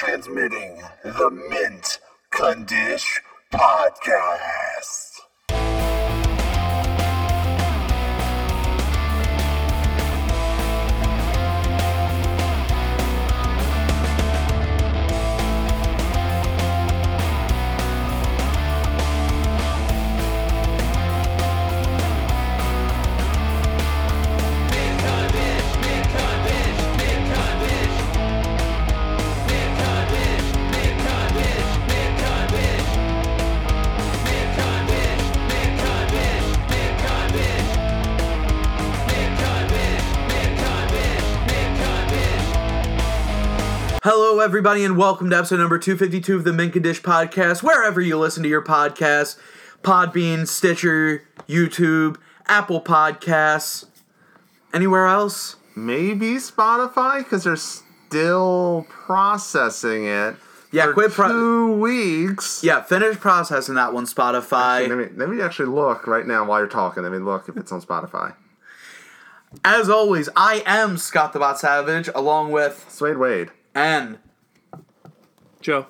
transmitting 0.00 0.80
the 1.04 1.30
Mint 1.50 1.98
Condish 2.32 3.20
Podcast. 3.52 5.09
Hello, 44.02 44.40
everybody, 44.40 44.82
and 44.82 44.96
welcome 44.96 45.28
to 45.28 45.36
episode 45.36 45.58
number 45.58 45.78
252 45.78 46.34
of 46.34 46.44
the 46.44 46.54
Mint 46.54 46.74
and 46.74 46.82
Dish 46.82 47.02
podcast, 47.02 47.62
wherever 47.62 48.00
you 48.00 48.16
listen 48.16 48.42
to 48.42 48.48
your 48.48 48.64
podcast, 48.64 49.38
Podbean, 49.82 50.48
Stitcher, 50.48 51.22
YouTube, 51.46 52.16
Apple 52.46 52.80
Podcasts. 52.80 53.84
Anywhere 54.72 55.06
else? 55.06 55.56
Maybe 55.76 56.36
Spotify 56.36 57.18
because 57.18 57.44
they're 57.44 57.56
still 57.56 58.86
processing 58.88 60.06
it. 60.06 60.36
Yeah, 60.72 60.86
for 60.86 60.92
quit 60.94 61.10
pro- 61.10 61.28
two 61.28 61.72
weeks. 61.74 62.64
Yeah, 62.64 62.80
finish 62.82 63.18
processing 63.18 63.74
that 63.74 63.92
one, 63.92 64.06
Spotify. 64.06 64.88
Let 64.88 64.96
me, 64.96 65.08
let 65.14 65.28
me 65.28 65.42
actually 65.42 65.68
look 65.68 66.06
right 66.06 66.26
now 66.26 66.46
while 66.46 66.60
you're 66.60 66.68
talking. 66.68 67.02
Let 67.02 67.12
me 67.12 67.18
look 67.18 67.50
if 67.50 67.56
it's 67.58 67.70
on 67.70 67.82
Spotify. 67.82 68.34
As 69.62 69.90
always, 69.90 70.30
I 70.34 70.62
am 70.64 70.96
Scott 70.96 71.34
the 71.34 71.38
Bot 71.38 71.60
Savage, 71.60 72.08
along 72.14 72.50
with 72.50 72.86
Swade 72.88 73.18
Wade. 73.18 73.50
And 73.74 74.18
Joe. 75.60 75.86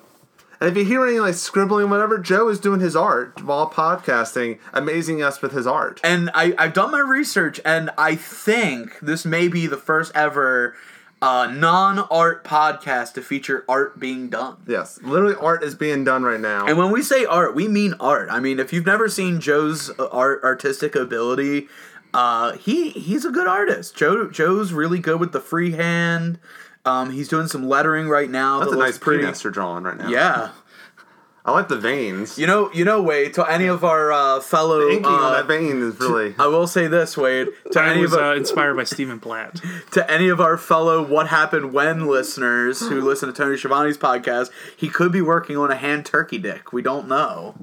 And 0.59 0.69
if 0.69 0.77
you 0.77 0.85
hear 0.85 1.05
any 1.07 1.19
like 1.19 1.33
scribbling, 1.33 1.89
whatever, 1.89 2.19
Joe 2.19 2.47
is 2.47 2.59
doing 2.59 2.81
his 2.81 2.95
art 2.95 3.43
while 3.43 3.67
podcasting, 3.67 4.59
amazing 4.73 5.23
us 5.23 5.41
with 5.41 5.53
his 5.53 5.65
art. 5.65 5.99
and 6.03 6.29
I, 6.35 6.53
I've 6.57 6.73
done 6.73 6.91
my 6.91 6.99
research, 6.99 7.59
and 7.65 7.89
I 7.97 8.15
think 8.15 8.99
this 8.99 9.25
may 9.25 9.47
be 9.47 9.65
the 9.65 9.77
first 9.77 10.11
ever 10.13 10.75
uh, 11.19 11.47
non-art 11.47 12.43
podcast 12.43 13.13
to 13.13 13.21
feature 13.21 13.63
art 13.67 13.99
being 13.99 14.29
done. 14.29 14.57
Yes, 14.67 14.99
literally, 15.01 15.35
art 15.35 15.63
is 15.63 15.75
being 15.75 16.03
done 16.03 16.23
right 16.23 16.39
now. 16.39 16.67
And 16.67 16.77
when 16.77 16.91
we 16.91 17.01
say 17.01 17.25
art, 17.25 17.55
we 17.55 17.67
mean 17.67 17.95
art. 17.99 18.29
I 18.31 18.39
mean, 18.39 18.59
if 18.59 18.71
you've 18.71 18.85
never 18.85 19.09
seen 19.09 19.39
Joe's 19.39 19.89
uh, 19.99 20.07
art 20.11 20.43
artistic 20.43 20.95
ability, 20.95 21.69
uh, 22.13 22.53
he 22.53 22.89
he's 22.89 23.25
a 23.25 23.31
good 23.31 23.47
artist. 23.47 23.95
Joe 23.95 24.29
Joe's 24.29 24.73
really 24.73 24.99
good 24.99 25.19
with 25.19 25.31
the 25.31 25.39
freehand. 25.39 26.39
Um, 26.85 27.11
he's 27.11 27.27
doing 27.27 27.47
some 27.47 27.67
lettering 27.67 28.09
right 28.09 28.29
now. 28.29 28.59
That's 28.59 28.71
that 28.71 28.77
a 28.77 28.79
nice 28.79 28.97
pretty. 28.97 29.23
penis 29.23 29.43
you're 29.43 29.51
drawing 29.51 29.83
right 29.83 29.97
now. 29.97 30.09
Yeah, 30.09 30.49
I 31.45 31.51
like 31.51 31.69
the 31.69 31.77
veins. 31.77 32.37
you 32.37 32.45
know, 32.45 32.71
you 32.71 32.85
know, 32.85 33.01
Wade. 33.01 33.33
To 33.35 33.45
any 33.49 33.65
of 33.65 33.83
our 33.83 34.11
uh, 34.11 34.39
fellow, 34.41 34.79
the 34.79 34.91
inking 34.91 35.05
on 35.05 35.23
uh, 35.23 35.31
that 35.37 35.47
vein 35.47 35.81
is 35.81 35.99
really. 35.99 36.35
I 36.37 36.47
will 36.47 36.67
say 36.67 36.87
this, 36.87 37.17
Wade. 37.17 37.49
To 37.71 37.79
I 37.79 37.91
any 37.91 38.01
was 38.01 38.13
of 38.13 38.19
uh, 38.19 38.23
our, 38.23 38.35
inspired 38.35 38.75
by 38.75 38.83
Stephen 38.83 39.19
Platt. 39.19 39.59
to 39.91 40.09
any 40.09 40.29
of 40.29 40.39
our 40.39 40.57
fellow 40.57 41.03
"What 41.05 41.27
Happened 41.27 41.73
When" 41.73 42.07
listeners 42.07 42.79
who 42.79 43.01
listen 43.07 43.31
to 43.31 43.33
Tony 43.33 43.57
Schiavone's 43.57 43.97
podcast, 43.97 44.49
he 44.75 44.89
could 44.89 45.11
be 45.11 45.21
working 45.21 45.57
on 45.57 45.71
a 45.71 45.75
hand 45.75 46.05
turkey 46.05 46.37
dick. 46.37 46.73
We 46.73 46.81
don't 46.81 47.07
know. 47.07 47.55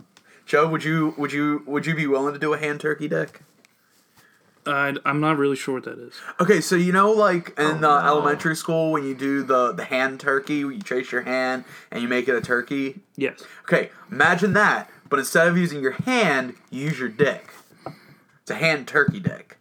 Joe, 0.46 0.66
would 0.68 0.82
you 0.82 1.14
would 1.18 1.32
you 1.32 1.62
would 1.66 1.86
you 1.86 1.94
be 1.94 2.06
willing 2.06 2.34
to 2.34 2.40
do 2.40 2.52
a 2.52 2.58
hand 2.58 2.80
turkey 2.80 3.06
dick? 3.06 3.42
Uh, 4.68 4.92
I'm 5.06 5.18
not 5.20 5.38
really 5.38 5.56
sure 5.56 5.74
what 5.76 5.84
that 5.84 5.98
is. 5.98 6.12
Okay, 6.40 6.60
so 6.60 6.76
you 6.76 6.92
know, 6.92 7.10
like 7.10 7.48
in 7.58 7.64
Oh, 7.64 7.70
uh, 7.70 7.78
no. 7.78 7.98
elementary 8.06 8.54
school, 8.54 8.92
when 8.92 9.02
you 9.04 9.14
do 9.14 9.42
the 9.42 9.72
the 9.72 9.84
hand 9.84 10.20
turkey, 10.20 10.56
you 10.56 10.78
trace 10.82 11.10
your 11.10 11.22
hand 11.22 11.64
and 11.90 12.02
you 12.02 12.08
make 12.08 12.28
it 12.28 12.34
a 12.36 12.40
turkey. 12.42 13.00
Yes. 13.16 13.42
Okay, 13.62 13.88
imagine 14.12 14.52
that, 14.52 14.90
but 15.08 15.18
instead 15.18 15.48
of 15.48 15.56
using 15.56 15.80
your 15.80 15.92
hand, 15.92 16.54
you 16.70 16.84
use 16.84 16.98
your 16.98 17.08
dick. 17.08 17.48
It's 18.42 18.50
a 18.50 18.56
hand 18.56 18.86
turkey 18.86 19.20
dick. 19.20 19.56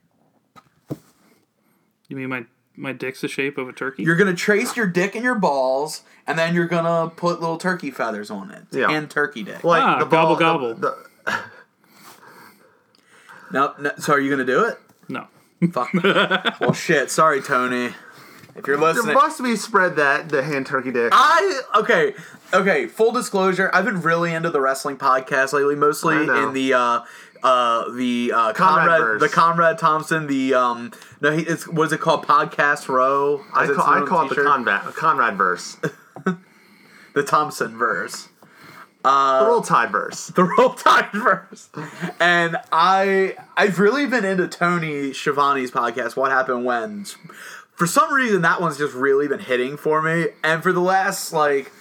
You 2.10 2.18
mean 2.18 2.28
my 2.30 2.46
my 2.76 2.92
dick's 2.92 3.22
the 3.22 3.28
shape 3.30 3.58
of 3.58 3.70
a 3.70 3.74
turkey? 3.74 4.04
You're 4.04 4.18
gonna 4.18 4.36
trace 4.36 4.76
your 4.76 4.88
dick 4.88 5.16
and 5.16 5.24
your 5.24 5.36
balls, 5.36 6.02
and 6.28 6.38
then 6.38 6.54
you're 6.54 6.68
gonna 6.68 7.10
put 7.16 7.40
little 7.40 7.58
turkey 7.58 7.92
feathers 7.92 8.30
on 8.30 8.52
it. 8.52 8.64
It's 8.68 8.76
Yeah. 8.76 8.90
Hand 8.90 9.10
turkey 9.10 9.44
dick. 9.44 9.64
Like 9.64 9.84
Ah, 9.84 10.00
the 10.00 10.06
ball, 10.06 10.36
gobble, 10.36 10.74
the- 10.76 10.98
the- 11.26 11.40
No, 13.52 13.74
no, 13.80 13.92
so 13.98 14.12
are 14.14 14.20
you 14.20 14.30
gonna 14.30 14.44
do 14.44 14.66
it? 14.66 14.78
No. 15.10 15.28
Fuck. 15.72 15.94
well, 16.62 16.74
shit. 16.74 17.10
Sorry, 17.10 17.42
Tony. 17.42 17.94
If 18.56 18.66
you're 18.66 18.78
there 18.78 18.94
listening, 18.94 19.14
must 19.14 19.42
be 19.42 19.56
spread 19.56 19.98
that 19.98 20.30
the 20.30 20.42
hand 20.42 20.66
turkey 20.66 20.92
dick. 20.92 21.12
I 21.14 21.62
okay, 21.76 22.16
okay. 22.52 22.88
Full 22.88 23.12
disclosure, 23.12 23.70
I've 23.72 23.86
been 23.86 24.02
really 24.02 24.34
into 24.34 24.50
the 24.50 24.60
wrestling 24.60 24.98
podcast 24.98 25.54
lately, 25.54 25.76
mostly 25.76 26.16
I 26.16 26.26
know. 26.26 26.48
in 26.48 26.54
the 26.54 26.74
uh, 26.74 27.02
uh, 27.44 27.92
the 27.92 28.32
uh, 28.34 28.54
Conrad 28.54 29.00
Conrad, 29.00 29.20
the 29.20 29.30
Conrad 29.30 29.78
Thompson, 29.78 30.26
the 30.26 30.56
um, 30.56 30.92
no, 31.22 31.32
he, 31.32 31.44
it's 31.44 31.68
what 31.68 31.86
is 31.86 31.94
it 31.94 32.00
called? 32.00 32.26
Podcast 32.26 32.88
Row. 32.88 33.44
I 33.54 33.66
as 33.66 33.76
call, 33.76 33.86
I 33.86 34.00
known 34.00 34.08
call 34.08 34.26
it 34.26 34.30
the 34.30 34.36
t-shirt. 34.36 34.48
Conrad, 34.48 34.82
Conrad 34.96 35.38
verse, 35.38 35.76
the 35.76 36.38
the 37.14 37.24
Thompson 37.24 37.78
verse. 37.78 38.30
Uh, 39.08 39.46
Roll 39.48 39.62
Tide 39.62 39.92
verse. 39.92 40.28
the 40.36 40.44
Roll 40.44 40.74
Tide 40.74 41.12
verse. 41.14 41.70
And 42.20 42.58
I 42.72 43.36
I've 43.56 43.80
really 43.80 44.06
been 44.06 44.26
into 44.26 44.48
Tony 44.48 45.14
Schiavone's 45.14 45.72
podcast, 45.72 46.16
What 46.16 46.32
Happened 46.32 46.66
When. 46.66 47.06
For 47.76 47.88
some 47.88 48.12
reason 48.14 48.42
that 48.42 48.60
one's 48.60 48.78
just 48.78 48.94
really 48.94 49.28
been 49.28 49.40
hitting 49.40 49.78
for 49.78 50.02
me. 50.02 50.28
And 50.44 50.62
for 50.62 50.74
the 50.74 50.82
last 50.82 51.32
like 51.32 51.72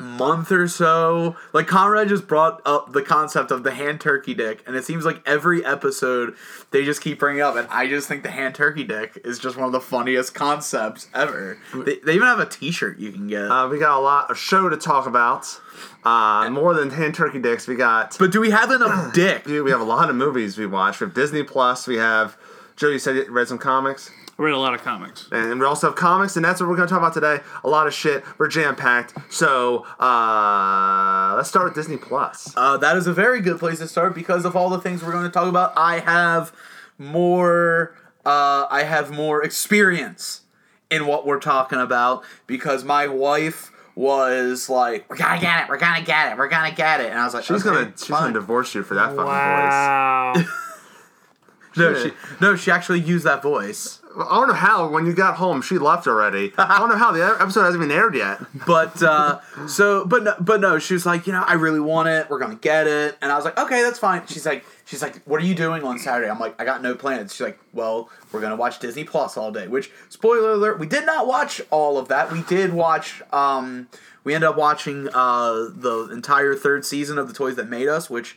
month 0.00 0.50
or 0.52 0.66
so, 0.68 1.36
like 1.52 1.66
Conrad 1.66 2.08
just 2.08 2.26
brought 2.26 2.60
up 2.64 2.92
the 2.92 3.02
concept 3.02 3.50
of 3.50 3.62
the 3.62 3.72
hand 3.72 4.00
turkey 4.00 4.34
dick, 4.34 4.62
and 4.66 4.76
it 4.76 4.84
seems 4.84 5.04
like 5.04 5.20
every 5.26 5.64
episode 5.64 6.34
they 6.70 6.84
just 6.84 7.00
keep 7.00 7.18
bringing 7.18 7.42
up, 7.42 7.56
and 7.56 7.68
I 7.68 7.88
just 7.88 8.08
think 8.08 8.22
the 8.22 8.30
hand 8.30 8.54
turkey 8.54 8.84
dick 8.84 9.18
is 9.24 9.38
just 9.38 9.56
one 9.56 9.66
of 9.66 9.72
the 9.72 9.80
funniest 9.80 10.34
concepts 10.34 11.08
ever. 11.14 11.58
They, 11.74 11.98
they 12.00 12.14
even 12.14 12.26
have 12.26 12.40
a 12.40 12.46
T-shirt 12.46 12.98
you 12.98 13.12
can 13.12 13.26
get. 13.28 13.50
Uh, 13.50 13.68
we 13.68 13.78
got 13.78 13.98
a 13.98 14.02
lot 14.02 14.30
of 14.30 14.38
show 14.38 14.68
to 14.68 14.76
talk 14.76 15.06
about. 15.06 15.60
Uh, 16.04 16.48
more 16.50 16.74
than 16.74 16.90
hand 16.90 17.14
turkey 17.14 17.40
dicks, 17.40 17.66
we 17.66 17.74
got. 17.74 18.16
but 18.18 18.30
do 18.30 18.40
we 18.40 18.50
have 18.50 18.70
enough 18.70 19.12
dick? 19.14 19.44
Dude, 19.44 19.64
we 19.64 19.70
have 19.70 19.80
a 19.80 19.84
lot 19.84 20.10
of 20.10 20.16
movies 20.16 20.58
we 20.58 20.66
watch. 20.66 21.00
We 21.00 21.06
have 21.06 21.14
Disney 21.14 21.42
Plus. 21.42 21.86
We 21.86 21.96
have. 21.96 22.36
Joe, 22.76 22.88
you 22.88 22.98
said 22.98 23.16
you 23.16 23.30
read 23.30 23.46
some 23.48 23.58
comics, 23.58 24.10
I 24.36 24.42
read 24.42 24.52
a 24.52 24.58
lot 24.58 24.74
of 24.74 24.82
comics. 24.82 25.28
and 25.30 25.60
we 25.60 25.66
also 25.66 25.86
have 25.88 25.96
comics, 25.96 26.34
and 26.36 26.44
that's 26.44 26.60
what 26.60 26.68
we're 26.68 26.76
going 26.76 26.88
to 26.88 26.92
talk 26.92 27.00
about 27.00 27.14
today. 27.14 27.38
A 27.62 27.68
lot 27.68 27.86
of 27.86 27.94
shit. 27.94 28.24
We're 28.38 28.48
jam 28.48 28.74
packed. 28.74 29.14
So 29.32 29.86
uh, 30.00 31.34
let's 31.36 31.48
start 31.48 31.66
with 31.66 31.74
Disney 31.74 31.96
Plus. 31.96 32.52
Uh, 32.56 32.76
that 32.78 32.96
is 32.96 33.06
a 33.06 33.12
very 33.12 33.40
good 33.40 33.58
place 33.60 33.78
to 33.78 33.86
start 33.88 34.14
because 34.14 34.44
of 34.44 34.56
all 34.56 34.70
the 34.70 34.80
things 34.80 35.02
we're 35.04 35.12
going 35.12 35.24
to 35.24 35.30
talk 35.30 35.46
about. 35.48 35.72
I 35.76 36.00
have 36.00 36.52
more. 36.98 37.94
Uh, 38.26 38.66
I 38.70 38.84
have 38.84 39.10
more 39.10 39.42
experience 39.44 40.42
in 40.90 41.06
what 41.06 41.26
we're 41.26 41.40
talking 41.40 41.78
about 41.78 42.24
because 42.46 42.82
my 42.84 43.06
wife 43.06 43.70
was 43.94 44.68
like, 44.68 45.08
"We're 45.10 45.16
gonna 45.16 45.40
get 45.40 45.62
it. 45.64 45.68
We're 45.68 45.76
gonna 45.78 46.02
get 46.02 46.32
it. 46.32 46.38
We're 46.38 46.48
gonna 46.48 46.74
get 46.74 47.00
it," 47.00 47.10
and 47.10 47.18
I 47.18 47.24
was 47.24 47.34
like, 47.34 47.44
She's 47.44 47.64
"Okay, 47.64 47.74
gonna 47.82 47.92
she's 47.96 48.06
fine." 48.08 48.20
gonna 48.22 48.32
divorce 48.34 48.74
you 48.74 48.82
for 48.82 48.94
that 48.94 49.10
fucking 49.10 49.24
Wow. 49.24 50.34
No, 51.76 51.92
she 52.02 52.12
no, 52.40 52.54
she 52.56 52.70
actually 52.70 53.00
used 53.00 53.24
that 53.24 53.42
voice. 53.42 54.00
I 54.16 54.36
don't 54.36 54.48
know 54.48 54.54
how. 54.54 54.88
When 54.88 55.06
you 55.06 55.12
got 55.12 55.36
home, 55.36 55.60
she 55.62 55.78
left 55.78 56.06
already. 56.06 56.52
I 56.58 56.78
don't 56.78 56.88
know 56.88 56.96
how 56.96 57.12
the 57.12 57.24
episode 57.40 57.62
hasn't 57.62 57.82
even 57.82 57.94
aired 57.94 58.14
yet. 58.14 58.40
But 58.66 59.02
uh, 59.02 59.40
so, 59.66 60.04
but 60.04 60.22
no, 60.22 60.34
but 60.40 60.60
no, 60.60 60.78
she 60.78 60.94
was 60.94 61.04
like, 61.04 61.26
you 61.26 61.32
know, 61.32 61.42
I 61.42 61.54
really 61.54 61.80
want 61.80 62.08
it. 62.08 62.30
We're 62.30 62.38
gonna 62.38 62.54
get 62.54 62.86
it, 62.86 63.18
and 63.20 63.32
I 63.32 63.36
was 63.36 63.44
like, 63.44 63.58
okay, 63.58 63.82
that's 63.82 63.98
fine. 63.98 64.26
She's 64.26 64.46
like, 64.46 64.64
she's 64.84 65.02
like, 65.02 65.22
what 65.24 65.40
are 65.40 65.44
you 65.44 65.54
doing 65.54 65.82
on 65.82 65.98
Saturday? 65.98 66.30
I'm 66.30 66.38
like, 66.38 66.60
I 66.60 66.64
got 66.64 66.82
no 66.82 66.94
plans. 66.94 67.32
She's 67.34 67.40
like, 67.40 67.58
well, 67.72 68.08
we're 68.32 68.40
gonna 68.40 68.56
watch 68.56 68.78
Disney 68.78 69.04
Plus 69.04 69.36
all 69.36 69.50
day. 69.50 69.66
Which, 69.68 69.90
spoiler 70.08 70.52
alert, 70.52 70.78
we 70.78 70.86
did 70.86 71.06
not 71.06 71.26
watch 71.26 71.60
all 71.70 71.98
of 71.98 72.08
that. 72.08 72.32
We 72.32 72.42
did 72.42 72.72
watch. 72.72 73.22
Um, 73.32 73.88
we 74.22 74.34
ended 74.34 74.48
up 74.48 74.56
watching 74.56 75.08
uh 75.12 75.68
the 75.74 76.08
entire 76.12 76.54
third 76.54 76.84
season 76.84 77.18
of 77.18 77.28
the 77.28 77.34
Toys 77.34 77.56
That 77.56 77.68
Made 77.68 77.88
Us, 77.88 78.08
which 78.08 78.36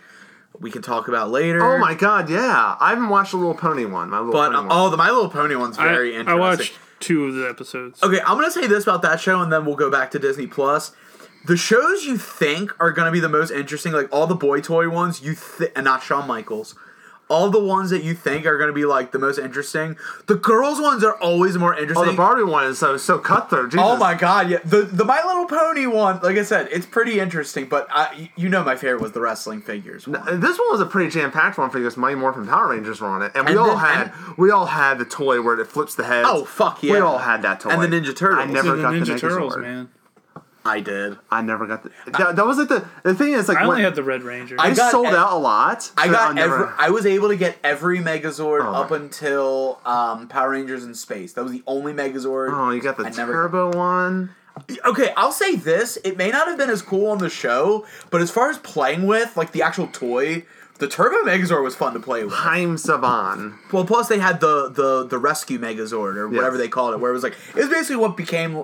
we 0.60 0.72
can 0.72 0.82
talk 0.82 1.08
about 1.08 1.30
later. 1.30 1.62
Oh 1.64 1.78
my 1.78 1.94
god, 1.94 2.30
yeah! 2.30 2.76
I 2.80 2.90
haven't 2.90 3.10
watched 3.10 3.32
the 3.32 3.38
Little 3.38 3.54
Pony 3.56 3.86
one. 3.86 4.10
My 4.10 4.18
Little 4.20 4.34
But 4.34 4.48
Pony 4.52 4.58
uh, 4.58 4.62
one. 4.64 4.70
oh, 4.72 4.90
the 4.90 4.98
My 4.98 5.10
Little 5.12 5.30
Pony 5.30 5.56
one's 5.56 5.78
very 5.78 6.16
I 6.16 6.20
interesting. 6.20 6.30
I 6.30 6.36
watched 6.50 6.74
two 7.00 7.26
of 7.26 7.36
the 7.36 7.48
episodes. 7.50 8.02
Okay, 8.02 8.20
I'm 8.22 8.38
gonna 8.38 8.52
say 8.52 8.66
this 8.68 8.84
about 8.84 9.02
that 9.04 9.20
show, 9.20 9.42
and 9.42 9.52
then 9.52 9.66
we'll 9.66 9.76
go 9.76 9.92
back 9.92 10.12
to 10.12 10.20
Disney 10.20 10.48
Plus. 10.48 10.94
The 11.46 11.56
shows 11.58 12.04
you 12.06 12.18
think 12.18 12.74
are 12.80 12.92
gonna 12.92 13.12
be 13.12 13.20
the 13.20 13.30
most 13.30 13.52
interesting, 13.52 13.94
like 13.94 14.10
all 14.12 14.28
the 14.28 14.36
boy 14.36 14.60
toy 14.62 14.90
ones, 14.90 15.22
you 15.22 15.36
th- 15.36 15.72
and 15.76 15.86
not 15.86 16.02
Shawn 16.04 16.28
Michaels, 16.28 16.76
all 17.30 17.50
the 17.50 17.60
ones 17.64 17.90
that 17.90 18.04
you 18.04 18.14
think 18.14 18.46
are 18.46 18.58
going 18.58 18.70
to 18.70 18.74
be 18.74 18.86
like 18.86 19.12
the 19.12 19.20
most 19.20 19.38
interesting, 19.38 19.98
the 20.28 20.36
girls 20.36 20.80
ones 20.80 21.04
are 21.04 21.16
always 21.22 21.58
more 21.58 21.76
oh, 21.76 21.80
interesting. 21.80 21.98
Oh, 21.98 22.10
interesting. 22.10 22.16
the 22.16 22.18
Barbie 22.18 22.44
one 22.44 22.66
is 22.66 22.80
so 22.80 22.98
so 22.98 23.20
cutthroat. 23.20 23.72
Jesus. 23.72 23.86
Oh 23.86 23.98
my 23.98 24.14
god, 24.14 24.50
yeah. 24.50 24.60
The 24.64 24.84
the 24.84 25.06
My 25.06 25.22
Little 25.26 25.46
Pony 25.46 25.86
one, 25.86 26.20
like 26.22 26.38
I 26.38 26.44
said, 26.44 26.70
it's 26.72 26.86
pretty 26.86 27.20
interesting, 27.20 27.68
but 27.68 27.88
I 27.90 28.32
you 28.36 28.50
know 28.50 28.64
my 28.64 28.76
favorite 28.76 29.02
was 29.02 29.12
the 29.12 29.22
wrestling 29.22 29.62
figures. 29.62 30.08
one. 30.08 30.40
This 30.40 30.58
one 30.58 30.72
was 30.72 30.82
a 30.82 30.86
pretty 30.86 31.10
jam 31.10 31.32
packed 31.32 31.58
one 31.58 31.70
for 31.70 31.78
you 31.80 31.84
because 31.86 31.98
Mighty 31.98 32.16
Morphin 32.16 32.48
Power 32.48 32.70
Rangers 32.70 33.02
were 33.02 33.08
on 33.08 33.22
it, 33.22 33.32
and 33.36 33.46
we 33.46 33.52
And 33.52 33.60
all 33.60 33.68
then- 33.78 33.78
had 33.78 34.14
we 34.38 34.52
all 34.52 34.68
had 34.68 34.98
the 34.98 35.06
toy 35.06 35.42
where 35.42 35.60
it 35.60 35.68
flips 35.68 35.96
the 35.96 36.06
head. 36.06 36.24
Oh, 36.26 36.46
fuck 36.46 36.82
yeah. 36.84 36.94
We 36.94 37.00
all 37.00 37.18
had 37.20 37.42
that 37.42 37.60
toy. 37.60 37.70
And 37.72 37.82
the 37.82 37.88
Ninja 37.88 38.16
Turtles. 38.16 38.48
I 38.48 38.52
never 38.52 38.76
the 38.76 38.82
got 38.82 38.94
Ninja 38.94 39.06
the 39.06 39.14
Ninja 39.14 39.20
Turtles, 39.20 39.56
Turtles, 39.56 39.58
man. 39.58 39.90
I 40.68 40.80
did. 40.82 41.18
I 41.32 41.42
never 41.42 41.66
got 41.66 41.84
the. 41.84 41.92
That, 42.12 42.36
that 42.36 42.46
was 42.46 42.58
like 42.58 42.68
the 42.70 42.86
the 43.04 43.16
thing 43.16 43.34
is 43.34 43.48
like 43.48 43.58
I 43.58 43.64
only 43.64 43.76
when, 43.78 43.84
had 43.86 43.96
the 43.96 44.04
Red 44.04 44.24
Ranger. 44.24 44.56
I 44.60 44.70
they 44.70 44.76
got 44.76 44.92
sold 44.92 45.08
e- 45.08 45.10
out 45.10 45.32
a 45.32 45.38
lot. 45.38 45.92
I 45.98 46.08
so 46.08 46.12
got 46.12 46.36
never- 46.36 46.68
every. 46.68 46.76
I 46.78 46.90
was 46.90 47.06
able 47.06 47.30
to 47.30 47.38
get 47.38 47.58
every 47.64 48.00
Megazord 48.00 48.66
Oh. 48.66 48.74
up 48.74 48.92
until 48.92 49.80
um, 49.86 50.28
Power 50.28 50.52
Rangers 50.52 50.84
in 50.84 50.94
Space. 50.94 51.34
That 51.34 51.44
was 51.44 51.52
the 51.52 51.64
only 51.66 51.94
Megazord. 51.94 52.52
Oh, 52.54 52.72
you 52.72 52.82
got 52.82 52.98
the 52.98 53.06
I 53.06 53.10
never- 53.12 53.34
turbo 53.34 53.72
one. 53.78 54.32
Okay, 54.86 55.14
I'll 55.16 55.32
say 55.32 55.56
this: 55.56 55.98
it 56.04 56.18
may 56.18 56.32
not 56.32 56.48
have 56.48 56.58
been 56.58 56.70
as 56.72 56.82
cool 56.82 57.12
on 57.12 57.20
the 57.20 57.30
show, 57.30 57.86
but 58.10 58.22
as 58.22 58.32
far 58.32 58.50
as 58.50 58.58
playing 58.58 59.06
with, 59.06 59.38
like 59.38 59.52
the 59.52 59.62
actual 59.62 59.86
toy, 59.88 60.46
the 60.80 60.88
Turbo 60.88 61.18
Megazord 61.30 61.64
was 61.64 61.76
fun 61.76 61.94
to 61.94 62.00
play 62.00 62.24
with. 62.24 62.34
Haim 62.34 62.76
Saban. 62.76 63.54
Well, 63.72 63.86
plus 63.86 64.08
they 64.08 64.18
had 64.18 64.40
the 64.40 64.70
the 64.70 65.06
the 65.06 65.20
Rescue 65.20 65.60
Megazord 65.60 66.16
or 66.16 66.28
whatever 66.28 66.58
they 66.58 66.68
called 66.70 66.96
it, 66.96 67.00
where 67.00 67.12
it 67.12 67.14
was 67.14 67.22
like 67.22 67.36
it 67.50 67.60
was 67.60 67.70
basically 67.70 67.98
what 67.98 68.18
became 68.18 68.56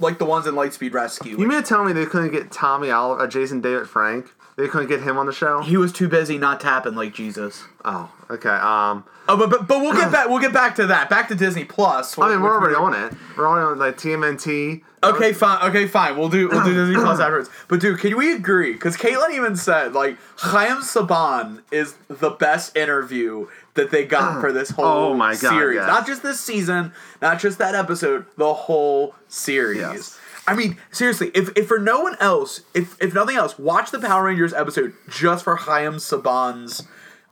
like 0.00 0.18
the 0.18 0.24
ones 0.24 0.46
in 0.46 0.54
Lightspeed 0.54 0.92
Rescue. 0.92 1.38
You 1.38 1.46
mean 1.46 1.62
to 1.62 1.66
tell 1.66 1.84
me 1.84 1.92
they 1.92 2.06
couldn't 2.06 2.32
get 2.32 2.50
Tommy 2.50 2.90
Oliver, 2.90 3.22
uh, 3.22 3.26
Jason 3.26 3.60
David 3.60 3.88
Frank? 3.88 4.26
They 4.56 4.68
couldn't 4.68 4.88
get 4.88 5.02
him 5.02 5.18
on 5.18 5.26
the 5.26 5.32
show? 5.32 5.60
he 5.60 5.76
was 5.76 5.92
too 5.92 6.08
busy 6.08 6.38
not 6.38 6.60
tapping 6.60 6.94
like 6.94 7.12
Jesus. 7.12 7.64
Oh, 7.84 8.10
okay. 8.30 8.48
Um, 8.48 9.04
Oh, 9.28 9.36
but 9.36 9.50
but, 9.50 9.66
but 9.66 9.80
we'll 9.80 9.92
get 9.92 10.12
back. 10.12 10.28
We'll 10.28 10.38
get 10.38 10.52
back 10.52 10.76
to 10.76 10.86
that. 10.86 11.10
Back 11.10 11.28
to 11.28 11.34
Disney 11.34 11.64
Plus. 11.64 12.16
I 12.18 12.28
mean, 12.30 12.40
we're 12.42 12.54
already 12.54 12.74
on 12.76 12.94
it. 12.94 13.12
We're 13.36 13.46
already 13.46 13.66
on 13.66 13.78
like 13.78 13.96
TMNT. 13.96 14.82
Okay, 15.02 15.32
fine. 15.32 15.68
Okay, 15.68 15.86
fine. 15.86 16.16
We'll 16.16 16.28
do 16.28 16.48
we'll 16.48 16.64
do 16.64 16.74
Disney 16.86 16.94
Plus 16.94 17.20
afterwards. 17.20 17.50
But 17.68 17.80
dude, 17.80 17.98
can 17.98 18.16
we 18.16 18.32
agree? 18.32 18.72
Because 18.72 18.96
Caitlin 18.96 19.34
even 19.34 19.56
said 19.56 19.92
like 19.94 20.16
Chaim 20.38 20.78
Saban 20.78 21.62
is 21.70 21.96
the 22.08 22.30
best 22.30 22.76
interview 22.76 23.48
that 23.76 23.90
they 23.90 24.04
got 24.04 24.40
for 24.40 24.52
this 24.52 24.70
whole 24.70 24.84
Oh 24.84 25.14
my 25.14 25.32
God, 25.32 25.50
series. 25.50 25.76
yes. 25.76 25.86
Not 25.86 26.06
just 26.06 26.22
this 26.22 26.40
season, 26.40 26.92
not 27.22 27.38
just 27.40 27.58
that 27.58 27.74
episode, 27.74 28.26
the 28.36 28.52
whole 28.52 29.14
series. 29.28 29.78
Yes. 29.78 30.18
I 30.48 30.54
mean, 30.54 30.76
seriously, 30.92 31.30
if, 31.34 31.50
if 31.56 31.66
for 31.66 31.78
no 31.78 32.00
one 32.00 32.16
else, 32.20 32.60
if 32.74 32.96
if 33.02 33.12
nothing 33.14 33.36
else, 33.36 33.58
watch 33.58 33.90
the 33.90 33.98
Power 33.98 34.24
Rangers 34.24 34.52
episode 34.54 34.92
just 35.08 35.42
for 35.44 35.56
Chaim 35.56 35.94
Saban's 35.94 36.84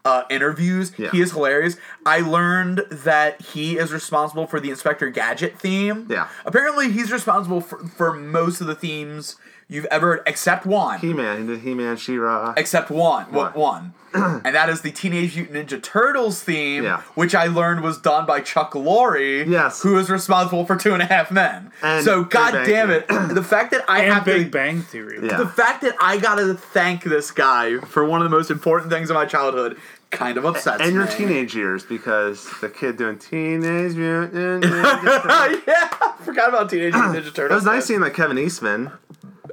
uh, 0.05 0.25
interviews. 0.31 0.93
Yeah. 0.99 1.11
He 1.13 1.21
is 1.21 1.31
hilarious. 1.33 1.77
I 2.05 2.21
learned 2.21 2.83
that 2.91 3.41
he 3.41 3.79
is 3.79 3.93
responsible 3.93 4.47
for 4.47 4.59
the 4.61 4.69
Inspector 4.71 5.09
Gadget 5.11 5.59
theme. 5.59 6.07
Yeah. 6.11 6.29
Apparently, 6.45 6.91
he's 6.91 7.11
responsible 7.13 7.61
for, 7.61 7.79
for 7.87 8.13
most 8.13 8.61
of 8.61 8.67
the 8.67 8.75
themes 8.75 9.37
you've 9.69 9.87
ever 9.87 10.23
except 10.27 10.67
one. 10.67 11.01
He 11.01 11.13
Man. 11.13 11.41
He 11.43 11.47
did 11.47 11.61
He 11.61 11.75
Man, 11.75 11.97
She 11.97 12.17
Ra. 12.19 12.55
except 12.57 12.91
one. 12.91 13.25
What? 13.33 13.57
One. 13.57 13.95
and 14.15 14.45
that 14.55 14.69
is 14.69 14.83
the 14.83 14.93
Teenage 14.93 15.35
Mutant 15.37 15.69
Ninja 15.69 15.83
Turtles 15.83 16.41
theme, 16.41 16.85
Yeah. 16.85 17.01
which 17.17 17.35
I 17.35 17.47
learned 17.47 17.81
was 17.83 17.99
done 17.99 18.27
by 18.27 18.41
Chuck 18.41 18.73
Lorre, 18.75 19.45
Yes. 19.45 19.83
who 19.83 19.99
is 19.99 20.09
responsible 20.09 20.65
for 20.65 20.77
Two 20.77 20.93
and 20.95 21.03
a 21.03 21.07
Half 21.07 21.33
Men. 21.33 21.73
And 21.83 22.05
so, 22.05 22.23
Big 22.23 22.31
god 22.31 22.53
Bang 22.53 22.67
damn 22.69 22.91
it, 22.93 23.09
the 23.09 23.43
fact 23.43 23.73
that 23.73 23.85
I 23.89 24.03
and 24.05 24.13
have 24.15 24.25
Big 24.25 24.45
to. 24.45 24.51
Bang 24.51 24.83
Theory. 24.83 25.19
Yeah. 25.21 25.39
The 25.39 25.49
fact 25.49 25.83
that 25.83 25.97
I 26.01 26.19
gotta 26.19 26.55
thank 26.55 27.03
this 27.03 27.33
guy 27.33 27.79
for 27.79 28.05
one 28.05 28.23
of 28.23 28.31
the 28.31 28.37
most 28.37 28.53
important 28.53 28.93
things 28.93 29.11
in 29.11 29.15
my 29.15 29.27
childhood 29.27 29.77
kind 30.13 30.39
of 30.39 30.47
upsets 30.47 30.81
and 30.81 30.93
your 30.95 31.09
teenage 31.09 31.57
years 31.57 31.83
because 31.85 32.49
the 32.61 32.69
kid 32.69 32.97
doing 32.97 33.19
Teenage 33.19 33.97
Mutant 33.97 34.63
Ninja 34.63 35.23
Turtles. 35.23 35.63
yeah, 35.67 35.89
I 35.91 36.15
forgot 36.25 36.51
about 36.51 36.71
Teenage 36.71 36.93
Mutant 36.95 37.17
Ninja 37.17 37.35
Turtles. 37.35 37.51
It 37.51 37.55
was 37.57 37.65
nice 37.65 37.87
seeing 37.87 37.99
like 38.01 38.15
Kevin 38.15 38.39
Eastman. 38.39 38.93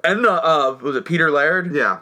And 0.04 0.26
uh, 0.26 0.34
uh, 0.34 0.78
was 0.82 0.96
it 0.96 1.06
Peter 1.06 1.30
Laird? 1.32 1.74
Yeah. 1.74 2.00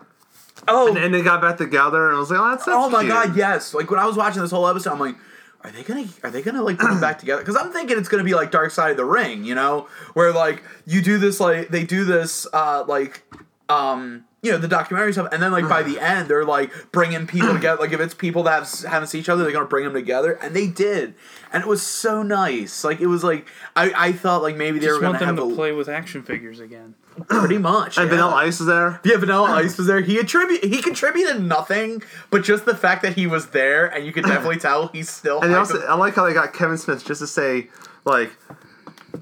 Oh, 0.68 0.90
And, 0.90 0.98
and 0.98 1.13
they 1.13 1.22
got 1.22 1.42
back 1.42 1.57
together 1.57 2.07
and 2.07 2.16
I 2.18 2.19
was 2.19 2.30
like, 2.30 2.40
oh, 2.40 2.50
that's, 2.50 2.66
that's 2.66 2.75
oh 2.75 2.90
my 2.90 3.01
cute. 3.01 3.13
god, 3.13 3.36
yes. 3.36 3.74
Like 3.74 3.90
when 3.90 4.00
I 4.00 4.06
was 4.06 4.18
watching 4.18 4.42
this 4.42 4.51
whole 4.51 4.68
episode, 4.68 4.92
I'm 4.92 5.00
like, 5.00 5.16
are 5.62 5.72
they 5.72 5.84
gonna 5.84 6.06
are 6.24 6.30
they 6.30 6.42
gonna 6.42 6.63
like 6.63 6.78
put 6.78 6.90
them 6.90 7.01
back 7.01 7.19
together? 7.19 7.42
Because 7.42 7.57
I'm 7.57 7.72
thinking 7.72 7.98
it's 7.98 8.07
gonna 8.10 8.24
be 8.24 8.34
like 8.34 8.51
Dark 8.51 8.72
Side 8.72 8.92
of 8.92 8.98
the 8.98 9.06
Ring, 9.06 9.44
you 9.44 9.56
know, 9.56 9.88
where 10.13 10.31
like 10.31 10.63
you 10.86 11.01
do 11.01 11.18
this 11.18 11.40
like 11.40 11.69
they 11.69 11.84
do 11.86 12.06
this 12.06 12.48
uh 12.54 12.84
like 12.88 13.24
um 13.68 14.24
you 14.42 14.51
know 14.51 14.57
the 14.57 14.69
documentary 14.69 15.12
stuff, 15.12 15.28
and 15.34 15.42
then 15.44 15.51
like 15.51 15.68
by 15.68 15.84
the 15.84 16.00
end 16.01 16.30
they're 16.30 16.46
like 16.46 16.72
bringing 16.92 17.28
people 17.28 17.54
together. 17.54 17.81
Like 17.81 17.92
if 17.92 18.00
it's 18.00 18.13
people 18.13 18.44
that 18.44 18.63
have, 18.66 18.92
haven't 18.92 19.07
seen 19.10 19.19
each 19.22 19.28
other, 19.30 19.44
they're 19.44 19.51
gonna 19.51 19.66
bring 19.66 19.84
them 19.84 19.94
together, 19.94 20.34
and 20.42 20.56
they 20.56 20.68
did, 20.68 21.13
and 21.51 21.62
it 21.62 21.68
was 21.68 21.81
so 21.81 22.24
nice. 22.24 22.84
Like 22.86 23.01
it 23.01 23.07
was 23.07 23.24
like 23.24 23.48
I 23.75 23.92
I 23.96 24.12
thought 24.13 24.42
like 24.42 24.56
maybe 24.56 24.80
they 24.80 24.86
Just 24.86 24.96
were 24.96 25.01
gonna 25.01 25.12
want 25.12 25.19
them 25.19 25.38
have 25.38 25.46
to 25.48 25.51
a, 25.51 25.56
play 25.56 25.72
with 25.74 25.90
action 25.90 26.24
figures 26.24 26.60
again. 26.62 26.96
Pretty 27.27 27.57
much 27.57 27.98
And 27.98 28.06
yeah. 28.06 28.16
Vanilla 28.16 28.36
Ice 28.36 28.60
was 28.60 28.68
there. 28.68 29.00
Yeah, 29.04 29.18
Vanilla 29.18 29.51
Ice 29.51 29.77
was 29.77 29.88
there. 29.88 30.01
He 30.01 30.18
attribute 30.18 30.63
he 30.63 30.81
contributed 30.81 31.42
nothing, 31.42 32.04
but 32.30 32.44
just 32.44 32.66
the 32.66 32.75
fact 32.75 33.01
that 33.04 33.13
he 33.13 33.27
was 33.27 33.48
there, 33.48 33.88
and 33.88 34.06
you 34.06 34.12
could 34.12 34.25
definitely 34.25 34.60
tell 34.60 34.88
he's 34.88 35.10
still. 35.10 35.42
And 35.42 35.54
also, 35.54 35.81
I 35.86 35.95
like 35.95 36.16
how 36.16 36.25
they 36.25 36.33
got 36.33 36.54
Kevin 36.54 36.77
Smith 36.77 37.06
just 37.06 37.21
to 37.21 37.27
say, 37.27 37.69
like, 38.06 38.31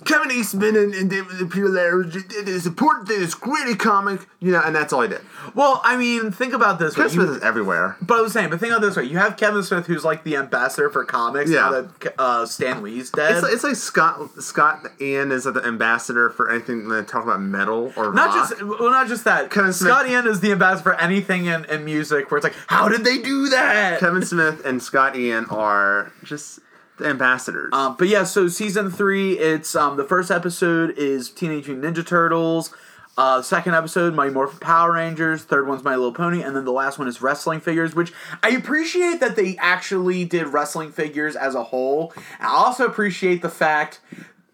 Kevin 0.06 0.32
Eastman 0.32 0.76
and, 0.76 0.94
and 0.94 1.10
David 1.10 1.40
and 1.40 1.52
Peter 1.52 1.70
Laird, 1.70 2.16
it 2.16 2.48
is 2.48 2.66
important 2.66 3.10
it's 3.10 3.34
great 3.34 3.68
a 3.68 3.76
comic, 3.76 4.22
you 4.40 4.52
know, 4.52 4.62
and 4.64 4.76
that's 4.76 4.94
all 4.94 5.02
I 5.02 5.08
did. 5.08 5.22
well, 5.54 5.82
I 5.84 5.98
mean, 5.98 6.32
think 6.32 6.54
about 6.54 6.80
this. 6.80 6.96
Kevin 6.96 7.12
Smith 7.12 7.30
is 7.30 7.42
everywhere. 7.42 7.98
but 8.02 8.18
I 8.18 8.22
was 8.22 8.34
saying, 8.34 8.50
but 8.50 8.60
think 8.60 8.72
about 8.72 8.82
this 8.82 8.96
way: 8.96 9.04
you 9.04 9.18
have 9.18 9.38
Kevin 9.38 9.64
Smith, 9.64 9.86
who's 9.86 10.06
like 10.06 10.24
the 10.24 10.36
ambassador 10.36 10.90
for 10.90 11.04
comics. 11.06 11.50
Yeah. 11.50 11.62
Now 11.62 11.72
that 11.82 12.14
uh, 12.18 12.46
Stan 12.46 12.84
Lee's 12.84 13.10
dead. 13.10 13.34
It's 13.34 13.44
like, 13.44 13.54
it's 13.54 13.64
like 13.64 13.76
Scott 13.76 14.30
Scott 14.40 14.86
Ian 15.02 15.32
is 15.32 15.44
the 15.44 15.62
ambassador 15.66 16.30
for 16.30 16.52
anything 16.52 16.88
that 16.90 17.08
talk 17.08 17.24
about 17.24 17.42
metal 17.42 17.92
or 17.96 18.14
not 18.14 18.28
rock. 18.28 18.50
just 18.50 18.62
well, 18.62 18.92
not 18.92 19.08
just 19.08 19.24
that. 19.26 19.52
Kevin 19.52 19.74
Smith- 19.74 19.92
Scott 19.92 20.10
Ian 20.10 20.28
is 20.28 20.40
the 20.40 20.52
ambassador 20.52 20.84
for 20.84 21.02
anything 21.02 21.46
in, 21.46 21.66
in 21.66 21.86
music 21.86 22.30
where 22.32 22.38
it's 22.38 22.44
like, 22.44 22.56
how 22.68 22.88
did 22.90 23.04
they 23.04 23.18
do 23.18 23.50
that? 23.50 24.00
Kevin 24.00 24.24
Smith 24.24 24.66
and 24.66 24.82
Scott 24.82 25.16
Ian 25.16 25.46
are 25.46 26.12
just 26.24 26.60
the 26.98 27.06
ambassadors. 27.06 27.70
Um, 27.74 27.96
but 27.98 28.08
yeah, 28.08 28.24
so 28.24 28.48
season 28.48 28.92
three, 28.92 29.38
it's 29.40 29.76
um, 29.76 29.98
the 29.98 30.04
first 30.04 30.32
episode 30.32 30.98
is 30.98 31.30
Teenage 31.30 31.68
Mutant 31.68 31.96
Ninja 31.96 32.06
Turtles. 32.06 32.74
Uh, 33.18 33.42
second 33.42 33.74
episode, 33.74 34.14
Mighty 34.14 34.32
Morphin 34.32 34.60
Power 34.60 34.92
Rangers. 34.92 35.44
Third 35.44 35.68
one's 35.68 35.84
My 35.84 35.96
Little 35.96 36.14
Pony, 36.14 36.44
and 36.44 36.56
then 36.56 36.66
the 36.66 36.72
last 36.72 37.00
one 37.00 37.08
is 37.08 37.20
wrestling 37.20 37.60
figures. 37.60 37.96
Which 37.96 38.14
I 38.44 38.50
appreciate 38.50 39.20
that 39.22 39.36
they 39.36 39.58
actually 39.58 40.24
did 40.26 40.48
wrestling 40.48 40.92
figures 40.92 41.36
as 41.36 41.56
a 41.56 41.64
whole. 41.64 42.14
I 42.40 42.48
also 42.48 42.86
appreciate 42.86 43.42
the 43.42 43.50
fact 43.50 44.02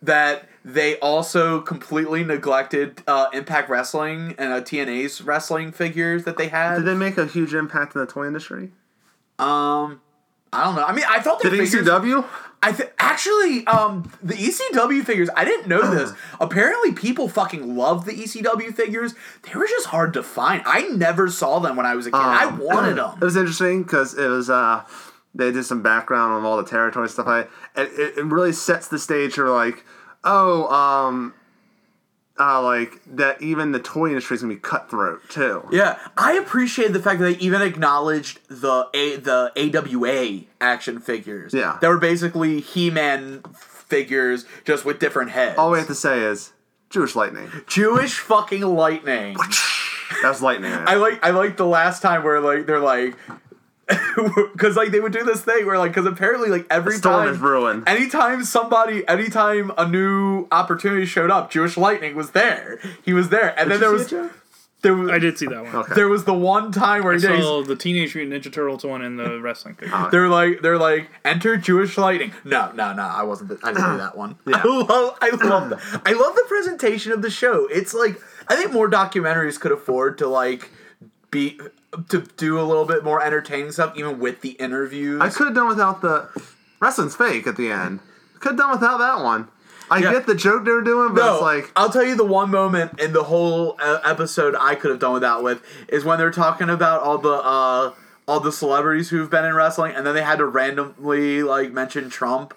that 0.01 0.48
they 0.63 0.98
also 1.00 1.60
completely 1.60 2.24
neglected 2.24 3.04
uh, 3.06 3.28
Impact 3.34 3.69
Wrestling 3.69 4.34
and 4.38 4.54
uh, 4.54 4.62
TNA's 4.62 5.22
wrestling 5.22 5.74
figures 5.74 6.24
that 6.24 6.38
they 6.38 6.48
had. 6.48 6.77
Did 6.77 6.86
they 6.86 6.96
make 6.96 7.18
a 7.18 7.25
huge 7.25 7.53
impact 7.53 7.96
in 7.96 8.01
the 8.01 8.08
toy 8.08 8.27
industry? 8.27 8.72
um, 9.39 10.01
I 10.53 10.63
don't 10.65 10.75
know. 10.75 10.86
I 10.86 10.93
mean, 10.93 11.05
I 11.07 11.19
thought 11.19 11.41
the 11.41 11.50
Did 11.50 11.69
figures. 11.69 11.88
ECW? 11.88 12.25
I 12.62 12.72
th- 12.72 12.89
actually, 12.98 13.67
um, 13.67 14.10
the 14.24 14.36
ECW 14.36 15.03
figures. 15.03 15.29
I 15.36 15.43
didn't 15.43 15.67
know 15.67 15.93
this. 15.93 16.13
Apparently, 16.39 16.93
people 16.93 17.27
fucking 17.27 17.75
love 17.75 18.05
the 18.05 18.13
ECW 18.13 18.74
figures. 18.74 19.13
They 19.41 19.60
were 19.60 19.67
just 19.67 19.88
hard 19.88 20.13
to 20.13 20.24
find. 20.24 20.62
I 20.65 20.83
never 20.88 21.29
saw 21.29 21.60
them 21.60 21.75
when 21.75 21.86
I 21.86 21.95
was 21.95 22.07
a 22.07 22.12
kid. 22.12 22.15
I 22.17 22.45
wanted 22.45 22.95
them. 22.98 23.17
It 23.22 23.25
was 23.25 23.36
interesting 23.36 23.83
because 23.83 24.17
it 24.17 24.27
was 24.27 24.50
uh, 24.50 24.86
they 25.36 25.51
did 25.51 25.65
some 25.65 25.81
background 25.81 26.31
on 26.33 26.45
all 26.45 26.55
the 26.55 26.63
territory 26.63 27.10
stuff. 27.10 27.27
I 27.27 27.41
and 27.75 27.89
it, 27.89 28.17
it 28.17 28.25
really 28.25 28.53
sets 28.53 28.88
the 28.88 28.98
stage 29.00 29.33
for 29.33 29.50
like, 29.50 29.83
oh, 30.24 30.67
um, 30.74 31.33
uh, 32.40 32.62
like 32.62 33.00
that. 33.06 33.42
Even 33.42 33.72
the 33.72 33.80
toy 33.80 34.08
industry 34.08 34.36
is 34.36 34.42
gonna 34.42 34.54
be 34.54 34.60
cutthroat 34.60 35.28
too. 35.30 35.68
Yeah, 35.72 36.00
I 36.18 36.34
appreciate 36.34 36.94
the 36.94 37.00
fact 37.00 37.20
that 37.20 37.25
they 37.25 37.38
even 37.38 37.62
acknowledged 37.62 38.40
the 38.50 38.90
a 38.94 39.18
the 39.18 39.52
AWA 39.56 40.42
action 40.60 41.00
figures. 41.00 41.54
Yeah. 41.54 41.78
that 41.82 41.88
were 41.88 42.00
basically 42.00 42.60
He-Man 42.60 43.44
figures 43.56 44.46
just 44.66 44.86
with 44.86 45.00
different 45.00 45.32
heads. 45.32 45.58
All 45.58 45.72
we 45.72 45.78
have 45.78 45.88
to 45.88 45.96
say 45.96 46.22
is 46.22 46.54
Jewish 46.90 47.16
lightning. 47.16 47.50
Jewish 47.68 48.18
fucking 48.20 48.62
lightning. 48.62 49.38
That's 50.22 50.42
lightning. 50.42 50.72
I 50.88 50.96
like 50.96 51.24
I 51.24 51.32
like 51.32 51.58
the 51.58 51.66
last 51.66 52.02
time 52.02 52.24
where 52.24 52.40
like 52.40 52.66
they're 52.66 52.80
like 52.80 53.16
because 54.54 54.75
like 54.78 54.92
they 54.92 55.00
would 55.00 55.12
do 55.12 55.24
this 55.24 55.42
thing 55.42 55.66
where 55.66 55.78
like 55.78 55.92
because 55.92 56.06
apparently 56.06 56.50
like 56.50 56.66
every 56.70 56.96
A 56.96 56.98
storm 56.98 57.25
time 57.25 57.34
is 57.34 57.38
brewing. 57.40 57.84
anytime 57.86 58.44
somebody 58.46 59.08
anytime 59.08 59.72
a 59.78 59.88
new 59.88 60.48
opportunity 60.52 61.06
showed 61.06 61.30
up 61.30 61.52
Jewish 61.52 61.75
Lightning 61.78 62.16
was 62.16 62.32
there 62.32 62.80
he 63.04 63.12
was 63.13 63.30
there 63.30 63.58
and 63.60 63.70
then 63.70 63.80
there 63.82 63.92
was 63.92 64.13
there 64.82 64.96
was 64.96 65.10
I 65.12 65.18
did 65.20 65.38
see 65.38 65.48
that 65.48 65.63
one. 65.63 65.75
Okay. 65.75 65.94
there 65.96 66.08
was 66.10 66.24
the 66.25 66.34
one 66.34 66.72
time 66.72 67.04
where 67.04 67.13
he 67.13 67.20
did 67.20 67.42
So 67.42 67.63
the 67.63 67.75
Teenage 67.75 68.16
Mutant 68.16 68.44
Ninja 68.44 68.52
Turtles 68.54 68.84
one 68.86 69.02
and 69.02 69.18
the 69.20 69.40
wrestling 69.42 69.75
figure. 69.75 69.94
Ah. 69.96 70.08
they're 70.10 70.30
like 70.30 70.62
they're 70.62 70.78
like 70.78 71.10
enter 71.25 71.58
Jewish 71.58 71.98
Lightning 71.98 72.32
no 72.46 72.72
no 72.74 72.94
no 72.94 73.04
I 73.04 73.24
wasn't 73.24 73.50
the, 73.50 73.60
I 73.68 73.74
didn't 73.74 73.92
do 73.92 73.98
that 73.98 74.18
one 74.18 74.38
Yeah. 74.48 74.62
I 74.63 74.68
love 74.68 75.18
I 75.22 75.30
love 75.30 75.70
that 75.72 76.02
I 76.06 76.13
love 76.13 76.36
the 76.36 76.46
presentation 76.48 77.12
of 77.12 77.22
the 77.22 77.30
show 77.30 77.68
it's 77.68 77.94
like 77.94 78.22
I 78.48 78.56
think 78.56 78.72
more 78.72 78.90
documentaries 78.90 79.60
could 79.60 79.74
afford 79.74 80.18
to 80.20 80.28
like 80.28 80.70
be 81.32 81.60
to 82.10 82.22
do 82.38 82.60
a 82.60 82.64
little 82.64 82.86
bit 82.86 83.04
more 83.04 83.22
entertaining 83.24 83.72
stuff, 83.72 83.94
even 83.98 84.20
with 84.20 84.42
the 84.42 84.52
interviews. 84.52 85.22
I 85.22 85.30
could 85.30 85.48
have 85.48 85.56
done 85.56 85.68
without 85.68 86.02
the 86.02 86.30
wrestling's 86.80 87.16
fake 87.16 87.48
at 87.48 87.56
the 87.58 87.72
end. 87.72 88.00
Could 88.40 88.52
have 88.54 88.58
done 88.60 88.72
without 88.72 88.98
that 88.98 89.24
one. 89.24 89.48
I 89.92 90.00
Yeah. 90.00 90.12
get 90.14 90.26
the 90.26 90.36
joke 90.36 90.64
they're 90.66 90.82
doing, 90.82 91.14
but 91.14 91.22
No, 91.26 91.34
it's 91.34 91.42
like 91.42 91.72
I'll 91.76 91.90
tell 91.90 92.04
you 92.04 92.16
the 92.16 92.24
one 92.26 92.50
moment 92.50 93.00
in 93.00 93.14
the 93.14 93.24
whole 93.24 93.78
uh, 93.82 94.00
episode 94.04 94.56
I 94.60 94.76
could 94.76 94.92
have 94.92 95.00
done 95.00 95.14
without 95.14 95.44
with 95.44 95.62
is 95.88 96.04
when 96.04 96.18
they're 96.18 96.32
talking 96.32 96.70
about 96.70 97.02
all 97.02 97.18
the 97.18 97.30
uh, 97.34 97.92
all 98.28 98.40
the 98.40 98.52
celebrities 98.52 99.10
who've 99.10 99.30
been 99.30 99.44
in 99.46 99.54
wrestling, 99.54 99.94
and 99.94 100.08
then 100.08 100.16
they 100.16 100.24
had 100.24 100.38
to 100.40 100.46
randomly 100.46 101.44
like 101.44 101.72
mention 101.74 102.10
Trump. 102.10 102.54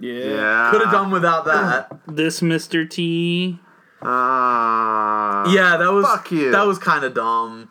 Yeah. 0.00 0.12
yeah. 0.14 0.68
Could 0.70 0.82
have 0.82 0.92
done 0.92 1.10
without 1.10 1.44
that. 1.46 1.92
This 2.06 2.40
Mr. 2.40 2.88
T. 2.88 3.58
Uh, 4.00 5.44
yeah, 5.50 5.76
that 5.76 5.90
was 5.92 6.06
Fuck 6.06 6.30
you. 6.30 6.50
That 6.52 6.66
was 6.66 6.78
kind 6.78 7.04
of 7.04 7.14
dumb. 7.14 7.68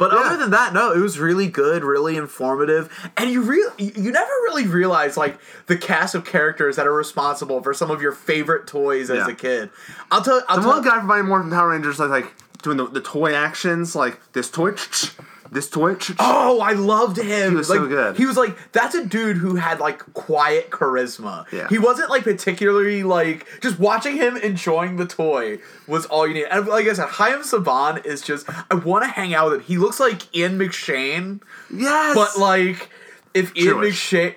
But 0.00 0.12
Yeah. 0.12 0.18
other 0.20 0.36
than 0.38 0.50
that, 0.52 0.72
no, 0.72 0.92
it 0.92 0.98
was 0.98 1.20
really 1.20 1.46
good, 1.46 1.84
really 1.84 2.16
informative, 2.16 2.88
and 3.18 3.30
you 3.30 3.42
really 3.42 3.70
you 3.94 4.10
never 4.10 4.32
really 4.44 4.66
realize 4.66 5.16
like 5.18 5.38
the 5.66 5.76
cast 5.76 6.14
of 6.14 6.24
characters 6.24 6.76
that 6.76 6.86
are 6.86 6.92
responsible 6.94 7.62
for 7.62 7.74
some 7.74 7.90
of 7.90 8.00
your 8.00 8.12
favorite 8.12 8.66
toys 8.66 9.10
as 9.10 9.28
a 9.28 9.34
kid. 9.34 9.68
I'll 10.10 10.22
tell. 10.22 10.42
I'll 10.48 10.56
The 10.56 10.62
tell, 10.62 10.70
one 10.72 10.82
guy 10.84 10.96
from 10.96 11.06
Mighty 11.06 11.22
Morphin 11.22 11.50
Power 11.50 11.68
Rangers 11.68 11.98
like, 11.98 12.08
like 12.10 12.32
doing 12.62 12.78
the, 12.78 12.86
the 12.88 13.02
toy 13.02 13.34
actions, 13.34 13.94
like 13.94 14.18
this 14.32 14.50
toy, 14.50 14.72
this 15.50 15.68
toy. 15.68 15.96
Oh, 16.18 16.60
I 16.60 16.72
loved 16.72 17.16
him. 17.16 17.50
He 17.50 17.56
was 17.56 17.68
like, 17.68 17.78
so 17.80 17.86
good. 17.88 18.16
He 18.16 18.26
was 18.26 18.36
like 18.36 18.56
that's 18.72 18.94
a 18.94 19.04
dude 19.04 19.36
who 19.36 19.56
had 19.56 19.80
like 19.80 19.98
quiet 20.14 20.70
charisma. 20.70 21.50
Yeah. 21.52 21.68
He 21.68 21.78
wasn't 21.78 22.10
like 22.10 22.22
particularly 22.24 23.02
like 23.02 23.46
just 23.60 23.78
watching 23.78 24.16
him 24.16 24.36
enjoying 24.36 24.96
the 24.96 25.06
toy 25.06 25.58
was 25.86 26.06
all 26.06 26.26
you 26.26 26.34
need. 26.34 26.44
And 26.44 26.66
like 26.66 26.86
I 26.86 26.92
said, 26.92 27.08
Chaim 27.08 27.40
Saban 27.40 28.04
is 28.06 28.22
just 28.22 28.48
I 28.70 28.74
want 28.74 29.04
to 29.04 29.10
hang 29.10 29.34
out 29.34 29.50
with 29.50 29.60
him. 29.60 29.66
He 29.66 29.78
looks 29.78 29.98
like 30.00 30.34
Ian 30.36 30.58
McShane, 30.58 31.40
Yes, 31.74 32.14
but 32.14 32.38
like 32.38 32.88
if 33.34 33.56
Ian 33.56 33.66
Jewish. 33.80 34.10
McShane, 34.10 34.34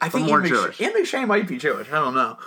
I 0.00 0.08
think 0.08 0.26
more 0.26 0.44
Ian. 0.44 0.52
McShane, 0.54 0.80
Ian 0.80 0.92
McShane 0.92 1.26
might 1.28 1.48
be 1.48 1.58
Jewish. 1.58 1.88
I 1.88 1.94
don't 2.00 2.14
know. 2.14 2.38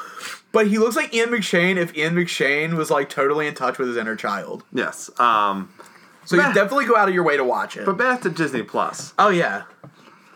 But 0.52 0.68
he 0.68 0.78
looks 0.80 0.96
like 0.96 1.14
Ian 1.14 1.30
McShane 1.30 1.78
if 1.78 1.96
Ian 1.96 2.16
McShane 2.16 2.76
was 2.76 2.90
like 2.90 3.08
totally 3.10 3.46
in 3.48 3.54
touch 3.54 3.78
with 3.78 3.88
his 3.88 3.98
inner 3.98 4.16
child. 4.16 4.64
yes. 4.74 5.10
Um, 5.20 5.72
So 6.30 6.36
you 6.36 6.54
definitely 6.54 6.86
go 6.86 6.96
out 6.96 7.08
of 7.08 7.16
your 7.16 7.24
way 7.24 7.38
to 7.38 7.44
watch 7.44 7.76
it. 7.76 7.86
but 7.88 7.98
back 7.98 8.22
to 8.22 8.30
Disney 8.30 8.62
Plus. 8.62 9.16
Oh 9.18 9.30
yeah. 9.30 9.64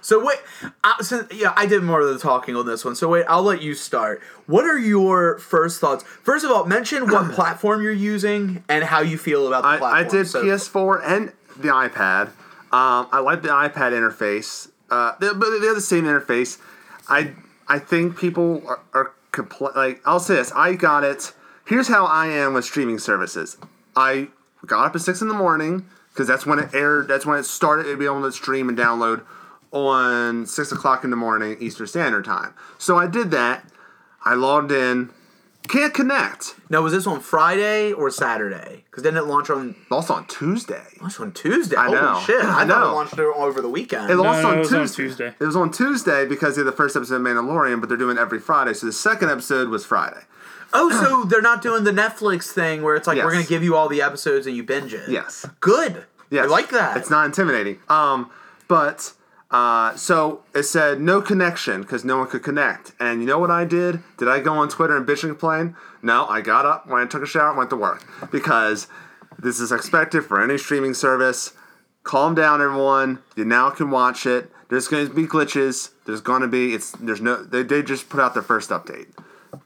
So 0.01 0.25
wait, 0.25 0.39
uh, 0.83 1.01
so, 1.03 1.27
yeah, 1.31 1.53
I 1.55 1.67
did 1.67 1.83
more 1.83 2.01
of 2.01 2.11
the 2.11 2.17
talking 2.19 2.55
on 2.55 2.65
this 2.65 2.83
one. 2.83 2.95
So 2.95 3.07
wait, 3.07 3.25
I'll 3.29 3.43
let 3.43 3.61
you 3.61 3.75
start. 3.75 4.21
What 4.47 4.65
are 4.65 4.77
your 4.77 5.37
first 5.37 5.79
thoughts? 5.79 6.03
First 6.03 6.43
of 6.43 6.49
all, 6.51 6.65
mention 6.65 7.07
what 7.11 7.31
platform 7.31 7.83
you're 7.83 7.93
using 7.93 8.63
and 8.67 8.83
how 8.83 9.01
you 9.01 9.19
feel 9.19 9.47
about 9.47 9.61
the 9.61 9.67
I, 9.69 9.77
platform. 9.77 10.05
I 10.05 10.09
did 10.09 10.27
So- 10.27 10.43
PS4 10.43 11.01
and 11.05 11.31
the 11.57 11.67
iPad. 11.69 12.29
Um, 12.73 13.07
I 13.11 13.19
like 13.19 13.43
the 13.43 13.49
iPad 13.49 13.91
interface. 13.91 14.71
Uh, 14.89 15.13
they're, 15.19 15.35
but 15.35 15.59
they're 15.59 15.75
the 15.75 15.79
same 15.79 16.05
interface. 16.05 16.59
I 17.07 17.33
I 17.67 17.77
think 17.77 18.17
people 18.17 18.63
are, 18.67 18.79
are 18.93 19.11
compl- 19.31 19.75
like 19.75 20.01
I'll 20.05 20.19
say 20.19 20.35
this. 20.35 20.51
I 20.53 20.73
got 20.73 21.03
it. 21.03 21.33
Here's 21.67 21.87
how 21.87 22.05
I 22.07 22.27
am 22.27 22.55
with 22.55 22.65
streaming 22.65 22.97
services. 22.97 23.57
I 23.95 24.29
got 24.65 24.85
up 24.85 24.95
at 24.95 25.01
six 25.01 25.21
in 25.21 25.27
the 25.27 25.33
morning 25.33 25.85
because 26.09 26.27
that's 26.27 26.45
when 26.45 26.59
it 26.59 26.73
aired. 26.73 27.07
That's 27.07 27.25
when 27.25 27.39
it 27.39 27.43
started 27.43 27.83
to 27.83 27.97
be 27.97 28.05
able 28.05 28.21
to 28.23 28.31
stream 28.31 28.69
and 28.69 28.77
download 28.77 29.23
on 29.71 30.45
six 30.45 30.71
o'clock 30.71 31.03
in 31.03 31.09
the 31.09 31.15
morning 31.15 31.57
Eastern 31.59 31.87
Standard 31.87 32.25
Time. 32.25 32.53
So 32.77 32.97
I 32.97 33.07
did 33.07 33.31
that. 33.31 33.65
I 34.23 34.35
logged 34.35 34.71
in. 34.71 35.09
Can't 35.67 35.93
connect. 35.93 36.55
Now 36.69 36.81
was 36.81 36.91
this 36.91 37.07
on 37.07 37.21
Friday 37.21 37.93
or 37.93 38.11
Saturday? 38.11 38.83
Because 38.85 39.03
didn't 39.03 39.17
it 39.17 39.27
launch 39.27 39.49
on 39.49 39.75
Also 39.89 40.13
on 40.13 40.27
Tuesday. 40.27 40.83
Launched 40.99 41.21
on 41.21 41.31
Tuesday? 41.31 41.77
I 41.77 41.85
Holy 41.85 42.01
know. 42.01 42.21
shit! 42.25 42.43
I, 42.43 42.63
I 42.63 42.67
thought 42.67 42.83
it 42.83 42.93
launched 42.93 43.17
over 43.17 43.61
the 43.61 43.69
weekend. 43.69 44.11
It 44.11 44.15
launched 44.17 44.43
no, 44.43 44.49
on, 44.49 44.55
it 44.55 44.59
was 44.59 44.73
on 44.73 44.81
Tuesday. 44.81 45.03
Tuesday. 45.03 45.35
It 45.39 45.45
was 45.45 45.55
on 45.55 45.71
Tuesday 45.71 46.25
because 46.25 46.57
of 46.57 46.65
the 46.65 46.73
first 46.73 46.97
episode 46.97 47.15
of 47.15 47.21
Mandalorian, 47.21 47.79
but 47.79 47.87
they're 47.87 47.97
doing 47.97 48.17
it 48.17 48.19
every 48.19 48.39
Friday. 48.39 48.73
So 48.73 48.85
the 48.85 48.93
second 48.93 49.29
episode 49.29 49.69
was 49.69 49.85
Friday. 49.85 50.21
Oh, 50.73 50.89
so 50.89 51.23
they're 51.23 51.41
not 51.41 51.61
doing 51.61 51.83
the 51.83 51.91
Netflix 51.91 52.51
thing 52.51 52.81
where 52.81 52.95
it's 52.95 53.07
like 53.07 53.17
we're 53.17 53.31
gonna 53.31 53.43
give 53.45 53.63
you 53.63 53.75
all 53.75 53.87
the 53.87 54.01
episodes 54.01 54.47
and 54.47 54.55
you 54.55 54.63
binge 54.63 54.93
it. 54.93 55.09
Yes. 55.09 55.45
Good. 55.59 56.05
Yes. 56.29 56.45
I 56.45 56.47
like 56.47 56.69
that. 56.69 56.97
It's 56.97 57.09
not 57.09 57.25
intimidating. 57.25 57.79
Um, 57.89 58.31
but 58.67 59.13
uh, 59.51 59.95
so 59.95 60.43
it 60.55 60.63
said 60.63 60.99
no 60.99 61.21
connection 61.21 61.81
because 61.81 62.03
no 62.03 62.17
one 62.17 62.27
could 62.27 62.41
connect. 62.41 62.93
And 62.99 63.21
you 63.21 63.27
know 63.27 63.37
what 63.37 63.51
I 63.51 63.65
did? 63.65 63.99
Did 64.17 64.27
I 64.27 64.39
go 64.39 64.53
on 64.55 64.67
Twitter 64.67 64.97
and 64.97 65.05
bitch 65.05 65.21
and 65.23 65.31
complain? 65.31 65.75
No, 66.01 66.25
I 66.25 66.41
got 66.41 66.65
up, 66.65 66.87
went 66.87 67.03
and 67.03 67.11
took 67.11 67.21
a 67.21 67.27
shower, 67.27 67.49
and 67.49 67.57
went 67.57 67.69
to 67.69 67.75
work 67.75 68.03
because 68.31 68.87
this 69.37 69.59
is 69.59 69.71
expected 69.71 70.23
for 70.25 70.43
any 70.43 70.57
streaming 70.57 70.95
service. 70.95 71.53
Calm 72.01 72.33
down, 72.33 72.61
everyone. 72.61 73.19
You 73.35 73.45
now 73.45 73.69
can 73.69 73.91
watch 73.91 74.25
it. 74.25 74.51
There's 74.69 74.87
going 74.87 75.07
to 75.07 75.13
be 75.13 75.27
glitches. 75.27 75.91
There's 76.05 76.21
going 76.21 76.41
to 76.41 76.47
be. 76.47 76.73
It's 76.73 76.91
there's 76.93 77.21
no. 77.21 77.43
They, 77.43 77.61
they 77.61 77.83
just 77.83 78.09
put 78.09 78.19
out 78.19 78.33
their 78.33 78.43
first 78.43 78.71
update. 78.71 79.07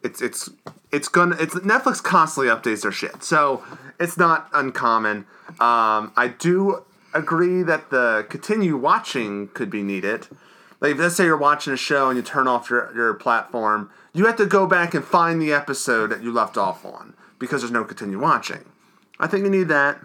It's 0.03 0.21
it's 0.21 0.49
it's 0.97 1.07
gonna. 1.07 1.37
It's 1.39 1.53
Netflix 1.53 2.01
constantly 2.01 2.51
updates 2.51 2.81
their 2.81 2.91
shit, 2.91 3.23
so 3.23 3.63
it's 3.99 4.17
not 4.17 4.49
uncommon. 4.51 5.25
Um, 5.59 6.11
I 6.17 6.33
do 6.37 6.83
agree 7.13 7.61
that 7.63 7.91
the 7.91 8.25
continue 8.29 8.75
watching 8.75 9.49
could 9.49 9.69
be 9.69 9.83
needed. 9.83 10.27
Like 10.81 10.97
let's 10.97 11.15
say 11.15 11.25
you're 11.25 11.37
watching 11.37 11.71
a 11.71 11.77
show 11.77 12.09
and 12.09 12.17
you 12.17 12.23
turn 12.23 12.47
off 12.47 12.71
your 12.71 12.91
your 12.95 13.13
platform, 13.13 13.91
you 14.13 14.25
have 14.25 14.37
to 14.37 14.47
go 14.47 14.65
back 14.65 14.95
and 14.95 15.05
find 15.05 15.39
the 15.39 15.53
episode 15.53 16.07
that 16.07 16.23
you 16.23 16.31
left 16.31 16.57
off 16.57 16.83
on 16.83 17.13
because 17.37 17.61
there's 17.61 17.71
no 17.71 17.83
continue 17.83 18.19
watching. 18.19 18.65
I 19.19 19.27
think 19.27 19.43
you 19.43 19.51
need 19.51 19.67
that. 19.67 19.99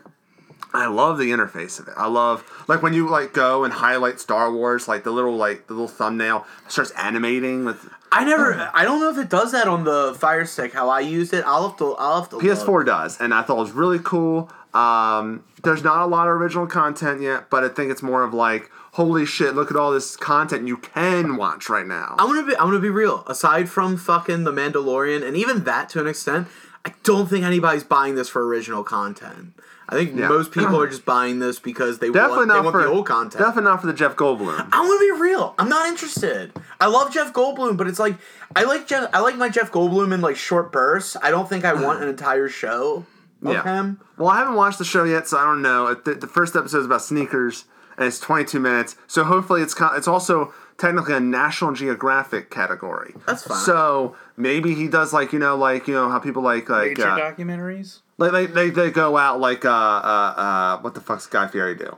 I 0.75 0.87
love 0.87 1.17
the 1.19 1.31
interface 1.31 1.81
of 1.81 1.89
it. 1.89 1.95
I 1.97 2.07
love 2.07 2.65
like 2.69 2.83
when 2.83 2.93
you 2.93 3.09
like 3.09 3.33
go 3.33 3.65
and 3.65 3.73
highlight 3.73 4.21
Star 4.21 4.53
Wars, 4.53 4.89
like 4.89 5.05
the 5.05 5.11
little 5.11 5.37
like 5.37 5.69
the 5.69 5.73
little 5.73 5.89
thumbnail 5.89 6.47
starts 6.69 6.91
animating 6.93 7.65
with 7.65 7.89
I 8.13 8.25
never. 8.25 8.71
I 8.75 8.85
don't 8.85 9.01
know 9.01 9.11
if 9.11 9.19
it 9.19 9.31
does 9.31 9.53
that 9.53 9.67
on 9.67 9.85
the 9.85 10.15
Fire 10.19 10.45
Stick. 10.45 10.73
How 10.73 10.89
I 10.89 11.01
used 11.01 11.33
it. 11.33 11.45
I'll 11.47 11.69
have 11.69 11.79
to. 11.79 11.95
I'll 11.95 12.21
have 12.21 12.31
to. 12.31 12.37
PS4 12.37 12.85
does, 12.85 13.21
and 13.21 13.33
I 13.33 13.43
thought 13.43 13.57
it 13.57 13.61
was 13.61 13.73
really 13.73 13.99
cool. 13.99 14.51
Um, 14.75 15.45
there's 15.65 15.83
not 15.83 16.03
a 16.03 16.07
lot 16.07 16.29
of 16.29 16.35
original 16.35 16.67
content 16.67 17.21
yet, 17.21 17.51
but 17.51 17.65
I 17.65 17.69
think 17.69 17.91
it's 17.91 18.03
more 18.03 18.23
of 18.23 18.33
like, 18.33 18.71
holy 18.93 19.27
shit, 19.27 19.55
look 19.55 19.71
at 19.71 19.77
all 19.77 19.93
this 19.93 20.17
content 20.17 20.67
you 20.67 20.79
can 20.79 21.37
watch 21.37 21.69
right 21.69 21.87
now. 21.87 22.15
I'm 22.19 22.29
gonna 22.29 22.47
be. 22.47 22.57
I'm 22.57 22.69
gonna 22.69 22.81
be 22.81 22.91
real. 22.91 23.25
Aside 23.27 23.69
from 23.69 23.97
fucking 23.97 24.45
the 24.45 24.53
Mandalorian, 24.53 25.27
and 25.27 25.37
even 25.37 25.65
that 25.65 25.89
to 25.91 26.01
an 26.01 26.07
extent, 26.07 26.49
I 26.85 26.93
don't 27.03 27.29
think 27.29 27.45
anybody's 27.45 27.85
buying 27.85 28.15
this 28.15 28.29
for 28.29 28.47
original 28.47 28.83
content. 28.85 29.55
I 29.93 29.97
think 30.05 30.17
Yeah. 30.19 30.29
most 30.29 30.53
people 30.53 30.81
are 30.81 30.87
just 30.89 31.05
buying 31.17 31.39
this 31.39 31.59
because 31.59 31.99
they 31.99 32.09
definitely 32.11 32.37
want, 32.39 32.49
they 32.49 32.55
not 32.55 32.65
want 32.65 32.75
for 32.75 32.83
the 32.83 32.89
old 32.89 33.07
content. 33.07 33.39
definitely 33.39 33.71
not 33.71 33.81
for 33.81 33.87
the 33.87 33.93
Jeff 33.93 34.17
Goldblum. 34.17 34.59
I'm 34.73 34.87
gonna 34.89 34.99
be 35.01 35.13
real. 35.21 35.55
I'm 35.59 35.69
not 35.69 35.87
interested. 35.89 36.53
I 36.81 36.87
love 36.87 37.13
Jeff 37.13 37.33
Goldblum, 37.33 37.77
but 37.77 37.87
it's 37.87 37.99
like 37.99 38.17
I 38.57 38.65
like 38.65 38.87
Jeff. 38.87 39.11
I 39.13 39.21
like 39.21 39.37
my 39.37 39.49
Jeff 39.49 39.71
Goldblum 39.71 40.13
in 40.13 40.21
like 40.21 40.37
short 40.37 40.73
bursts. 40.73 41.17
I 41.23 41.31
don't 41.31 41.49
think 41.49 41.65
I 41.65 41.75
want 41.75 42.03
an 42.03 42.09
entire 42.17 42.49
show 42.49 43.05
of 43.45 43.53
Yeah. 43.53 43.63
him. 43.65 44.01
Well, 44.17 44.29
I 44.29 44.39
haven't 44.39 44.55
watched 44.55 44.79
the 44.79 44.85
show 44.85 45.05
yet, 45.05 45.29
so 45.29 45.37
I 45.39 45.45
don't 45.45 45.63
know. 45.63 45.95
The, 45.95 46.15
the 46.15 46.27
first 46.27 46.55
episode 46.57 46.79
is 46.79 46.87
about 46.87 47.03
sneakers, 47.03 47.65
and 47.97 48.07
it's 48.07 48.21
22 48.21 48.61
minutes. 48.61 48.97
So 49.07 49.25
hopefully, 49.25 49.63
it's 49.63 49.75
it's 49.95 50.09
also 50.09 50.53
technically 50.79 51.15
a 51.15 51.21
National 51.21 51.73
Geographic 51.73 52.51
category. 52.51 53.15
That's 53.27 53.43
fine. 53.47 53.59
So 53.59 54.17
maybe 54.37 54.75
he 54.75 54.89
does 54.89 55.13
like 55.13 55.33
you 55.33 55.39
know 55.39 55.57
like 55.57 55.87
you 55.89 55.95
know 55.95 56.09
how 56.09 56.19
people 56.19 56.43
like 56.43 56.69
like 56.69 56.91
Nature 56.91 57.09
uh, 57.09 57.19
documentaries. 57.19 58.01
Like 58.23 58.33
they, 58.33 58.47
they 58.47 58.71
they 58.71 58.91
go 58.91 59.17
out 59.17 59.41
like 59.41 59.65
uh 59.65 59.69
uh 59.71 60.35
uh 60.37 60.79
what 60.81 60.95
the 60.95 61.01
fuck's 61.01 61.27
Guy 61.27 61.47
Fieri 61.49 61.75
do? 61.75 61.97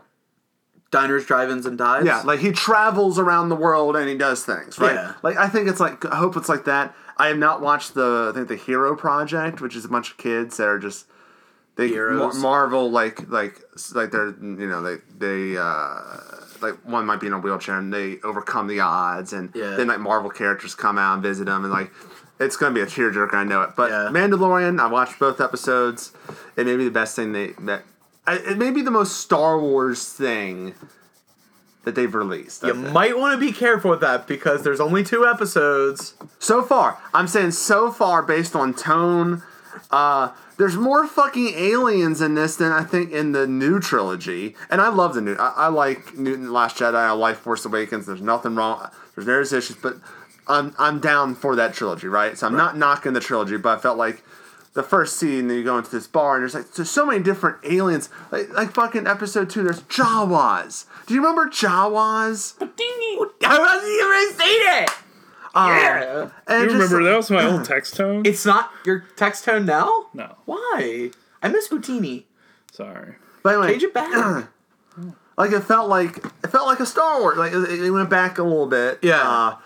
Diners, 0.91 1.27
drive-ins, 1.27 1.67
and 1.67 1.77
dives. 1.77 2.07
Yeah, 2.07 2.21
like 2.25 2.39
he 2.39 2.53
travels 2.53 3.19
around 3.19 3.49
the 3.49 3.57
world 3.57 3.97
and 3.97 4.09
he 4.09 4.15
does 4.17 4.45
things, 4.45 4.79
right? 4.79 4.95
Yeah. 4.95 5.15
Like 5.25 5.37
I 5.37 5.49
think 5.49 5.69
it's 5.69 5.81
like 5.81 6.05
I 6.05 6.17
hope 6.17 6.37
it's 6.37 6.49
like 6.49 6.67
that. 6.67 6.95
I 7.17 7.29
have 7.29 7.39
not 7.39 7.61
watched 7.61 7.95
the 7.95 8.31
I 8.33 8.35
think 8.37 8.47
the 8.49 8.55
Hero 8.57 8.95
Project, 8.95 9.61
which 9.61 9.75
is 9.75 9.85
a 9.85 9.89
bunch 9.89 10.11
of 10.13 10.19
kids 10.19 10.57
that 10.59 10.69
are 10.69 10.79
just 10.79 11.07
they. 11.77 11.89
Mar- 11.91 12.33
Marvel 12.35 12.91
like 12.93 13.29
like 13.29 13.61
like 13.95 14.13
they're 14.13 14.29
you 14.41 14.69
know 14.69 14.83
they 14.83 14.97
they 15.19 15.57
uh 15.59 15.99
like 16.63 16.75
one 16.87 17.05
might 17.07 17.19
be 17.21 17.27
in 17.27 17.33
a 17.33 17.39
wheelchair 17.41 17.77
and 17.77 17.93
they 17.93 18.19
overcome 18.23 18.69
the 18.69 18.79
odds 18.79 19.33
and 19.33 19.51
Yeah. 19.53 19.75
then 19.75 19.89
like 19.89 19.99
Marvel 19.99 20.31
characters 20.31 20.77
come 20.77 20.97
out 20.97 21.15
and 21.15 21.23
visit 21.25 21.47
them 21.47 21.65
and 21.65 21.73
like 21.73 21.91
it's 22.41 22.57
gonna 22.57 22.75
be 22.75 22.81
a 22.81 22.87
tearjerker 22.87 23.35
I 23.35 23.45
know 23.45 23.63
it 23.63 23.71
but 23.77 23.91
Yeah. 23.91 24.09
Mandalorian 24.13 24.81
I 24.81 24.87
watched 24.87 25.19
both 25.19 25.41
episodes 25.41 26.13
it 26.57 26.67
may 26.67 26.77
be 26.77 26.85
the 26.85 26.91
best 26.91 27.15
thing 27.17 27.33
they 27.33 27.49
that 27.61 27.83
it 28.27 28.57
may 28.59 28.71
be 28.71 28.83
the 28.83 28.91
most 28.91 29.19
Star 29.21 29.59
Wars 29.61 30.09
thing 30.13 30.75
that 31.85 31.95
they've 31.95 32.15
released 32.15 32.63
You 32.63 32.73
think. 32.73 32.93
might 32.93 33.19
want 33.19 33.39
to 33.39 33.47
be 33.47 33.53
careful 33.53 33.91
with 33.91 34.01
that 34.01 34.27
because 34.27 34.63
there's 34.63 34.81
only 34.81 35.05
two 35.05 35.27
episodes. 35.27 36.15
So 36.39 36.63
far, 36.63 36.97
I'm 37.13 37.29
saying 37.29 37.51
so 37.51 37.91
far 37.93 38.23
based 38.23 38.57
on 38.57 38.73
tone. 38.73 39.43
Uh, 39.91 40.31
there's 40.57 40.77
more 40.77 41.07
fucking 41.07 41.49
aliens 41.55 42.23
in 42.23 42.35
this 42.37 42.57
than 42.57 42.73
I 42.73 42.85
think 42.85 43.13
in 43.13 43.33
the 43.33 43.47
new 43.47 43.81
trilogy, 43.81 44.57
and 44.71 44.81
I 44.81 44.89
love 44.89 45.15
the 45.15 45.21
new. 45.21 45.35
I, 45.35 45.53
I 45.57 45.69
like 45.69 46.17
Newton 46.17 46.51
Last 46.53 46.79
Jedi. 46.79 46.95
I 46.95 47.11
like 47.11 47.37
Force 47.37 47.67
Awakens. 47.67 48.07
There's 48.07 48.23
nothing 48.23 48.55
wrong. 48.55 48.89
There's 49.15 49.27
there's 49.27 49.53
issues, 49.53 49.77
but 49.77 49.97
I'm 50.47 50.75
I'm 50.79 51.01
down 51.01 51.35
for 51.35 51.57
that 51.57 51.75
trilogy, 51.75 52.07
right? 52.09 52.37
So 52.37 52.47
I'm 52.47 52.57
not 52.57 52.77
knocking 52.77 53.13
the 53.13 53.21
trilogy, 53.21 53.57
but 53.57 53.79
I 53.79 53.81
felt 53.81 53.97
like 53.99 54.23
the 54.75 54.83
first 54.83 55.17
scene, 55.17 55.47
then 55.49 55.57
you 55.59 55.65
go 55.65 55.79
into 55.79 55.91
this 55.91 56.07
bar, 56.07 56.35
and 56.35 56.43
there's 56.43 56.55
like 56.55 56.71
there's 56.73 56.91
so 56.91 57.07
many 57.07 57.23
different 57.23 57.59
aliens. 57.65 58.11
Like 58.31 58.53
like 58.53 58.73
fucking 58.73 59.07
episode 59.07 59.49
two, 59.51 59.63
there's 59.63 59.83
Jawas. 59.83 60.87
Do 61.07 61.15
you 61.15 61.21
remember 61.21 61.47
Jawas? 61.51 62.55
I 62.61 63.59
wasn't 63.59 64.39
even 64.39 64.47
seen 64.47 64.83
it. 64.83 64.91
Um, 65.55 65.69
Yeah. 65.71 66.29
and 66.49 66.65
You 66.65 66.73
remember 66.73 66.97
like- 67.03 67.11
that 67.13 67.17
was 67.17 67.31
my 67.31 67.45
old 67.47 67.65
text 67.67 67.97
tone? 67.97 68.23
It's 68.27 68.45
not 68.45 68.71
your 68.85 69.05
text 69.17 69.45
tone 69.45 69.65
now. 69.67 70.07
no, 70.13 70.35
Why? 70.47 71.11
I 71.43 71.49
miss 71.49 71.69
Houdini. 71.69 72.27
sorry. 72.73 73.15
But 73.45 73.51
anyway, 73.55 73.71
Change 73.73 73.83
it 73.85 73.95
back. 73.95 74.49
like 75.39 75.53
it 75.53 75.61
felt 75.61 75.89
like 75.89 76.17
it 76.17 76.49
felt 76.49 76.67
like 76.67 76.81
a 76.81 76.87
Star 76.87 77.21
Wars. 77.21 77.37
Like 77.39 77.53
it, 77.53 77.71
it 77.85 77.91
went 77.93 78.11
back 78.11 78.39
a 78.39 78.43
little 78.43 78.67
bit. 78.67 78.99
Yeah. 79.03 79.21
Uh, 79.21 79.51
the, 79.51 79.59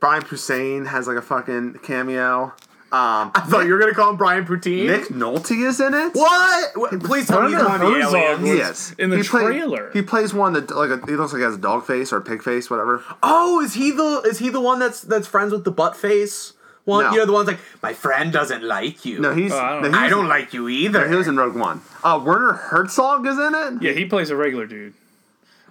Brian 0.00 0.22
Posehn 0.22 0.86
has 0.86 1.06
like 1.08 1.16
a 1.16 1.22
fucking 1.22 1.80
cameo. 1.82 2.52
Um, 2.92 3.32
I 3.34 3.40
thought 3.48 3.66
you 3.66 3.72
were 3.72 3.80
gonna 3.80 3.94
call 3.94 4.10
him 4.10 4.16
Brian 4.16 4.46
Poutine. 4.46 4.86
Nick 4.86 5.08
Nolte 5.08 5.66
is 5.66 5.80
in 5.80 5.92
it. 5.92 6.14
What? 6.14 6.76
What? 6.76 7.00
Please 7.02 7.26
tell 7.26 7.42
me 7.42 7.48
he's 7.48 7.56
Werner 7.56 7.68
one 7.68 7.80
of 7.82 7.88
the 7.88 7.94
Herzog 8.00 8.14
aliens. 8.40 8.58
Yes, 8.58 8.94
in 8.98 9.10
the 9.10 9.16
He 9.18 9.22
play- 9.24 9.42
trailer. 9.44 9.90
he 9.92 10.02
plays 10.02 10.32
one 10.32 10.52
that 10.52 10.70
like 10.70 10.90
a, 10.90 11.04
he 11.06 11.16
looks 11.16 11.32
like 11.32 11.40
he 11.40 11.44
has 11.44 11.56
a 11.56 11.58
dog 11.58 11.84
face 11.84 12.12
or 12.12 12.18
a 12.18 12.22
pig 12.22 12.42
face, 12.42 12.70
whatever. 12.70 13.02
Oh, 13.24 13.60
is 13.60 13.74
he 13.74 13.90
the 13.90 14.22
is 14.24 14.38
he 14.38 14.50
the 14.50 14.60
one 14.60 14.78
that's 14.78 15.00
that's 15.02 15.26
friends 15.26 15.52
with 15.52 15.64
the 15.64 15.72
butt 15.72 15.96
face 15.96 16.52
one? 16.84 17.04
No. 17.06 17.10
You 17.10 17.16
know 17.18 17.26
the 17.26 17.32
one's 17.32 17.48
like 17.48 17.58
my 17.82 17.92
friend 17.92 18.32
doesn't 18.32 18.62
like 18.62 19.04
you. 19.04 19.18
No, 19.18 19.34
he's 19.34 19.52
Oh, 19.52 19.58
I 19.58 19.72
don't 19.72 19.82
no, 19.82 19.88
he's, 19.88 19.96
I 19.98 20.08
don't 20.08 20.28
like 20.28 20.54
you 20.54 20.68
either. 20.68 21.08
He 21.08 21.16
was 21.16 21.26
in 21.26 21.36
Rogue 21.36 21.56
One. 21.56 21.80
Uh, 22.04 22.22
Werner 22.24 22.52
Herzog 22.52 23.26
is 23.26 23.36
in 23.36 23.52
it. 23.54 23.82
Yeah, 23.82 23.92
he 23.92 24.04
plays 24.04 24.30
a 24.30 24.36
regular 24.36 24.66
dude. 24.66 24.94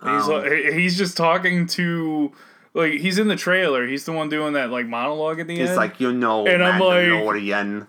Oh. 0.01 0.41
He's 0.41 0.73
he's 0.73 0.97
just 0.97 1.15
talking 1.15 1.65
to 1.67 2.33
like 2.75 2.93
he's 2.93 3.17
in 3.17 3.27
the 3.27 3.35
trailer. 3.35 3.87
He's 3.87 4.05
the 4.05 4.11
one 4.11 4.29
doing 4.29 4.53
that 4.53 4.69
like 4.69 4.85
monologue 4.85 5.39
at 5.39 5.47
the 5.47 5.57
He's 5.57 5.69
end. 5.69 5.77
like 5.77 5.99
you 5.99 6.13
know, 6.13 6.45
And 6.45 6.63
I'm 6.63 6.79
like- 6.79 7.05
Mandalorian. 7.07 7.87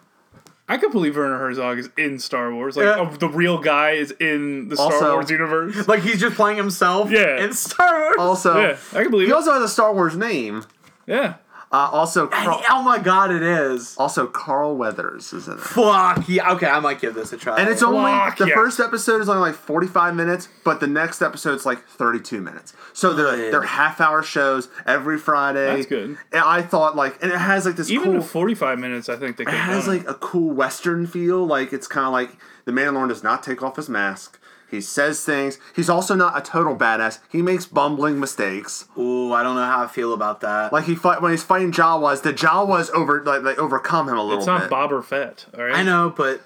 I 0.69 0.79
could 0.79 0.91
believe 0.91 1.17
Werner 1.17 1.39
Herzog 1.39 1.79
is 1.79 1.91
in 1.97 2.19
Star 2.19 2.53
Wars. 2.53 2.77
Like 2.77 2.87
Yeah. 2.87 2.97
oh, 2.99 3.15
the 3.17 3.29
real 3.29 3.59
guy 3.59 3.93
is 3.93 4.11
in 4.13 4.69
the 4.69 4.77
Star 4.77 5.13
Wars 5.13 5.31
universe. 5.31 5.87
like 5.87 6.03
he's 6.03 6.19
just 6.21 6.35
playing 6.35 6.57
himself. 6.57 7.09
Yeah. 7.11 7.45
In 7.45 7.53
Star 7.53 8.01
Wars. 8.01 8.17
Also, 8.19 8.59
yeah, 8.61 8.77
I 8.93 9.03
can 9.03 9.11
believe 9.13 9.29
he 9.29 9.33
it. 9.33 9.37
also 9.37 9.53
has 9.53 9.63
a 9.63 9.69
Star 9.69 9.93
Wars 9.95 10.17
name. 10.17 10.65
Yeah, 11.07 11.35
Uh, 11.73 11.91
also, 11.93 12.29
Carl, 12.29 12.63
oh 12.71 12.83
my 12.85 12.99
god, 12.99 13.33
it 13.33 13.43
is. 13.43 13.97
also 13.99 14.27
Carl 14.29 14.77
Weathers 14.77 15.33
is 15.33 15.49
in 15.49 15.55
it. 15.55 15.61
Fuck 15.61 16.29
yeah. 16.29 16.53
Okay, 16.53 16.67
I 16.67 16.79
might 16.79 17.01
give 17.01 17.15
this 17.15 17.33
a 17.33 17.37
try. 17.37 17.59
And 17.59 17.69
it's 17.69 17.83
only 17.83 18.13
Fuck 18.13 18.39
the 18.39 18.47
first 18.49 18.79
episode 18.79 19.21
is 19.21 19.29
only 19.29 19.41
like 19.41 19.57
forty 19.57 19.89
five 19.89 20.15
minutes, 20.15 20.49
but 20.65 20.79
the 20.79 20.87
next 20.87 21.23
episode's 21.23 21.67
like 21.67 21.85
thirty 21.85 22.21
two 22.21 22.41
minutes. 22.41 22.73
So 22.93 23.13
they're 23.13 23.35
Good. 23.35 23.53
they're 23.53 23.63
half 23.63 24.01
hour 24.01 24.23
shows 24.23 24.69
every 24.87 25.19
Friday. 25.19 25.75
That's 25.75 25.87
good. 25.87 26.11
And 26.33 26.43
I 26.45 26.63
thought 26.63 26.95
like, 26.95 27.21
and 27.21 27.33
it 27.33 27.39
has 27.39 27.67
like 27.67 27.75
this 27.75 27.91
even 27.91 28.13
cool. 28.13 28.23
forty-five 28.23 28.79
minutes, 28.79 29.09
I 29.09 29.17
think 29.17 29.37
they 29.37 29.43
it 29.43 29.49
has 29.49 29.89
like 29.89 30.09
a 30.09 30.15
cool 30.15 30.55
western 30.55 31.05
feel. 31.07 31.45
Like 31.45 31.73
it's 31.73 31.89
kind 31.89 32.07
of 32.07 32.13
like 32.13 32.39
the 32.65 32.73
Mandalorian 32.73 33.09
does 33.09 33.25
not 33.25 33.43
take 33.43 33.63
off 33.63 33.75
his 33.75 33.89
mask. 33.89 34.39
He 34.71 34.81
says 34.81 35.25
things. 35.25 35.59
He's 35.75 35.89
also 35.89 36.15
not 36.15 36.37
a 36.37 36.41
total 36.41 36.77
badass. 36.77 37.21
He 37.31 37.43
makes 37.43 37.67
bumbling 37.67 38.19
mistakes. 38.19 38.87
Ooh, 38.99 39.33
I 39.33 39.43
don't 39.43 39.55
know 39.55 39.65
how 39.65 39.85
I 39.85 39.87
feel 39.87 40.13
about 40.13 40.41
that. 40.41 40.73
Like 40.73 40.85
he 40.85 40.95
fight 40.95 41.23
when 41.23 41.31
he's 41.31 41.45
fighting 41.45 41.73
Jawas. 41.73 42.23
The 42.23 42.33
Jawas 42.33 42.91
over 42.91 43.23
like 43.25 43.43
they 43.43 43.55
overcome 43.57 44.09
him 44.09 44.17
a 44.17 44.23
little 44.23 44.39
bit. 44.39 44.39
It's 44.39 44.47
not 44.47 44.63
bit. 44.63 44.71
Boba 44.71 45.05
Fett. 45.05 45.47
All 45.57 45.65
right, 45.65 45.77
I 45.77 45.83
know, 45.83 46.13
but 46.17 46.41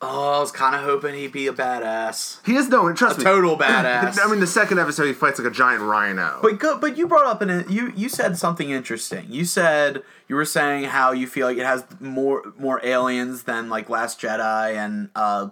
oh, 0.00 0.36
I 0.36 0.40
was 0.40 0.52
kind 0.52 0.74
of 0.74 0.82
hoping 0.82 1.14
he'd 1.14 1.32
be 1.32 1.46
a 1.46 1.52
badass, 1.52 2.44
he 2.46 2.54
is 2.56 2.68
no, 2.68 2.92
trust 2.92 3.18
me. 3.18 3.24
total 3.24 3.56
badass. 3.58 4.18
I 4.22 4.30
mean, 4.30 4.40
the 4.40 4.46
second 4.46 4.78
episode 4.78 5.06
he 5.06 5.12
fights 5.12 5.38
like 5.38 5.48
a 5.48 5.54
giant 5.54 5.82
rhino. 5.82 6.38
But 6.42 6.58
go, 6.58 6.78
but 6.78 6.96
you 6.96 7.06
brought 7.06 7.26
up 7.26 7.42
an 7.42 7.66
you 7.68 7.92
you 7.96 8.08
said 8.08 8.36
something 8.38 8.70
interesting. 8.70 9.26
You 9.28 9.44
said 9.44 10.02
you 10.28 10.36
were 10.36 10.44
saying 10.44 10.84
how 10.84 11.12
you 11.12 11.26
feel 11.26 11.46
like 11.46 11.58
it 11.58 11.66
has 11.66 11.84
more 11.98 12.52
more 12.58 12.80
aliens 12.84 13.42
than 13.42 13.68
like 13.68 13.90
Last 13.90 14.20
Jedi 14.20 14.74
and 14.76 15.10
uh 15.14 15.48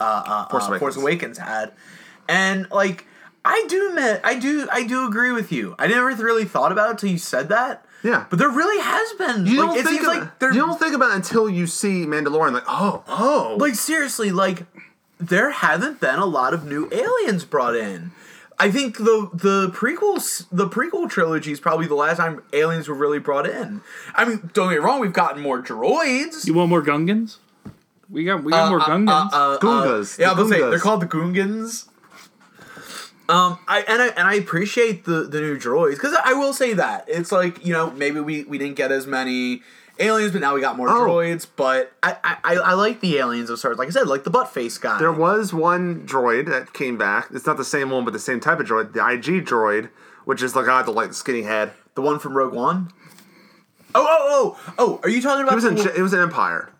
uh, 0.00 0.22
uh, 0.26 0.48
Force 0.48 0.64
uh, 0.64 0.66
Awakens. 0.68 0.80
Force 0.80 0.96
Awakens 0.96 1.38
had, 1.38 1.72
and 2.28 2.70
like 2.70 3.06
I 3.44 3.64
do 3.68 3.88
admit 3.90 4.20
I 4.24 4.38
do 4.38 4.68
I 4.72 4.84
do 4.86 5.06
agree 5.06 5.32
with 5.32 5.52
you. 5.52 5.74
I 5.78 5.86
never 5.86 6.06
really 6.06 6.44
thought 6.44 6.72
about 6.72 6.90
it 6.92 6.98
till 6.98 7.10
you 7.10 7.18
said 7.18 7.48
that. 7.50 7.84
Yeah. 8.02 8.24
but 8.30 8.38
there 8.38 8.48
really 8.48 8.82
has 8.82 9.12
been. 9.18 9.44
You 9.46 9.58
like, 9.58 9.68
don't 9.68 9.78
it 9.78 9.84
think 9.84 10.00
seems 10.00 10.16
of 10.16 10.40
like 10.40 10.54
You 10.54 10.60
don't 10.60 10.78
think 10.78 10.94
about 10.94 11.10
it 11.10 11.16
until 11.16 11.50
you 11.50 11.66
see 11.66 12.06
Mandalorian. 12.06 12.54
Like, 12.54 12.64
oh, 12.66 13.04
oh, 13.06 13.56
like 13.60 13.74
seriously 13.74 14.30
like 14.32 14.64
there 15.20 15.50
haven't 15.50 16.00
been 16.00 16.18
a 16.18 16.24
lot 16.24 16.54
of 16.54 16.64
new 16.64 16.88
aliens 16.92 17.44
brought 17.44 17.76
in 17.76 18.10
i 18.58 18.70
think 18.70 18.96
the 18.96 19.28
the 19.34 19.68
prequels 19.68 20.46
the 20.50 20.66
prequel 20.66 21.08
trilogy 21.10 21.52
is 21.52 21.60
probably 21.60 21.86
the 21.86 21.94
last 21.94 22.16
time 22.16 22.42
aliens 22.54 22.88
were 22.88 22.94
really 22.94 23.18
brought 23.18 23.46
in 23.46 23.82
i 24.14 24.24
mean 24.24 24.50
don't 24.54 24.70
get 24.70 24.78
me 24.78 24.84
wrong 24.84 24.98
we've 24.98 25.12
gotten 25.12 25.42
more 25.42 25.62
droids 25.62 26.46
You 26.46 26.54
want 26.54 26.70
more 26.70 26.82
Gungans? 26.82 27.36
We 28.10 28.24
got 28.24 28.42
we 28.42 28.50
got 28.52 28.66
Uh, 28.66 28.70
more 28.70 28.80
uh, 28.80 28.84
Gungans. 28.86 29.32
uh, 29.32 29.36
uh, 29.36 29.58
Goongas, 29.58 30.18
yeah, 30.18 30.30
I 30.32 30.34
the 30.34 30.42
was 30.42 30.50
gonna 30.50 30.56
say 30.60 30.66
Goongas. 30.66 30.70
they're 30.70 30.78
called 30.80 31.00
the 31.02 31.06
Goongans. 31.06 31.86
Um, 33.28 33.58
I 33.68 33.82
and 33.86 34.02
I 34.02 34.06
and 34.08 34.26
I 34.26 34.34
appreciate 34.34 35.04
the 35.04 35.22
the 35.22 35.40
new 35.40 35.56
droids 35.56 35.92
because 35.92 36.16
I 36.24 36.32
will 36.32 36.52
say 36.52 36.72
that 36.74 37.04
it's 37.06 37.30
like 37.30 37.64
you 37.64 37.72
know 37.72 37.90
maybe 37.92 38.18
we 38.20 38.42
we 38.44 38.58
didn't 38.58 38.74
get 38.74 38.90
as 38.90 39.06
many 39.06 39.62
aliens, 40.00 40.32
but 40.32 40.40
now 40.40 40.52
we 40.54 40.60
got 40.60 40.76
more 40.76 40.88
Oh. 40.88 41.06
droids. 41.06 41.46
But 41.54 41.92
I, 42.02 42.16
I 42.24 42.36
I 42.42 42.54
I 42.56 42.72
like 42.72 43.00
the 43.00 43.18
aliens 43.18 43.48
of 43.48 43.60
Star 43.60 43.70
Wars. 43.70 43.78
Like 43.78 43.86
I 43.86 43.92
said, 43.92 44.08
like 44.08 44.24
the 44.24 44.30
butt 44.30 44.52
face 44.52 44.76
guy. 44.78 44.98
There 44.98 45.12
was 45.12 45.54
one 45.54 46.04
droid 46.06 46.46
that 46.48 46.72
came 46.72 46.98
back. 46.98 47.28
It's 47.32 47.46
not 47.46 47.56
the 47.56 47.64
same 47.64 47.90
one, 47.90 48.04
but 48.04 48.12
the 48.12 48.18
same 48.18 48.40
type 48.40 48.58
of 48.58 48.66
droid. 48.66 48.94
The 48.94 49.06
IG 49.08 49.46
droid, 49.46 49.90
which 50.24 50.42
is 50.42 50.52
the 50.52 50.62
guy 50.62 50.78
with 50.78 50.86
the 50.86 50.92
like 50.92 51.12
skinny 51.14 51.42
head. 51.42 51.70
The 51.94 52.02
one 52.02 52.18
from 52.18 52.36
Rogue 52.36 52.54
One. 52.54 52.90
Oh, 53.94 54.04
oh, 54.08 54.58
oh, 54.58 54.72
oh! 54.78 55.00
Are 55.04 55.08
you 55.08 55.22
talking 55.22 55.42
about? 55.44 55.52
It 55.52 55.56
was 55.56 55.64
in 55.64 55.74
the- 55.76 55.94
it 55.96 56.02
was 56.02 56.12
an 56.12 56.20
Empire. 56.20 56.70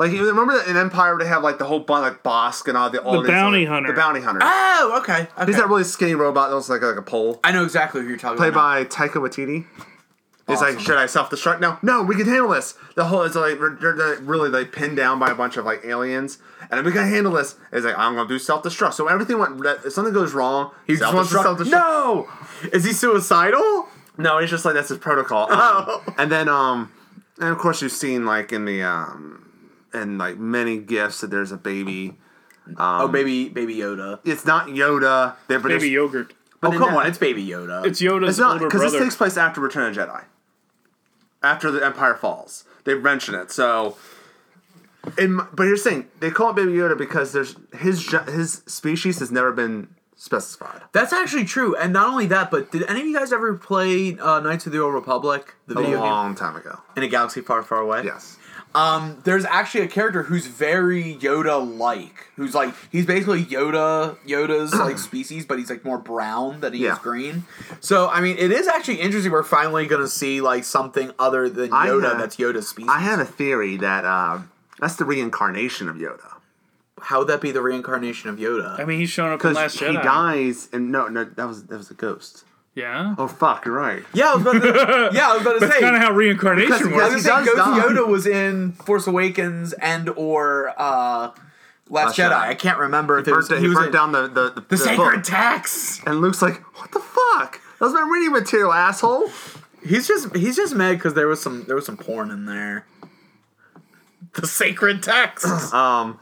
Like 0.00 0.12
you 0.12 0.26
remember 0.26 0.56
that 0.56 0.66
in 0.66 0.78
Empire 0.78 1.18
they 1.18 1.26
have 1.26 1.42
like 1.42 1.58
the 1.58 1.66
whole 1.66 1.80
bunch 1.80 2.02
like 2.02 2.22
Bossk 2.22 2.66
and 2.68 2.76
all 2.78 2.88
the 2.88 3.02
all 3.02 3.16
The 3.16 3.20
these, 3.20 3.28
bounty 3.28 3.58
like, 3.60 3.68
hunter. 3.68 3.92
The 3.92 3.96
bounty 3.96 4.20
hunter. 4.22 4.40
oh, 4.42 4.98
okay. 5.02 5.28
okay. 5.36 5.46
He's 5.46 5.56
that 5.56 5.68
really 5.68 5.84
skinny 5.84 6.14
robot 6.14 6.48
that 6.48 6.54
looks 6.54 6.70
like 6.70 6.80
like 6.80 6.96
a 6.96 7.02
pole. 7.02 7.38
I 7.44 7.52
know 7.52 7.62
exactly 7.64 8.00
who 8.00 8.08
you're 8.08 8.16
talking 8.16 8.38
Played 8.38 8.54
about. 8.54 8.88
Played 8.90 9.08
by 9.10 9.20
Taika 9.20 9.20
Waititi. 9.22 9.66
He's 10.48 10.60
like, 10.62 10.80
should 10.80 10.96
I 10.96 11.04
self 11.06 11.28
destruct? 11.30 11.60
No, 11.60 11.78
no, 11.82 12.02
we 12.02 12.16
can 12.16 12.26
handle 12.26 12.48
this. 12.48 12.74
The 12.96 13.04
whole 13.04 13.22
is 13.22 13.36
like 13.36 13.58
they're, 13.60 13.94
they're 13.94 14.16
really 14.20 14.48
like 14.48 14.72
pinned 14.72 14.96
down 14.96 15.18
by 15.18 15.30
a 15.30 15.34
bunch 15.34 15.56
of 15.58 15.64
like 15.66 15.84
aliens, 15.84 16.38
and 16.70 16.84
we 16.84 16.92
can 16.92 17.06
handle 17.06 17.34
this. 17.34 17.56
It's 17.70 17.84
like 17.84 17.96
I'm 17.98 18.14
gonna 18.16 18.26
do 18.28 18.38
self 18.38 18.62
destruct. 18.64 18.94
So 18.94 19.06
everything 19.06 19.38
went. 19.38 19.64
If 19.84 19.92
something 19.92 20.14
goes 20.14 20.32
wrong, 20.32 20.72
he 20.86 20.96
just 20.96 21.12
wants 21.14 21.30
to 21.30 21.42
self-destruct. 21.42 21.70
No, 21.70 22.28
is 22.72 22.84
he 22.84 22.92
suicidal? 22.92 23.86
No, 24.16 24.38
he's 24.38 24.50
just 24.50 24.64
like 24.64 24.74
that's 24.74 24.88
his 24.88 24.98
protocol. 24.98 25.46
Um, 25.52 25.58
Oh. 25.60 26.14
And 26.18 26.32
then 26.32 26.48
um 26.48 26.90
and 27.38 27.50
of 27.50 27.58
course 27.58 27.80
you've 27.82 27.92
seen 27.92 28.24
like 28.24 28.50
in 28.50 28.64
the 28.64 28.82
um 28.82 29.49
in 29.94 30.18
like 30.18 30.38
many 30.38 30.78
gifts 30.78 31.20
that 31.20 31.30
there's 31.30 31.52
a 31.52 31.56
baby. 31.56 32.16
oh, 32.76 33.08
baby, 33.08 33.48
baby 33.48 33.76
Yoda. 33.76 34.20
It's 34.24 34.44
not 34.46 34.66
Yoda. 34.68 35.34
They 35.48 35.56
but 35.56 35.64
Baby 35.64 35.78
there's- 35.78 35.92
yogurt. 35.92 36.34
Oh, 36.62 36.70
come 36.70 36.80
that- 36.80 36.96
on, 36.98 37.06
it's 37.06 37.18
baby 37.18 37.46
Yoda. 37.46 37.84
It's 37.86 38.00
Yoda's 38.02 38.30
It's 38.30 38.38
not 38.38 38.52
older 38.54 38.66
because 38.66 38.92
this 38.92 39.00
takes 39.02 39.16
place 39.16 39.36
after 39.36 39.60
Return 39.60 39.90
of 39.90 39.96
Jedi. 39.96 40.24
After 41.42 41.70
the 41.70 41.84
Empire 41.84 42.14
falls, 42.14 42.64
they 42.84 42.94
mention 42.94 43.34
it. 43.34 43.50
So, 43.50 43.96
in 45.16 45.40
but 45.54 45.62
you're 45.64 45.78
saying 45.78 46.08
they 46.20 46.30
call 46.30 46.50
it 46.50 46.56
Baby 46.56 46.72
Yoda 46.72 46.96
because 46.98 47.32
there's 47.32 47.56
his 47.78 48.06
his 48.28 48.62
species 48.66 49.20
has 49.20 49.30
never 49.32 49.50
been 49.50 49.88
specified. 50.16 50.82
That's 50.92 51.14
actually 51.14 51.46
true, 51.46 51.74
and 51.76 51.94
not 51.94 52.08
only 52.10 52.26
that, 52.26 52.50
but 52.50 52.70
did 52.70 52.82
any 52.90 53.00
of 53.00 53.06
you 53.06 53.18
guys 53.18 53.32
ever 53.32 53.54
play 53.54 54.18
uh, 54.18 54.40
Knights 54.40 54.66
of 54.66 54.72
the 54.72 54.80
Old 54.82 54.92
Republic, 54.92 55.54
the 55.66 55.78
A 55.78 55.82
video 55.82 55.96
game, 55.96 56.10
long 56.10 56.34
time 56.34 56.56
ago. 56.56 56.78
in 56.94 57.02
a 57.02 57.08
galaxy 57.08 57.40
far, 57.40 57.62
far 57.62 57.78
away? 57.80 58.02
Yes. 58.04 58.36
Um, 58.74 59.20
there's 59.24 59.44
actually 59.44 59.80
a 59.82 59.88
character 59.88 60.22
who's 60.22 60.46
very 60.46 61.16
Yoda-like, 61.16 62.26
who's 62.36 62.54
like 62.54 62.72
he's 62.92 63.04
basically 63.06 63.44
Yoda, 63.44 64.16
Yoda's 64.26 64.72
like 64.74 64.98
species, 65.10 65.44
but 65.44 65.58
he's 65.58 65.70
like 65.70 65.84
more 65.84 65.98
brown 65.98 66.60
than 66.60 66.72
he 66.74 66.84
Yeah. 66.84 66.92
is 66.92 66.98
green. 67.00 67.44
So 67.80 68.08
I 68.08 68.20
mean, 68.20 68.36
it 68.38 68.52
is 68.52 68.68
actually 68.68 69.00
interesting. 69.00 69.32
We're 69.32 69.42
finally 69.42 69.86
gonna 69.86 70.06
see 70.08 70.40
like 70.40 70.64
something 70.64 71.10
other 71.18 71.48
than 71.48 71.70
Yoda 71.70 72.10
have- 72.10 72.18
that's 72.18 72.36
Yoda's 72.36 72.68
species. 72.68 72.90
I 72.90 73.00
have 73.00 73.18
a 73.18 73.24
theory 73.24 73.76
that 73.78 74.04
uh, 74.04 74.40
that's 74.78 74.96
the 74.96 75.04
reincarnation 75.04 75.88
of 75.88 75.96
Yoda. 75.96 76.34
How 77.02 77.20
would 77.20 77.28
that 77.28 77.40
be 77.40 77.50
the 77.50 77.62
reincarnation 77.62 78.28
of 78.30 78.36
Yoda? 78.36 78.78
I 78.78 78.84
mean, 78.84 79.00
he's 79.00 79.08
shown 79.10 79.28
up 79.28 79.32
in 79.32 79.38
Because 79.38 79.56
Last 79.56 79.78
he 79.80 79.86
Jedi. 79.86 80.02
dies, 80.02 80.68
and 80.72 80.92
no, 80.92 81.08
no, 81.08 81.24
that 81.24 81.48
was 81.48 81.64
that 81.64 81.76
was 81.78 81.90
a 81.90 81.94
ghost. 81.94 82.44
Yeah. 82.80 83.14
Oh 83.18 83.28
fuck, 83.28 83.64
you're 83.66 83.74
right. 83.74 84.02
yeah, 84.14 84.32
I 84.32 84.34
was 84.36 84.42
about 84.42 84.62
to, 84.62 85.10
yeah, 85.12 85.28
I 85.30 85.32
was 85.34 85.42
about 85.42 85.52
to 85.54 85.58
That's 85.60 85.74
say. 85.74 85.80
kind 85.80 85.96
of 85.96 86.02
how 86.02 86.12
reincarnation 86.12 86.70
Because- 86.72 86.86
I 86.86 86.96
works. 86.96 87.14
was 87.14 87.22
he 87.24 87.28
gonna 87.28 87.44
say 87.46 87.52
does 87.54 87.56
Ghost 87.66 87.78
die. 87.86 87.94
Yoda 88.02 88.08
was 88.08 88.26
in 88.26 88.72
Force 88.72 89.06
Awakens 89.06 89.72
and 89.74 90.08
or 90.10 90.72
uh, 90.76 91.30
Last 91.88 92.16
Last 92.16 92.18
Jedi. 92.18 92.30
Jedi. 92.30 92.32
I 92.48 92.54
can't 92.54 92.78
remember 92.78 93.18
if 93.18 93.26
it 93.28 93.34
was, 93.34 93.48
Burnt, 93.48 93.60
he 93.60 93.64
he 93.66 93.68
was 93.68 93.76
burnt 93.78 93.86
in 93.88 93.92
down 93.92 94.12
the 94.12 94.28
the, 94.28 94.50
the, 94.50 94.60
the 94.68 94.76
sacred 94.76 95.14
book. 95.16 95.24
text. 95.24 96.00
and 96.06 96.20
Luke's 96.20 96.40
like, 96.42 96.60
"What 96.80 96.92
the 96.92 97.00
fuck? 97.00 97.60
That 97.78 97.84
was 97.86 97.92
my 97.94 98.08
reading 98.12 98.32
material, 98.32 98.72
asshole." 98.72 99.28
He's 99.84 100.06
just 100.06 100.34
he's 100.36 100.56
just 100.56 100.74
mad 100.74 100.92
because 100.98 101.14
there 101.14 101.26
was 101.26 101.40
some 101.42 101.64
there 101.64 101.74
was 101.76 101.86
some 101.86 101.96
porn 101.96 102.30
in 102.30 102.44
there. 102.46 102.86
The 104.34 104.46
sacred 104.46 105.02
text. 105.02 105.46
Um, 105.74 106.20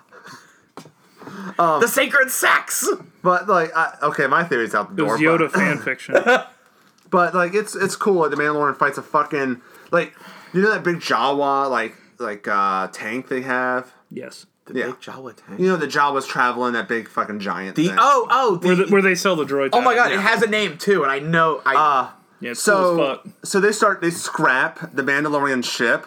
the 1.59 1.87
sacred 1.87 2.31
sex. 2.31 2.89
But 3.23 3.49
like, 3.49 3.75
I, 3.77 3.95
okay, 4.05 4.27
my 4.27 4.45
theory's 4.45 4.75
out 4.75 4.89
the 4.97 5.03
It 5.03 5.07
door. 5.07 5.13
was 5.13 5.21
Yoda 5.21 5.39
but, 5.51 5.53
fan 5.53 5.79
fiction. 5.83 6.15
but 7.11 7.35
like, 7.35 7.55
it's 7.55 7.75
it's 7.75 7.97
cool. 7.97 8.21
Like, 8.23 8.31
the 8.31 8.37
Mandalorian 8.37 8.77
fights 8.77 8.99
a 8.99 9.03
fucking 9.03 9.61
like, 9.91 10.15
you 10.53 10.63
know 10.63 10.71
that 10.73 10.83
big 10.85 10.97
Jawa 10.97 11.71
like 11.71 11.95
like 12.19 12.47
uh 12.49 12.89
tank 12.89 13.29
they 13.29 13.43
have. 13.43 13.93
Yes. 14.11 14.47
The 14.67 14.79
Yeah. 14.79 14.87
big 14.87 14.97
Jawa 15.01 15.35
tank. 15.35 15.61
You 15.61 15.69
know 15.69 15.77
the 15.77 15.87
Jawa's 15.87 16.27
traveling 16.27 16.75
that 16.75 16.89
big 16.89 17.09
fucking 17.09 17.41
giant. 17.41 17.77
The 17.77 17.89
thing. 17.89 17.97
oh 17.99 18.27
oh 18.31 18.57
the, 18.57 18.67
Where, 18.67 18.77
the, 18.77 18.87
where 18.87 19.03
they 19.03 19.15
sell 19.15 19.37
the 19.37 19.45
droids. 19.47 19.71
oh 19.73 19.81
my 19.81 19.93
at. 19.93 19.97
god, 19.97 20.13
it 20.13 20.21
has 20.21 20.43
a 20.43 20.47
name 20.49 20.77
too, 20.79 21.03
and 21.03 21.11
I 21.13 21.19
know 21.21 21.63
I 21.65 21.75
Uh, 21.75 22.11
Yeah, 22.41 22.51
it's 22.53 22.65
cool 22.65 22.75
as 22.75 22.81
so 22.85 22.99
fuck. 22.99 23.27
so 23.45 23.61
they 23.61 23.73
start 23.73 24.01
they 24.03 24.11
scrap 24.11 24.95
the 24.95 25.03
Mandalorian 25.03 25.65
ship, 25.65 26.07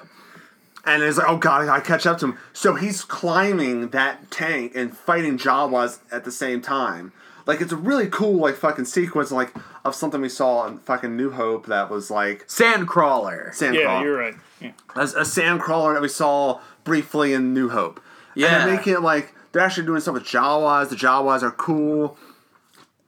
and 0.85 1.03
it's 1.03 1.17
like 1.17 1.27
oh 1.29 1.37
god 1.37 1.61
I 1.61 1.65
gotta 1.65 1.81
catch 1.81 2.05
up 2.05 2.17
to 2.19 2.27
him. 2.27 2.37
So 2.53 2.75
he's 2.75 3.03
climbing 3.03 3.89
that 3.89 4.31
tank 4.31 4.73
and 4.75 4.95
fighting 4.95 5.37
Jawas 5.37 5.99
at 6.11 6.23
the 6.25 6.31
same 6.31 6.61
time. 6.61 7.11
Like 7.47 7.59
it's 7.61 7.71
a 7.71 7.75
really 7.77 8.07
cool 8.07 8.35
like 8.35 8.55
fucking 8.55 8.85
sequence 8.85 9.31
like 9.31 9.53
of 9.83 9.95
something 9.95 10.21
we 10.21 10.29
saw 10.29 10.67
in 10.67 10.77
fucking 10.79 11.15
New 11.17 11.31
Hope 11.31 11.65
that 11.67 11.89
was 11.89 12.11
like 12.11 12.47
Sandcrawler. 12.47 13.49
Sandcrawler. 13.49 13.73
Yeah, 13.73 14.01
you're 14.03 14.17
right. 14.17 14.35
Yeah. 14.59 14.71
a, 14.95 15.01
a 15.01 15.25
sand 15.25 15.59
crawler 15.61 15.93
that 15.93 16.01
we 16.01 16.07
saw 16.07 16.61
briefly 16.83 17.33
in 17.33 17.53
New 17.53 17.69
Hope. 17.69 17.99
And 18.35 18.41
Yeah. 18.43 18.65
they're 18.65 18.75
making 18.75 18.93
it 18.93 19.01
like 19.01 19.33
they're 19.51 19.63
actually 19.63 19.85
doing 19.87 19.99
stuff 20.01 20.13
with 20.13 20.23
Jawas. 20.23 20.89
The 20.89 20.95
Jawas 20.95 21.41
are 21.43 21.51
cool. 21.51 22.17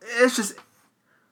It's 0.02 0.36
just 0.36 0.56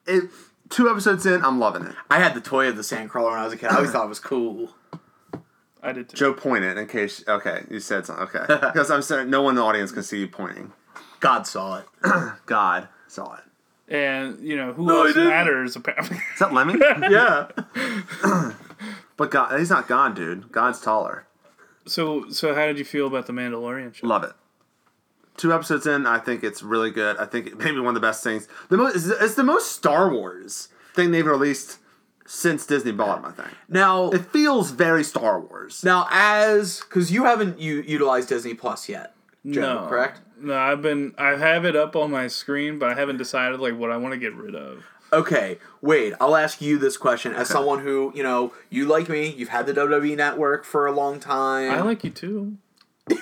it. 0.06 0.30
Two 0.69 0.89
episodes 0.89 1.25
in, 1.25 1.43
I'm 1.43 1.60
loving 1.60 1.84
it. 1.86 1.95
I 2.10 2.19
had 2.19 2.34
the 2.34 2.39
toy 2.39 2.69
of 2.69 2.77
the 2.77 2.82
Sandcrawler 2.82 3.32
when 3.32 3.39
I 3.39 3.43
was 3.43 3.51
a 3.51 3.58
kid. 3.58 3.67
I 3.71 3.75
always 3.75 3.91
thought 3.91 4.06
it 4.06 4.10
was 4.10 4.21
cool. 4.21 4.69
I 5.84 5.91
did 5.94 6.10
too. 6.10 6.17
Joe 6.17 6.34
pointed 6.34 6.78
in 6.78 6.88
case. 6.88 7.24
Okay, 7.28 7.63
you 7.70 7.80
said 7.80 8.06
something. 8.06 8.24
Okay, 8.26 8.46
because 8.48 8.91
I'm 8.91 9.02
saying 9.02 9.30
no 9.30 9.41
one 9.41 9.52
in 9.52 9.56
the 9.58 9.63
audience 9.63 9.91
can 9.91 10.04
see 10.04 10.20
you 10.20 10.28
pointing. 10.28 10.74
God 11.20 11.46
saw 11.48 11.80
it. 11.80 11.86
God 12.46 12.88
saw 13.08 13.36
it. 13.36 13.44
And 13.94 14.39
you 14.39 14.56
know 14.56 14.72
who 14.74 14.86
No, 14.86 15.06
else 15.06 15.15
matters? 15.15 15.76
Apparently, 15.76 16.17
Is 16.17 16.39
that 16.39 16.54
Lemmy? 16.54 16.76
Yeah. 17.12 17.48
but 19.17 19.32
God, 19.32 19.60
he's 19.60 19.70
not 19.70 19.88
God, 19.88 20.15
dude. 20.15 20.52
God's 20.52 20.80
taller. 20.80 21.26
so 21.86 22.30
so 22.30 22.54
how 22.56 22.65
did 22.67 22.78
you 22.80 22.86
feel 22.86 23.08
about 23.08 23.26
the 23.28 23.34
Mandalorian 23.34 23.94
show? 23.94 24.08
Love 24.08 24.24
it. 24.24 24.32
Two 25.38 25.54
episodes 25.54 25.88
in, 25.88 26.06
I 26.06 26.20
think 26.20 26.44
it's 26.44 26.62
really 26.62 26.91
good. 26.91 27.17
I 27.17 27.26
think 27.26 27.48
it 27.48 27.58
may 27.58 27.72
be 27.72 27.80
one 27.80 27.88
of 27.88 27.94
the 27.96 28.00
best 28.06 28.24
things. 28.24 28.48
The 28.70 28.78
most, 28.78 28.96
it's, 28.96 29.06
it's 29.08 29.36
the 29.36 29.44
most 29.44 29.72
Star 29.72 30.12
Wars 30.13 30.70
thing 30.94 31.12
they've 31.12 31.26
released 31.26 31.78
since 32.34 32.65
Disney 32.65 32.91
bought 32.94 33.22
them. 33.22 33.32
I 33.32 33.36
think 33.44 33.56
Now 33.67 34.10
it 34.12 34.26
feels 34.26 34.72
very 34.72 35.04
Star 35.04 35.39
Wars. 35.39 35.84
now 35.84 36.08
as 36.12 36.80
because 36.80 37.12
you 37.12 37.26
haven't 37.26 37.60
you 37.60 37.82
utilized 37.82 38.30
Disney 38.30 38.54
Plus 38.54 38.88
yet, 38.88 39.13
Joe, 39.50 39.62
no, 39.84 39.88
correct? 39.89 40.22
No, 40.39 40.58
I've 40.58 40.82
been 40.82 41.13
I 41.17 41.32
have 41.38 41.65
it 41.65 41.76
up 41.76 41.96
on 41.96 42.10
my 42.12 42.28
screen, 42.28 42.80
but 42.80 42.89
I 42.89 42.94
haven't 42.96 43.17
decided 43.17 43.60
like 43.60 43.78
what 43.78 43.91
I 43.91 43.98
want 43.98 44.13
to 44.13 44.20
get 44.20 44.34
rid 44.34 44.56
of. 44.56 44.86
Okay, 45.13 45.58
wait. 45.82 46.13
I'll 46.22 46.38
ask 46.38 46.62
you 46.62 46.78
this 46.78 46.96
question 46.96 47.34
as 47.34 47.50
someone 47.50 47.80
who 47.80 48.13
you 48.15 48.24
know 48.24 48.54
you 48.70 48.86
like 48.86 49.10
me. 49.10 49.28
You've 49.30 49.50
had 49.50 49.65
the 49.65 49.74
WWE 49.74 50.15
Network 50.15 50.63
for 50.63 50.88
a 50.88 50.91
long 50.94 51.20
time. 51.20 51.70
I 51.72 51.82
like 51.82 52.04
you 52.04 52.10
too. 52.12 52.58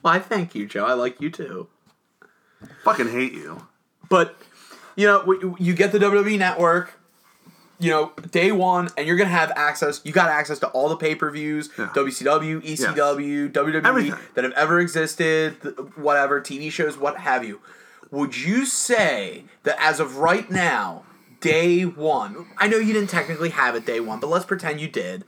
Well, 0.00 0.14
I 0.14 0.20
thank 0.20 0.54
you, 0.54 0.64
Joe. 0.66 0.84
I 0.84 0.92
like 0.92 1.20
you 1.20 1.28
too. 1.28 1.66
Fucking 2.84 3.08
hate 3.10 3.32
you. 3.32 3.66
But 4.08 4.36
you 4.96 5.06
know, 5.06 5.56
you 5.58 5.74
get 5.74 5.90
the 5.92 5.98
WWE 5.98 6.38
Network. 6.38 6.97
You 7.80 7.90
know, 7.90 8.12
day 8.32 8.50
one, 8.50 8.88
and 8.96 9.06
you're 9.06 9.16
gonna 9.16 9.30
have 9.30 9.52
access. 9.54 10.00
You 10.04 10.12
got 10.12 10.28
access 10.30 10.58
to 10.60 10.68
all 10.68 10.88
the 10.88 10.96
pay 10.96 11.14
per 11.14 11.30
views, 11.30 11.70
Yeah. 11.78 11.90
WCW, 11.94 12.60
ECW, 12.60 13.52
WWE 13.52 13.84
Everything. 13.86 14.18
That 14.34 14.44
have 14.44 14.52
ever 14.54 14.80
existed, 14.80 15.54
whatever 15.96 16.40
TV 16.40 16.70
shows, 16.72 16.98
what 16.98 17.18
have 17.18 17.44
you. 17.44 17.60
Would 18.10 18.36
you 18.36 18.64
say 18.66 19.44
that 19.62 19.76
as 19.80 20.00
of 20.00 20.16
right 20.16 20.50
now, 20.50 21.04
day 21.40 21.82
one? 21.84 22.46
I 22.56 22.66
know 22.66 22.78
you 22.78 22.92
didn't 22.92 23.10
technically 23.10 23.50
have 23.50 23.76
it 23.76 23.86
day 23.86 24.00
one, 24.00 24.18
but 24.18 24.28
let's 24.28 24.44
pretend 24.44 24.80
you 24.80 24.88
did. 24.88 25.24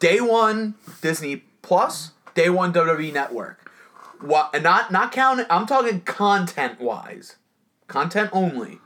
Day 0.00 0.20
one, 0.20 0.74
Disney 1.00 1.44
Plus. 1.62 2.10
Day 2.34 2.50
one, 2.50 2.72
WWE 2.72 3.12
Network. 3.12 3.70
What? 4.20 4.50
And 4.52 4.62
not 4.64 4.90
not 4.92 5.12
counting. 5.12 5.46
I'm 5.48 5.66
talking 5.66 6.00
content 6.02 6.80
wise, 6.80 7.36
content 7.88 8.30
only. 8.32 8.80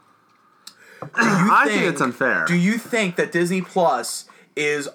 Do 1.15 1.23
you 1.25 1.51
I 1.53 1.65
think 1.69 1.83
it's 1.83 2.01
unfair. 2.01 2.45
Do 2.47 2.55
you 2.55 2.79
think 2.79 3.17
that 3.17 3.33
Disney 3.33 3.63
Plus 3.63 4.27
is 4.55 4.89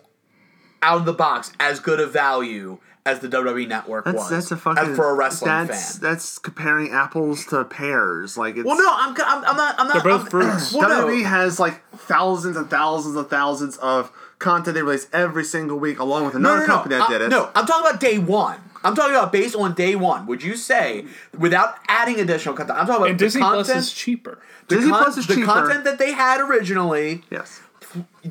out 0.82 0.98
of 0.98 1.06
the 1.06 1.14
box 1.14 1.52
as 1.60 1.80
good 1.80 2.00
a 2.00 2.08
value 2.08 2.80
as 3.06 3.20
the 3.20 3.28
WWE 3.28 3.68
Network 3.68 4.06
That's 4.06 4.18
was? 4.18 4.30
that's 4.30 4.52
a 4.52 4.58
fucking 4.58 4.92
as 4.92 4.96
for 4.96 5.10
a 5.10 5.14
wrestling 5.16 5.50
that's, 5.50 5.98
fan. 5.98 6.02
That's 6.02 6.38
comparing 6.38 6.92
apples 6.92 7.46
to 7.48 7.64
pears. 7.66 8.38
Like 8.38 8.58
it's 8.58 8.66
well, 8.66 8.78
no, 8.78 8.88
I'm, 8.90 9.16
I'm, 9.26 9.46
I'm 9.46 9.58
not. 9.58 9.76
I'm 9.80 9.88
not. 9.88 9.94
They're 10.04 10.12
both 10.18 10.22
I'm- 10.22 10.30
fruits. 10.30 10.74
Well, 10.76 10.88
no. 10.88 11.08
WWE 11.08 11.26
has 11.26 11.60
like 11.60 11.84
thousands 11.92 12.58
and 12.58 12.70
thousands 12.70 13.16
and 13.16 13.28
thousands 13.28 13.78
of 13.78 14.12
content 14.40 14.76
they 14.76 14.82
release 14.82 15.08
every 15.14 15.44
single 15.44 15.78
week, 15.80 16.00
along 16.00 16.26
with 16.26 16.36
another 16.36 16.62
no, 16.62 16.62
no. 16.62 16.68
company 16.68 16.96
that 16.96 17.10
I- 17.10 17.12
did 17.12 17.22
it. 17.24 17.30
No, 17.30 17.50
I'm 17.56 17.66
talking 17.66 17.90
about 17.90 18.00
day 18.00 18.18
one. 18.18 18.60
I'm 18.84 18.96
talking 18.96 19.16
about 19.16 19.32
based 19.32 19.56
on 19.56 19.74
day 19.74 19.96
one. 19.96 20.26
Would 20.28 20.44
you 20.44 20.56
say 20.56 21.06
without 21.38 21.76
adding 21.88 22.20
additional 22.20 22.56
content? 22.56 22.80
I'm 22.80 22.86
talking 22.88 23.02
about 23.02 23.10
And 23.12 23.20
the 23.20 23.26
Disney 23.26 23.42
content. 23.42 23.66
Plus 23.68 23.78
is 23.88 23.94
cheaper. 23.94 24.40
the 24.68 24.76
Disney 24.76 24.92
con- 24.92 25.04
Plus 25.04 25.18
is 25.18 25.28
the 25.28 25.36
cheaper. 25.36 25.46
content 25.48 25.84
that 25.84 25.98
they 26.00 26.12
had 26.14 26.40
originally. 26.42 27.24
Yes. 27.30 27.62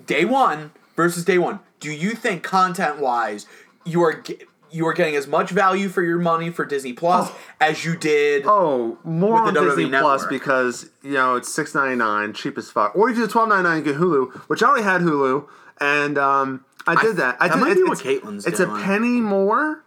day 0.06 0.24
one 0.24 0.72
versus 0.96 1.24
day 1.24 1.38
one, 1.38 1.60
do 1.80 1.90
you 1.92 2.10
think 2.12 2.42
content 2.42 2.98
wise 2.98 3.46
you 3.84 4.02
are 4.02 4.20
ge- 4.22 4.42
you 4.72 4.86
are 4.86 4.92
getting 4.92 5.16
as 5.16 5.26
much 5.26 5.50
value 5.50 5.88
for 5.88 6.00
your 6.02 6.18
money 6.18 6.48
for 6.50 6.64
Disney 6.64 6.92
Plus 6.92 7.30
as 7.60 7.84
you 7.84 7.96
did? 7.96 8.44
Oh, 8.46 8.98
more 9.04 9.34
With 9.44 9.48
on 9.48 9.54
the 9.54 9.60
Disney 9.74 9.88
Plus 9.90 10.26
because 10.26 10.90
you 11.02 11.12
know 11.12 11.36
it's 11.36 11.52
six 11.52 11.74
ninety 11.74 11.96
nine, 11.96 12.32
cheap 12.32 12.56
as 12.58 12.70
fuck. 12.70 12.94
Or 12.96 13.08
you 13.08 13.14
do 13.16 13.22
the 13.22 13.28
twelve 13.32 13.48
ninety 13.48 13.64
nine 13.64 13.76
and 13.78 13.84
get 13.84 13.96
Hulu, 13.96 14.32
which 14.48 14.62
I 14.62 14.68
already 14.68 14.84
had 14.84 15.00
Hulu, 15.02 15.46
and 15.80 16.16
um, 16.18 16.64
I 16.86 17.00
did 17.02 17.16
that. 17.16 17.36
I 17.40 17.48
that 17.48 17.54
did. 17.54 17.60
might 17.60 17.72
it- 17.72 17.76
be 17.76 17.82
what 17.82 17.92
it's, 17.92 18.02
Caitlin's 18.02 18.46
It's 18.46 18.58
doing. 18.58 18.70
a 18.70 18.82
penny 18.84 19.20
more, 19.20 19.82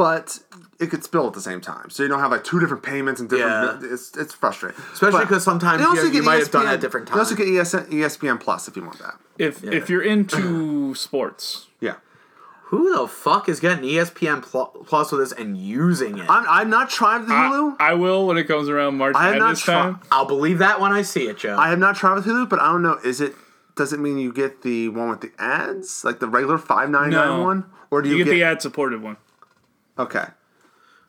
but 0.00 0.38
it 0.78 0.86
could 0.90 1.04
spill 1.04 1.26
at 1.26 1.34
the 1.34 1.42
same 1.42 1.60
time, 1.60 1.90
so 1.90 2.02
you 2.02 2.08
don't 2.08 2.20
have 2.20 2.30
like 2.30 2.42
two 2.42 2.58
different 2.58 2.82
payments 2.82 3.20
and 3.20 3.28
different. 3.28 3.82
Yeah. 3.82 3.92
It's 3.92 4.16
it's 4.16 4.32
frustrating, 4.32 4.80
Especially 4.94 5.20
because 5.20 5.44
sometimes 5.44 5.80
you 5.82 5.86
you- 5.86 5.90
also 5.90 6.06
you 6.06 6.12
get 6.12 6.24
might 6.24 6.38
have 6.38 6.50
done 6.50 6.66
it 6.66 6.70
at 6.70 6.80
different 6.80 7.06
times. 7.06 7.16
You 7.16 7.20
also 7.20 7.34
get 7.34 7.48
E 7.48 7.56
ESN, 7.58 7.90
ESPN 7.92 8.40
Plus 8.40 8.66
if 8.66 8.76
you 8.76 8.82
want 8.82 8.98
that. 9.00 9.16
If 9.36 9.62
Yeah. 9.62 9.72
if 9.72 9.90
you're 9.90 10.02
into 10.02 10.94
sports, 11.06 11.66
Yeah, 11.80 11.96
Who 12.70 12.96
the 12.96 13.06
fuck 13.08 13.46
is 13.50 13.60
getting 13.60 13.84
ESPN 13.84 14.40
Pl- 14.42 14.84
Plus 14.86 15.12
with 15.12 15.20
this 15.20 15.32
and 15.32 15.58
using 15.58 16.16
it? 16.16 16.24
I'm 16.30 16.46
I'm 16.48 16.70
not 16.70 16.88
trying 16.88 17.20
with 17.22 17.28
Hulu. 17.30 17.76
I, 17.78 17.90
I 17.90 17.94
will 17.94 18.26
when 18.26 18.38
it 18.38 18.44
comes 18.44 18.70
around 18.70 18.96
March 18.96 19.14
I 19.16 19.26
have 19.28 19.36
not 19.36 19.44
Madness 19.48 19.64
time. 19.66 19.94
tried. 19.96 20.06
I'll 20.12 20.24
believe 20.24 20.58
that 20.58 20.80
when 20.80 20.92
I 20.92 21.02
see 21.02 21.28
it, 21.28 21.36
Joe. 21.36 21.58
I 21.58 21.68
have 21.68 21.78
not 21.78 21.94
tried 21.96 22.14
with 22.14 22.24
Hulu, 22.24 22.48
but 22.48 22.58
I 22.58 22.72
don't 22.72 22.82
know. 22.82 22.98
Is 23.04 23.20
it? 23.20 23.34
Does 23.76 23.92
it 23.92 24.00
mean 24.00 24.16
you 24.18 24.32
get 24.32 24.62
the 24.62 24.88
one 24.88 25.08
with 25.10 25.20
the 25.20 25.32
ads, 25.38 26.04
like 26.04 26.20
the 26.20 26.28
regular 26.28 26.56
five 26.58 26.88
ninety 26.88 27.16
nine 27.16 27.36
No. 27.38 27.44
one, 27.44 27.64
or 27.90 28.00
do 28.02 28.08
You 28.08 28.16
you, 28.16 28.24
get 28.24 28.30
the 28.30 28.42
ad 28.44 28.62
supported 28.62 29.02
one. 29.02 29.16
Okay. 29.98 30.24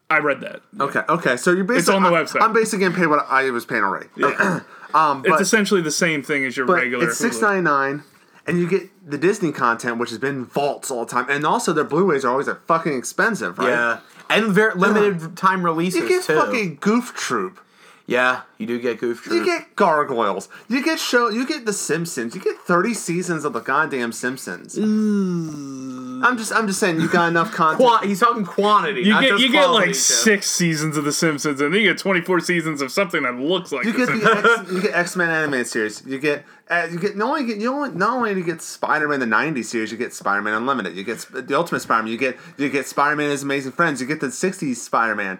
I 0.09 0.19
read 0.19 0.41
that. 0.41 0.61
Okay. 0.79 1.01
Okay. 1.07 1.37
So 1.37 1.51
you're 1.51 1.63
basically 1.63 1.95
on 1.95 2.03
the 2.03 2.09
I- 2.09 2.23
website. 2.23 2.41
I'm 2.41 2.51
basically 2.53 2.79
getting 2.79 2.97
paid 2.97 3.07
what 3.07 3.25
I 3.29 3.49
was 3.51 3.65
paying 3.65 3.83
already. 3.83 4.07
um, 4.93 5.23
It's 5.25 5.41
essentially 5.41 5.81
the 5.81 5.91
same 5.91 6.21
thing 6.21 6.43
as 6.45 6.57
your 6.57 6.65
but 6.65 6.73
regular. 6.73 7.07
it's 7.07 7.17
six 7.17 7.37
Hulu. 7.37 7.41
ninety 7.43 7.61
nine, 7.61 8.03
and 8.45 8.59
you 8.59 8.67
get 8.67 8.89
the 9.09 9.17
Disney 9.17 9.51
content, 9.53 9.99
which 9.99 10.09
has 10.09 10.19
been 10.19 10.43
vaults 10.45 10.91
all 10.91 11.05
the 11.05 11.11
time, 11.11 11.27
and 11.29 11.45
also 11.45 11.71
their 11.71 11.85
Blu-rays 11.85 12.25
are 12.25 12.31
always 12.31 12.47
like 12.47 12.61
fucking 12.65 12.93
expensive, 12.93 13.57
right? 13.57 13.69
yeah, 13.69 13.99
and 14.29 14.47
very 14.53 14.75
limited 14.75 15.37
time 15.37 15.63
releases 15.63 16.01
You 16.01 16.09
get 16.09 16.23
too. 16.25 16.35
fucking 16.35 16.77
Goof 16.81 17.13
Troop. 17.15 17.59
Yeah, 18.07 18.41
you 18.57 18.65
do 18.67 18.79
get 18.79 18.99
Goof 18.99 19.21
Troop. 19.21 19.35
You 19.35 19.45
get 19.45 19.75
Gargoyles. 19.75 20.49
You 20.67 20.83
get 20.83 20.99
show. 20.99 21.29
You 21.29 21.45
get 21.47 21.65
The 21.65 21.73
Simpsons. 21.73 22.35
You 22.35 22.41
get 22.41 22.57
thirty 22.57 22.93
seasons 22.93 23.45
of 23.45 23.53
the 23.53 23.59
goddamn 23.61 24.11
Simpsons. 24.11 24.77
I'm 24.77 26.37
just. 26.37 26.51
I'm 26.53 26.67
just 26.67 26.79
saying. 26.79 26.99
You 26.99 27.07
got 27.09 27.29
enough 27.29 27.51
content. 27.55 27.79
Qua- 27.87 28.01
he's 28.01 28.19
talking 28.19 28.45
quantity. 28.45 29.01
You 29.01 29.11
not 29.13 29.21
get 29.21 29.29
just 29.29 29.43
you 29.43 29.51
get 29.51 29.65
like 29.67 29.87
Joe. 29.87 29.93
six 29.93 30.47
seasons 30.49 30.97
of 30.97 31.03
The 31.05 31.11
Simpsons, 31.13 31.61
and 31.61 31.73
then 31.73 31.81
you 31.81 31.87
get 31.89 31.97
twenty 31.97 32.21
four 32.21 32.39
seasons 32.39 32.81
of 32.81 32.91
something 32.91 33.23
that 33.23 33.35
looks 33.35 33.71
like 33.71 33.85
You 33.85 33.91
The 33.93 33.97
get 34.05 34.07
the 34.07 34.59
X, 34.61 34.71
you 34.71 34.81
get 34.81 34.93
X 34.93 35.15
Men 35.15 35.29
animated 35.29 35.67
series. 35.67 36.03
You 36.05 36.19
get 36.19 36.43
uh, 36.69 36.87
you 36.91 36.99
get 36.99 37.15
not 37.17 37.29
only 37.29 37.45
get 37.45 37.57
you 37.57 37.71
only 37.73 37.91
not 37.91 38.11
only 38.17 38.33
do 38.33 38.39
you 38.39 38.45
get 38.45 38.61
Spider 38.61 39.07
Man 39.07 39.19
the 39.19 39.25
'90s 39.25 39.65
series. 39.65 39.91
You 39.91 39.97
get 39.97 40.13
Spider 40.13 40.41
Man 40.41 40.53
Unlimited. 40.53 40.95
You 40.95 41.03
get 41.03 41.21
Sp- 41.23 41.45
the 41.47 41.55
Ultimate 41.57 41.79
Spider 41.81 42.03
Man. 42.03 42.11
You 42.11 42.17
get 42.17 42.37
you 42.57 42.69
get 42.69 42.87
Spider 42.87 43.15
Man 43.15 43.29
His 43.29 43.43
Amazing 43.43 43.71
Friends. 43.71 44.01
You 44.01 44.07
get 44.07 44.19
the 44.19 44.27
'60s 44.27 44.75
Spider 44.75 45.15
Man. 45.15 45.39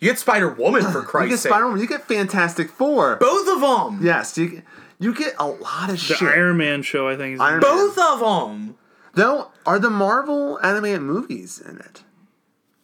You 0.00 0.08
get 0.08 0.18
Spider 0.18 0.48
Woman 0.48 0.82
for 0.90 1.02
Christ's 1.02 1.24
You 1.30 1.36
get 1.36 1.38
sake. 1.40 1.50
Spider 1.50 1.68
Man. 1.68 1.78
You 1.80 1.86
get 1.86 2.08
Fantastic 2.08 2.70
Four. 2.70 3.16
Both 3.16 3.48
of 3.48 3.60
them. 3.60 4.00
Yes, 4.04 4.36
you 4.38 4.48
get- 4.48 4.64
you 4.98 5.14
get 5.14 5.34
a 5.38 5.46
lot 5.46 5.84
of 5.88 5.92
The 5.92 5.96
shit. 5.96 6.22
Iron 6.28 6.58
Man 6.58 6.82
show, 6.82 7.08
I 7.08 7.16
think. 7.16 7.34
Is 7.34 7.40
Iron- 7.40 7.60
Both 7.60 7.96
of 7.98 8.20
them. 8.20 8.76
Though 9.14 9.50
are 9.64 9.78
the 9.78 9.88
Marvel 9.90 10.58
animated 10.62 11.00
movies 11.02 11.58
in 11.58 11.78
it? 11.78 12.02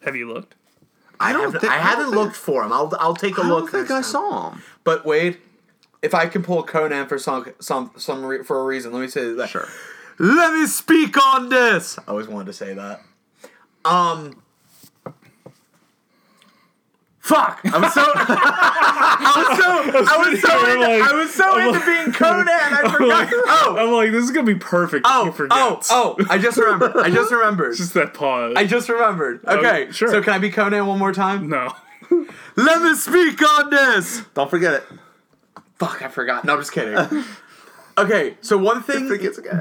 Have 0.03 0.15
you 0.15 0.27
looked? 0.31 0.55
I 1.19 1.29
I 1.29 1.33
don't 1.33 1.43
haven't, 1.43 1.61
think 1.61 1.73
I 1.73 1.77
haven't 1.77 2.05
don't 2.11 2.15
looked 2.15 2.35
for 2.35 2.63
them. 2.63 2.73
I'll 2.73 2.91
I'll 2.99 3.15
take 3.15 3.37
a 3.37 3.41
look. 3.41 3.45
I 3.45 3.59
don't 3.59 3.69
think 3.71 3.85
I 3.91 3.95
time. 3.95 4.03
saw 4.03 4.49
them. 4.49 4.61
But 4.83 5.05
wait, 5.05 5.39
if 6.01 6.13
I 6.15 6.25
can 6.27 6.43
pull 6.43 6.63
Conan 6.63 7.07
for 7.07 7.17
some 7.19 7.53
some 7.59 7.91
some 7.97 8.23
re- 8.25 8.43
for 8.43 8.59
a 8.61 8.63
reason, 8.65 8.93
let 8.93 9.01
me 9.01 9.07
say 9.07 9.33
that. 9.33 9.49
Sure. 9.49 9.67
Let 10.19 10.53
me 10.53 10.65
speak 10.65 11.17
on 11.23 11.49
this. 11.49 11.97
I 11.99 12.03
always 12.07 12.27
wanted 12.27 12.45
to 12.47 12.53
say 12.53 12.73
that. 12.73 13.01
Um. 13.85 14.41
Fuck! 17.27 17.59
I'm 17.65 17.91
so 17.91 18.01
I 18.15 19.33
was 19.35 19.57
so 19.59 20.13
I 20.13 20.29
was 20.29 20.41
so 20.41 20.49
I'm 20.49 20.69
into, 20.71 20.87
like- 20.87 21.01
I 21.01 21.13
was 21.13 21.33
so 21.33 21.57
into 21.57 21.71
like- 21.71 21.85
being 21.85 22.11
Conan. 22.13 22.47
I 22.47 22.81
I'm 22.85 22.91
forgot. 22.91 23.07
like, 23.07 23.29
oh, 23.33 23.75
I'm 23.77 23.91
like, 23.91 24.11
this 24.11 24.23
is 24.23 24.31
gonna 24.31 24.45
be 24.47 24.55
perfect. 24.55 25.05
if 25.05 25.11
oh, 25.13 25.27
oh, 25.27 25.31
forgets. 25.33 25.89
oh! 25.91 26.15
I 26.29 26.37
just 26.37 26.57
remembered. 26.57 26.95
I 26.95 27.09
just 27.09 27.31
remembered. 27.31 27.75
Just 27.75 27.93
that 27.95 28.13
pause. 28.13 28.53
I 28.55 28.65
just 28.65 28.87
remembered. 28.87 29.41
Oh, 29.45 29.57
okay, 29.57 29.91
sure. 29.91 30.09
So 30.09 30.21
can 30.21 30.33
I 30.33 30.37
be 30.37 30.49
Conan 30.49 30.87
one 30.87 30.99
more 30.99 31.11
time? 31.11 31.49
no. 31.49 31.73
Let 32.55 32.81
me 32.81 32.95
speak 32.95 33.41
on 33.41 33.69
this. 33.71 34.21
Don't 34.33 34.49
forget 34.49 34.73
it. 34.75 34.83
Fuck, 35.79 36.01
I 36.01 36.07
forgot. 36.07 36.45
No, 36.45 36.53
I'm 36.53 36.59
just 36.59 36.71
kidding. 36.71 36.95
Okay, 37.97 38.37
so 38.41 38.59
one 38.59 38.83
thing, 38.83 39.09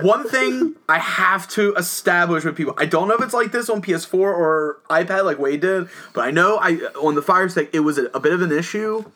one 0.03 0.29
thing 0.29 0.75
I 0.91 0.99
have 0.99 1.49
to 1.51 1.75
establish 1.75 2.45
with 2.45 2.55
people. 2.55 2.75
I 2.77 2.85
don't 2.85 3.09
know 3.09 3.15
if 3.15 3.23
it's 3.23 3.33
like 3.33 3.51
this 3.51 3.71
on 3.71 3.81
PS4 3.81 4.15
or 4.15 4.81
iPad, 4.91 5.25
like 5.25 5.39
Wade 5.39 5.61
did, 5.61 5.89
but 6.13 6.23
I 6.23 6.33
know 6.33 6.59
I 6.61 6.73
on 7.01 7.15
the 7.15 7.23
Fire 7.23 7.49
Stick 7.49 7.71
it 7.73 7.81
was 7.81 7.97
a, 7.97 8.07
a 8.07 8.21
bit 8.21 8.35
of 8.35 8.43
an 8.43 8.53
issue. 8.53 9.11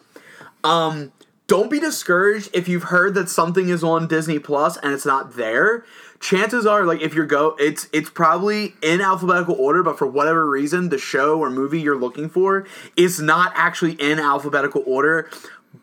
Um, 0.65 1.13
don't 1.49 1.71
be 1.71 1.79
discouraged 1.79 2.49
if 2.55 2.67
you've 2.67 2.85
heard 2.85 3.13
that 3.15 3.29
something 3.29 3.69
is 3.69 3.85
on 3.85 4.07
Disney 4.07 4.39
Plus 4.39 4.79
and 4.79 4.95
it's 4.95 5.05
not 5.05 5.37
there. 5.37 5.85
Chances 6.21 6.65
are, 6.65 6.85
like 6.85 7.03
if 7.03 7.13
you're 7.13 7.27
go, 7.27 7.57
it's 7.59 7.89
it's 7.93 8.09
probably 8.09 8.75
in 8.83 9.03
alphabetical 9.03 9.57
order, 9.57 9.83
but 9.83 9.99
for 9.99 10.07
whatever 10.07 10.49
reason, 10.49 10.89
the 10.89 10.99
show 10.99 11.39
or 11.39 11.51
movie 11.51 11.81
you're 11.81 11.99
looking 11.99 12.31
for 12.31 12.67
is 12.97 13.21
not 13.21 13.53
actually 13.55 13.93
in 13.95 14.19
alphabetical 14.19 14.83
order, 14.87 15.29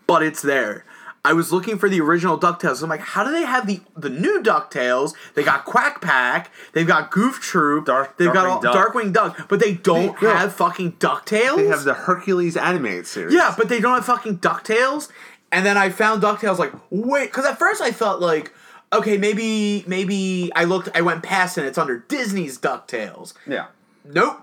but 0.07 0.23
it's 0.23 0.41
there. 0.41 0.85
I 1.29 1.33
was 1.33 1.51
looking 1.51 1.77
for 1.77 1.89
the 1.89 1.99
original 1.99 2.39
DuckTales. 2.39 2.81
I'm 2.81 2.89
like, 2.89 3.01
how 3.01 3.23
do 3.23 3.31
they 3.31 3.43
have 3.43 3.67
the 3.67 3.81
the 3.97 4.09
new 4.09 4.41
DuckTales? 4.41 5.13
They 5.35 5.43
got 5.43 5.65
Quack 5.65 5.99
Pack, 6.01 6.51
they've 6.73 6.87
got 6.87 7.11
Goof 7.11 7.39
Troop, 7.41 7.85
Dark- 7.85 8.15
they've 8.17 8.31
got 8.31 8.45
all, 8.47 8.61
Darkwing 8.61 8.73
Duck. 8.73 8.93
Darkwing 8.93 9.13
Duck, 9.13 9.47
but 9.49 9.59
they 9.59 9.73
don't 9.73 10.19
They- 10.21 10.27
yeah. 10.27 10.37
have 10.39 10.53
fucking 10.53 10.93
DuckTales. 10.93 11.57
They 11.57 11.67
have 11.67 11.83
the 11.83 11.93
Hercules 11.93 12.55
animated 12.55 13.07
series. 13.07 13.33
Yeah, 13.33 13.53
but 13.57 13.67
they 13.67 13.79
don't 13.81 13.95
have 13.95 14.05
fucking 14.05 14.39
DuckTales. 14.39 15.09
And 15.51 15.65
then 15.65 15.77
I 15.77 15.89
found 15.89 16.21
DuckTales 16.23 16.57
like, 16.59 16.71
wait, 16.89 17.25
because 17.31 17.45
at 17.45 17.59
first 17.59 17.81
I 17.81 17.91
felt 17.91 18.19
like, 18.21 18.53
okay, 18.93 19.17
maybe, 19.17 19.83
maybe 19.87 20.51
I 20.55 20.63
looked, 20.63 20.89
I 20.95 21.01
went 21.01 21.23
past 21.23 21.57
and 21.57 21.67
it's 21.67 21.77
under 21.77 21.97
Disney's 21.99 22.57
DuckTales. 22.57 23.33
Yeah. 23.45 23.65
Nope. 24.05 24.41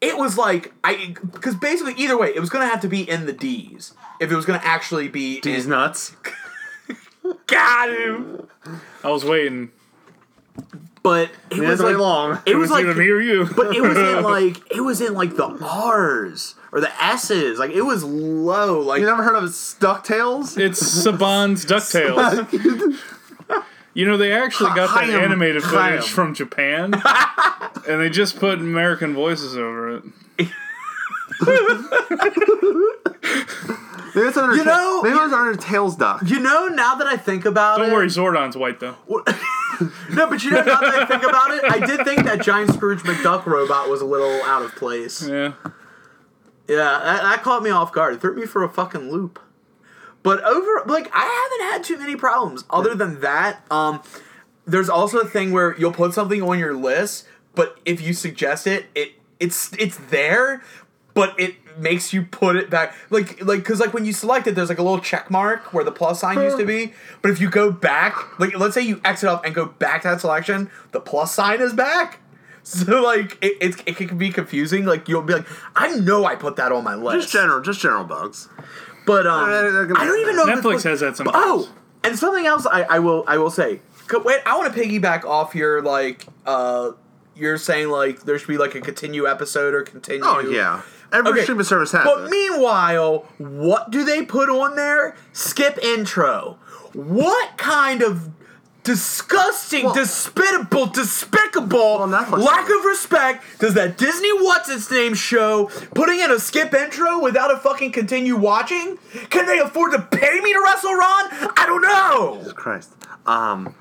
It 0.00 0.18
was 0.18 0.36
like, 0.36 0.72
I, 0.82 1.14
because 1.32 1.54
basically 1.54 1.94
either 1.96 2.16
way, 2.18 2.28
it 2.34 2.40
was 2.40 2.50
going 2.50 2.66
to 2.66 2.70
have 2.70 2.80
to 2.82 2.88
be 2.88 3.08
in 3.08 3.26
the 3.26 3.32
D's. 3.32 3.94
If 4.20 4.30
it 4.30 4.36
was 4.36 4.44
going 4.44 4.60
to 4.60 4.66
actually 4.66 5.08
be. 5.08 5.40
D's 5.40 5.64
in, 5.64 5.70
nuts. 5.70 6.14
Got 7.46 7.88
him! 7.90 8.48
I 9.02 9.10
was 9.10 9.24
waiting. 9.24 9.70
But 11.02 11.30
it 11.50 11.58
It 11.58 11.68
was 11.68 11.80
like, 11.80 11.96
long. 11.96 12.38
It 12.46 12.54
was 12.54 12.70
was 12.70 12.70
like, 12.70 12.84
either 12.84 12.94
me 12.94 13.08
or 13.10 13.20
you. 13.20 13.46
but 13.54 13.74
it 13.76 13.82
was 13.82 13.96
in 13.96 14.22
like, 14.22 14.72
it 14.74 14.80
was 14.80 15.00
in 15.00 15.14
like 15.14 15.36
the 15.36 15.46
R's 15.46 16.54
or 16.72 16.80
the 16.80 16.90
S's. 17.04 17.58
Like 17.58 17.72
it 17.72 17.82
was 17.82 18.02
low. 18.04 18.80
Like, 18.80 19.00
You 19.00 19.06
never 19.06 19.22
heard 19.22 19.36
of 19.36 19.44
Stucktails? 19.44 20.58
It's 20.58 20.82
Saban's 20.82 21.64
DuckTales. 21.66 22.98
You 23.94 24.06
know, 24.06 24.16
they 24.16 24.32
actually 24.32 24.70
got 24.74 24.92
that 24.94 25.06
Chaim, 25.06 25.10
animated 25.20 25.62
footage 25.62 26.08
from 26.08 26.34
Japan, 26.34 26.94
and 27.88 28.00
they 28.00 28.10
just 28.10 28.38
put 28.38 28.58
American 28.58 29.14
voices 29.14 29.56
over 29.56 29.96
it. 29.96 30.04
Maybe 34.14 34.28
it's 34.28 34.36
under. 34.36 34.54
You 34.56 34.64
know- 34.64 35.02
maybe 35.02 35.16
it's 35.16 35.32
under 35.32 35.56
Tails 35.56 35.96
Duck. 35.96 36.22
you 36.26 36.38
know, 36.40 36.68
now 36.68 36.94
that 36.96 37.06
I 37.06 37.16
think 37.16 37.44
about 37.44 37.80
it. 37.80 37.84
Don't 37.84 37.92
worry, 37.92 38.06
Zordon's 38.08 38.56
white 38.56 38.80
though. 38.80 38.96
No, 40.12 40.28
but 40.28 40.44
you 40.44 40.52
know, 40.52 40.62
now 40.62 40.78
that 40.80 40.94
I 40.94 41.04
think 41.04 41.24
about 41.24 41.50
it, 41.50 41.64
I 41.64 41.84
did 41.84 42.04
think 42.04 42.22
that 42.26 42.40
giant 42.42 42.72
Scrooge 42.72 43.00
McDuck 43.02 43.44
robot 43.44 43.88
was 43.90 44.00
a 44.00 44.04
little 44.04 44.40
out 44.44 44.62
of 44.62 44.72
place. 44.76 45.26
Yeah. 45.26 45.54
Yeah, 46.68 46.76
that, 47.02 47.22
that 47.22 47.42
caught 47.42 47.64
me 47.64 47.70
off 47.70 47.90
guard. 47.90 48.14
It 48.14 48.20
threw 48.20 48.36
me 48.36 48.46
for 48.46 48.62
a 48.62 48.68
fucking 48.68 49.10
loop. 49.10 49.40
But 50.24 50.42
over, 50.42 50.82
like, 50.86 51.08
I 51.14 51.48
haven't 51.60 51.72
had 51.72 51.84
too 51.84 51.98
many 51.98 52.16
problems. 52.16 52.64
Other 52.70 52.94
than 52.94 53.20
that, 53.20 53.62
um, 53.70 54.02
there's 54.66 54.88
also 54.88 55.18
a 55.18 55.26
thing 55.26 55.52
where 55.52 55.78
you'll 55.78 55.92
put 55.92 56.14
something 56.14 56.42
on 56.42 56.58
your 56.58 56.74
list, 56.74 57.26
but 57.54 57.78
if 57.84 58.00
you 58.00 58.14
suggest 58.14 58.66
it, 58.66 58.86
it 58.94 59.12
it's 59.38 59.72
it's 59.74 59.98
there, 60.08 60.62
but 61.12 61.38
it 61.38 61.56
makes 61.78 62.14
you 62.14 62.22
put 62.22 62.56
it 62.56 62.70
back. 62.70 62.94
Like 63.10 63.44
like 63.44 63.60
because 63.60 63.80
like 63.80 63.92
when 63.92 64.06
you 64.06 64.14
select 64.14 64.46
it, 64.46 64.54
there's 64.54 64.70
like 64.70 64.78
a 64.78 64.82
little 64.82 65.00
check 65.00 65.30
mark 65.30 65.74
where 65.74 65.84
the 65.84 65.92
plus 65.92 66.20
sign 66.20 66.40
used 66.40 66.56
to 66.58 66.64
be. 66.64 66.94
But 67.20 67.30
if 67.30 67.40
you 67.40 67.50
go 67.50 67.70
back, 67.70 68.38
like 68.40 68.58
let's 68.58 68.74
say 68.74 68.80
you 68.82 69.02
exit 69.04 69.28
up 69.28 69.44
and 69.44 69.54
go 69.54 69.66
back 69.66 70.02
to 70.02 70.08
that 70.08 70.22
selection, 70.22 70.70
the 70.92 71.00
plus 71.00 71.34
sign 71.34 71.60
is 71.60 71.72
back. 71.72 72.20
So 72.66 73.02
like 73.02 73.36
it, 73.42 73.58
it, 73.60 73.82
it 73.84 73.96
can 73.98 74.16
be 74.16 74.30
confusing. 74.30 74.86
Like 74.86 75.06
you'll 75.06 75.20
be 75.20 75.34
like, 75.34 75.46
I 75.76 75.96
know 75.96 76.24
I 76.24 76.34
put 76.34 76.56
that 76.56 76.72
on 76.72 76.82
my 76.82 76.94
list. 76.94 77.24
Just 77.24 77.32
general, 77.34 77.60
just 77.60 77.78
general 77.78 78.04
bugs. 78.04 78.48
But 79.06 79.26
um, 79.26 79.44
Uh, 79.44 79.46
they're 79.62 79.86
gonna- 79.86 80.00
I 80.00 80.06
don't 80.06 80.20
even 80.20 80.36
know. 80.36 80.46
if 80.48 80.58
Netflix 80.60 80.66
it's- 80.78 80.82
has 80.84 81.00
that 81.00 81.16
sometimes. 81.16 81.36
Oh, 81.38 81.68
and 82.02 82.18
something 82.18 82.46
else 82.46 82.66
I, 82.66 82.82
I 82.82 82.98
will 82.98 83.24
I 83.26 83.38
will 83.38 83.50
say. 83.50 83.80
Co- 84.08 84.20
Wait, 84.20 84.40
I 84.46 84.56
want 84.56 84.72
to 84.74 84.78
piggyback 84.80 85.24
off 85.24 85.54
your 85.54 85.80
like 85.82 86.26
uh, 86.46 86.90
you're 87.34 87.56
saying 87.58 87.88
like 87.88 88.22
there 88.24 88.38
should 88.38 88.48
be 88.48 88.58
like 88.58 88.74
a 88.74 88.80
continue 88.80 89.26
episode 89.26 89.74
or 89.74 89.82
continue. 89.82 90.24
Oh 90.24 90.40
yeah. 90.40 90.82
Every 91.12 91.30
Okay, 91.32 91.42
streaming 91.42 91.64
service 91.64 91.92
has 91.92 92.04
But 92.04 92.24
it. 92.24 92.30
meanwhile, 92.30 93.26
what 93.38 93.90
do 93.90 94.04
they 94.04 94.24
put 94.24 94.48
on 94.48 94.74
there? 94.76 95.14
Skip 95.32 95.78
intro. 95.82 96.58
What 96.92 97.56
kind 97.56 98.02
of 98.02 98.30
disgusting, 98.84 99.86
Well- 99.86 99.94
despicable, 99.94 100.86
despicable 100.86 101.98
Well, 101.98 102.38
lack 102.38 102.68
of 102.70 102.84
respect 102.84 103.44
does 103.58 103.74
that 103.74 103.98
Disney 103.98 104.30
what's 104.32 104.68
its 104.68 104.90
name 104.90 105.14
show 105.14 105.70
putting 105.94 106.20
in 106.20 106.30
a 106.30 106.38
skip 106.38 106.72
intro 106.74 107.18
without 107.18 107.52
a 107.52 107.56
fucking 107.58 107.92
continue 107.92 108.36
watching? 108.36 108.98
Can 109.30 109.46
they 109.46 109.58
afford 109.58 109.92
to 109.92 110.00
pay 110.00 110.38
me 110.40 110.52
to 110.52 110.60
wrestle 110.62 110.92
Ron? 110.92 111.24
I 111.56 111.64
don't 111.66 111.82
know. 111.82 112.36
Jesus 112.38 112.52
Christ. 112.52 112.92
Um. 113.26 113.74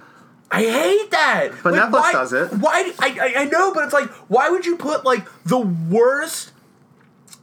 I 0.51 0.61
hate 0.61 1.09
that. 1.09 1.49
But 1.63 1.73
Netflix 1.73 1.91
why, 1.91 2.11
does 2.11 2.33
it. 2.33 2.53
Why? 2.53 2.93
I, 2.99 3.17
I 3.19 3.41
I 3.41 3.45
know, 3.45 3.73
but 3.73 3.85
it's 3.85 3.93
like, 3.93 4.07
why 4.29 4.49
would 4.49 4.67
you 4.67 4.75
put 4.77 5.03
like 5.03 5.25
the 5.43 5.57
worst, 5.57 6.51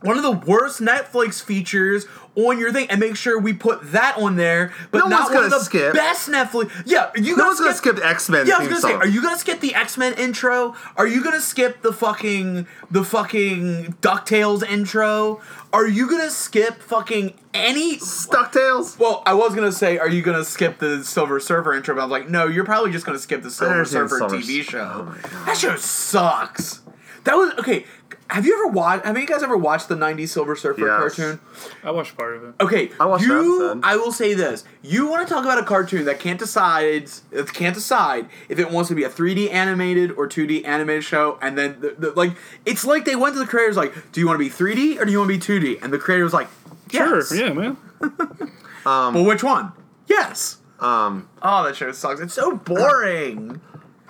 one 0.02 0.16
of 0.16 0.22
the 0.22 0.30
worst 0.30 0.80
Netflix 0.80 1.42
features 1.42 2.06
on 2.36 2.58
your 2.58 2.72
thing, 2.72 2.88
and 2.90 3.00
make 3.00 3.16
sure 3.16 3.38
we 3.38 3.52
put 3.52 3.92
that 3.92 4.16
on 4.16 4.36
there, 4.36 4.72
but 4.90 4.98
No 4.98 5.08
not 5.08 5.20
one's 5.22 5.34
one 5.34 5.44
of 5.44 5.50
gonna 5.50 5.58
the 5.60 5.64
skip. 5.64 5.92
best 5.94 6.28
Netflix. 6.28 6.70
Yeah, 6.86 7.10
are 7.14 7.18
you 7.18 7.30
No 7.32 7.36
gonna 7.36 7.48
one's 7.48 7.60
gonna 7.60 7.74
skip? 7.74 7.96
skip 7.96 8.06
X 8.06 8.28
Men. 8.28 8.46
Yeah, 8.46 8.56
I 8.56 8.58
was 8.60 8.68
gonna 8.68 8.80
say, 8.80 8.92
are 8.94 9.06
you 9.06 9.20
gonna 9.22 9.38
skip 9.38 9.60
the 9.60 9.74
X 9.74 9.98
Men 9.98 10.14
intro? 10.14 10.74
Are 10.96 11.06
you 11.06 11.22
gonna 11.24 11.40
skip 11.40 11.82
the 11.82 11.92
fucking 11.92 12.66
the 12.90 13.04
fucking 13.04 13.96
Ducktales 14.00 14.62
intro? 14.68 15.40
Are 15.72 15.86
you 15.86 16.08
gonna 16.08 16.30
skip 16.30 16.80
fucking 16.82 17.34
any? 17.54 17.96
Ducktales? 17.98 18.98
Well, 18.98 19.22
I 19.26 19.34
was 19.34 19.54
gonna 19.54 19.72
say, 19.72 19.98
are 19.98 20.08
you 20.08 20.22
gonna 20.22 20.44
skip 20.44 20.78
the 20.78 21.02
Silver 21.04 21.40
Surfer 21.40 21.74
intro? 21.74 21.94
But 21.94 22.02
I 22.02 22.04
was 22.04 22.10
like, 22.10 22.28
no, 22.30 22.46
you're 22.46 22.64
probably 22.64 22.92
just 22.92 23.06
gonna 23.06 23.18
skip 23.18 23.42
the 23.42 23.50
Silver 23.50 23.84
Surfer 23.84 24.18
Silver 24.18 24.36
TV 24.36 24.62
show. 24.62 24.90
oh 24.94 25.02
my 25.04 25.14
God. 25.28 25.46
that 25.46 25.56
show 25.58 25.76
sucks. 25.76 26.82
That 27.24 27.34
was 27.36 27.52
okay. 27.58 27.84
Have 28.30 28.46
you 28.46 28.54
ever 28.54 28.68
watched? 28.68 29.04
Have 29.04 29.18
you 29.18 29.26
guys 29.26 29.42
ever 29.42 29.56
watched 29.56 29.88
the 29.88 29.96
'90s 29.96 30.28
Silver 30.28 30.54
Surfer 30.54 30.80
Yes. 30.86 30.98
cartoon? 31.16 31.40
I 31.82 31.90
watched 31.90 32.16
part 32.16 32.36
of 32.36 32.44
it. 32.44 32.54
Okay, 32.60 32.90
I 33.00 33.06
watched 33.06 33.24
you. 33.24 33.58
that. 33.74 33.80
I 33.82 33.96
will 33.96 34.12
say 34.12 34.34
this: 34.34 34.64
you 34.82 35.08
want 35.08 35.26
to 35.26 35.34
talk 35.34 35.44
about 35.44 35.58
a 35.58 35.64
cartoon 35.64 36.04
that 36.04 36.20
can't 36.20 36.38
decide, 36.38 37.10
it 37.32 37.52
can't 37.52 37.74
decide 37.74 38.28
if 38.48 38.58
it 38.58 38.70
wants 38.70 38.88
to 38.88 38.94
be 38.94 39.02
a 39.04 39.08
3D 39.10 39.50
animated 39.50 40.12
or 40.12 40.28
2D 40.28 40.64
animated 40.64 41.02
show, 41.04 41.38
and 41.42 41.58
then 41.58 41.80
the, 41.80 41.94
the, 41.98 42.10
like 42.12 42.36
it's 42.64 42.84
like 42.84 43.04
they 43.04 43.16
went 43.16 43.34
to 43.34 43.40
the 43.40 43.46
creators 43.46 43.76
like, 43.76 44.12
do 44.12 44.20
you 44.20 44.26
want 44.26 44.38
to 44.40 44.44
be 44.44 44.50
3D 44.50 45.00
or 45.00 45.04
do 45.04 45.10
you 45.12 45.18
want 45.18 45.30
to 45.30 45.38
be 45.38 45.74
2D? 45.74 45.82
And 45.82 45.92
the 45.92 45.98
creator 45.98 46.24
was 46.24 46.32
like, 46.32 46.48
yes. 46.90 47.28
Sure, 47.28 47.36
yeah, 47.46 47.52
man. 47.52 47.76
Well, 48.84 49.24
which 49.24 49.42
one? 49.42 49.72
Yes. 50.06 50.58
Um. 50.78 51.28
Oh, 51.42 51.64
that 51.64 51.76
show 51.76 51.92
sucks. 51.92 52.20
It's 52.20 52.32
so 52.34 52.56
boring. 52.56 53.60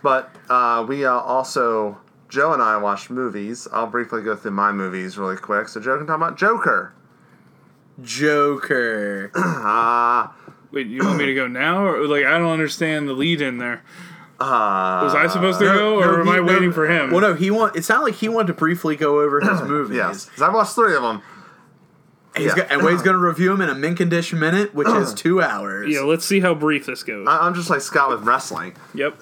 But 0.02 0.34
uh, 0.48 0.84
we 0.88 1.04
uh, 1.04 1.12
also 1.12 1.98
Joe 2.30 2.52
and 2.52 2.62
I 2.62 2.76
watched 2.78 3.10
movies. 3.10 3.66
I'll 3.72 3.86
briefly 3.88 4.22
go 4.22 4.34
through 4.36 4.52
my 4.52 4.72
movies 4.72 5.18
really 5.18 5.36
quick. 5.36 5.68
So 5.68 5.80
Joe 5.80 5.98
can 5.98 6.06
talk 6.06 6.16
about 6.16 6.38
Joker. 6.38 6.94
Joker. 8.02 9.30
Ah. 9.36 10.34
Wait, 10.72 10.86
you 10.86 11.04
want 11.04 11.18
me 11.18 11.26
to 11.26 11.34
go 11.34 11.48
now, 11.48 11.84
or 11.84 12.06
like 12.06 12.24
I 12.24 12.38
don't 12.38 12.50
understand 12.52 13.08
the 13.08 13.12
lead 13.12 13.40
in 13.40 13.58
there? 13.58 13.82
Uh, 14.38 15.00
Was 15.02 15.14
I 15.16 15.26
supposed 15.26 15.58
to 15.58 15.64
go, 15.64 15.96
or 16.00 16.12
No, 16.12 16.20
am 16.20 16.26
he- 16.26 16.32
I 16.32 16.36
no. 16.36 16.42
waiting 16.44 16.72
for 16.72 16.88
him? 16.88 17.10
Well, 17.10 17.20
no, 17.20 17.34
he 17.34 17.50
want. 17.50 17.74
It 17.76 17.84
sounded 17.84 18.04
like 18.04 18.14
he 18.14 18.28
wanted 18.28 18.46
to 18.48 18.54
briefly 18.54 18.94
go 18.94 19.20
over 19.20 19.40
his 19.40 19.60
movies. 19.68 19.96
Yes, 19.96 20.26
'cause 20.30 20.40
I've 20.42 20.54
watched 20.54 20.74
three 20.76 20.94
of 20.94 21.02
them. 21.02 21.22
He's 22.36 22.46
Yeah. 22.46 22.54
go- 22.54 22.66
and 22.70 22.82
Wade's 22.84 23.02
going 23.02 23.16
to 23.16 23.22
review 23.22 23.52
him 23.52 23.60
in 23.60 23.68
a 23.68 23.74
mint 23.74 23.96
condition 23.96 24.38
minute, 24.38 24.72
which 24.74 24.86
is 24.88 25.12
two 25.14 25.42
hours. 25.42 25.92
Yeah, 25.92 26.02
let's 26.02 26.24
see 26.24 26.38
how 26.38 26.54
brief 26.54 26.86
this 26.86 27.02
goes. 27.02 27.26
I- 27.28 27.40
I'm 27.46 27.54
just 27.54 27.68
like 27.68 27.80
Scott 27.80 28.10
with 28.10 28.22
wrestling. 28.22 28.74
yep. 28.94 29.20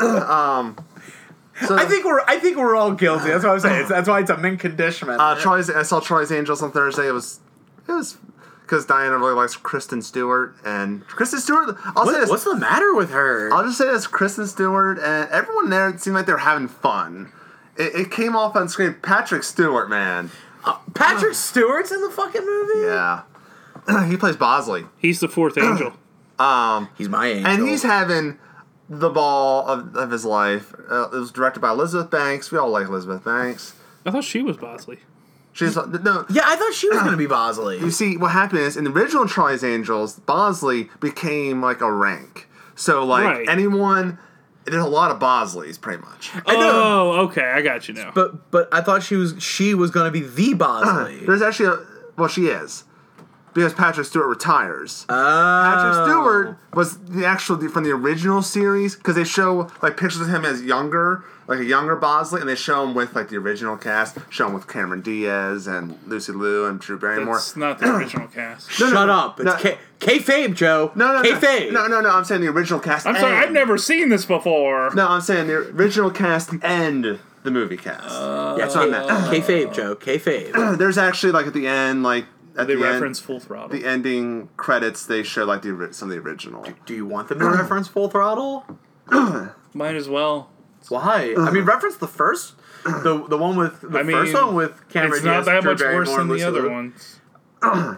So, 1.67 1.77
I 1.77 1.87
think 1.87 2.05
we're. 2.05 2.21
I 2.27 2.39
think 2.39 2.57
we're 2.57 2.77
all 2.77 2.93
guilty. 2.93 3.29
That's 3.31 3.45
what 3.45 3.55
I'm 3.55 3.61
saying. 3.61 3.81
It's, 3.81 3.89
that's 3.91 4.09
why 4.09 4.21
it's 4.21 4.31
a 4.31 4.37
mint 4.37 4.61
condition. 4.61 5.09
uh, 5.11 5.35
Troy's. 5.41 5.69
I 5.71 5.83
saw 5.83 6.01
Charlie's 6.01 6.31
Angels 6.33 6.63
on 6.63 6.71
Thursday. 6.73 7.09
It 7.09 7.13
was, 7.13 7.41
it 7.89 7.93
was, 7.93 8.17
because 8.63 8.87
Diana 8.87 9.19
really 9.19 9.35
likes 9.35 9.57
Kristen 9.57 10.01
Stewart 10.03 10.55
and 10.65 11.05
Kristen 11.07 11.41
Stewart. 11.41 11.77
I'll 11.97 12.07
say 12.07 12.21
this. 12.21 12.31
what's 12.31 12.45
the 12.45 12.57
matter 12.57 12.95
with 12.95 13.11
her? 13.11 13.53
I'll 13.53 13.65
just 13.65 13.79
say 13.79 13.87
this: 13.87 14.07
Kristen 14.07 14.47
Stewart 14.47 14.99
and 14.99 15.29
everyone 15.31 15.71
there 15.71 15.97
seemed 15.99 16.15
like 16.17 16.27
they 16.27 16.33
were 16.33 16.39
having 16.39 16.69
fun. 16.69 17.33
It, 17.77 17.95
it 17.95 18.11
came 18.11 18.37
off 18.37 18.55
on 18.57 18.69
screen. 18.69 18.95
Patrick 19.03 19.43
Stewart, 19.43 19.89
man. 19.91 20.31
Patrick 20.95 21.35
Stewart's 21.35 21.91
in 21.93 22.01
the 22.03 22.11
fucking 22.11 22.45
movie. 22.45 22.87
Yeah. 22.87 23.23
he 24.09 24.17
plays 24.17 24.37
Bosley, 24.37 24.85
He's 24.99 25.21
the 25.21 25.29
fourth 25.29 25.57
angel. 25.59 25.95
Um, 26.39 26.89
He's 26.99 27.09
my 27.09 27.27
angel. 27.29 27.51
and 27.51 27.69
he's 27.69 27.83
having 27.83 28.39
the 28.89 29.11
ball 29.11 29.67
of, 29.67 29.95
of 29.97 30.11
his 30.11 30.25
life. 30.25 30.75
Uh, 30.91 31.09
it 31.13 31.17
was 31.19 31.31
directed 31.33 31.61
by 31.61 31.71
Elizabeth 31.71 32.11
Banks. 32.11 32.51
We 32.51 32.59
all 32.59 32.71
like 32.71 32.87
Elizabeth 32.89 33.25
Banks. 33.25 33.75
I 34.07 34.11
thought 34.11 34.25
she 34.25 34.43
was 34.43 34.57
Bosley. 34.57 35.01
She's 35.53 35.75
no. 35.75 36.25
yeah, 36.31 36.43
I 36.45 36.55
thought 36.57 36.73
she 36.73 36.89
was 36.89 36.99
gonna 37.01 37.17
be 37.17 37.27
Bosley. 37.27 37.79
You 37.81 37.91
see, 37.91 38.17
what 38.17 38.31
happened 38.31 38.61
is 38.61 38.77
in 38.77 38.85
the 38.85 38.91
original 38.93 39.27
Charlie's 39.27 39.65
Angels, 39.65 40.21
Bosley 40.21 40.89
became 41.01 41.61
like 41.61 41.81
a 41.81 41.91
rank. 41.93 42.49
So 42.77 43.05
like 43.05 43.25
Right. 43.25 43.49
anyone, 43.49 44.19
there's 44.67 44.85
a 44.85 44.89
lot 44.89 45.11
of 45.11 45.19
Bosleys, 45.19 45.81
pretty 45.81 46.01
much. 46.03 46.31
Oh, 46.47 47.25
okay, 47.27 47.43
I 47.43 47.61
got 47.61 47.89
you 47.89 47.95
now. 47.95 48.13
But 48.15 48.53
but 48.53 48.69
I 48.73 48.83
thought 48.83 49.03
she 49.03 49.17
was 49.17 49.35
she 49.43 49.75
was 49.75 49.91
gonna 49.91 50.13
be 50.13 50.21
the 50.21 50.55
Bosley. 50.55 51.25
There's 51.27 51.43
actually 51.43 51.71
a 51.71 51.79
well, 52.17 52.29
she 52.29 52.47
is 52.47 52.85
because 53.59 53.75
Patrick 53.75 54.07
Stewart 54.07 54.29
retires. 54.29 55.05
Oh. 55.09 55.15
Patrick 55.15 56.07
Stewart 56.07 56.59
was 56.75 56.99
the 56.99 57.27
actual 57.27 57.69
from 57.69 57.83
the 57.83 57.91
original 57.91 58.41
series 58.41 58.95
because 58.95 59.17
they 59.17 59.25
show 59.25 59.69
like 59.83 59.97
pictures 59.97 60.21
of 60.21 60.29
him 60.29 60.45
as 60.45 60.63
younger, 60.63 61.25
like 61.49 61.59
a 61.59 61.65
younger 61.65 61.97
Bosley, 61.97 62.41
and 62.41 62.49
they 62.49 62.55
show 62.55 62.85
him 62.85 62.95
with 62.95 63.17
like 63.17 63.31
the 63.31 63.37
original 63.37 63.77
cast, 63.77 64.17
show 64.31 64.47
him 64.47 64.53
with 64.55 64.69
Cameron 64.69 65.01
Diaz 65.01 65.67
and 65.67 65.99
Lucy 66.07 66.33
Liu 66.33 66.67
and 66.67 66.79
Drew 66.79 66.99
Barrymore. 66.99 67.35
That's 67.35 67.57
not 67.57 67.81
the 67.81 67.87
original 67.97 68.29
cast. 68.29 68.71
Shut 68.71 68.93
no, 68.93 69.13
up! 69.13 69.41
It's 69.41 69.47
no. 69.47 69.57
K 69.57 69.79
Kayfabe, 69.99 70.55
Joe. 70.55 70.93
no, 70.95 71.15
no, 71.15 71.23
no, 71.23 71.33
Kayfabe. 71.33 71.73
no, 71.73 71.89
no, 71.89 72.01
no. 72.01 72.11
I'm 72.11 72.25
saying 72.25 72.43
the 72.43 72.49
original 72.49 72.79
cast. 72.79 73.07
I'm 73.07 73.17
sorry, 73.17 73.33
and- 73.35 73.45
I've 73.45 73.53
never 73.53 73.77
seen 73.77 74.09
this 74.09 74.25
before. 74.25 74.95
No, 74.95 75.09
I'm 75.09 75.21
saying 75.21 75.49
the 75.49 75.57
original 75.57 76.13
cast 76.13 76.51
and 76.63 77.19
the 77.43 77.51
movie 77.51 77.77
cast. 77.77 78.05
Yeah, 78.09 78.55
That's 78.59 78.77
what 78.77 78.85
I 78.85 78.91
meant. 78.91 79.07
Oh. 79.11 79.31
Kayfabe, 79.33 79.75
Joe. 79.75 79.97
Kayfabe. 79.97 80.79
There's 80.79 80.99
actually 80.99 81.33
like 81.33 81.47
at 81.47 81.55
the 81.55 81.67
end, 81.67 82.05
like 82.05 82.27
at 82.59 82.67
They 82.67 82.75
the 82.75 82.83
reference 82.83 83.19
end, 83.21 83.27
Full 83.27 83.41
Throttle. 83.41 83.69
the 83.69 83.85
ending 83.87 84.49
credits, 84.57 85.07
they 85.07 85.23
show 85.23 85.45
like 85.45 85.63
the 85.63 85.89
some 85.93 86.11
of 86.11 86.17
the 86.17 86.21
original. 86.23 86.67
Do 86.87 86.95
you 86.95 87.07
want 87.07 87.29
them 87.29 87.39
to 87.39 87.47
reference 87.51 87.89
Full 87.89 88.09
Throttle? 88.11 88.65
Might 89.75 89.95
as 89.97 90.09
well. 90.09 90.51
Why? 90.89 91.35
I 91.39 91.51
mean, 91.51 91.65
reference 91.65 91.97
the 91.97 92.09
first, 92.09 92.55
the 92.85 93.25
the 93.29 93.37
one 93.39 93.57
with 93.57 93.81
the 93.81 93.99
I 93.99 94.03
mean, 94.03 94.17
first 94.17 94.35
one 94.35 94.55
with 94.55 94.89
Cameron 94.89 95.13
it's 95.15 95.25
not 95.25 95.45
that 95.47 95.63
Drew 95.63 95.73
much 95.73 95.81
worse 95.83 96.17
than 96.17 96.29
the 96.29 96.43
other 96.43 96.63
Liu. 96.63 96.71
ones. 96.71 97.21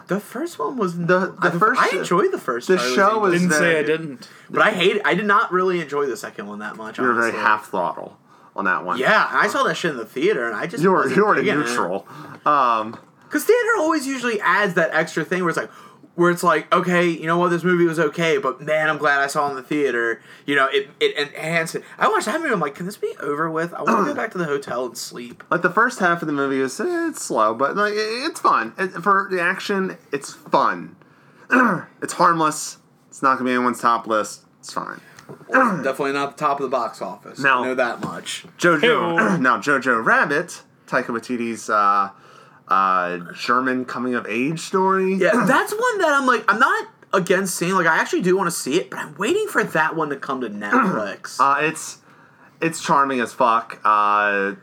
The 0.07 0.19
first 0.19 0.57
one 0.57 0.75
was 0.75 0.97
The- 0.97 1.05
the 1.05 1.35
I, 1.39 1.51
first- 1.51 1.79
I 1.81 1.97
enjoyed 1.99 2.31
the 2.31 2.39
first. 2.39 2.67
the 2.67 2.77
Charlie's 2.77 2.95
show 2.95 3.07
Angels, 3.17 3.21
was- 3.31 3.41
Didn't 3.41 3.53
say 3.53 3.79
I 3.79 3.83
didn't. 3.83 4.29
but 4.49 4.61
I 4.63 4.71
hate. 4.71 4.99
I 5.05 5.13
did 5.13 5.25
not 5.25 5.51
really 5.51 5.79
enjoy 5.81 6.07
the 6.07 6.17
second 6.17 6.47
one 6.47 6.59
that 6.59 6.75
much. 6.77 6.97
You 6.97 7.03
were 7.03 7.13
very 7.13 7.31
half 7.33 7.69
throttle 7.69 8.17
on 8.55 8.65
that 8.65 8.83
one. 8.83 8.97
Yeah, 8.97 9.27
I 9.31 9.47
saw 9.47 9.63
that 9.63 9.75
shit 9.75 9.91
in 9.91 9.97
the 9.97 10.05
theater, 10.05 10.47
and 10.47 10.55
I 10.55 10.65
just 10.65 10.81
you 10.83 10.91
were 10.91 11.07
you 11.07 11.25
were 11.25 11.35
digging 11.35 11.53
it. 11.53 11.57
neutral. 11.59 12.07
Um, 12.45 12.97
Because 13.31 13.45
theater 13.45 13.69
always 13.77 14.05
usually 14.05 14.41
adds 14.41 14.73
that 14.73 14.89
extra 14.93 15.23
thing 15.23 15.39
where 15.41 15.49
it's 15.49 15.57
like, 15.57 15.71
where 16.15 16.29
it's 16.29 16.43
like, 16.43 16.71
okay, 16.75 17.07
you 17.07 17.25
know 17.25 17.37
what, 17.37 17.47
this 17.49 17.63
movie 17.63 17.85
was 17.85 17.97
okay, 17.97 18.37
but 18.37 18.59
man, 18.59 18.89
I'm 18.89 18.97
glad 18.97 19.21
I 19.21 19.27
saw 19.27 19.47
it 19.47 19.51
in 19.51 19.55
the 19.55 19.63
theater. 19.63 20.21
You 20.45 20.55
know, 20.55 20.67
it 20.67 20.89
it 20.99 21.15
enhanced 21.17 21.75
it. 21.75 21.83
I 21.97 22.09
watched 22.09 22.25
that 22.25 22.41
movie. 22.41 22.51
I'm 22.53 22.59
like, 22.59 22.75
can 22.75 22.85
this 22.85 22.97
be 22.97 23.15
over 23.21 23.49
with? 23.49 23.73
I 23.73 23.83
want 23.83 24.05
to 24.07 24.13
go 24.13 24.13
back 24.21 24.31
to 24.33 24.37
the 24.37 24.43
hotel 24.45 24.85
and 24.87 24.97
sleep. 24.97 25.43
like 25.49 25.61
the 25.61 25.69
first 25.69 25.99
half 25.99 26.21
of 26.21 26.27
the 26.27 26.33
movie 26.33 26.59
is 26.59 26.77
eh, 26.81 27.07
it's 27.07 27.23
slow, 27.23 27.53
but 27.53 27.77
like 27.77 27.93
it- 27.93 27.97
it's 28.29 28.41
fun. 28.41 28.73
It, 28.77 28.89
for 29.01 29.29
the 29.31 29.39
action, 29.41 29.97
it's 30.11 30.33
fun. 30.33 30.97
it's 32.01 32.13
harmless. 32.13 32.77
It's 33.07 33.21
not 33.21 33.37
gonna 33.37 33.49
be 33.49 33.53
anyone's 33.53 33.79
top 33.81 34.05
list. 34.07 34.45
It's 34.59 34.73
fine. 34.73 34.99
Definitely 35.49 36.11
not 36.13 36.35
the 36.37 36.43
top 36.45 36.59
of 36.59 36.63
the 36.63 36.69
box 36.69 37.01
office. 37.01 37.39
No. 37.39 37.61
I 37.61 37.67
know 37.67 37.75
that 37.75 38.01
much. 38.01 38.45
Jojo. 38.57 39.39
Now 39.39 39.57
Jojo 39.59 40.03
Rabbit, 40.03 40.61
Taika 40.87 41.05
Waititi's 41.07 41.69
uh, 41.69 42.09
uh, 42.71 43.33
German 43.33 43.83
coming 43.83 44.15
of 44.15 44.25
age 44.27 44.59
story. 44.61 45.15
Yeah, 45.15 45.43
that's 45.45 45.73
one 45.73 45.97
that 45.99 46.13
I'm 46.13 46.25
like, 46.25 46.45
I'm 46.47 46.59
not 46.59 46.87
against 47.13 47.55
seeing. 47.55 47.73
Like, 47.73 47.85
I 47.85 47.97
actually 47.97 48.21
do 48.21 48.37
want 48.37 48.47
to 48.47 48.55
see 48.55 48.77
it, 48.77 48.89
but 48.89 48.97
I'm 48.99 49.13
waiting 49.17 49.47
for 49.47 49.61
that 49.63 49.95
one 49.95 50.09
to 50.09 50.15
come 50.15 50.39
to 50.41 50.49
Netflix. 50.49 51.39
Uh, 51.39 51.65
it's 51.65 51.97
it's 52.61 52.81
charming 52.81 53.19
as 53.19 53.33
fuck. 53.33 53.81
Uh, 53.83 54.53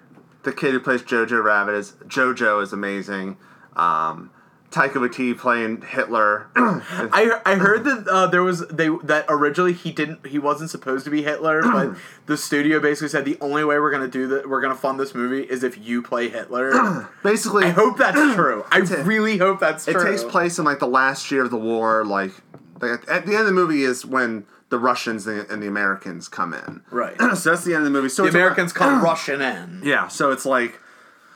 the 0.43 0.53
kid 0.53 0.73
who 0.73 0.81
plays 0.81 1.03
Jojo 1.03 1.43
Rabbit 1.45 1.75
is 1.75 1.93
Jojo 2.07 2.63
is 2.63 2.73
amazing. 2.73 3.37
Um, 3.77 4.31
Taika 4.71 4.95
Waititi 4.95 5.37
playing 5.37 5.81
Hitler. 5.81 6.49
I 6.57 7.41
I 7.47 7.55
heard 7.55 7.85
that 7.85 8.07
uh, 8.07 8.27
there 8.27 8.43
was 8.43 8.67
they 8.69 8.89
that 9.05 9.25
originally 9.29 9.73
he 9.73 9.93
didn't 9.93 10.27
he 10.27 10.39
wasn't 10.39 10.69
supposed 10.69 11.05
to 11.07 11.11
be 11.11 11.23
Hitler, 11.23 11.63
but 11.73 11.97
the 12.27 12.37
studio 12.37 12.79
basically 12.79 13.09
said 13.09 13.25
the 13.25 13.39
only 13.41 13.65
way 13.65 13.79
we're 13.79 13.91
gonna 13.91 14.09
do 14.09 14.27
that 14.29 14.49
we're 14.49 14.61
gonna 14.61 14.75
fund 14.75 15.01
this 15.01 15.15
movie 15.15 15.43
is 15.43 15.63
if 15.65 15.79
you 15.79 16.03
play 16.03 16.29
Hitler. 16.29 17.09
Basically, 17.23 17.65
I 17.65 17.71
hope 17.71 17.97
that's 17.97 18.35
true. 18.35 18.65
I 18.71 18.79
really 18.79 19.39
hope 19.39 19.59
that's 19.59 19.89
it 19.89 19.93
true. 19.93 20.03
It 20.03 20.11
takes 20.11 20.25
place 20.25 20.59
in 20.59 20.65
like 20.67 20.81
the 20.81 20.87
last 20.87 21.31
year 21.31 21.45
of 21.45 21.51
the 21.51 21.57
war. 21.57 22.05
Like, 22.05 22.33
like 22.81 23.09
at 23.09 23.25
the 23.25 23.33
end 23.33 23.41
of 23.41 23.47
the 23.47 23.53
movie 23.53 23.85
is 23.85 24.05
when 24.05 24.45
the 24.69 24.79
Russians 24.79 25.27
and 25.27 25.49
and 25.51 25.63
the 25.63 25.67
Americans 25.67 26.29
come 26.29 26.53
in. 26.53 26.83
Right. 26.91 27.17
so 27.37 27.51
that's 27.51 27.65
the 27.65 27.73
end 27.75 27.79
of 27.79 27.85
the 27.85 27.91
movie. 27.91 28.11
So 28.11 28.25
The 28.25 28.31
Americans 28.31 28.75
come 28.75 29.03
rushing 29.03 29.41
in. 29.41 29.81
Yeah, 29.83 30.09
so 30.09 30.31
it's 30.31 30.45
like 30.45 30.79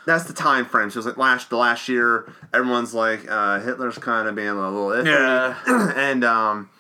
that's 0.06 0.24
the 0.24 0.32
time 0.32 0.64
frame. 0.64 0.90
So 0.90 0.98
it's 0.98 1.06
like 1.06 1.16
last 1.16 1.50
the 1.50 1.56
last 1.56 1.88
year, 1.88 2.32
everyone's 2.52 2.94
like 2.94 3.30
uh, 3.30 3.60
Hitler's 3.60 3.98
kind 3.98 4.28
of 4.28 4.34
being 4.34 4.48
a 4.48 4.70
little 4.70 4.88
iffy. 4.88 5.06
Yeah. 5.06 5.92
and 5.96 6.24
um, 6.24 6.70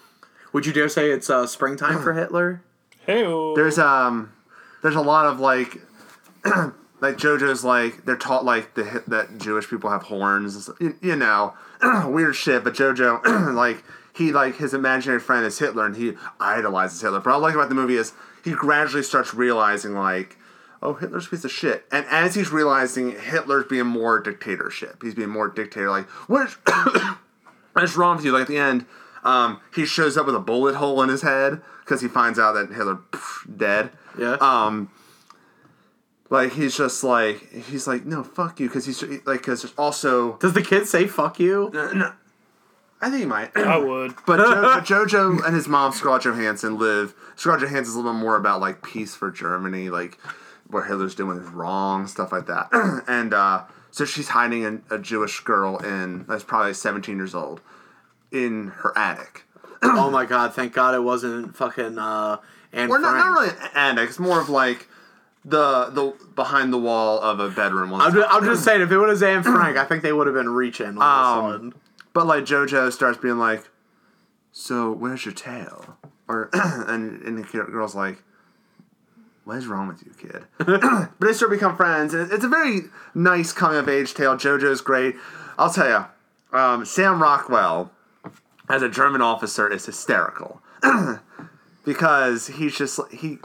Would 0.52 0.66
you 0.66 0.72
dare 0.72 0.88
say 0.88 1.10
it's 1.10 1.30
uh, 1.30 1.46
springtime 1.46 2.02
for 2.02 2.12
Hitler? 2.14 2.62
Hey, 3.06 3.22
there's 3.56 3.78
um 3.78 4.32
there's 4.82 4.94
a 4.94 5.00
lot 5.00 5.26
of 5.26 5.40
like 5.40 5.78
like 6.44 7.16
JoJo's 7.16 7.64
like 7.64 8.04
they're 8.04 8.16
taught 8.16 8.44
like 8.44 8.74
the 8.74 9.02
that 9.08 9.38
Jewish 9.38 9.68
people 9.68 9.90
have 9.90 10.04
horns, 10.04 10.70
you, 10.80 10.96
you 11.00 11.16
know, 11.16 11.54
weird 12.06 12.36
shit. 12.36 12.62
But 12.62 12.74
JoJo 12.74 13.54
like 13.54 13.82
he 14.14 14.32
like 14.32 14.56
his 14.56 14.72
imaginary 14.72 15.20
friend 15.20 15.44
is 15.44 15.58
Hitler 15.58 15.84
and 15.86 15.96
he 15.96 16.14
idolizes 16.38 17.00
Hitler. 17.00 17.20
But 17.20 17.30
what 17.30 17.36
I 17.36 17.38
like 17.38 17.54
about 17.54 17.68
the 17.68 17.74
movie 17.74 17.96
is 17.96 18.12
he 18.44 18.52
gradually 18.52 19.02
starts 19.02 19.34
realizing 19.34 19.94
like. 19.94 20.38
Oh, 20.82 20.94
Hitler's 20.94 21.26
a 21.28 21.30
piece 21.30 21.44
of 21.44 21.52
shit. 21.52 21.84
And 21.92 22.04
as 22.10 22.34
he's 22.34 22.50
realizing 22.50 23.12
Hitler's 23.12 23.66
being 23.66 23.86
more 23.86 24.18
dictatorship, 24.18 25.02
he's 25.02 25.14
being 25.14 25.30
more 25.30 25.48
dictator. 25.48 25.88
Like, 25.90 26.06
what 26.28 26.48
is, 26.48 26.56
what's 27.72 27.96
wrong 27.96 28.16
with 28.16 28.24
you? 28.24 28.32
Like 28.32 28.42
at 28.42 28.48
the 28.48 28.58
end, 28.58 28.86
um, 29.22 29.60
he 29.74 29.86
shows 29.86 30.16
up 30.16 30.26
with 30.26 30.34
a 30.34 30.40
bullet 30.40 30.74
hole 30.74 31.00
in 31.02 31.08
his 31.08 31.22
head 31.22 31.62
because 31.84 32.00
he 32.00 32.08
finds 32.08 32.38
out 32.38 32.52
that 32.54 32.70
Hitler 32.74 32.96
pff, 33.12 33.56
dead. 33.56 33.90
Yeah. 34.18 34.36
Um, 34.40 34.90
like 36.30 36.52
he's 36.52 36.76
just 36.76 37.04
like 37.04 37.52
he's 37.52 37.86
like 37.86 38.04
no 38.06 38.24
fuck 38.24 38.58
you 38.58 38.66
because 38.66 38.86
he's 38.86 39.02
like 39.02 39.22
because 39.24 39.62
there's 39.62 39.74
also 39.76 40.38
Does 40.38 40.54
the 40.54 40.62
kid 40.62 40.86
say 40.86 41.06
"fuck 41.06 41.38
you"? 41.38 41.70
no, 41.74 42.12
I 43.02 43.10
think 43.10 43.20
he 43.20 43.26
might. 43.26 43.54
I 43.56 43.76
would. 43.84 44.14
But, 44.26 44.38
jo- 44.38 44.62
but 44.62 44.84
JoJo 44.84 45.44
and 45.44 45.54
his 45.54 45.68
mom 45.68 45.92
Scarlett 45.92 46.22
Johansson 46.22 46.78
live. 46.78 47.14
Scarlett 47.36 47.62
Johansson's 47.62 47.94
a 47.94 47.98
little 47.98 48.12
bit 48.14 48.20
more 48.20 48.36
about 48.36 48.60
like 48.60 48.82
peace 48.82 49.14
for 49.14 49.30
Germany, 49.30 49.90
like 49.90 50.18
what 50.72 50.86
Hitler's 50.86 51.14
doing 51.14 51.38
is 51.38 51.48
wrong, 51.48 52.06
stuff 52.06 52.32
like 52.32 52.46
that. 52.46 52.68
and 53.06 53.32
uh, 53.34 53.64
so 53.90 54.04
she's 54.04 54.28
hiding 54.28 54.64
an, 54.64 54.82
a 54.90 54.98
Jewish 54.98 55.40
girl 55.40 55.76
in 55.78 56.24
that's 56.26 56.44
probably 56.44 56.74
17 56.74 57.16
years 57.16 57.34
old 57.34 57.60
in 58.30 58.68
her 58.78 58.96
attic. 58.96 59.44
oh 59.82 60.10
my 60.10 60.24
god! 60.24 60.54
Thank 60.54 60.72
God 60.72 60.94
it 60.94 61.02
wasn't 61.02 61.56
fucking 61.56 61.98
uh, 61.98 62.38
Anne 62.72 62.88
Or 62.90 62.98
not, 62.98 63.14
not 63.16 63.40
really 63.40 63.50
an 63.50 63.70
attic. 63.74 64.08
It's 64.10 64.18
more 64.18 64.40
of 64.40 64.48
like 64.48 64.88
the 65.44 65.86
the 65.86 66.14
behind 66.34 66.72
the 66.72 66.78
wall 66.78 67.20
of 67.20 67.40
a 67.40 67.50
bedroom. 67.50 67.92
I'm 67.92 68.14
just, 68.14 68.32
I'm 68.32 68.44
just 68.44 68.64
saying, 68.64 68.80
if 68.80 68.90
it 68.92 68.96
was 68.98 69.22
Anne 69.22 69.42
Frank, 69.42 69.76
I 69.76 69.84
think 69.84 70.02
they 70.02 70.12
would 70.12 70.26
have 70.28 70.34
been 70.34 70.48
reaching 70.50 70.98
Um, 71.02 71.42
one. 71.42 71.74
But 72.12 72.26
like 72.26 72.44
JoJo 72.44 72.92
starts 72.92 73.18
being 73.18 73.38
like, 73.38 73.68
"So 74.52 74.92
where's 74.92 75.24
your 75.24 75.34
tail?" 75.34 75.96
Or 76.28 76.48
and 76.52 77.20
and 77.22 77.38
the 77.38 77.42
girl's 77.64 77.94
like, 77.96 78.22
"What 79.44 79.58
is 79.58 79.66
wrong 79.66 79.88
with 79.88 80.02
you, 80.04 80.12
kid?" 80.18 80.44
but 80.58 81.26
they 81.26 81.32
to 81.32 81.48
become 81.48 81.76
friends, 81.76 82.14
it's 82.14 82.44
a 82.44 82.48
very 82.48 82.82
nice 83.14 83.52
coming 83.52 83.78
of 83.78 83.88
age 83.88 84.14
tale. 84.14 84.36
JoJo's 84.36 84.80
great. 84.80 85.16
I'll 85.58 85.72
tell 85.72 85.88
you, 85.88 86.58
um, 86.58 86.84
Sam 86.84 87.22
Rockwell 87.22 87.90
as 88.68 88.82
a 88.82 88.88
German 88.88 89.20
officer 89.20 89.68
is 89.68 89.86
hysterical 89.86 90.62
because 91.84 92.46
he's 92.48 92.76
just 92.76 93.00
he. 93.12 93.38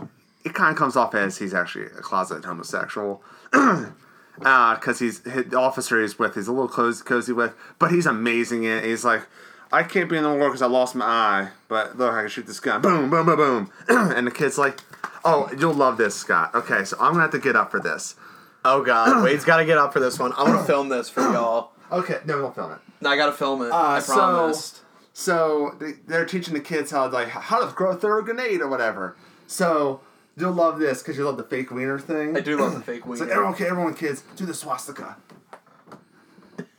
It 0.45 0.53
kind 0.53 0.71
of 0.71 0.77
comes 0.77 0.95
off 0.95 1.13
as 1.13 1.37
he's 1.37 1.53
actually 1.53 1.85
a 1.85 2.01
closet 2.01 2.45
homosexual 2.45 3.21
because 3.51 4.99
he's 4.99 5.19
his, 5.27 5.45
the 5.45 5.57
officer 5.57 6.01
he's 6.01 6.17
with 6.17 6.35
he's 6.35 6.47
a 6.47 6.51
little 6.51 6.69
cozy, 6.69 7.03
cozy 7.03 7.33
with, 7.33 7.53
but 7.79 7.91
he's 7.91 8.05
amazing 8.05 8.63
in 8.63 8.77
it. 8.77 8.85
He's 8.85 9.03
like, 9.03 9.23
I 9.71 9.83
can't 9.83 10.09
be 10.09 10.15
in 10.17 10.23
the 10.23 10.29
war 10.29 10.47
because 10.47 10.61
I 10.61 10.67
lost 10.67 10.95
my 10.95 11.05
eye, 11.05 11.49
but 11.67 11.97
look, 11.97 12.13
I 12.13 12.21
can 12.21 12.29
shoot 12.29 12.45
this 12.45 12.59
gun. 12.59 12.81
Boom, 12.81 13.09
boom, 13.09 13.25
boom, 13.25 13.35
boom. 13.35 13.71
and 13.89 14.27
the 14.27 14.31
kid's 14.31 14.57
like, 14.57 14.79
Oh, 15.25 15.49
you'll 15.57 15.73
love 15.73 15.97
this, 15.97 16.15
Scott. 16.15 16.53
Okay, 16.55 16.83
so 16.85 16.97
I'm 16.99 17.11
gonna 17.11 17.21
have 17.23 17.31
to 17.31 17.39
get 17.39 17.55
up 17.55 17.71
for 17.71 17.79
this. 17.79 18.15
Oh 18.65 18.83
god, 18.83 19.23
Wade's 19.23 19.45
got 19.45 19.57
to 19.57 19.65
get 19.65 19.77
up 19.77 19.93
for 19.93 19.99
this 19.99 20.19
one. 20.19 20.33
I'm 20.37 20.47
gonna 20.47 20.63
film 20.63 20.89
this 20.89 21.09
for 21.09 21.21
y'all. 21.21 21.71
Okay, 21.91 22.19
no, 22.25 22.37
we'll 22.41 22.51
film 22.51 22.71
it. 22.73 22.79
I 23.05 23.15
gotta 23.15 23.31
film 23.31 23.61
it. 23.61 23.71
Uh, 23.71 23.75
I 23.77 23.99
so- 23.99 24.13
promised. 24.13 24.81
So 25.13 25.75
they, 25.79 25.93
they're 26.05 26.25
teaching 26.25 26.53
the 26.53 26.59
kids 26.59 26.91
how 26.91 27.09
like 27.09 27.29
how 27.29 27.65
to 27.65 27.71
throw, 27.71 27.95
throw 27.95 28.19
a 28.19 28.21
grenade 28.23 28.61
or 28.61 28.67
whatever. 28.67 29.15
So 29.47 30.01
you'll 30.35 30.51
love 30.53 30.77
this 30.77 31.01
because 31.01 31.17
you 31.17 31.23
love 31.25 31.37
the 31.37 31.43
fake 31.43 31.71
wiener 31.71 31.97
thing. 31.97 32.37
I 32.37 32.39
do 32.41 32.55
love 32.59 32.75
the 32.75 32.81
fake 32.81 32.97
It's 33.05 33.05
wing. 33.07 33.19
like, 33.21 33.29
everyone, 33.31 33.53
okay, 33.53 33.65
everyone, 33.67 33.93
kids, 33.95 34.23
do 34.35 34.45
the 34.45 34.53
swastika. 34.53 35.17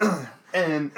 and 0.55 0.93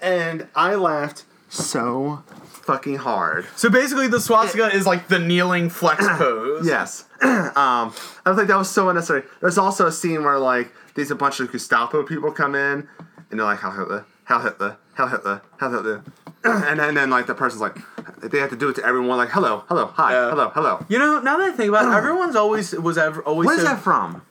and 0.00 0.46
I 0.54 0.74
laughed 0.76 1.24
so 1.48 2.22
fucking 2.62 2.96
hard. 2.96 3.46
So 3.56 3.70
basically, 3.70 4.08
the 4.08 4.20
swastika 4.20 4.74
is 4.74 4.86
like 4.86 5.08
the 5.08 5.18
kneeling 5.18 5.70
flex 5.70 6.04
pose. 6.18 6.66
Yes. 6.66 7.04
um, 7.22 7.92
I 7.94 7.94
was 8.26 8.36
like, 8.36 8.48
that 8.48 8.56
was 8.56 8.70
so 8.70 8.88
unnecessary. 8.88 9.22
There's 9.40 9.58
also 9.58 9.86
a 9.86 9.92
scene 9.92 10.24
where 10.24 10.38
like 10.38 10.72
these 10.94 11.10
a 11.10 11.14
bunch 11.14 11.40
of 11.40 11.50
Gestapo 11.52 12.02
people 12.02 12.32
come 12.32 12.54
in, 12.54 12.88
and 13.30 13.38
they're 13.40 13.46
like, 13.46 13.60
"How 13.60 13.70
Hitler? 13.70 14.04
How 14.24 14.40
Hitler? 14.40 14.76
How 14.94 15.06
Hitler? 15.06 15.42
How 15.58 15.70
Hitler?" 15.70 16.02
and 16.44 16.78
then, 16.80 16.94
then 16.94 17.10
like 17.10 17.26
the 17.26 17.34
person's 17.34 17.60
like, 17.60 17.76
they 18.22 18.38
have 18.38 18.50
to 18.50 18.56
do 18.56 18.68
it 18.68 18.76
to 18.76 18.84
everyone. 18.84 19.16
Like, 19.16 19.30
"Hello, 19.30 19.64
hello, 19.68 19.86
hi, 19.86 20.12
Yeah. 20.12 20.30
hello, 20.30 20.50
hello." 20.54 20.84
You 20.88 20.98
know, 20.98 21.20
now 21.20 21.36
that 21.38 21.52
I 21.52 21.56
think 21.56 21.68
about 21.70 21.86
it, 21.92 21.96
everyone's 21.96 22.36
always 22.36 22.72
was 22.72 22.98
ever 22.98 23.22
always 23.22 23.46
What 23.46 23.54
is 23.56 23.62
so- 23.62 23.68
that 23.68 23.80
from? 23.80 24.22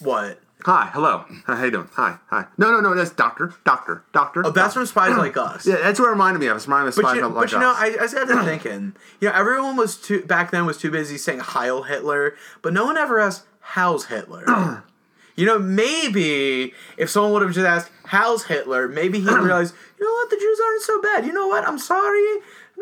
What? 0.00 0.40
Hi, 0.66 0.90
hello, 0.92 1.24
hi, 1.46 1.54
how 1.54 1.64
you 1.64 1.70
doing? 1.70 1.88
Hi, 1.92 2.18
hi. 2.26 2.46
No, 2.58 2.72
no, 2.72 2.80
no, 2.80 2.92
that's 2.92 3.12
doctor, 3.12 3.54
doctor, 3.64 4.02
doctor. 4.12 4.42
Oh, 4.44 4.50
that's 4.50 4.74
from 4.74 4.84
Spies 4.84 5.16
Like 5.16 5.36
Us. 5.36 5.64
yeah, 5.64 5.76
that's 5.76 6.00
what 6.00 6.08
it 6.08 6.10
reminded 6.10 6.40
me 6.40 6.48
of. 6.48 6.56
It's 6.56 6.66
reminded 6.66 6.86
me 6.86 6.88
of 6.88 6.96
But 6.96 7.02
Spies 7.02 7.16
you, 7.18 7.22
Like 7.22 7.34
but 7.34 7.52
you 7.52 7.58
know, 7.60 7.72
I, 7.72 7.84
I 7.86 7.90
just 7.98 8.14
got 8.16 8.26
to 8.26 8.42
thinking. 8.42 8.96
You 9.20 9.28
know, 9.28 9.34
everyone 9.36 9.76
was 9.76 9.96
too 9.96 10.24
back 10.24 10.50
then 10.50 10.66
was 10.66 10.76
too 10.76 10.90
busy 10.90 11.18
saying 11.18 11.38
Heil 11.38 11.84
Hitler, 11.84 12.34
but 12.62 12.72
no 12.72 12.84
one 12.84 12.96
ever 12.96 13.20
asked 13.20 13.44
How's 13.60 14.06
Hitler. 14.06 14.44
you 15.36 15.46
know, 15.46 15.60
maybe 15.60 16.74
if 16.96 17.10
someone 17.10 17.30
would 17.34 17.42
have 17.42 17.54
just 17.54 17.64
asked 17.64 17.92
How's 18.06 18.42
Hitler, 18.46 18.88
maybe 18.88 19.20
he'd 19.20 19.28
realize, 19.30 19.72
you 20.00 20.04
know 20.04 20.12
what, 20.14 20.30
the 20.30 20.36
Jews 20.36 20.60
aren't 20.66 20.82
so 20.82 21.00
bad. 21.00 21.26
You 21.26 21.32
know 21.32 21.46
what? 21.46 21.64
I'm 21.64 21.78
sorry. 21.78 22.26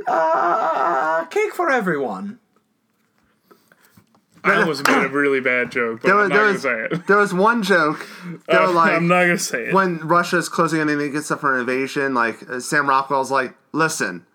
Uh, 0.07 1.27
cake 1.27 1.53
for 1.53 1.69
everyone. 1.69 2.39
I 4.45 4.57
almost 4.61 4.87
made 4.87 5.05
a 5.05 5.09
really 5.09 5.41
bad 5.41 5.73
joke, 5.73 6.03
but 6.03 6.09
there 6.09 6.17
I'm 6.19 6.21
was, 6.23 6.31
not 6.31 6.35
there, 6.37 6.43
gonna 6.45 6.53
was, 6.53 6.63
say 6.63 6.97
it. 6.97 7.07
there 7.07 7.17
was 7.19 7.35
one 7.35 7.63
joke. 7.63 8.07
They 8.47 8.57
were 8.57 8.65
Uh, 8.65 8.73
like, 8.73 8.93
I'm 8.93 9.09
not 9.09 9.23
gonna 9.23 9.39
say 9.39 9.67
it. 9.69 9.75
when 9.75 9.99
Russia's 10.07 10.49
closing 10.49 10.81
in 10.81 10.89
and 10.89 11.01
they 11.01 11.09
get 11.11 11.25
stuff 11.25 11.41
for 11.41 11.55
an 11.55 11.61
invasion, 11.61 12.13
like 12.15 12.49
uh, 12.51 12.61
Sam 12.61 12.89
Rockwell's 12.89 13.31
like, 13.31 13.55
listen, 13.73 14.27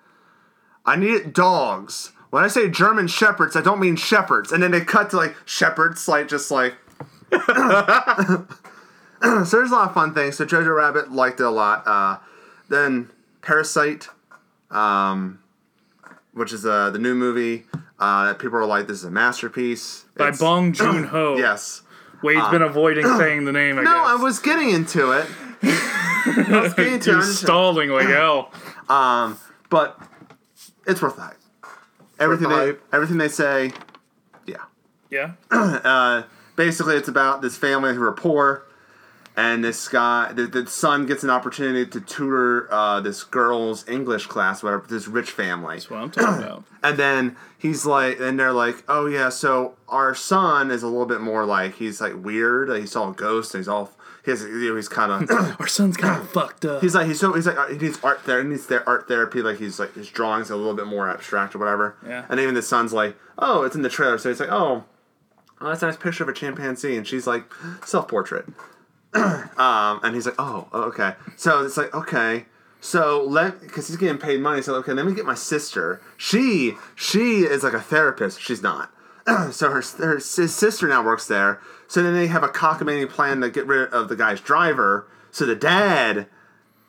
I 0.86 0.95
need 0.95 1.34
dogs. 1.34 2.12
When 2.32 2.43
I 2.43 2.47
say 2.47 2.70
German 2.70 3.07
shepherds, 3.07 3.55
I 3.55 3.62
don't 3.62 3.80
mean 3.80 3.95
shepherds. 3.95 4.51
And 4.51 4.62
then 4.64 4.72
they 4.72 4.82
cut 4.82 5.10
to 5.12 5.18
like 5.18 5.36
shepherds, 5.45 6.07
like 6.07 6.28
just 6.28 6.49
like. 6.51 6.74
so 7.32 8.45
there's 9.24 9.72
a 9.72 9.76
lot 9.76 9.88
of 9.89 9.93
fun 9.93 10.14
things. 10.14 10.38
So 10.38 10.45
Jojo 10.45 10.76
Rabbit 10.76 11.12
liked 11.12 11.39
it 11.39 11.45
a 11.45 11.49
lot. 11.49 11.84
Uh, 11.88 12.18
then 12.70 13.10
Parasite, 13.41 14.07
um, 14.72 15.39
which 16.40 16.54
is 16.54 16.66
uh, 16.66 16.90
the 16.90 16.98
new 17.00 17.14
movie 17.14 17.66
uh, 18.00 18.28
that 18.28 18.40
people 18.40 18.58
are 18.58 18.66
like, 18.66 18.88
this 18.88 19.00
is 19.00 19.04
a 19.04 19.12
masterpiece. 19.12 20.06
By 20.16 20.26
It's- 20.30 20.40
Bong 20.40 20.72
Joon 20.74 21.04
Ho. 21.04 21.36
Yes. 21.38 21.82
Wade's 22.24 22.48
been 22.50 22.62
avoiding 22.62 23.06
saying 23.18 23.44
the 23.46 23.52
name. 23.52 23.78
I 23.78 23.84
No, 23.84 24.04
I 24.06 24.16
was 24.16 24.40
getting 24.40 24.70
into 24.70 25.12
it. 25.12 25.28
I 25.62 26.62
was 26.64 26.74
getting 26.74 26.94
into 26.96 27.12
it. 27.12 27.22
Just- 27.22 27.42
stalling 27.42 27.90
like 27.90 28.08
hell. 28.08 28.52
but 29.70 30.00
it's 30.88 31.02
worth 31.02 31.18
the 31.18 31.22
hype. 31.24 31.36
Everything 32.20 32.50
the 32.50 32.56
they 32.56 32.66
hype. 32.68 32.84
everything 32.94 33.18
they 33.18 33.28
say, 33.30 33.72
yeah. 34.46 34.58
Yeah. 35.10 35.34
Uh, 35.52 36.24
basically, 36.56 36.96
it's 36.96 37.08
about 37.10 37.42
this 37.42 37.58
family 37.58 37.94
who 37.94 38.04
are 38.04 38.12
poor, 38.14 38.66
and 39.40 39.64
this 39.64 39.88
guy, 39.88 40.34
the, 40.34 40.48
the 40.48 40.68
son 40.68 41.06
gets 41.06 41.24
an 41.24 41.30
opportunity 41.30 41.90
to 41.90 42.02
tutor 42.02 42.68
uh, 42.74 43.00
this 43.00 43.24
girl's 43.24 43.88
English 43.88 44.28
class, 44.28 44.62
whatever. 44.62 44.86
This 44.86 45.08
rich 45.08 45.32
family, 45.32 45.76
That's 45.76 45.90
what 45.90 46.02
I'm 46.02 46.12
talking 46.12 46.44
about. 46.44 46.64
and 46.84 46.98
then 46.98 47.38
he's 47.58 47.86
like, 47.86 48.20
and 48.20 48.38
they're 48.38 48.52
like, 48.52 48.84
oh 48.90 49.06
yeah, 49.06 49.30
so 49.30 49.76
our 49.88 50.14
son 50.14 50.72
is 50.72 50.84
a 50.84 50.88
little 50.88 51.06
bit 51.06 51.22
more 51.22 51.46
like 51.46 51.76
he's 51.76 52.02
like 52.02 52.22
weird. 52.22 52.70
He 52.78 52.86
saw 52.86 53.12
a 53.12 53.14
ghost, 53.14 53.56
and 53.56 53.62
he's 53.62 53.70
all. 53.70 53.92
He's, 54.26 54.44
you 54.44 54.70
know, 54.70 54.76
he's 54.76 54.90
kind 54.90 55.32
of 55.32 55.56
Our 55.60 55.68
son's 55.68 55.96
kind 55.96 56.22
of 56.22 56.30
fucked 56.30 56.66
up. 56.66 56.82
He's 56.82 56.94
like 56.94 57.08
he's 57.08 57.22
so 57.22 57.32
he's 57.32 57.48
like 57.48 57.70
he 57.70 57.78
needs 57.78 57.98
art 58.04 58.26
there. 58.26 58.44
He 58.44 58.50
needs 58.50 58.68
their 58.68 58.88
art 58.88 59.08
therapy. 59.08 59.42
Like 59.42 59.58
he's 59.58 59.80
like 59.80 59.94
his 59.94 60.10
drawings 60.10 60.52
are 60.52 60.56
a 60.56 60.58
little 60.58 60.76
bit 60.76 60.86
more 60.86 61.10
abstract 61.10 61.56
or 61.56 61.60
whatever. 61.60 61.96
Yeah. 62.06 62.26
And 62.28 62.42
even 62.42 62.56
the 62.56 62.62
son's 62.62 62.92
like, 62.92 63.16
oh, 63.38 63.64
it's 63.64 63.76
in 63.76 63.84
the 63.84 63.90
trailer. 63.90 64.18
So 64.18 64.28
he's 64.28 64.42
like, 64.42 64.52
oh, 64.52 64.84
oh 65.62 65.70
that's 65.70 65.82
a 65.82 65.86
nice 65.86 65.96
picture 65.96 66.24
of 66.24 66.30
a 66.30 66.34
chimpanzee, 66.34 66.98
and 66.98 67.08
she's 67.08 67.26
like, 67.26 67.46
self 67.86 68.10
portrait. 68.10 68.46
um, 69.57 69.99
and 70.03 70.14
he's 70.16 70.26
like, 70.26 70.36
oh, 70.39 70.68
oh, 70.72 70.84
okay. 70.84 71.14
So 71.36 71.64
it's 71.66 71.78
like, 71.78 71.93
okay. 71.93 72.45
So 72.82 73.26
let 73.28 73.60
because 73.60 73.88
he's 73.88 73.97
getting 73.97 74.18
paid 74.18 74.39
money. 74.39 74.62
So 74.62 74.76
okay, 74.76 74.93
let 74.93 75.05
me 75.05 75.14
get 75.14 75.26
my 75.26 75.36
sister. 75.36 76.01
She 76.16 76.74
she 76.95 77.41
is 77.41 77.64
like 77.64 77.74
a 77.74 77.82
therapist. 77.82 78.39
She's 78.41 78.62
not. 78.64 78.91
so 79.51 79.70
her, 79.70 79.82
her 79.97 80.16
his 80.16 80.55
sister 80.55 80.88
now 80.88 81.03
works 81.03 81.28
there. 81.28 81.60
So 81.88 82.01
then 82.01 82.14
they 82.14 82.28
have 82.28 82.43
a 82.43 82.47
cockamamie 82.47 83.10
plan 83.10 83.41
to 83.41 83.49
get 83.49 83.66
rid 83.66 83.89
of 83.89 84.07
the 84.07 84.16
guy's 84.16 84.39
driver. 84.39 85.07
So 85.32 85.45
the 85.45 85.55
dad 85.55 86.28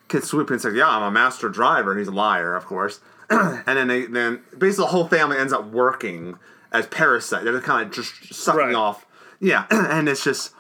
can 0.09 0.23
swoop 0.23 0.49
in 0.49 0.55
and 0.55 0.63
say, 0.63 0.71
"Yeah, 0.75 0.89
I'm 0.89 1.03
a 1.03 1.11
master 1.11 1.49
driver." 1.49 1.91
And 1.93 1.99
He's 1.99 2.09
a 2.09 2.13
liar, 2.13 2.55
of 2.55 2.67
course. 2.67 3.01
and 3.31 3.65
then 3.67 3.89
they 3.89 4.07
then 4.07 4.43
basically 4.57 4.85
the 4.85 4.91
whole 4.91 5.09
family 5.09 5.39
ends 5.39 5.53
up 5.53 5.67
working 5.73 6.39
as 6.71 6.87
parasite. 6.87 7.45
They're 7.45 7.61
kind 7.61 7.89
of 7.89 7.93
just 7.93 8.33
sucking 8.33 8.61
Right. 8.61 8.75
off. 8.75 9.07
Yeah, 9.41 9.67
and 9.71 10.09
it's 10.09 10.23
just 10.23 10.53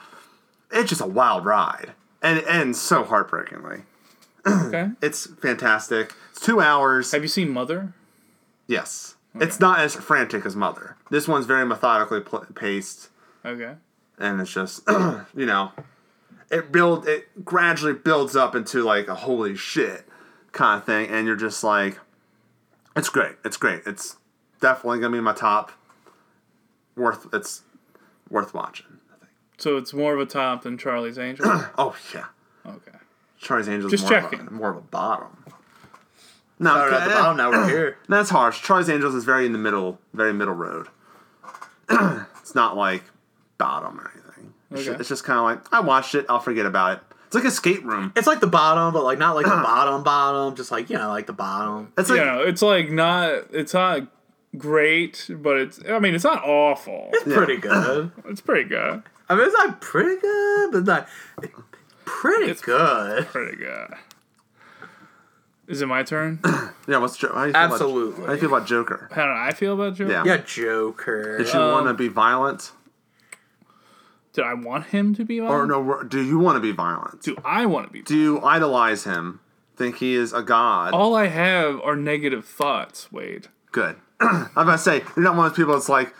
it's 0.70 0.88
just 0.88 1.00
a 1.00 1.06
wild 1.06 1.44
ride, 1.44 1.92
and 2.22 2.38
it 2.38 2.44
ends 2.48 2.80
so 2.80 3.04
heartbreakingly. 3.04 3.82
Okay. 4.46 4.90
It's 5.02 5.26
fantastic. 5.26 6.14
It's 6.30 6.40
two 6.40 6.60
hours. 6.60 7.12
Have 7.12 7.22
you 7.22 7.28
seen 7.28 7.50
Mother? 7.50 7.92
Yes, 8.66 9.16
it's 9.34 9.60
not 9.60 9.80
as 9.80 9.94
frantic 9.94 10.46
as 10.46 10.54
Mother. 10.56 10.96
This 11.10 11.26
one's 11.28 11.46
very 11.46 11.66
methodically 11.66 12.20
pl- 12.20 12.46
paced, 12.54 13.08
Okay. 13.44 13.74
and 14.18 14.40
it's 14.40 14.52
just 14.52 14.82
you 15.34 15.46
know, 15.46 15.72
it 16.50 16.70
build 16.72 17.06
it 17.08 17.44
gradually 17.44 17.92
builds 17.94 18.36
up 18.36 18.54
into 18.54 18.82
like 18.82 19.08
a 19.08 19.14
holy 19.14 19.56
shit 19.56 20.06
kind 20.52 20.78
of 20.78 20.86
thing, 20.86 21.08
and 21.10 21.26
you're 21.26 21.36
just 21.36 21.62
like, 21.64 21.98
it's 22.96 23.08
great. 23.08 23.36
It's 23.44 23.56
great. 23.56 23.82
It's 23.86 24.16
definitely 24.60 25.00
gonna 25.00 25.16
be 25.16 25.20
my 25.20 25.32
top. 25.34 25.72
Worth 26.96 27.26
it's 27.32 27.62
worth 28.28 28.52
watching. 28.54 28.99
I 29.61 29.62
think. 29.62 29.74
So 29.74 29.76
it's 29.76 29.92
more 29.92 30.14
of 30.14 30.20
a 30.20 30.26
top 30.26 30.62
than 30.62 30.78
Charlie's 30.78 31.18
Angel. 31.18 31.44
Oh 31.78 31.96
yeah, 32.14 32.26
okay. 32.66 32.98
Charlie's 33.38 33.68
Angels 33.68 33.90
Just 33.90 34.04
more 34.04 34.16
Of 34.18 34.30
checking. 34.30 34.46
a, 34.46 34.50
more 34.50 34.70
of 34.70 34.76
a 34.76 34.80
bottom. 34.82 35.44
No, 36.58 36.70
Started 36.72 36.94
at 36.96 37.04
the 37.08 37.14
eh, 37.14 37.18
bottom, 37.18 37.36
now 37.38 37.50
we're 37.50 37.68
here. 37.68 37.96
That's 38.08 38.28
harsh. 38.30 38.61
Charlie's 38.62 38.90
Angels 38.90 39.14
is 39.14 39.24
very 39.24 39.46
in 39.46 39.52
the 39.52 39.58
middle, 39.58 39.98
very 40.12 40.32
middle 40.34 40.52
road. 40.54 40.88
it's 41.90 42.54
not 42.54 42.76
like 42.76 43.02
bottom 43.58 43.98
or 44.00 44.11
anything. 44.14 44.54
It's, 44.70 44.80
Okay. 44.82 44.90
ju- 44.94 45.00
it's 45.00 45.08
just 45.08 45.24
kind 45.24 45.38
of 45.38 45.44
like 45.44 45.72
I 45.72 45.80
watched 45.80 46.14
it, 46.14 46.26
I'll 46.28 46.40
forget 46.40 46.66
about 46.66 46.98
it. 46.98 47.02
It's 47.26 47.34
like 47.36 47.44
escape 47.44 47.84
room. 47.84 48.12
It's 48.16 48.26
like 48.26 48.40
the 48.40 48.46
bottom, 48.48 48.92
but 48.92 49.04
like 49.04 49.18
not 49.18 49.36
like 49.36 49.44
the 49.46 49.50
bottom 49.52 50.02
bottom, 50.02 50.54
just 50.56 50.70
like 50.72 50.90
you 50.90 50.98
know, 50.98 51.08
like 51.08 51.26
the 51.26 51.32
bottom. 51.32 51.92
It's 51.96 52.11
like 52.11 52.18
you 52.18 52.24
know, 52.24 52.40
it's 52.42 52.61
like 52.61 52.90
not. 52.90 53.30
It's 53.52 53.72
not 53.72 54.02
great, 54.58 55.30
but 55.30 55.56
it's. 55.58 55.80
I 55.88 55.98
mean, 56.00 56.14
it's 56.16 56.24
not 56.24 56.42
awful. 56.44 57.08
It's 57.12 57.22
pretty 57.32 57.56
good. 57.56 58.11
It's 58.26 58.40
pretty 58.40 58.68
good. 58.68 59.02
I 59.30 59.34
mean, 59.36 59.46
it's 59.46 59.54
like 59.54 59.80
pretty 59.80 60.20
good, 60.20 60.72
but 60.72 60.84
like 60.84 61.06
pretty 62.04 62.44
It's- 62.50 62.60
good. 62.60 63.26
Pretty 63.28 63.56
good. 63.56 63.94
Is 65.68 65.80
it 65.82 65.86
my 65.86 66.02
turn? 66.02 66.40
yeah. 66.88 66.98
What's 66.98 67.16
jo- 67.16 67.32
how 67.32 67.42
do 67.42 67.46
you 67.46 67.52
feel 67.52 67.62
Absolutely. 67.62 68.12
About, 68.14 68.20
how 68.20 68.26
do 68.26 68.32
you 68.34 68.40
feel 68.40 68.56
about 68.56 68.66
Joker? 68.66 69.08
How 69.12 69.24
do 69.26 69.30
I 69.32 69.52
feel 69.52 69.74
about 69.74 69.94
Joker? 69.94 70.10
Yeah. 70.12 70.24
Yeah, 70.24 70.36
Joker. 70.38 71.38
Did 71.38 71.52
you 71.52 71.60
Um, 71.60 71.70
want 71.72 71.86
to 71.86 71.94
be 71.94 72.08
violent, 72.08 72.72
Did 74.32 74.44
I 74.44 74.54
want 74.54 74.86
him 74.86 75.14
to 75.14 75.24
be 75.24 75.38
violent? 75.38 75.70
or 75.70 75.80
violent? 75.82 76.02
no? 76.02 76.08
Do 76.08 76.22
you 76.24 76.38
want 76.40 76.56
to 76.56 76.60
be 76.60 76.72
violent? 76.72 77.22
Do 77.22 77.36
I 77.44 77.66
want 77.66 77.86
to 77.86 77.92
be? 77.92 78.02
Do 78.02 78.16
you 78.16 78.40
idolize 78.42 79.04
him? 79.04 79.38
Think 79.76 79.98
he 79.98 80.14
is 80.14 80.32
a 80.32 80.42
god? 80.42 80.92
All 80.92 81.14
I 81.14 81.28
have 81.28 81.80
are 81.82 81.94
negative 81.96 82.44
thoughts, 82.44 83.10
Wade. 83.12 83.46
Good. 83.70 83.94
I'm 84.20 84.48
about 84.56 84.72
to 84.72 84.78
say 84.78 85.02
you're 85.16 85.22
not 85.24 85.36
one 85.36 85.46
of 85.46 85.52
those 85.52 85.56
people 85.56 85.74
that's 85.74 85.88
like, 85.88 86.12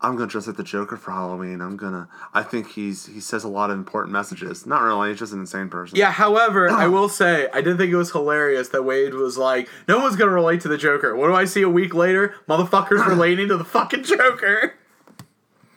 I'm 0.00 0.14
gonna 0.14 0.26
dress 0.28 0.46
like 0.46 0.56
the 0.56 0.62
Joker 0.62 0.96
for 0.98 1.10
Halloween. 1.10 1.60
I'm 1.62 1.76
gonna. 1.76 2.08
I 2.34 2.42
think 2.42 2.72
he's 2.72 3.06
he 3.06 3.18
says 3.20 3.44
a 3.44 3.48
lot 3.48 3.70
of 3.70 3.78
important 3.78 4.12
messages. 4.12 4.66
Not 4.66 4.82
really. 4.82 5.08
He's 5.10 5.18
just 5.18 5.32
an 5.32 5.40
insane 5.40 5.70
person. 5.70 5.96
Yeah, 5.96 6.10
however, 6.12 6.68
I 6.70 6.86
will 6.86 7.08
say 7.08 7.48
I 7.54 7.62
did 7.62 7.78
think 7.78 7.90
it 7.90 7.96
was 7.96 8.12
hilarious 8.12 8.68
that 8.68 8.82
Wade 8.82 9.14
was 9.14 9.38
like, 9.38 9.70
"No 9.88 9.98
one's 9.98 10.16
gonna 10.16 10.30
relate 10.32 10.60
to 10.62 10.68
the 10.68 10.76
Joker." 10.76 11.16
What 11.16 11.28
do 11.28 11.34
I 11.34 11.46
see 11.46 11.62
a 11.62 11.70
week 11.70 11.94
later? 11.94 12.34
Motherfuckers 12.46 13.06
relating 13.08 13.48
to 13.48 13.56
the 13.56 13.64
fucking 13.64 14.02
Joker. 14.04 14.74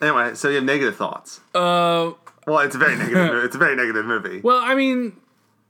Anyway, 0.02 0.36
so 0.36 0.50
you 0.50 0.56
have 0.56 0.64
negative 0.66 0.96
thoughts. 0.98 1.40
Uh, 1.56 2.12
Well, 2.46 2.60
it's 2.60 2.76
a 2.76 2.80
very 2.80 2.96
negative. 2.98 3.44
it's 3.46 3.56
a 3.56 3.60
very 3.60 3.76
negative 3.78 4.06
movie. 4.06 4.42
well, 4.42 4.60
I 4.62 4.76
mean, 4.76 5.16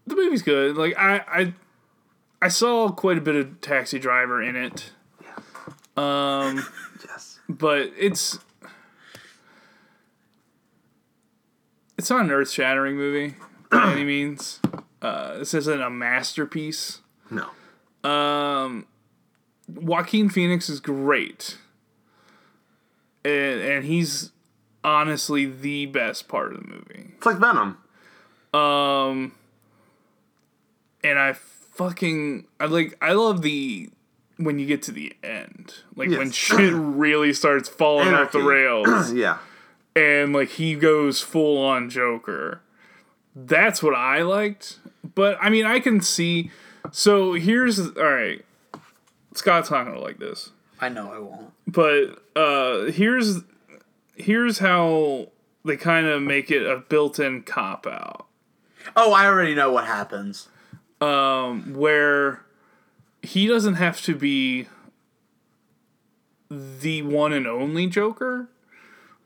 the 0.08 0.16
movie's 0.16 0.42
good. 0.42 0.76
Like 0.76 0.98
I, 0.98 1.18
I, 1.28 1.54
I 2.42 2.48
saw 2.48 2.90
quite 2.90 3.18
a 3.20 3.22
bit 3.22 3.36
of 3.36 3.62
Taxi 3.62 4.00
Driver 4.00 4.42
in 4.42 4.56
it. 4.56 4.92
Um, 5.96 6.58
Yes. 6.58 6.66
but 7.60 7.92
it's 7.98 8.40
it's 11.98 12.10
not 12.10 12.22
an 12.22 12.32
earth 12.32 12.50
shattering 12.50 12.96
movie 12.96 13.36
by 13.70 13.92
any 13.92 14.04
means. 14.06 14.60
Uh, 15.02 15.38
this 15.38 15.54
isn't 15.54 15.82
a 15.82 15.90
masterpiece. 15.90 17.02
No. 17.30 17.50
Um, 18.10 18.88
Joaquin 19.68 20.30
Phoenix 20.30 20.70
is 20.70 20.80
great, 20.80 21.58
and 23.24 23.62
and 23.62 23.86
he's 23.86 24.32
honestly 24.84 25.46
the 25.46 25.86
best 25.86 26.28
part 26.28 26.54
of 26.54 26.62
the 26.62 26.68
movie. 26.68 27.14
It's 27.18 27.26
like 27.26 27.38
Venom. 27.38 27.78
Um, 28.54 29.34
and 31.04 31.20
I 31.20 31.34
fucking 31.34 32.48
I 32.60 32.66
like 32.66 32.98
I 33.02 33.14
love 33.14 33.42
the 33.42 33.90
when 34.40 34.58
you 34.58 34.66
get 34.66 34.82
to 34.84 34.92
the 34.92 35.14
end. 35.24 35.74
Like 35.96 36.10
when 36.10 36.32
shit 36.32 36.74
really 36.74 37.34
starts 37.34 37.68
falling 37.70 38.14
off 38.14 38.32
the 38.32 38.40
rails 38.42 39.12
Yeah. 39.14 39.38
and 39.96 40.32
like 40.34 40.50
he 40.52 40.76
goes 40.76 41.22
full 41.22 41.58
on 41.64 41.90
Joker. 41.90 42.62
That's 43.36 43.84
what 43.84 43.94
I 43.96 44.22
liked. 44.22 44.80
But 45.16 45.38
I 45.42 45.50
mean 45.50 45.66
I 45.66 45.80
can 45.80 46.02
see 46.02 46.52
so 46.92 47.34
here's 47.34 47.80
all 47.80 48.04
right. 48.04 48.44
Scott's 49.36 49.70
not 49.70 49.84
gonna 49.86 50.00
like 50.00 50.20
this. 50.20 50.52
I 50.80 50.88
know 50.90 51.12
I 51.12 51.20
won't. 51.20 51.52
But 51.68 52.24
uh 52.36 52.92
here's 52.92 53.40
here's 54.16 54.60
how 54.60 55.28
they 55.66 55.76
kind 55.76 56.08
of 56.08 56.22
make 56.22 56.50
it 56.50 56.66
a 56.66 56.78
built-in 56.78 57.44
cop 57.44 57.86
out. 57.86 58.26
Oh, 58.96 59.12
I 59.12 59.26
already 59.26 59.54
know 59.54 59.72
what 59.72 59.86
happens. 59.86 60.48
um, 61.02 61.74
where 61.76 62.42
he 63.22 63.48
doesn't 63.48 63.76
have 63.76 64.02
to 64.02 64.16
be 64.16 64.68
the 66.50 67.02
one 67.04 67.34
and 67.34 67.48
only 67.48 67.88
Joker, 67.88 68.50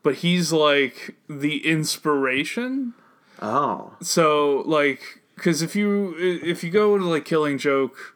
but 0.02 0.16
he's 0.16 0.52
like 0.52 1.16
the 1.30 1.66
inspiration. 1.66 2.94
Oh. 3.42 3.94
So 4.02 4.64
like, 4.66 5.22
because 5.36 5.62
if 5.62 5.76
you 5.76 6.16
if 6.18 6.64
you 6.64 6.70
go 6.70 6.98
to 6.98 7.06
like 7.06 7.26
Killing 7.26 7.58
Joke, 7.58 8.16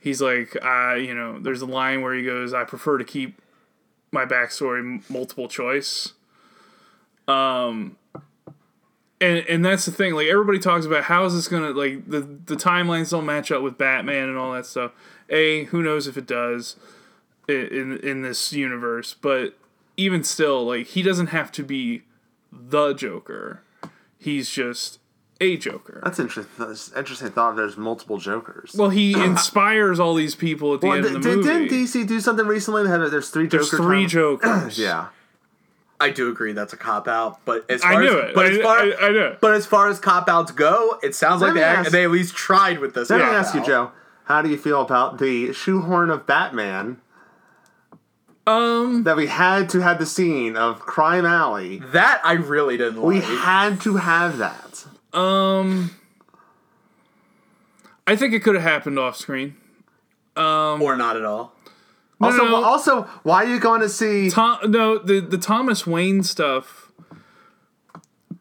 he's 0.00 0.20
like, 0.20 0.56
uh, 0.64 0.94
you 0.94 1.14
know, 1.14 1.38
there's 1.38 1.62
a 1.62 1.66
line 1.66 2.02
where 2.02 2.14
he 2.14 2.22
goes, 2.22 2.52
"I 2.52 2.64
prefer 2.64 2.98
to 2.98 3.04
keep 3.04 3.40
my 4.12 4.24
backstory 4.24 5.08
multiple 5.10 5.48
choice." 5.48 6.12
Um, 7.28 7.96
and 9.20 9.38
and 9.48 9.64
that's 9.64 9.84
the 9.86 9.92
thing. 9.92 10.14
Like 10.14 10.26
everybody 10.26 10.58
talks 10.58 10.86
about 10.86 11.04
how 11.04 11.24
is 11.24 11.34
this 11.34 11.48
gonna 11.48 11.70
like 11.70 12.08
the 12.08 12.20
the 12.20 12.56
timelines 12.56 13.10
don't 13.10 13.26
match 13.26 13.50
up 13.50 13.62
with 13.62 13.78
Batman 13.78 14.28
and 14.28 14.36
all 14.38 14.52
that 14.52 14.66
stuff. 14.66 14.92
A, 15.30 15.64
who 15.64 15.82
knows 15.82 16.06
if 16.06 16.16
it 16.16 16.26
does 16.26 16.76
in 17.48 17.98
in 18.02 18.22
this 18.22 18.52
universe, 18.52 19.14
but 19.14 19.56
even 19.96 20.22
still, 20.24 20.64
like 20.66 20.86
he 20.88 21.02
doesn't 21.02 21.28
have 21.28 21.50
to 21.52 21.62
be 21.62 22.02
the 22.52 22.92
Joker. 22.92 23.62
He's 24.18 24.50
just 24.50 24.98
a 25.40 25.56
Joker. 25.56 26.00
That's 26.04 26.18
interesting. 26.18 26.52
That's 26.58 26.92
interesting 26.92 27.30
thought. 27.30 27.56
There's 27.56 27.76
multiple 27.76 28.18
Jokers. 28.18 28.74
Well, 28.76 28.90
he 28.90 29.12
inspires 29.24 30.00
all 30.00 30.14
these 30.14 30.34
people 30.34 30.74
at 30.74 30.80
the 30.80 30.88
Well, 30.88 30.96
end 30.96 31.06
of 31.06 31.12
the 31.14 31.20
did, 31.20 31.36
movie. 31.38 31.48
didn't 31.68 31.86
DC 31.86 32.06
do 32.06 32.20
something 32.20 32.46
recently? 32.46 32.82
They 32.84 32.88
had 32.90 33.00
there's 33.10 33.30
three 33.30 33.46
There's 33.46 33.70
Joker. 33.70 33.82
three 33.82 34.06
Jokers. 34.06 34.78
Yeah. 34.78 35.08
I 35.98 36.10
do 36.10 36.28
agree 36.30 36.52
that's 36.52 36.72
a 36.72 36.76
cop 36.76 37.08
out, 37.08 37.44
but 37.44 37.64
as 37.70 37.82
far 37.82 37.94
I 37.94 38.00
knew 38.00 38.18
as, 38.18 38.30
it. 38.30 38.34
But 38.34 38.46
I, 38.46 38.48
as 38.50 38.58
far, 38.58 38.78
I, 38.78 38.92
I 39.00 39.10
knew 39.12 39.20
it. 39.20 39.40
but 39.40 39.54
as 39.54 39.64
far 39.66 39.88
as 39.88 39.98
cop 39.98 40.28
outs 40.28 40.52
go, 40.52 40.98
it 41.02 41.14
sounds 41.14 41.40
Let 41.40 41.48
like 41.48 41.54
they, 41.56 41.62
ask- 41.64 41.90
they 41.90 42.04
at 42.04 42.10
least 42.10 42.34
tried 42.34 42.78
with 42.80 42.94
this. 42.94 43.08
Let 43.10 43.18
me 43.18 43.24
cop 43.24 43.34
ask 43.34 43.54
you. 43.54 43.64
Joe. 43.64 43.92
How 44.24 44.42
do 44.42 44.50
you 44.50 44.58
feel 44.58 44.82
about 44.82 45.18
the 45.18 45.52
shoehorn 45.52 46.10
of 46.10 46.26
Batman 46.26 47.00
Um, 48.46 49.04
that 49.04 49.16
we 49.16 49.28
had 49.28 49.68
to 49.70 49.80
have 49.80 49.98
the 49.98 50.06
scene 50.06 50.56
of 50.56 50.80
Crime 50.80 51.24
Alley? 51.24 51.78
That 51.78 52.20
I 52.24 52.32
really 52.32 52.76
didn't 52.76 52.96
like. 52.96 53.06
We 53.06 53.14
like. 53.20 53.24
had 53.40 53.80
to 53.82 53.96
have 53.96 54.38
that. 54.38 54.84
um, 55.14 55.92
I 58.06 58.14
think 58.16 58.34
it 58.34 58.40
could 58.40 58.54
have 58.54 58.64
happened 58.64 58.98
off 58.98 59.16
screen. 59.16 59.56
Um, 60.36 60.82
or 60.82 60.96
not 60.96 61.16
at 61.16 61.24
all. 61.24 61.52
Also, 62.20 62.44
no. 62.46 62.64
also, 62.64 63.02
why 63.24 63.44
are 63.44 63.48
you 63.48 63.60
going 63.60 63.80
to 63.82 63.88
see? 63.88 64.30
Tom, 64.30 64.58
no, 64.70 64.98
the 64.98 65.20
the 65.20 65.36
Thomas 65.38 65.86
Wayne 65.86 66.22
stuff 66.22 66.90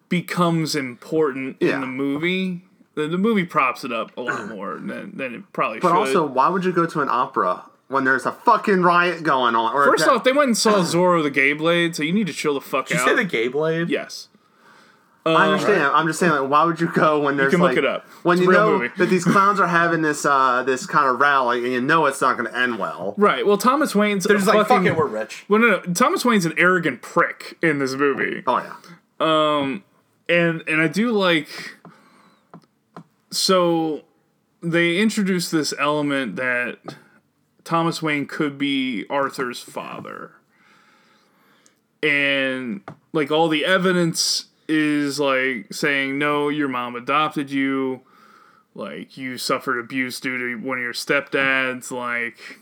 becomes 0.09 0.75
important 0.75 1.57
Yeah. 1.59 1.75
in 1.75 1.81
the 1.81 1.87
movie. 1.87 2.61
The, 2.95 3.07
the 3.07 3.17
movie 3.17 3.43
props 3.43 3.83
it 3.83 3.91
up 3.91 4.15
a 4.17 4.21
lot 4.21 4.47
more 4.55 4.75
than, 4.75 5.17
than 5.17 5.35
it 5.35 5.43
probably 5.53 5.79
But 5.79 5.89
should. 5.89 5.97
also, 5.97 6.25
why 6.25 6.47
would 6.47 6.63
you 6.63 6.71
go 6.71 6.85
to 6.85 7.01
an 7.01 7.09
opera 7.09 7.63
when 7.89 8.05
there's 8.05 8.25
a 8.25 8.31
fucking 8.31 8.83
riot 8.83 9.23
going 9.23 9.55
on? 9.55 9.73
Or 9.73 9.85
First 9.85 10.05
that- 10.05 10.13
off, 10.13 10.23
they 10.23 10.31
went 10.31 10.47
and 10.47 10.57
saw 10.57 10.75
Zorro 10.81 11.21
the 11.21 11.29
Gay 11.29 11.51
Blade, 11.53 11.95
so 11.95 12.03
you 12.03 12.13
need 12.13 12.27
to 12.27 12.33
chill 12.33 12.53
the 12.53 12.61
fuck 12.61 12.87
Did 12.87 12.95
you 12.95 12.99
out. 13.01 13.07
say 13.09 13.15
the 13.15 13.25
gay 13.25 13.47
blade? 13.49 13.89
yes. 13.89 14.29
I 15.25 15.47
understand. 15.47 15.81
I'm 15.81 16.05
just 16.05 16.19
saying, 16.19 16.31
like, 16.33 16.49
why 16.49 16.63
would 16.65 16.79
you 16.79 16.91
go 16.93 17.19
when 17.21 17.35
there's 17.35 17.51
can 17.51 17.59
look 17.59 17.69
like 17.69 17.77
it 17.77 17.85
up. 17.85 18.05
when 18.23 18.37
It's 18.37 18.45
you 18.45 18.51
know 18.53 18.77
movie. 18.77 18.93
that 18.97 19.07
these 19.07 19.23
clowns 19.23 19.59
are 19.59 19.65
having 19.67 20.03
this 20.03 20.23
uh 20.25 20.61
this 20.63 20.85
kind 20.85 21.07
of 21.09 21.19
rally 21.19 21.63
and 21.63 21.73
you 21.73 21.81
know 21.81 22.05
it's 22.05 22.21
not 22.21 22.37
going 22.37 22.49
to 22.51 22.55
end 22.55 22.77
well. 22.77 23.15
Right. 23.17 23.45
Well, 23.45 23.57
Thomas 23.57 23.95
Wayne's 23.95 24.25
They're 24.25 24.35
a 24.35 24.39
just 24.39 24.47
like, 24.47 24.67
fucking, 24.67 24.85
fuck 24.85 24.93
it, 24.93 24.97
we're 24.97 25.07
rich. 25.07 25.45
Well, 25.49 25.59
no, 25.59 25.67
no. 25.67 25.93
Thomas 25.93 26.23
Wayne's 26.23 26.45
an 26.45 26.53
arrogant 26.57 27.01
prick 27.01 27.57
in 27.63 27.79
this 27.79 27.95
movie, 27.95 28.43
Oh 28.45 28.57
yeah. 28.59 28.75
Um, 29.19 29.83
and 30.29 30.61
and 30.67 30.79
I 30.81 30.87
do 30.87 31.11
like. 31.11 31.77
So, 33.31 34.03
they 34.61 34.97
introduced 34.97 35.51
this 35.51 35.73
element 35.79 36.35
that 36.37 36.77
Thomas 37.63 38.01
Wayne 38.01 38.27
could 38.27 38.57
be 38.57 39.05
Arthur's 39.09 39.59
father, 39.59 40.31
and 42.01 42.81
like 43.11 43.31
all 43.31 43.47
the 43.49 43.65
evidence 43.65 44.45
is 44.67 45.19
like 45.19 45.73
saying 45.73 46.17
no, 46.17 46.49
your 46.49 46.67
mom 46.67 46.95
adopted 46.95 47.51
you, 47.51 48.01
like 48.73 49.17
you 49.17 49.37
suffered 49.37 49.79
abuse 49.79 50.19
due 50.19 50.37
to 50.37 50.55
one 50.65 50.77
of 50.77 50.83
your 50.83 50.93
stepdads, 50.93 51.91
like 51.91 52.59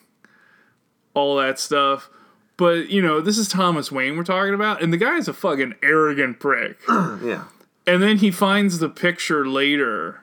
all 1.13 1.37
that 1.37 1.59
stuff. 1.59 2.09
But 2.57 2.89
you 2.89 3.01
know, 3.01 3.19
this 3.21 3.37
is 3.37 3.47
Thomas 3.47 3.91
Wayne 3.91 4.15
we're 4.17 4.23
talking 4.23 4.53
about, 4.53 4.81
and 4.81 4.93
the 4.93 4.97
guy 4.97 5.17
is 5.17 5.27
a 5.27 5.33
fucking 5.33 5.75
arrogant 5.81 6.39
prick. 6.39 6.77
Yeah. 7.23 7.45
and 7.87 8.01
then 8.03 8.17
he 8.17 8.31
finds 8.31 8.79
the 8.79 8.89
picture 8.89 9.47
later 9.47 10.21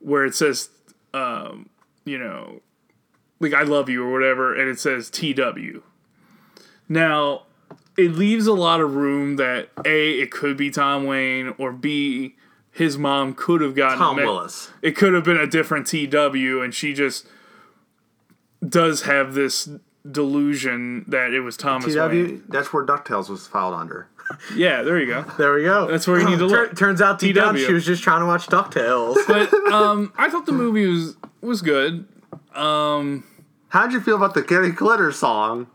where 0.00 0.24
it 0.24 0.34
says, 0.34 0.68
um, 1.14 1.68
you 2.04 2.18
know, 2.18 2.60
like 3.40 3.54
I 3.54 3.62
love 3.62 3.88
you 3.88 4.04
or 4.04 4.12
whatever, 4.12 4.54
and 4.54 4.68
it 4.68 4.78
says 4.78 5.08
TW. 5.10 5.82
Now, 6.88 7.42
it 7.96 8.12
leaves 8.12 8.46
a 8.46 8.52
lot 8.52 8.80
of 8.80 8.94
room 8.94 9.36
that 9.36 9.68
A, 9.84 10.12
it 10.20 10.30
could 10.30 10.56
be 10.56 10.70
Tom 10.70 11.04
Wayne, 11.04 11.54
or 11.58 11.72
B, 11.72 12.34
his 12.70 12.98
mom 12.98 13.34
could 13.34 13.60
have 13.60 13.74
gotten 13.74 13.98
Tom 13.98 14.16
me- 14.16 14.24
Willis. 14.24 14.70
It 14.82 14.92
could 14.96 15.14
have 15.14 15.24
been 15.24 15.38
a 15.38 15.46
different 15.46 15.86
TW, 15.86 16.60
and 16.62 16.74
she 16.74 16.92
just 16.92 17.26
does 18.66 19.02
have 19.02 19.34
this 19.34 19.68
delusion 20.10 21.04
that 21.08 21.32
it 21.32 21.40
was 21.40 21.56
Thomas 21.56 21.94
Wayne. 21.94 22.38
TW. 22.40 22.42
That's 22.48 22.72
where 22.72 22.84
Ducktales 22.84 23.28
was 23.28 23.46
filed 23.46 23.74
under. 23.74 24.08
Yeah, 24.56 24.82
there 24.82 24.98
you 24.98 25.06
go. 25.06 25.22
There 25.38 25.54
we 25.54 25.62
go. 25.62 25.86
That's 25.86 26.08
where 26.08 26.18
you 26.18 26.28
need 26.28 26.40
to 26.40 26.48
Tur- 26.48 26.62
look. 26.62 26.76
turns 26.76 27.00
out 27.00 27.20
deep 27.20 27.36
down 27.36 27.54
TW. 27.54 27.58
she 27.60 27.72
was 27.72 27.86
just 27.86 28.02
trying 28.02 28.20
to 28.22 28.26
watch 28.26 28.48
DuckTales. 28.48 29.16
But 29.28 29.54
um, 29.72 30.12
I 30.16 30.28
thought 30.28 30.46
the 30.46 30.52
movie 30.52 30.84
was 30.86 31.16
was 31.40 31.62
good. 31.62 32.08
How'd 32.52 33.92
you 33.92 34.00
feel 34.00 34.16
about 34.16 34.34
the 34.34 34.42
Gary 34.42 34.72
Glitter 34.72 35.12
song? 35.12 35.68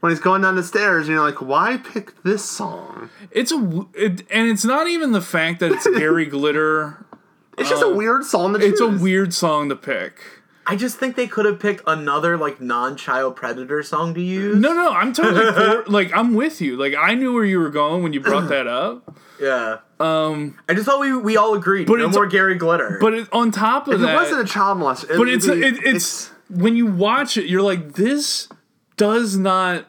When 0.00 0.10
he's 0.12 0.20
going 0.20 0.42
down 0.42 0.54
the 0.54 0.62
stairs, 0.62 1.08
and 1.08 1.14
you're 1.16 1.24
like, 1.24 1.40
why 1.42 1.76
pick 1.78 2.22
this 2.22 2.44
song? 2.48 3.10
It's 3.32 3.50
a 3.50 3.58
w- 3.58 3.88
it, 3.94 4.22
and 4.30 4.48
it's 4.48 4.64
not 4.64 4.86
even 4.86 5.10
the 5.10 5.20
fact 5.20 5.58
that 5.60 5.72
it's 5.72 5.88
Gary 5.88 6.24
Glitter. 6.36 7.04
It's 7.56 7.68
just 7.68 7.82
a 7.82 7.88
weird 7.88 8.24
song 8.24 8.54
to 8.54 8.64
It's 8.64 8.80
a 8.80 8.86
weird 8.86 9.34
song 9.34 9.68
to 9.70 9.74
pick. 9.76 10.20
I 10.68 10.76
just 10.76 10.98
think 10.98 11.16
they 11.16 11.26
could 11.26 11.46
have 11.46 11.58
picked 11.58 11.82
another 11.86 12.36
like 12.36 12.60
non-child 12.60 13.34
predator 13.34 13.82
song 13.82 14.14
to 14.14 14.20
use. 14.20 14.56
No, 14.56 14.72
no, 14.72 14.92
I'm 14.92 15.12
totally 15.12 15.50
for, 15.52 15.84
like 15.90 16.12
I'm 16.14 16.34
with 16.34 16.60
you. 16.60 16.76
Like 16.76 16.94
I 16.96 17.14
knew 17.14 17.32
where 17.32 17.44
you 17.44 17.58
were 17.58 17.70
going 17.70 18.04
when 18.04 18.12
you 18.12 18.20
brought 18.20 18.48
that 18.50 18.68
up. 18.68 19.16
Yeah. 19.40 19.78
Um. 19.98 20.56
I 20.68 20.74
just 20.74 20.86
thought 20.86 21.00
we 21.00 21.16
we 21.16 21.36
all 21.36 21.54
agreed. 21.54 21.88
But 21.88 21.94
no 21.94 22.02
it's- 22.04 22.14
more 22.14 22.26
Gary 22.26 22.54
Glitter. 22.54 22.98
But 23.00 23.14
it, 23.14 23.28
on 23.32 23.50
top 23.50 23.88
of 23.88 23.94
If 23.94 24.00
that, 24.02 24.10
it 24.12 24.14
wasn't 24.14 24.42
a 24.42 24.44
child 24.44 24.78
molester, 24.78 25.16
but 25.18 25.28
it's 25.28 25.48
it, 25.48 25.78
it's 25.84 26.28
when 26.50 26.76
you 26.76 26.86
watch 26.86 27.36
it, 27.36 27.46
you're 27.46 27.62
like, 27.62 27.94
this 27.94 28.48
does 28.96 29.36
not 29.36 29.87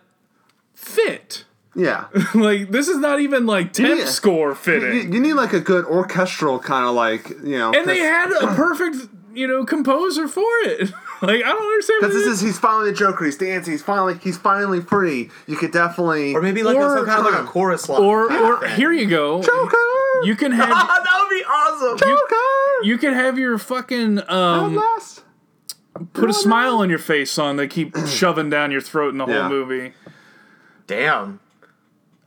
fit. 0.79 1.45
yeah. 1.75 2.05
like 2.33 2.69
this 2.71 2.87
is 2.87 2.97
not 2.97 3.19
even 3.19 3.45
like 3.45 3.73
temp 3.73 3.99
Yeah. 3.99 4.05
score 4.05 4.49
you, 4.49 4.55
fitting. 4.55 5.13
you 5.13 5.19
need 5.19 5.33
like 5.33 5.53
a 5.53 5.59
good 5.59 5.85
orchestral 5.85 6.59
kind 6.59 6.85
of 6.87 6.95
like 6.95 7.29
you 7.29 7.57
know. 7.57 7.71
and 7.73 7.87
they 7.87 7.99
had 7.99 8.31
a 8.31 8.47
perfect, 8.55 8.97
you 9.33 9.47
know, 9.47 9.65
composer 9.65 10.27
for 10.27 10.43
it. 10.63 10.89
like 11.21 11.43
I 11.43 11.49
don't 11.49 11.61
understand. 11.61 11.99
because 12.01 12.13
what 12.15 12.19
this 12.19 12.27
it 12.27 12.31
is 12.31 12.41
he's 12.41 12.57
finally 12.59 12.91
the 12.91 12.97
Joker. 12.97 13.25
He's 13.25 13.37
dancing. 13.37 13.71
He's 13.73 13.83
finally 13.83 14.17
he's 14.23 14.37
finally 14.37 14.81
free. 14.81 15.29
You 15.47 15.57
could 15.57 15.71
definitely 15.71 16.33
or 16.33 16.41
maybe 16.41 16.63
like 16.63 16.75
or- 16.77 16.97
some 16.97 17.05
kind 17.05 17.25
of 17.25 17.31
like 17.33 17.43
a 17.43 17.45
chorus 17.45 17.87
line. 17.89 18.01
or 18.01 18.31
or 18.31 18.65
here 18.67 18.91
you 18.91 19.07
go. 19.07 19.41
Joker. 19.43 19.77
You 20.23 20.35
can 20.35 20.51
have 20.59 20.69
that 20.69 21.19
would 21.21 21.29
be 21.29 21.43
awesome. 21.45 21.97
Joker. 21.97 22.35
you 22.83 22.97
can 22.97 23.13
have 23.13 23.37
your 23.37 23.57
fucking 23.59 24.21
um 24.29 24.75
last. 24.75 25.23
put 26.13 26.29
a 26.29 26.33
smile 26.33 26.77
on 26.77 26.89
your 26.89 26.99
face 26.99 27.29
song 27.31 27.57
they 27.57 27.67
keep 27.67 27.95
shoving 28.07 28.49
down 28.49 28.71
your 28.71 28.81
throat 28.81 29.09
in 29.09 29.17
the 29.19 29.27
Yeah. 29.27 29.41
whole 29.41 29.49
movie. 29.49 29.93
Damn. 30.89 31.39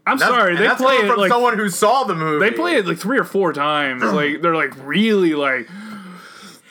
I'm 0.06 0.18
That's, 0.18 0.30
sorry, 0.30 0.56
they 0.56 0.68
play 0.70 0.94
it 0.94 1.08
from 1.08 1.18
like 1.18 1.30
someone 1.30 1.56
who 1.56 1.68
saw 1.68 2.04
the 2.04 2.14
movie. 2.14 2.48
they 2.48 2.54
play 2.54 2.76
it 2.76 2.86
like 2.86 2.98
three 2.98 3.18
or 3.18 3.24
four 3.24 3.52
times. 3.52 4.02
like 4.12 4.40
they're 4.40 4.54
like 4.54 4.72
really 4.84 5.34
like 5.34 5.68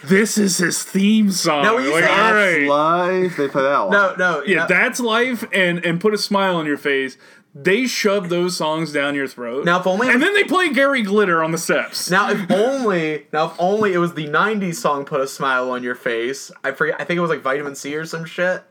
this 0.05 0.37
is 0.37 0.57
his 0.57 0.83
theme 0.83 1.31
song. 1.31 1.63
Now, 1.63 1.75
when 1.75 1.83
you 1.83 1.93
like, 1.93 2.03
say 2.05 2.09
all 2.09 2.33
right. 2.33 2.67
Live. 2.67 3.37
They 3.37 3.47
put 3.47 3.61
that. 3.63 3.79
One. 3.81 3.91
No, 3.91 4.15
no. 4.17 4.43
Yeah, 4.43 4.59
no. 4.59 4.67
that's 4.67 4.99
life 4.99 5.43
and 5.53 5.85
and 5.85 5.99
put 6.01 6.13
a 6.13 6.17
smile 6.17 6.55
on 6.55 6.65
your 6.65 6.77
face. 6.77 7.17
they 7.53 7.85
shove 7.87 8.29
those 8.29 8.55
songs 8.55 8.93
down 8.93 9.13
your 9.15 9.27
throat. 9.27 9.65
Now, 9.65 9.79
if 9.81 9.87
only- 9.87 10.09
and 10.09 10.21
then 10.21 10.33
they 10.33 10.45
play 10.45 10.71
Gary 10.73 11.01
Glitter 11.01 11.43
on 11.43 11.51
the 11.51 11.57
steps. 11.57 12.09
Now, 12.09 12.31
if 12.31 12.49
only, 12.49 13.27
now 13.33 13.47
if 13.47 13.53
only 13.59 13.93
it 13.93 13.97
was 13.97 14.13
the 14.13 14.27
'90s 14.27 14.75
song 14.75 15.03
"Put 15.05 15.19
a 15.19 15.27
Smile 15.27 15.69
on 15.69 15.83
Your 15.83 15.95
Face." 15.95 16.51
I 16.63 16.71
forget. 16.71 16.95
I 16.99 17.03
think 17.03 17.17
it 17.17 17.21
was 17.21 17.29
like 17.29 17.41
Vitamin 17.41 17.75
C 17.75 17.95
or 17.95 18.05
some 18.05 18.25
shit. 18.25 18.63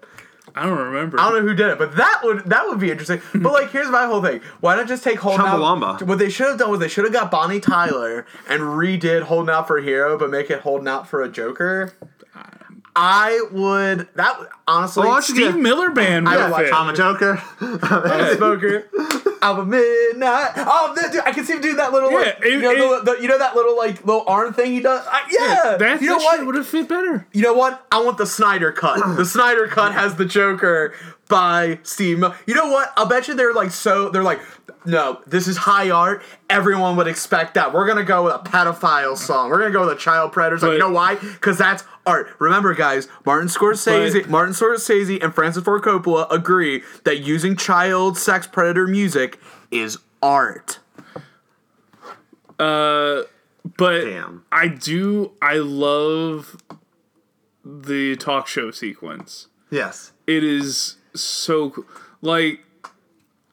I 0.54 0.66
don't 0.66 0.78
remember. 0.78 1.18
I 1.20 1.30
don't 1.30 1.40
know 1.40 1.48
who 1.48 1.54
did 1.54 1.68
it, 1.68 1.78
but 1.78 1.96
that 1.96 2.20
would 2.22 2.44
that 2.46 2.66
would 2.66 2.80
be 2.80 2.90
interesting. 2.90 3.20
But 3.40 3.52
like, 3.52 3.70
here's 3.70 3.88
my 3.90 4.06
whole 4.06 4.22
thing: 4.22 4.40
Why 4.60 4.76
not 4.76 4.88
just 4.88 5.02
take 5.04 5.18
Holding 5.18 5.46
Chumbawamba. 5.46 5.94
Out? 5.94 6.02
What 6.02 6.18
they 6.18 6.30
should 6.30 6.48
have 6.48 6.58
done 6.58 6.70
was 6.70 6.80
they 6.80 6.88
should 6.88 7.04
have 7.04 7.12
got 7.12 7.30
Bonnie 7.30 7.60
Tyler 7.60 8.26
and 8.48 8.60
redid 8.62 9.22
Holding 9.22 9.54
Out 9.54 9.66
for 9.66 9.78
a 9.78 9.82
Hero, 9.82 10.18
but 10.18 10.30
make 10.30 10.50
it 10.50 10.60
Holding 10.60 10.88
Out 10.88 11.08
for 11.08 11.22
a 11.22 11.28
Joker. 11.28 11.92
I 12.96 13.40
would. 13.52 14.08
That 14.16 14.38
would- 14.38 14.48
honestly, 14.66 15.00
Well, 15.02 15.10
why 15.10 15.14
don't 15.16 15.22
Steve 15.22 15.36
get- 15.52 15.56
Miller 15.56 15.90
Band 15.90 16.28
I 16.28 16.36
would 16.36 16.42
would 16.44 16.52
watch 16.52 16.64
fit. 16.66 16.74
I'm 16.74 16.88
a 16.88 16.92
Joker. 16.94 17.42
smoker. 18.36 18.84
I'm 19.42 19.58
a 19.60 19.64
midnight. 19.64 20.50
Oh, 20.56 20.92
that- 20.96 21.12
dude, 21.12 21.22
I 21.24 21.32
can 21.32 21.44
see 21.44 21.54
him 21.54 21.60
doing 21.60 21.76
that 21.76 21.92
little, 21.92 22.12
like, 22.12 22.38
Yeah, 22.40 22.46
it- 22.48 22.52
you, 22.52 22.60
know, 22.60 22.70
it- 22.70 23.04
the, 23.04 23.12
the- 23.14 23.22
you 23.22 23.28
know 23.28 23.38
that 23.38 23.54
little 23.56 23.76
like 23.76 24.04
little 24.04 24.24
arm 24.26 24.52
thing 24.52 24.72
he 24.72 24.80
does. 24.80 25.04
I, 25.10 25.20
yeah, 25.30 25.76
That, 25.78 26.02
you 26.02 26.08
know 26.08 26.16
what? 26.18 26.44
would 26.44 26.54
have 26.56 26.66
fit 26.66 26.88
better. 26.88 27.26
You 27.32 27.42
know 27.42 27.54
what? 27.54 27.84
I 27.92 28.00
want 28.02 28.18
the 28.18 28.26
Snyder 28.26 28.72
cut. 28.72 29.16
the 29.16 29.24
Snyder 29.24 29.66
cut 29.66 29.92
has 29.92 30.16
the 30.16 30.24
Joker 30.24 30.92
by 31.28 31.78
Steve. 31.84 32.18
Mil- 32.18 32.34
you 32.46 32.54
know 32.54 32.66
what? 32.70 32.92
I'll 32.96 33.06
bet 33.06 33.28
you 33.28 33.34
they're 33.34 33.54
like 33.54 33.70
so. 33.70 34.08
They're 34.10 34.22
like, 34.24 34.40
no, 34.84 35.20
this 35.26 35.46
is 35.46 35.56
high 35.58 35.90
art. 35.90 36.22
Everyone 36.48 36.96
would 36.96 37.06
expect 37.06 37.54
that. 37.54 37.72
We're 37.72 37.86
gonna 37.86 38.02
go 38.04 38.24
with 38.24 38.34
a 38.34 38.38
pedophile 38.38 39.16
song. 39.16 39.50
We're 39.50 39.58
gonna 39.58 39.70
go 39.70 39.86
with 39.86 39.92
a 39.96 40.00
child 40.00 40.32
predator 40.32 40.58
song. 40.58 40.72
you 40.72 40.78
know 40.78 40.90
why? 40.90 41.14
Because 41.16 41.56
that's 41.58 41.84
art. 42.10 42.28
Remember, 42.38 42.74
guys, 42.74 43.08
Martin 43.24 43.48
Scorsese, 43.48 44.22
But- 44.22 44.30
Martin 44.30 44.54
Scorsese, 44.54 45.22
and 45.22 45.34
Francis 45.34 45.64
Ford 45.64 45.82
Coppola 45.82 46.26
agree 46.30 46.82
that 47.04 47.20
using 47.20 47.56
child 47.56 48.18
sex 48.18 48.46
predator 48.46 48.86
music 48.86 49.38
is 49.70 49.98
art. 50.22 50.78
Uh, 52.58 53.22
But 53.76 54.04
Damn. 54.04 54.44
I 54.50 54.68
do. 54.68 55.32
I 55.42 55.56
love 55.56 56.56
the 57.64 58.16
talk 58.16 58.46
show 58.46 58.70
sequence. 58.70 59.48
Yes. 59.70 60.12
It 60.26 60.42
is 60.42 60.96
so 61.14 61.84
like. 62.22 62.64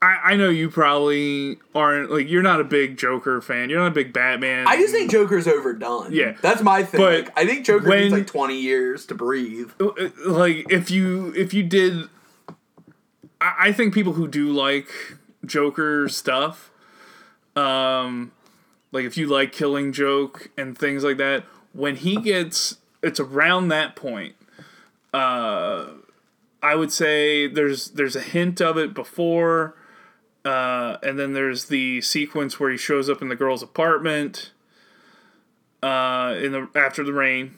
I, 0.02 0.20
I 0.24 0.36
know 0.36 0.50
you 0.50 0.70
probably 0.70 1.58
aren't 1.74 2.12
like 2.12 2.30
you're 2.30 2.44
not 2.44 2.62
a 2.62 2.64
big 2.64 2.98
Joker 2.98 3.42
fan. 3.42 3.70
You're 3.70 3.80
not 3.80 3.88
a 3.88 3.96
big 3.96 4.14
Batman. 4.14 4.68
I 4.68 4.78
just 4.78 4.94
think 4.94 5.10
Joker's 5.10 5.48
overdone. 5.48 6.14
Yeah. 6.14 6.36
that's 6.42 6.62
my 6.62 6.84
thing. 6.84 7.00
But 7.02 7.24
Like, 7.26 7.40
I 7.40 7.46
think 7.48 7.66
Joker 7.66 7.90
when- 7.90 8.02
needs 8.02 8.14
like 8.14 8.28
twenty 8.28 8.60
years 8.62 9.06
to 9.08 9.16
breathe. 9.16 9.72
like 10.26 10.72
if 10.72 10.92
you 10.92 11.34
if 11.36 11.54
you 11.54 11.64
did 11.64 12.10
I, 13.42 13.54
I 13.60 13.72
think 13.72 13.94
people 13.94 14.14
who 14.14 14.28
do 14.28 14.52
like 14.52 14.88
Joker 15.46 16.08
stuff, 16.10 16.70
um 17.56 18.32
like 18.92 19.06
if 19.06 19.18
you 19.18 19.28
like 19.28 19.52
Killing 19.52 19.92
Joke 19.94 20.50
and 20.58 20.78
things 20.78 21.04
like 21.04 21.18
that, 21.18 21.44
when 21.74 21.96
he 21.96 22.18
gets 22.18 22.78
it's 23.02 23.20
around 23.20 23.70
that 23.70 23.96
point, 23.96 24.36
uh 25.14 25.88
I 26.62 26.76
would 26.76 26.92
say 26.92 27.48
there's 27.48 27.90
there's 27.92 28.16
a 28.16 28.22
hint 28.22 28.62
of 28.62 28.78
it 28.78 28.94
before, 28.94 29.76
uh, 30.48 30.98
and 31.04 31.20
then 31.20 31.34
there's 31.34 31.66
the 31.66 32.00
sequence 32.02 32.58
where 32.58 32.72
he 32.72 32.78
shows 32.78 33.10
up 33.10 33.22
in 33.22 33.28
the 33.28 33.36
girl's 33.36 33.62
apartment, 33.62 34.52
uh, 35.84 36.36
in 36.42 36.54
the 36.54 36.70
after 36.74 37.04
the 37.04 37.12
rain, 37.12 37.56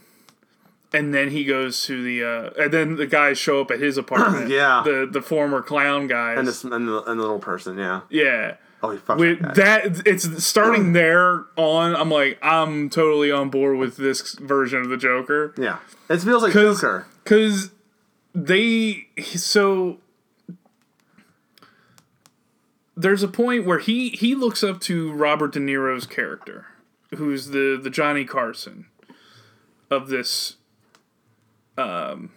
and 0.91 1.13
then 1.13 1.29
he 1.29 1.45
goes 1.45 1.85
to 1.85 2.01
the 2.01 2.23
uh, 2.23 2.63
and 2.63 2.73
then 2.73 2.95
the 2.95 3.05
guys 3.05 3.37
show 3.37 3.61
up 3.61 3.69
at 3.69 3.79
his 3.79 3.97
apartment. 4.03 4.49
Yeah. 4.49 4.81
the 4.83 5.07
the 5.09 5.21
former 5.21 5.61
clown 5.61 6.07
guys. 6.07 6.39
And, 6.39 6.47
this, 6.47 6.63
and, 6.63 6.87
the, 6.87 7.03
and 7.03 7.19
the 7.19 7.23
little 7.23 7.37
person, 7.37 7.77
yeah. 7.77 8.01
yeah. 8.09 8.55
Oh, 8.81 8.91
he 8.91 8.99
With 9.15 9.55
that 9.55 10.07
it's 10.07 10.43
starting 10.43 10.93
there 10.93 11.45
on. 11.57 11.95
I'm 11.95 12.09
like, 12.09 12.39
I'm 12.41 12.89
totally 12.89 13.31
on 13.31 13.51
board 13.51 13.77
with 13.77 13.97
this 13.97 14.33
version 14.39 14.81
of 14.81 14.89
the 14.89 14.97
Joker. 14.97 15.53
Yeah. 15.57 15.77
It 16.09 16.21
feels 16.21 16.41
like 16.41 16.53
Cause, 16.53 16.77
Joker. 16.81 17.05
Cause 17.23 17.69
they 18.33 19.09
so 19.17 19.99
there's 22.99 23.23
a 23.23 23.27
point 23.29 23.65
where 23.65 23.79
he 23.79 24.09
he 24.09 24.35
looks 24.35 24.63
up 24.63 24.81
to 24.81 25.11
Robert 25.13 25.53
De 25.53 25.59
Niro's 25.59 26.05
character, 26.05 26.65
who's 27.15 27.47
the 27.47 27.79
the 27.81 27.89
Johnny 27.89 28.25
Carson 28.25 28.87
of 29.89 30.09
this 30.09 30.57
um 31.77 32.31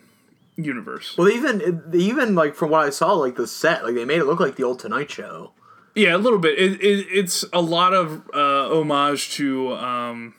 universe. 0.56 1.18
Well, 1.18 1.26
they 1.26 1.34
even 1.34 1.90
even 1.92 2.34
like 2.36 2.54
from 2.54 2.70
what 2.70 2.86
I 2.86 2.90
saw, 2.90 3.12
like 3.14 3.34
the 3.34 3.46
set, 3.48 3.84
like 3.84 3.96
they 3.96 4.04
made 4.04 4.18
it 4.18 4.24
look 4.24 4.38
like 4.38 4.54
the 4.54 4.62
old 4.62 4.78
Tonight 4.78 5.10
Show. 5.10 5.52
Yeah, 5.96 6.16
a 6.16 6.18
little 6.18 6.38
bit. 6.38 6.58
It, 6.58 6.80
it 6.80 7.06
it's 7.10 7.44
a 7.52 7.60
lot 7.60 7.92
of 7.92 8.22
uh, 8.32 8.70
homage 8.72 9.32
to 9.32 9.74
um, 9.74 10.34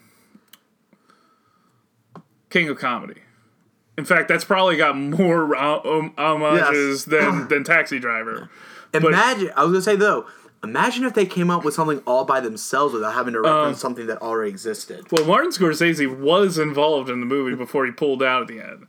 King 2.50 2.70
of 2.70 2.80
Comedy. 2.80 3.22
In 3.98 4.06
fact, 4.06 4.28
that's 4.30 4.46
probably 4.46 4.78
got 4.78 4.98
more 4.98 5.54
uh, 5.56 5.80
hom- 5.82 6.14
homages 6.18 7.06
than 7.06 7.48
than 7.50 7.66
Taxi 7.66 8.00
Driver. 8.00 8.50
Imagine, 8.94 9.52
I 9.56 9.64
was 9.64 9.72
gonna 9.72 9.82
say 9.82 9.96
though, 9.96 10.26
imagine 10.64 11.04
if 11.04 11.14
they 11.14 11.26
came 11.26 11.50
up 11.50 11.64
with 11.66 11.74
something 11.74 12.02
all 12.06 12.26
by 12.26 12.40
themselves 12.40 12.94
without 12.94 13.14
having 13.14 13.34
to 13.34 13.40
Uh, 13.40 13.44
reference 13.44 13.80
something 13.80 14.08
that 14.08 14.22
already 14.22 14.50
existed. 14.52 15.06
Well, 15.12 15.26
Martin 15.26 15.52
Scorsese 15.52 16.08
was 16.20 16.58
involved 16.58 17.10
in 17.10 17.20
the 17.20 17.26
movie 17.26 17.56
before 17.56 17.86
he 17.86 17.92
pulled 17.92 18.22
out 18.24 18.42
at 18.44 18.48
the 18.48 18.60
end. 18.62 18.88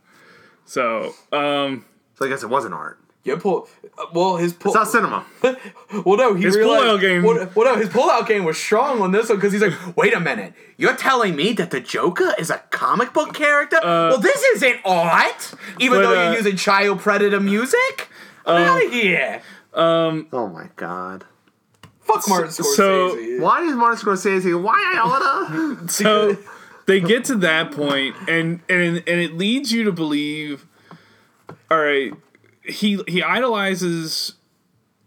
So, 0.65 1.13
um, 1.31 1.85
So 2.17 2.25
I 2.25 2.29
guess 2.29 2.43
it 2.43 2.49
wasn't 2.49 2.73
art. 2.73 2.97
Yeah, 3.25 3.35
pull. 3.37 3.67
uh, 3.97 4.05
well, 4.13 4.37
his 4.37 4.53
pull. 4.53 4.71
It's 4.71 4.75
not 4.75 4.87
cinema. 4.87 5.25
well, 6.05 6.15
no, 6.15 6.33
he 6.35 6.43
His 6.43 6.55
realized. 6.55 6.83
pullout 6.83 7.01
game- 7.01 7.23
Well, 7.23 7.49
well, 7.55 7.73
no, 7.73 7.79
his 7.81 7.89
pullout 7.89 8.27
game 8.27 8.43
was 8.45 8.55
strong 8.57 9.01
on 9.01 9.11
this 9.11 9.27
one 9.29 9.37
because 9.39 9.51
he's 9.51 9.63
like, 9.63 9.73
wait 9.97 10.13
a 10.13 10.19
minute, 10.19 10.53
you're 10.77 10.95
telling 10.95 11.35
me 11.35 11.51
that 11.53 11.71
the 11.71 11.79
Joker 11.81 12.33
is 12.37 12.49
a 12.51 12.59
comic 12.69 13.13
book 13.13 13.33
character? 13.33 13.79
well, 13.83 14.19
this 14.19 14.41
isn't 14.55 14.77
art, 14.85 15.53
even 15.79 15.97
Uh, 15.99 16.01
but, 16.03 16.09
though 16.09 16.19
uh, 16.19 16.23
you're 16.25 16.33
using 16.37 16.55
child 16.55 16.99
predator 17.01 17.39
music. 17.39 18.09
I'm 18.45 18.61
out 18.61 18.85
of 18.85 18.91
here. 18.91 19.41
Um, 19.75 20.27
oh 20.33 20.47
my 20.47 20.69
god. 20.75 21.25
Fuck 21.99 22.27
Martin 22.27 22.51
so- 22.51 22.63
Scorsese. 22.63 23.39
Why 23.41 23.63
is 23.63 23.75
Martin 23.75 24.05
Scorsese? 24.05 24.61
Why 24.61 24.93
Iota? 24.95 25.87
so 25.91 26.37
they 26.85 26.99
get 26.99 27.25
to 27.25 27.35
that 27.35 27.71
point 27.71 28.15
and 28.27 28.61
and 28.69 28.97
and 28.97 29.21
it 29.21 29.33
leads 29.33 29.71
you 29.71 29.83
to 29.83 29.91
believe 29.91 30.65
all 31.69 31.79
right 31.79 32.13
he 32.63 33.01
he 33.07 33.21
idolizes 33.21 34.33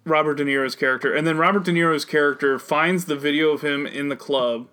Robert 0.04 0.34
De 0.34 0.44
Niro's 0.44 0.74
character 0.74 1.14
and 1.14 1.26
then 1.26 1.38
Robert 1.38 1.64
De 1.64 1.72
Niro's 1.72 2.04
character 2.04 2.58
finds 2.58 3.04
the 3.04 3.16
video 3.16 3.50
of 3.50 3.62
him 3.62 3.86
in 3.86 4.08
the 4.08 4.16
club 4.16 4.68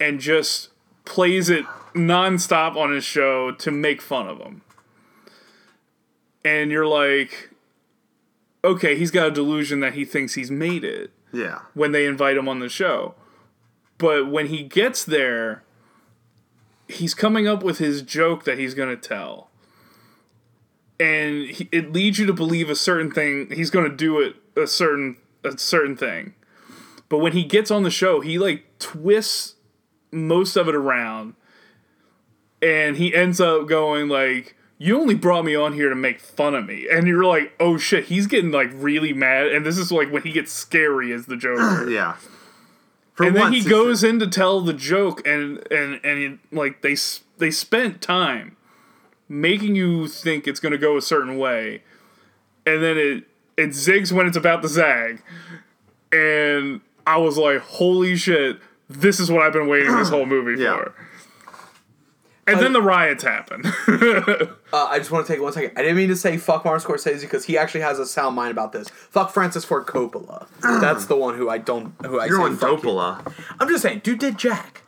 and 0.00 0.20
just 0.20 0.70
plays 1.04 1.48
it 1.48 1.64
nonstop 1.94 2.76
on 2.76 2.92
his 2.92 3.04
show 3.04 3.52
to 3.52 3.70
make 3.70 4.02
fun 4.02 4.28
of 4.28 4.38
him 4.38 4.62
and 6.44 6.70
you're 6.70 6.86
like 6.86 7.50
okay 8.66 8.96
he's 8.98 9.10
got 9.10 9.28
a 9.28 9.30
delusion 9.30 9.80
that 9.80 9.94
he 9.94 10.04
thinks 10.04 10.34
he's 10.34 10.50
made 10.50 10.84
it 10.84 11.10
yeah. 11.32 11.60
when 11.74 11.92
they 11.92 12.06
invite 12.06 12.36
him 12.36 12.48
on 12.48 12.60
the 12.60 12.68
show. 12.68 13.14
But 13.98 14.30
when 14.30 14.48
he 14.48 14.62
gets 14.62 15.04
there, 15.04 15.62
he's 16.88 17.14
coming 17.14 17.46
up 17.48 17.62
with 17.62 17.78
his 17.78 18.02
joke 18.02 18.44
that 18.44 18.58
he's 18.58 18.74
going 18.74 18.88
to 18.88 19.08
tell. 19.08 19.50
And 20.98 21.46
he, 21.46 21.68
it 21.72 21.92
leads 21.92 22.18
you 22.18 22.26
to 22.26 22.32
believe 22.32 22.70
a 22.70 22.76
certain 22.76 23.10
thing. 23.10 23.50
He's 23.50 23.70
going 23.70 23.88
to 23.88 23.94
do 23.94 24.20
it 24.20 24.36
a 24.56 24.66
certain 24.66 25.16
a 25.44 25.56
certain 25.58 25.96
thing. 25.96 26.34
But 27.08 27.18
when 27.18 27.32
he 27.32 27.44
gets 27.44 27.70
on 27.70 27.82
the 27.82 27.90
show, 27.90 28.20
he 28.20 28.38
like 28.38 28.64
twists 28.78 29.54
most 30.10 30.56
of 30.56 30.68
it 30.68 30.74
around. 30.74 31.34
And 32.62 32.96
he 32.96 33.14
ends 33.14 33.40
up 33.40 33.68
going 33.68 34.08
like 34.08 34.55
you 34.78 35.00
only 35.00 35.14
brought 35.14 35.44
me 35.44 35.54
on 35.54 35.72
here 35.72 35.88
to 35.88 35.94
make 35.94 36.20
fun 36.20 36.54
of 36.54 36.66
me. 36.66 36.86
And 36.90 37.06
you're 37.06 37.24
like, 37.24 37.54
"Oh 37.58 37.78
shit, 37.78 38.04
he's 38.06 38.26
getting 38.26 38.50
like 38.50 38.70
really 38.74 39.12
mad." 39.12 39.48
And 39.48 39.64
this 39.64 39.78
is 39.78 39.90
like 39.90 40.12
when 40.12 40.22
he 40.22 40.32
gets 40.32 40.52
scary 40.52 41.12
as 41.12 41.26
the 41.26 41.36
Joker 41.36 41.88
Yeah. 41.90 42.16
For 43.14 43.24
and 43.24 43.34
then 43.34 43.52
he 43.52 43.62
goes 43.62 44.04
in 44.04 44.18
to 44.18 44.26
tell 44.26 44.60
the 44.60 44.74
joke 44.74 45.26
and 45.26 45.60
and 45.72 45.98
and 46.04 46.18
he, 46.18 46.38
like 46.54 46.82
they 46.82 46.96
they 47.38 47.50
spent 47.50 48.02
time 48.02 48.56
making 49.28 49.74
you 49.74 50.06
think 50.06 50.46
it's 50.46 50.60
going 50.60 50.72
to 50.72 50.78
go 50.78 50.98
a 50.98 51.02
certain 51.02 51.38
way 51.38 51.82
and 52.66 52.82
then 52.82 52.98
it 52.98 53.24
it 53.56 53.70
zigs 53.70 54.12
when 54.12 54.26
it's 54.26 54.36
about 54.36 54.60
to 54.60 54.68
zag 54.68 55.22
and 56.12 56.80
i 57.06 57.16
was 57.16 57.36
like 57.38 57.58
holy 57.60 58.14
shit 58.16 58.58
this 58.88 59.18
is 59.18 59.30
what 59.32 59.42
i've 59.42 59.52
been 59.52 59.66
waiting 59.66 59.96
this 59.96 60.08
whole 60.10 60.26
movie 60.26 60.62
Yeah. 60.62 60.76
for 60.76 60.94
and 62.46 62.60
then 62.60 62.72
the 62.72 62.82
riots 62.82 63.22
happen 63.24 63.62
Uh, 64.72 64.84
I 64.86 64.98
just 64.98 65.10
want 65.10 65.26
to 65.26 65.32
take 65.32 65.40
one 65.40 65.52
second. 65.52 65.72
I 65.76 65.82
didn't 65.82 65.96
mean 65.96 66.08
to 66.08 66.16
say 66.16 66.36
fuck 66.36 66.64
Martin 66.64 66.86
Scorsese 66.86 67.20
because 67.22 67.44
he 67.44 67.56
actually 67.56 67.80
has 67.82 67.98
a 67.98 68.04
sound 68.06 68.34
mind 68.36 68.50
about 68.50 68.72
this. 68.72 68.88
Fuck 68.88 69.30
Francis 69.32 69.64
Ford 69.64 69.86
Coppola. 69.86 70.46
That's 70.80 71.06
the 71.06 71.16
one 71.16 71.36
who 71.36 71.48
I 71.48 71.58
don't. 71.58 71.94
Who 72.04 72.18
I 72.20 72.26
You're 72.26 72.38
say 72.38 72.42
on 72.44 72.56
fuck 72.56 72.82
you. 72.82 72.88
Dopola. 72.90 73.32
I'm 73.58 73.68
just 73.68 73.82
saying, 73.82 74.00
dude 74.04 74.18
did 74.18 74.36
Jack. 74.38 74.82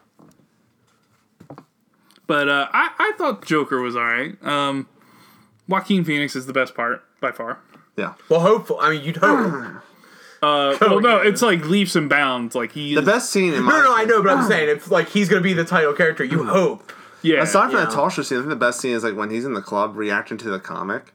but 2.26 2.48
uh, 2.48 2.68
I, 2.72 2.90
I 2.98 3.12
thought 3.16 3.44
joker 3.46 3.80
was 3.80 3.96
all 3.96 4.04
right 4.04 4.36
um, 4.44 4.86
joaquin 5.66 6.04
phoenix 6.04 6.36
is 6.36 6.46
the 6.46 6.52
best 6.52 6.74
part 6.74 7.02
by 7.20 7.32
far 7.32 7.61
Yeah. 7.96 8.14
Well, 8.28 8.40
hopeful. 8.40 8.78
I 8.80 8.90
mean, 8.90 9.02
you'd 9.04 9.16
hope. 9.16 9.82
Uh, 10.40 10.76
well, 10.80 11.00
no, 11.00 11.16
it's 11.16 11.42
like 11.42 11.64
leaps 11.66 11.96
and 11.96 12.09
bounds. 12.09 12.54
Like 12.54 12.70
he, 12.70 12.94
The 12.94 13.02
best 13.02 13.30
scene 13.30 13.52
in 13.54 13.64
my 13.64 13.72
No, 13.72 13.82
no, 13.86 13.96
I 13.96 14.04
know, 14.04 14.22
but 14.22 14.30
I'm 14.36 14.46
saying 14.48 14.68
it's 14.68 14.88
like 14.88 15.09
he's 15.09 15.28
gonna 15.28 15.40
be 15.42 15.52
the 15.52 15.64
title 15.64 15.92
character, 15.94 16.22
you 16.22 16.44
hope. 16.44 16.92
Yeah, 17.22 17.42
Aside 17.42 17.70
from 17.70 17.78
Yeah. 17.80 17.84
that 17.86 17.92
talk 17.94 18.12
show 18.12 18.22
scene, 18.22 18.38
I 18.38 18.40
think 18.42 18.50
the 18.50 18.56
best 18.56 18.80
scene 18.80 18.92
is 18.94 19.02
like 19.04 19.16
when 19.16 19.30
he's 19.30 19.44
in 19.44 19.54
the 19.54 19.62
club 19.62 19.96
reacting 19.96 20.38
to 20.38 20.50
the 20.50 20.60
comic, 20.60 21.12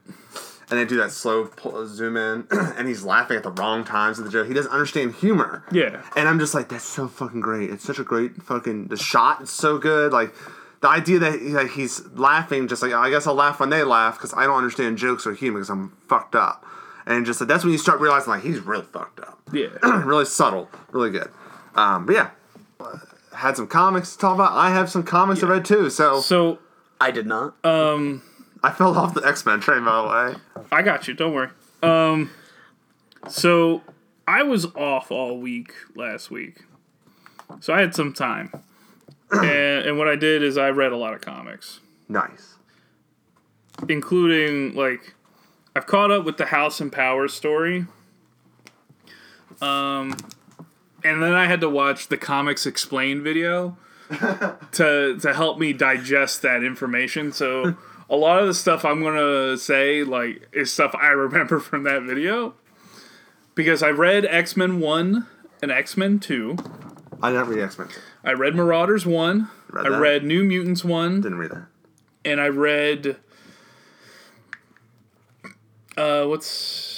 and 0.70 0.78
they 0.78 0.84
do 0.84 0.96
that 0.98 1.10
slow 1.12 1.44
pull, 1.46 1.86
zoom 1.86 2.16
in, 2.16 2.46
and 2.50 2.86
he's 2.88 3.04
laughing 3.04 3.36
at 3.36 3.42
the 3.42 3.50
wrong 3.52 3.84
times 3.84 4.18
of 4.18 4.24
the 4.24 4.30
joke. 4.30 4.46
He 4.46 4.54
doesn't 4.54 4.70
understand 4.72 5.14
humor. 5.14 5.64
Yeah. 5.72 6.02
and 6.16 6.28
I'm 6.28 6.38
just 6.38 6.54
like, 6.54 6.68
that's 6.68 6.84
so 6.84 7.08
fucking 7.08 7.40
great. 7.40 7.70
It's 7.70 7.84
such 7.84 7.98
a 7.98 8.04
great 8.04 8.42
fucking 8.42 8.88
the 8.88 8.96
shot. 8.96 9.42
is 9.42 9.50
so 9.50 9.78
good. 9.78 10.12
Like 10.12 10.34
the 10.80 10.88
idea 10.88 11.18
that 11.20 11.40
he, 11.40 11.48
like, 11.48 11.70
he's 11.70 12.04
laughing, 12.14 12.68
just 12.68 12.82
like 12.82 12.92
I 12.92 13.08
guess 13.10 13.26
I'll 13.26 13.34
laugh 13.34 13.60
when 13.60 13.70
they 13.70 13.82
laugh 13.84 14.16
because 14.18 14.34
I 14.34 14.44
don't 14.44 14.56
understand 14.58 14.98
jokes 14.98 15.26
or 15.26 15.32
humor 15.34 15.58
because 15.60 15.70
I'm 15.70 15.96
fucked 16.08 16.34
up. 16.34 16.64
And 17.06 17.24
just 17.26 17.40
like 17.40 17.48
that's 17.48 17.64
when 17.64 17.72
you 17.72 17.78
start 17.78 18.00
realizing 18.00 18.30
like 18.30 18.42
he's 18.42 18.60
really 18.60 18.84
fucked 18.84 19.20
up. 19.20 19.38
yeah. 19.52 19.68
really 20.04 20.24
subtle, 20.26 20.68
really 20.92 21.10
good. 21.10 21.30
Um, 21.74 22.06
but 22.06 22.14
yeah, 22.14 22.30
had 23.34 23.56
some 23.56 23.66
comics 23.66 24.12
to 24.12 24.18
talk 24.18 24.34
about. 24.34 24.52
I 24.52 24.70
have 24.70 24.90
some 24.90 25.02
comics 25.02 25.42
I 25.42 25.46
read 25.48 25.64
too, 25.64 25.90
so 25.90 26.20
So 26.20 26.58
I 27.00 27.10
did 27.10 27.26
not. 27.26 27.62
Um, 27.64 28.22
I 28.62 28.70
fell 28.70 28.96
off 28.96 29.14
the 29.14 29.22
X 29.26 29.44
Men 29.44 29.60
train 29.60 29.84
by 29.84 30.02
the 30.02 30.08
way. 30.62 30.64
I 30.72 30.82
got 30.82 31.06
you. 31.08 31.14
Don't 31.14 31.34
worry. 31.34 31.50
Um, 31.82 32.30
so 33.28 33.82
I 34.26 34.42
was 34.42 34.66
off 34.74 35.10
all 35.10 35.38
week 35.38 35.72
last 35.94 36.30
week, 36.30 36.62
so 37.60 37.74
I 37.74 37.80
had 37.80 37.94
some 37.94 38.12
time, 38.12 38.50
and, 39.30 39.44
and 39.86 39.98
what 39.98 40.08
I 40.08 40.16
did 40.16 40.42
is 40.42 40.56
I 40.56 40.68
read 40.70 40.92
a 40.92 40.96
lot 40.96 41.12
of 41.14 41.20
comics, 41.20 41.80
Nice. 42.08 42.54
including 43.88 44.74
like 44.74 45.14
I've 45.76 45.86
caught 45.86 46.10
up 46.10 46.24
with 46.24 46.36
the 46.38 46.46
House 46.46 46.80
and 46.80 46.90
Power 46.90 47.28
story. 47.28 47.86
Um, 49.60 50.16
and 51.04 51.22
then 51.22 51.32
I 51.34 51.46
had 51.46 51.60
to 51.60 51.68
watch 51.68 52.08
the 52.08 52.16
comics 52.16 52.66
explained 52.66 53.22
video 53.22 53.76
to 54.72 55.18
to 55.20 55.34
help 55.34 55.58
me 55.58 55.72
digest 55.72 56.42
that 56.42 56.62
information. 56.64 57.30
So 57.32 57.76
a 58.10 58.16
lot 58.16 58.40
of 58.40 58.46
the 58.46 58.54
stuff 58.54 58.84
I'm 58.84 59.02
gonna 59.02 59.56
say 59.56 60.02
like 60.04 60.48
is 60.52 60.72
stuff 60.72 60.94
I 61.00 61.08
remember 61.08 61.60
from 61.60 61.84
that 61.84 62.02
video 62.02 62.54
because 63.54 63.82
I 63.82 63.90
read 63.90 64.24
X 64.24 64.56
Men 64.56 64.80
one 64.80 65.26
and 65.62 65.70
X 65.70 65.96
Men 65.96 66.18
two. 66.18 66.56
I 67.22 67.30
didn't 67.30 67.48
read 67.48 67.60
X 67.62 67.78
Men. 67.78 67.88
I 68.24 68.32
read 68.32 68.54
Marauders 68.54 69.06
one. 69.06 69.48
Read 69.70 69.86
I 69.86 69.98
read 69.98 70.24
New 70.24 70.44
Mutants 70.44 70.84
one, 70.84 71.20
Didn't 71.20 71.38
read 71.38 71.50
that. 71.50 71.66
and 72.24 72.40
I 72.40 72.48
read. 72.48 73.16
Uh, 75.96 76.24
what's? 76.24 76.93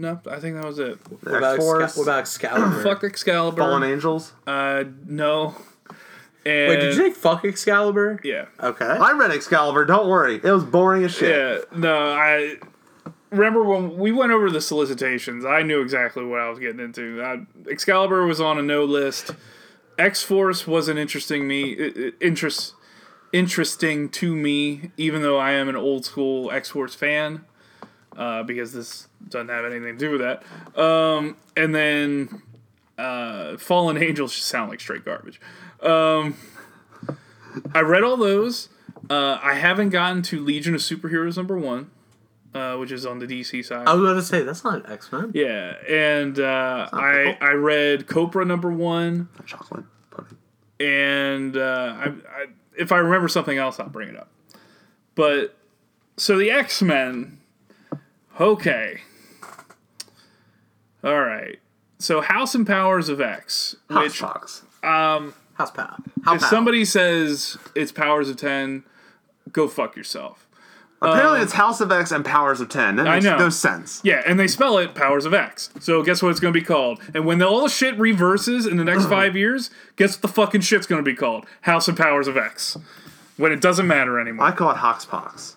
No, 0.00 0.20
I 0.30 0.38
think 0.38 0.54
that 0.56 0.64
was 0.64 0.78
it. 0.78 0.96
What 1.22 1.36
about, 1.38 1.54
X 1.82 1.96
what 1.96 2.02
about 2.04 2.20
Excalibur? 2.20 2.82
Fuck 2.84 3.02
Excalibur. 3.04 3.60
Fallen 3.62 3.82
Angels. 3.82 4.32
Uh, 4.46 4.84
no. 5.06 5.56
And, 6.46 6.68
Wait, 6.70 6.76
did 6.76 6.94
you 6.96 7.08
say 7.08 7.10
fuck 7.10 7.44
Excalibur? 7.44 8.20
Yeah. 8.22 8.46
Okay. 8.60 8.86
I 8.86 9.12
read 9.12 9.32
Excalibur. 9.32 9.84
Don't 9.84 10.08
worry, 10.08 10.36
it 10.36 10.44
was 10.50 10.64
boring 10.64 11.04
as 11.04 11.12
shit. 11.12 11.36
Yeah, 11.72 11.78
no, 11.78 12.10
I 12.12 12.54
remember 13.30 13.64
when 13.64 13.98
we 13.98 14.12
went 14.12 14.30
over 14.32 14.48
the 14.48 14.60
solicitations. 14.60 15.44
I 15.44 15.62
knew 15.62 15.82
exactly 15.82 16.24
what 16.24 16.40
I 16.40 16.48
was 16.48 16.58
getting 16.60 16.78
into. 16.80 17.20
I, 17.22 17.40
Excalibur 17.68 18.24
was 18.24 18.40
on 18.40 18.56
a 18.56 18.62
no 18.62 18.84
list. 18.84 19.32
X 19.98 20.22
Force 20.22 20.64
wasn't 20.66 20.98
interesting 21.00 21.48
me 21.48 21.74
i- 21.76 21.92
i- 21.98 22.12
interest 22.20 22.74
interesting 23.32 24.08
to 24.10 24.34
me, 24.34 24.92
even 24.96 25.22
though 25.22 25.38
I 25.38 25.50
am 25.52 25.68
an 25.68 25.76
old 25.76 26.04
school 26.04 26.50
X 26.52 26.70
Force 26.70 26.94
fan. 26.94 27.44
Uh, 28.16 28.42
because 28.44 28.72
this 28.72 29.07
doesn't 29.28 29.48
have 29.48 29.64
anything 29.64 29.96
to 29.96 29.98
do 29.98 30.10
with 30.10 30.20
that. 30.20 30.42
Um, 30.80 31.36
and 31.56 31.74
then 31.74 32.42
uh, 32.98 33.56
Fallen 33.56 33.96
Angels 33.96 34.34
just 34.34 34.48
sound 34.48 34.70
like 34.70 34.80
straight 34.80 35.04
garbage. 35.04 35.40
Um, 35.82 36.36
I 37.74 37.80
read 37.80 38.02
all 38.04 38.16
those. 38.16 38.68
Uh, 39.10 39.38
I 39.42 39.54
haven't 39.54 39.90
gotten 39.90 40.22
to 40.22 40.42
Legion 40.44 40.74
of 40.74 40.80
Superheroes 40.80 41.36
number 41.36 41.56
one, 41.58 41.90
uh, 42.54 42.76
which 42.76 42.90
is 42.92 43.06
on 43.06 43.18
the 43.20 43.26
DC 43.26 43.64
side. 43.64 43.86
I 43.86 43.94
was 43.94 44.02
going 44.02 44.16
to 44.16 44.22
say 44.22 44.42
that's 44.42 44.64
not 44.64 44.90
X 44.90 45.10
Men. 45.12 45.30
yeah, 45.34 45.74
and 45.88 46.38
uh, 46.38 46.88
I. 46.92 47.38
I 47.40 47.52
read 47.52 48.06
Copra 48.06 48.44
number 48.44 48.70
one, 48.72 49.28
Chocolate 49.46 49.84
pudding. 50.10 50.36
and 50.80 51.56
uh, 51.56 51.94
I, 51.96 52.04
I, 52.06 52.46
if 52.76 52.92
I 52.92 52.98
remember 52.98 53.28
something 53.28 53.56
else, 53.56 53.78
I'll 53.80 53.88
bring 53.88 54.08
it 54.08 54.16
up. 54.16 54.28
But 55.14 55.56
so 56.16 56.36
the 56.38 56.50
X 56.50 56.82
Men. 56.82 57.38
Okay. 58.40 59.00
All 61.04 61.20
right. 61.20 61.58
So 61.98 62.20
House 62.20 62.54
and 62.54 62.66
Powers 62.66 63.08
of 63.08 63.20
X, 63.20 63.76
House 63.88 64.04
which 64.04 64.18
Fox. 64.18 64.62
Um, 64.82 65.34
House 65.54 65.70
Pow. 65.70 65.96
How 66.22 66.34
if 66.34 66.42
somebody 66.42 66.84
says 66.84 67.56
it's 67.74 67.90
Powers 67.90 68.28
of 68.28 68.36
Ten, 68.36 68.84
go 69.52 69.68
fuck 69.68 69.96
yourself. 69.96 70.48
Apparently, 71.00 71.38
um, 71.38 71.44
it's 71.44 71.52
House 71.52 71.80
of 71.80 71.92
X 71.92 72.10
and 72.10 72.24
Powers 72.24 72.60
of 72.60 72.68
Ten. 72.68 72.96
That 72.96 73.04
makes 73.04 73.24
know. 73.24 73.38
no 73.38 73.48
sense. 73.50 74.00
Yeah, 74.02 74.22
and 74.26 74.38
they 74.38 74.48
spell 74.48 74.78
it 74.78 74.94
Powers 74.96 75.24
of 75.24 75.34
X. 75.34 75.70
So 75.80 76.02
guess 76.02 76.22
what 76.22 76.30
it's 76.30 76.40
going 76.40 76.52
to 76.52 76.58
be 76.58 76.64
called? 76.64 77.00
And 77.14 77.24
when 77.24 77.40
all 77.40 77.62
the 77.62 77.68
shit 77.68 77.96
reverses 77.98 78.66
in 78.66 78.78
the 78.78 78.84
next 78.84 79.06
five 79.08 79.36
years, 79.36 79.70
guess 79.94 80.16
what 80.16 80.22
the 80.22 80.28
fucking 80.28 80.62
shit's 80.62 80.88
going 80.88 81.02
to 81.02 81.08
be 81.08 81.14
called? 81.14 81.46
House 81.62 81.86
and 81.86 81.96
Powers 81.96 82.26
of 82.26 82.36
X. 82.36 82.76
When 83.36 83.52
it 83.52 83.60
doesn't 83.60 83.86
matter 83.86 84.18
anymore. 84.18 84.46
I 84.46 84.50
call 84.50 84.72
it 84.72 84.78
Hoxpox. 84.78 85.54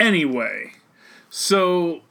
Anyway, 0.00 0.72
so 1.30 2.02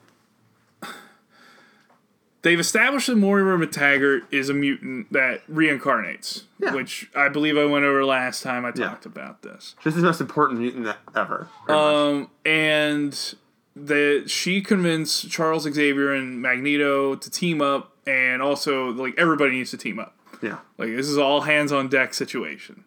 they've 2.43 2.59
established 2.59 3.07
that 3.07 3.15
Moira 3.17 3.57
MacTaggert 3.57 4.21
is 4.31 4.49
a 4.49 4.53
mutant 4.53 5.11
that 5.13 5.45
reincarnates, 5.47 6.43
Yeah. 6.59 6.73
which 6.73 7.09
I 7.15 7.29
believe 7.29 7.57
I 7.57 7.65
went 7.65 7.85
over 7.85 8.03
last 8.05 8.41
time 8.43 8.65
I 8.65 8.71
Yeah. 8.75 8.89
talked 8.89 9.05
about 9.05 9.41
this. 9.43 9.75
This 9.83 9.95
is 9.95 10.01
the 10.01 10.07
most 10.07 10.21
important 10.21 10.59
mutant 10.59 10.95
ever. 11.15 11.47
pretty 11.65 11.79
much. 11.79 11.93
Um, 11.93 12.29
and 12.45 13.35
that 13.75 14.25
she 14.27 14.61
convinced 14.61 15.29
Charles 15.31 15.63
Xavier 15.63 16.11
and 16.13 16.41
Magneto 16.41 17.15
to 17.15 17.29
team 17.31 17.61
up, 17.61 17.95
and 18.07 18.41
also 18.41 18.89
like 18.91 19.13
everybody 19.17 19.51
needs 19.51 19.71
to 19.71 19.77
team 19.77 19.99
up. 19.99 20.15
yeah. 20.41 20.57
Like 20.77 20.89
this 20.95 21.07
is 21.07 21.17
all 21.17 21.41
hands 21.41 21.71
on 21.71 21.87
deck 21.87 22.13
situation. 22.13 22.83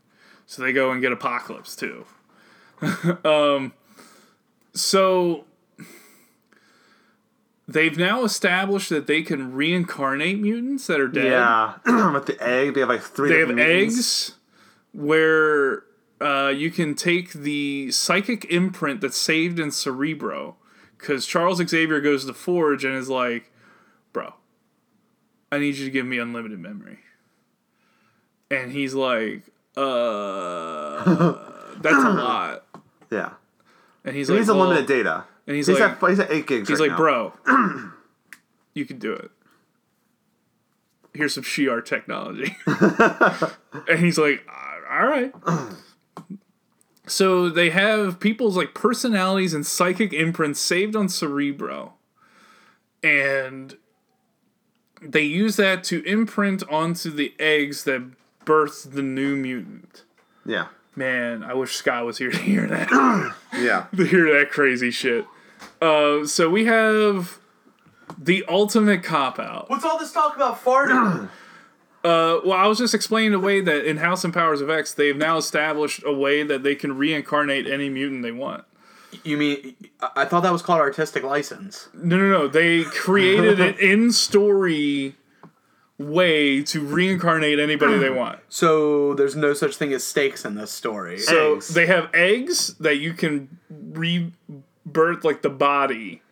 So 0.47 0.61
they 0.63 0.73
go 0.73 0.91
and 0.91 1.01
get 1.01 1.13
Apocalypse 1.13 1.75
too. 1.77 2.05
um, 3.25 3.73
so 4.75 5.45
they've 7.69 7.97
now 7.97 8.25
established 8.25 8.91
that 8.91 9.07
they 9.07 9.23
can 9.23 9.55
reincarnate 9.55 10.39
mutants 10.41 10.87
that 10.89 11.01
are 11.01 11.09
dead. 11.09 11.25
Yeah. 11.27 11.75
With 12.13 12.27
the 12.27 12.37
egg, 12.43 12.75
they 12.75 12.81
have 12.81 12.89
like 12.89 13.03
three. 13.03 13.29
They 13.31 13.41
have 13.41 13.49
mutants. 13.49 14.29
eggs 14.31 14.33
where 14.93 15.85
uh, 16.21 16.49
you 16.55 16.71
can 16.71 16.95
take 16.95 17.33
the 17.33 17.91
psychic 17.91 18.45
imprint 18.47 19.01
that's 19.01 19.17
saved 19.19 19.59
in 19.59 19.71
Cerebro. 19.71 20.57
Because 20.99 21.27
Charles 21.27 21.59
Xavier 21.59 22.01
goes 22.01 22.25
to 22.25 22.33
Forge 22.33 22.85
and 22.85 22.95
is 22.97 23.11
like, 23.11 23.51
bro, 24.15 24.35
I 25.53 25.59
need 25.59 25.75
you 25.77 25.85
to 25.85 25.91
give 25.91 26.07
me 26.07 26.19
unlimited 26.19 26.59
memory. 26.59 27.01
And 28.51 28.73
he's 28.73 28.95
like, 28.95 29.43
uh, 29.77 31.75
that's 31.81 32.05
a 32.05 32.11
lot. 32.11 32.65
Yeah. 33.11 33.33
And 34.05 34.15
he's 34.17 34.29
He 34.29 34.33
like, 34.35 34.41
needs 34.41 34.49
well- 34.51 34.63
unlimited 34.63 34.87
data. 34.89 35.25
And 35.47 35.57
he's, 35.57 35.67
He's, 35.67 35.79
like, 35.79 36.03
at, 36.03 36.09
he's 36.11 36.21
at 36.21 36.31
eight 36.31 36.47
gigs. 36.47 36.69
He's 36.69 36.81
right 36.81 36.89
like, 36.89 36.99
now. 36.99 37.33
bro, 37.47 37.93
you 38.75 38.85
can 38.87 38.99
do 38.99 39.13
it. 39.13 39.31
Here's 41.13 41.35
some 41.35 41.45
Shi'ar 41.45 41.85
technology. 41.85 42.57
and 43.89 43.99
he's 43.99 44.19
like, 44.19 44.47
all 44.91 45.07
right. 45.07 45.33
so 47.07 47.49
they 47.49 47.71
have 47.71 48.19
people's 48.21 48.57
like 48.57 48.75
personalities 48.75 49.55
and 49.55 49.67
psychic 49.67 50.13
imprints 50.13 50.61
saved 50.61 50.97
on 50.97 51.09
Cerebro. 51.09 51.95
And 53.03 53.77
they 55.03 55.23
use 55.23 55.57
that 55.57 55.85
to 55.85 56.03
imprint 56.05 56.63
onto 56.69 57.11
the 57.11 57.35
eggs 57.39 57.85
that 57.85 58.03
birth 58.45 58.89
the 58.93 59.03
new 59.03 59.37
mutant. 59.37 60.05
Yeah. 60.47 60.69
Man, 60.97 61.43
I 61.43 61.55
wish 61.55 61.75
Scott 61.75 62.05
was 62.05 62.19
here 62.19 62.31
to 62.31 62.39
hear 62.39 62.67
that 62.67 63.35
Yeah. 63.55 63.87
to 63.97 64.05
hear 64.05 64.39
that 64.39 64.51
crazy 64.51 64.91
shit. 64.91 65.27
Uh, 65.81 66.27
so 66.27 66.49
we 66.51 66.65
have 66.67 67.39
the 68.19 68.45
ultimate 68.49 69.03
cop 69.03 69.39
out. 69.39 69.69
What's 69.71 69.85
all 69.85 69.99
this 69.99 70.13
talk 70.13 70.37
about 70.37 70.63
farting? 70.63 71.29
Uh, 72.05 72.39
well, 72.45 72.53
I 72.59 72.67
was 72.67 72.77
just 72.77 72.93
explaining 72.93 73.31
the 73.33 73.39
way 73.39 73.63
that 73.63 73.87
in 73.89 73.97
House 73.97 74.25
and 74.25 74.35
Powers 74.35 74.61
of 74.61 74.69
X, 74.69 74.93
they've 74.93 75.17
now 75.17 75.39
established 75.39 76.03
a 76.05 76.13
way 76.13 76.43
that 76.43 76.63
they 76.63 76.75
can 76.75 76.99
reincarnate 76.99 77.67
any 77.67 77.89
mutant 77.89 78.23
they 78.23 78.31
want. 78.31 78.65
you 79.23 79.39
mean 79.39 79.75
I 80.15 80.27
thought 80.27 80.43
that 80.43 80.53
was 80.53 80.61
called 80.61 80.81
artistic 80.81 81.23
license? 81.25 81.89
No, 81.95 82.19
no, 82.19 82.29
no. 82.29 82.47
They 82.47 82.83
created 82.85 83.59
an 83.59 83.77
in-story 83.81 85.15
way 85.97 86.63
to 86.65 86.85
reincarnate 86.85 87.59
anybody 87.59 87.97
they 87.97 88.11
want. 88.11 88.39
So 88.51 89.15
there's 89.15 89.35
no 89.35 89.55
such 89.55 89.77
thing 89.77 89.95
as 89.95 90.05
stakes 90.05 90.45
in 90.45 90.57
this 90.57 90.71
story. 90.71 91.19
So 91.19 91.55
Eggs. 91.55 91.69
they 91.69 91.87
have 91.87 92.11
eggs 92.13 92.75
that 92.81 92.99
you 92.99 93.15
can 93.15 93.49
rebirth 94.87 95.25
like 95.25 95.43
the 95.43 95.51
body, 95.51 96.23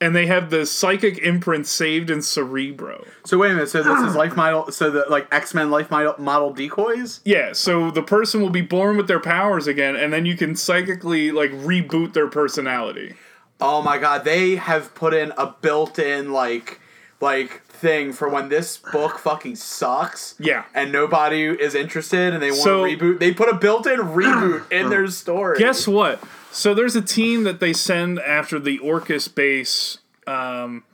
and 0.00 0.14
they 0.14 0.26
have 0.26 0.50
the 0.50 0.64
psychic 0.64 1.18
imprint 1.18 1.66
saved 1.66 2.10
in 2.10 2.22
Cerebro. 2.22 3.04
So 3.24 3.38
wait 3.38 3.50
a 3.50 3.54
minute. 3.54 3.68
So 3.68 3.82
this 3.82 4.00
is 4.00 4.14
life 4.14 4.36
model. 4.36 4.70
So 4.70 4.90
the 4.90 5.06
like 5.08 5.26
X 5.32 5.54
Men 5.54 5.70
life 5.70 5.90
model, 5.90 6.14
model 6.18 6.52
decoys. 6.52 7.20
Yeah, 7.24 7.52
so 7.52 7.90
the 7.90 8.02
person 8.02 8.40
will 8.40 8.50
be 8.50 8.62
born 8.62 8.96
with 8.96 9.08
their 9.08 9.20
powers 9.20 9.66
again, 9.66 9.96
and 9.96 10.12
then 10.12 10.26
you 10.26 10.36
can 10.36 10.56
psychically 10.56 11.30
like 11.30 11.50
reboot 11.50 12.12
their 12.12 12.28
personality. 12.28 13.14
Oh 13.60 13.82
my 13.82 13.98
god, 13.98 14.24
they 14.24 14.56
have 14.56 14.94
put 14.94 15.14
in 15.14 15.32
a 15.36 15.54
built-in 15.60 16.32
like 16.32 16.80
like 17.20 17.64
thing 17.66 18.12
for 18.12 18.28
when 18.28 18.48
this 18.48 18.78
book 18.78 19.18
fucking 19.18 19.56
sucks. 19.56 20.34
Yeah. 20.38 20.64
And 20.74 20.92
nobody 20.92 21.44
is 21.46 21.74
interested 21.74 22.32
and 22.32 22.42
they 22.42 22.50
want 22.50 22.62
So- 22.62 22.86
to 22.86 22.96
reboot. 22.96 23.18
They 23.18 23.32
put 23.32 23.48
a 23.48 23.54
built-in 23.56 23.98
reboot 23.98 24.70
in 24.70 24.88
their 24.90 25.06
story. 25.08 25.58
Guess 25.58 25.88
what? 25.88 26.22
So 26.52 26.74
there's 26.74 26.96
a 26.96 27.02
team 27.02 27.44
that 27.44 27.60
they 27.60 27.72
send 27.72 28.18
after 28.20 28.58
the 28.58 28.78
Orchis 28.78 29.28
base, 29.32 29.98
um, 30.26 30.84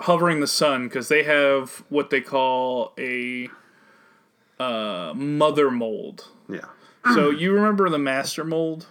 hovering 0.00 0.40
the 0.40 0.46
sun, 0.46 0.84
because 0.88 1.08
they 1.08 1.22
have 1.24 1.82
what 1.88 2.10
they 2.10 2.20
call 2.20 2.92
a 2.98 3.48
uh, 4.60 5.12
mother 5.14 5.70
mold. 5.70 6.28
Yeah. 6.48 6.66
So 7.14 7.30
you 7.30 7.52
remember 7.52 7.88
the 7.88 7.98
master 7.98 8.44
mold 8.44 8.86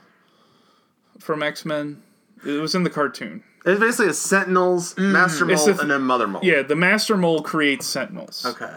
from 1.19 1.43
X 1.43 1.65
Men? 1.65 2.01
It 2.45 2.59
was 2.61 2.73
in 2.75 2.83
the 2.83 2.89
cartoon. 2.89 3.43
It's 3.65 3.79
basically 3.79 4.07
a 4.09 4.13
Sentinels, 4.13 4.93
mm, 4.95 5.11
Master 5.11 5.49
It's 5.49 5.65
Mold, 5.65 5.79
and 5.81 5.91
then 5.91 6.01
Mother 6.03 6.27
Mold. 6.27 6.43
Yeah, 6.43 6.61
the 6.61 6.75
master 6.75 7.17
mold 7.17 7.45
creates 7.45 7.85
sentinels. 7.87 8.45
Okay. 8.45 8.71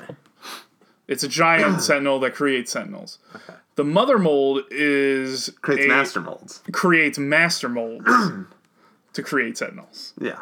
It's 1.06 1.22
a 1.22 1.28
giant 1.28 1.82
sentinel 1.82 2.20
that 2.20 2.34
creates 2.34 2.72
sentinels. 2.72 3.18
Okay. 3.34 3.54
The 3.76 3.84
mother 3.84 4.18
mold 4.18 4.62
is 4.70 5.50
Creates 5.62 5.84
a- 5.84 5.88
Master 5.88 6.20
Molds. 6.20 6.62
creates 6.72 7.18
master 7.18 7.68
molds 7.68 8.06
to 9.12 9.22
create 9.22 9.56
sentinels. 9.58 10.14
Yeah. 10.20 10.40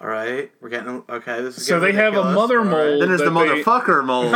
All 0.00 0.08
right. 0.08 0.50
We're 0.60 0.68
getting 0.68 1.02
okay. 1.08 1.40
This 1.40 1.56
is 1.58 1.66
So 1.66 1.80
they 1.80 1.92
have 1.92 2.14
a 2.14 2.22
mother 2.34 2.58
All 2.58 2.64
right. 2.66 2.70
mold. 2.70 3.02
Then 3.02 3.08
there's 3.08 3.20
the 3.22 3.30
motherfucker 3.30 4.04
mold. 4.04 4.32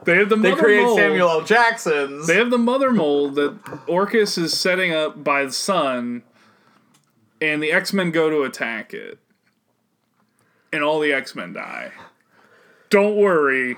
They 0.04 0.16
have 0.16 0.28
the 0.28 0.36
mother 0.36 0.48
mold. 0.50 0.58
They 0.58 0.62
create 0.62 0.82
mold. 0.84 0.98
Samuel 0.98 1.28
L. 1.30 1.40
Jacksons. 1.42 2.26
They 2.26 2.36
have 2.36 2.50
the 2.50 2.58
mother 2.58 2.90
mold 2.92 3.36
that 3.36 3.56
Orchis 3.86 4.36
is 4.38 4.58
setting 4.58 4.92
up 4.92 5.22
by 5.22 5.44
the 5.44 5.52
sun, 5.52 6.24
and 7.42 7.62
the 7.62 7.72
X 7.72 7.92
Men 7.92 8.10
go 8.10 8.30
to 8.30 8.42
attack 8.44 8.94
it, 8.94 9.18
and 10.72 10.82
all 10.82 11.00
the 11.00 11.12
X 11.12 11.34
Men 11.34 11.52
die. 11.52 11.92
Don't 12.88 13.16
worry, 13.16 13.76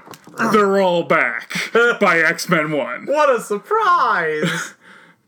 they're 0.52 0.80
all 0.80 1.04
back 1.04 1.52
by 2.00 2.18
X 2.18 2.48
Men 2.48 2.72
One. 2.72 3.06
what 3.06 3.28
a 3.34 3.40
surprise! 3.40 4.74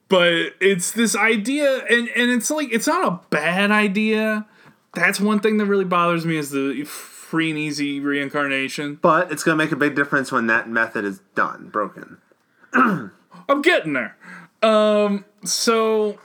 But 0.08 0.54
it's 0.60 0.92
this 0.92 1.16
idea, 1.16 1.78
and 1.86 2.08
and 2.10 2.30
it's 2.30 2.48
like 2.48 2.68
it's 2.72 2.86
not 2.86 3.04
a 3.12 3.20
bad 3.28 3.72
idea. 3.72 4.46
That's 4.94 5.18
one 5.18 5.40
thing 5.40 5.56
that 5.56 5.66
really 5.66 5.84
bothers 5.84 6.24
me 6.24 6.36
is 6.36 6.50
the 6.50 6.84
free 6.84 7.50
and 7.50 7.58
easy 7.58 7.98
reincarnation. 7.98 9.00
but 9.02 9.32
it's 9.32 9.42
going 9.42 9.58
to 9.58 9.64
make 9.64 9.72
a 9.72 9.76
big 9.76 9.96
difference 9.96 10.30
when 10.30 10.46
that 10.46 10.68
method 10.68 11.04
is 11.04 11.22
done, 11.34 11.70
broken. 11.70 12.18
I'm 12.72 13.62
getting 13.62 13.94
there. 13.94 14.16
Um, 14.62 15.24
so 15.44 16.20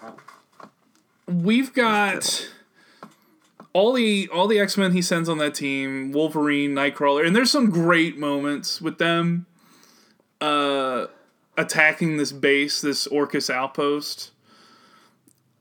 we've 1.32 1.74
got 1.74 2.50
all 3.74 3.94
the 3.94 4.30
all 4.34 4.48
the 4.48 4.60
X 4.60 4.78
Men 4.78 4.92
he 4.92 5.02
sends 5.02 5.30
on 5.30 5.38
that 5.38 5.56
team: 5.56 6.12
Wolverine, 6.12 6.72
Nightcrawler, 6.72 7.26
and 7.26 7.36
there's 7.36 7.52
some 7.52 7.70
great 7.70 8.18
moments 8.18 8.82
with 8.82 8.98
them 8.98 9.46
uh, 10.40 11.08
attacking 11.58 12.18
this 12.18 12.32
base, 12.32 12.82
this 12.82 13.08
Orchis 13.08 13.50
outpost. 13.50 14.32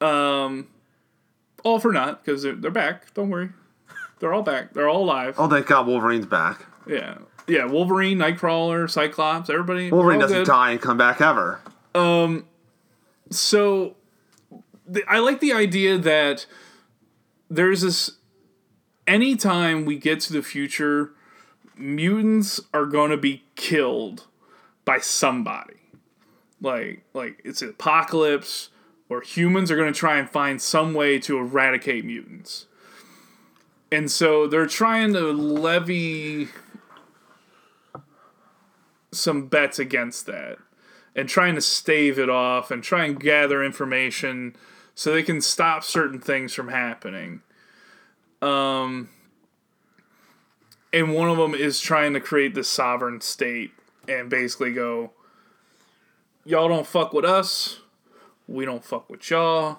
Um, 0.00 0.68
all 1.62 1.78
for 1.78 1.92
naught 1.92 2.24
because 2.24 2.42
they're, 2.42 2.54
they're 2.54 2.70
back. 2.70 3.12
Don't 3.14 3.28
worry, 3.28 3.50
they're 4.18 4.32
all 4.32 4.42
back. 4.42 4.72
They're 4.72 4.88
all 4.88 5.04
alive. 5.04 5.34
Oh, 5.38 5.48
thank 5.48 5.66
God 5.66 5.86
Wolverine's 5.86 6.26
back. 6.26 6.64
Yeah, 6.86 7.18
yeah. 7.46 7.66
Wolverine, 7.66 8.18
Nightcrawler, 8.18 8.90
Cyclops, 8.90 9.50
everybody. 9.50 9.90
Wolverine 9.90 10.20
doesn't 10.20 10.38
good. 10.38 10.46
die 10.46 10.72
and 10.72 10.80
come 10.80 10.96
back 10.96 11.20
ever. 11.20 11.60
Um, 11.94 12.46
so 13.30 13.96
the, 14.90 15.04
I 15.08 15.18
like 15.18 15.40
the 15.40 15.52
idea 15.52 15.96
that 15.98 16.46
there's 17.48 17.82
this 17.82 18.12
anytime 19.06 19.84
we 19.84 19.96
get 19.96 20.20
to 20.20 20.32
the 20.32 20.42
future 20.42 21.12
mutants 21.76 22.60
are 22.74 22.86
going 22.86 23.10
to 23.10 23.16
be 23.16 23.44
killed 23.54 24.26
by 24.84 24.98
somebody. 24.98 25.76
Like 26.60 27.04
like 27.14 27.40
it's 27.44 27.62
an 27.62 27.70
apocalypse 27.70 28.70
or 29.08 29.22
humans 29.22 29.70
are 29.70 29.76
going 29.76 29.92
to 29.92 29.98
try 29.98 30.18
and 30.18 30.28
find 30.28 30.60
some 30.60 30.92
way 30.94 31.18
to 31.20 31.38
eradicate 31.38 32.04
mutants. 32.04 32.66
And 33.90 34.10
so 34.10 34.46
they're 34.46 34.66
trying 34.66 35.12
to 35.14 35.32
levy 35.32 36.48
some 39.12 39.48
bets 39.48 39.80
against 39.80 40.26
that 40.26 40.58
and 41.16 41.28
trying 41.28 41.56
to 41.56 41.60
stave 41.60 42.18
it 42.18 42.30
off 42.30 42.70
and 42.70 42.84
try 42.84 43.04
and 43.04 43.18
gather 43.18 43.64
information 43.64 44.54
so 45.00 45.14
they 45.14 45.22
can 45.22 45.40
stop 45.40 45.82
certain 45.82 46.20
things 46.20 46.52
from 46.52 46.68
happening. 46.68 47.40
Um, 48.42 49.08
and 50.92 51.14
one 51.14 51.30
of 51.30 51.38
them 51.38 51.54
is 51.54 51.80
trying 51.80 52.12
to 52.12 52.20
create 52.20 52.54
this 52.54 52.68
sovereign 52.68 53.22
state 53.22 53.70
and 54.06 54.28
basically 54.28 54.74
go, 54.74 55.12
y'all 56.44 56.68
don't 56.68 56.86
fuck 56.86 57.14
with 57.14 57.24
us, 57.24 57.80
we 58.46 58.66
don't 58.66 58.84
fuck 58.84 59.08
with 59.08 59.30
y'all. 59.30 59.78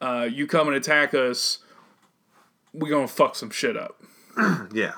Uh, 0.00 0.26
you 0.32 0.46
come 0.46 0.66
and 0.66 0.76
attack 0.78 1.12
us, 1.12 1.58
we 2.72 2.88
gonna 2.88 3.06
fuck 3.06 3.36
some 3.36 3.50
shit 3.50 3.76
up 3.76 4.02
Yeah. 4.72 4.94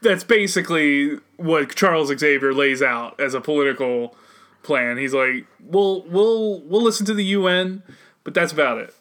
that's 0.00 0.22
basically 0.22 1.16
what 1.38 1.74
Charles 1.74 2.16
Xavier 2.16 2.54
lays 2.54 2.82
out 2.82 3.18
as 3.18 3.34
a 3.34 3.40
political 3.40 4.14
plan. 4.62 4.96
He's 4.96 5.12
like, 5.12 5.44
"We'll 5.60 6.02
we'll 6.02 6.60
we'll 6.60 6.82
listen 6.82 7.04
to 7.06 7.14
the 7.14 7.24
UN, 7.24 7.82
but 8.26 8.34
that's 8.34 8.52
about 8.52 8.76
it. 8.78 8.92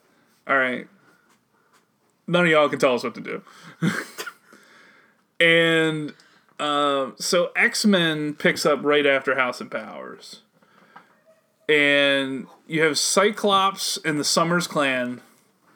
All 0.47 0.55
right. 0.57 0.87
None 2.27 2.45
of 2.45 2.49
y'all 2.51 2.69
can 2.69 2.79
tell 2.79 2.95
us 2.95 3.03
what 3.03 3.15
to 3.15 3.21
do." 3.21 3.41
and 5.39 6.13
uh, 6.59 7.11
so 7.17 7.51
X 7.55 7.85
Men 7.85 8.33
picks 8.35 8.65
up 8.65 8.79
right 8.83 9.05
after 9.05 9.35
House 9.35 9.59
of 9.61 9.69
Powers, 9.69 10.41
and 11.67 12.47
you 12.67 12.81
have 12.83 12.97
Cyclops 12.97 13.97
and 14.05 14.19
the 14.19 14.23
Summers 14.23 14.67
Clan 14.67 15.21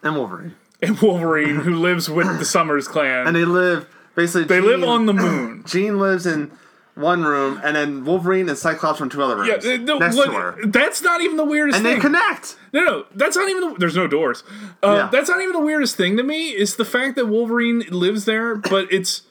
And 0.02 0.16
Wolverine. 0.16 0.56
and 0.82 1.00
Wolverine, 1.00 1.58
who 1.58 1.76
lives 1.76 2.10
with 2.10 2.40
the 2.40 2.46
Summers 2.46 2.88
Clan. 2.88 3.28
And 3.28 3.36
they 3.36 3.46
live 3.46 3.88
basically. 4.16 4.44
they 4.46 4.62
live 4.62 4.84
on 4.84 5.06
the 5.06 5.14
moon. 5.14 5.64
Jean 5.68 6.00
lives 6.00 6.26
in 6.26 6.52
one 7.00 7.24
room, 7.24 7.60
and 7.64 7.76
then 7.76 8.04
Wolverine 8.06 8.50
and 8.50 8.58
Cyclops 8.58 9.00
from 9.00 9.10
two 9.10 9.22
other 9.24 9.38
rooms 9.38 9.66
Yeah, 9.66 9.78
no, 9.78 9.98
next 9.98 10.16
what- 10.18 10.26
to 10.26 10.32
her. 10.34 10.56
that's 10.66 11.02
not 11.02 11.22
even 11.22 11.38
the 11.38 11.46
weirdest 11.46 11.78
And 11.78 11.86
thing. 11.86 11.96
they 11.96 12.02
connect. 12.02 12.58
no, 12.74 12.84
no, 12.84 13.06
that's 13.16 13.36
not 13.36 13.50
even. 13.50 13.70
The, 13.74 13.76
there's 13.80 13.96
no 13.96 14.08
doors. 14.08 14.44
Uh, 14.84 14.94
Yeah. 14.96 15.10
That's 15.12 15.30
not 15.30 15.40
even 15.42 15.54
the 15.54 15.60
weirdest 15.66 15.96
thing 15.96 16.18
to 16.18 16.24
me. 16.24 16.50
Is 16.50 16.76
the 16.76 16.86
fact 16.86 17.16
that 17.16 17.28
Wolverine 17.28 17.80
lives 17.90 18.26
there, 18.26 18.56
but 18.56 18.92
it's 18.92 19.24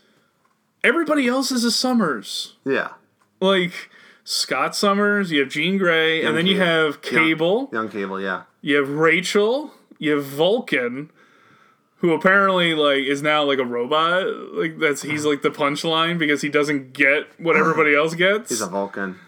everybody 0.83 1.27
else 1.29 1.51
is 1.51 1.64
a 1.64 1.71
Summers. 1.71 2.57
Yeah. 2.64 2.89
Like 3.41 3.91
Scott 4.25 4.75
Summers, 4.75 5.31
you 5.31 5.41
have 5.41 5.49
Jean 5.49 5.79
Grey, 5.79 6.25
and 6.25 6.37
then 6.37 6.47
you 6.47 6.55
Cable. 6.57 6.66
have 6.66 6.95
Young- 6.95 7.25
Cable, 7.25 7.71
Young 7.73 7.89
Cable, 7.89 8.21
yeah. 8.21 8.43
you 8.61 8.77
have 8.77 8.89
Rachel, 8.91 9.73
you 9.99 10.12
have 10.16 10.25
Vulcan, 10.25 11.11
who 11.99 12.12
apparently 12.12 12.74
like 12.74 12.99
is 13.03 13.22
now 13.22 13.42
like 13.44 13.59
a 13.59 13.64
robot. 13.64 14.26
Like 14.55 14.78
that's 14.78 15.03
he's 15.03 15.24
like 15.24 15.42
the 15.42 15.51
punchline 15.51 16.18
because 16.18 16.42
he 16.42 16.49
doesn't 16.49 16.92
get 16.92 17.28
what 17.38 17.57
everybody 17.62 17.94
else 17.94 18.14
gets. 18.14 18.51
He's 18.51 18.61
a 18.61 18.66
Vulcan. 18.68 19.18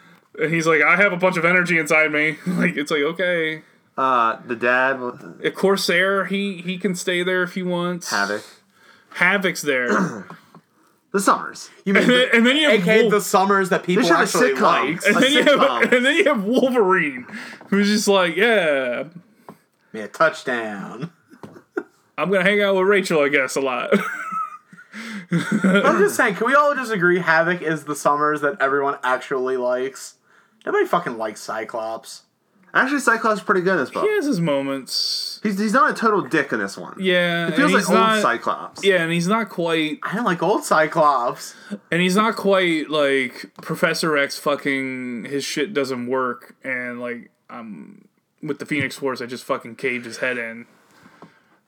and 0.41 0.53
he's 0.53 0.67
like, 0.67 0.83
I 0.83 0.97
have 0.97 1.13
a 1.13 1.17
bunch 1.17 1.37
of 1.37 1.45
energy 1.45 1.79
inside 1.79 2.13
me. 2.13 2.37
like 2.47 2.77
it's 2.77 2.91
like 2.91 3.03
okay. 3.03 3.63
Uh, 3.99 4.39
the 4.47 4.57
dad, 4.57 4.99
A 5.45 5.51
Corsair, 5.51 6.25
he 6.25 6.63
he 6.63 6.79
can 6.79 6.95
stay 6.95 7.23
there 7.23 7.43
if 7.43 7.55
he 7.55 7.63
wants. 7.63 8.11
Havoc. 8.11 8.43
Havoc's 9.15 9.63
there. 9.63 10.27
The 11.13 11.19
Summers. 11.19 11.71
You 11.85 11.93
mean 11.95 12.05
and, 12.05 12.13
then, 12.13 12.19
the, 12.21 12.37
and 12.37 12.47
then 12.47 12.57
you 12.57 12.71
have 12.71 12.81
aka 12.83 13.01
Wolf- 13.03 13.11
the 13.11 13.21
summers 13.21 13.69
that 13.71 13.83
people 13.83 14.05
should 14.05 14.13
have 14.17 14.29
actually 14.29 14.53
like. 14.55 15.05
and 15.05 15.17
then 15.17 15.33
you 15.33 15.43
have 15.43 15.93
and 15.93 16.07
then 16.07 16.15
you 16.15 16.25
have 16.27 16.45
Wolverine, 16.45 17.27
who's 17.67 17.89
just 17.89 18.07
like, 18.07 18.37
yeah, 18.37 19.09
Yeah, 19.93 20.07
touchdown. 20.07 21.11
I'm 22.21 22.31
gonna 22.31 22.45
hang 22.45 22.61
out 22.63 22.77
with 22.77 22.87
Rachel, 22.87 23.21
I 23.23 23.29
guess, 23.29 23.57
a 23.57 23.61
lot. 23.61 23.91
I'm 25.33 25.99
just 25.99 26.17
saying, 26.17 26.35
can 26.35 26.47
we 26.47 26.55
all 26.55 26.75
just 26.75 26.93
agree 26.93 27.21
Havoc 27.21 27.63
is 27.63 27.85
the 27.85 27.95
summers 27.95 28.41
that 28.41 28.61
everyone 28.61 28.99
actually 29.03 29.57
likes? 29.57 30.15
Nobody 30.67 30.87
fucking 30.87 31.17
likes 31.17 31.41
Cyclops. 31.41 32.23
Actually, 32.73 33.01
Cyclops 33.01 33.41
is 33.41 33.45
pretty 33.45 33.63
good 33.63 33.73
in 33.73 33.79
this 33.79 33.91
book. 33.91 34.05
he 34.05 34.11
has 34.15 34.27
his 34.27 34.41
moments. 34.41 35.41
He's, 35.43 35.59
he's 35.59 35.73
not 35.73 35.91
a 35.91 35.95
total 35.95 36.23
dick 36.23 36.53
in 36.53 36.61
this 36.61 36.77
one. 36.77 36.95
Yeah, 37.01 37.49
It 37.49 37.57
feels 37.57 37.73
like 37.73 37.89
old 37.89 37.99
not, 37.99 38.23
Cyclops. 38.23 38.85
Yeah, 38.85 39.03
and 39.03 39.13
he's 39.13 39.27
not 39.27 39.49
quite, 39.49 39.99
I 40.05 40.15
don't 40.15 40.25
like 40.25 40.41
old 40.43 40.63
Cyclops. 40.65 41.55
and 41.91 42.01
he's 42.01 42.15
not 42.15 42.37
quite 42.37 42.89
like 42.89 43.51
Professor 43.63 44.17
X. 44.17 44.39
Fucking 44.39 45.25
his 45.25 45.45
shit 45.45 45.73
doesn't 45.75 46.07
work, 46.07 46.55
and 46.63 47.01
like 47.01 47.31
I'm 47.49 48.07
with 48.43 48.59
the 48.61 48.67
Phoenix 48.67 48.97
Force, 48.97 49.21
I 49.21 49.27
just 49.27 49.45
fucking 49.45 49.75
caved 49.77 50.05
his 50.05 50.19
head 50.19 50.39
in. 50.39 50.67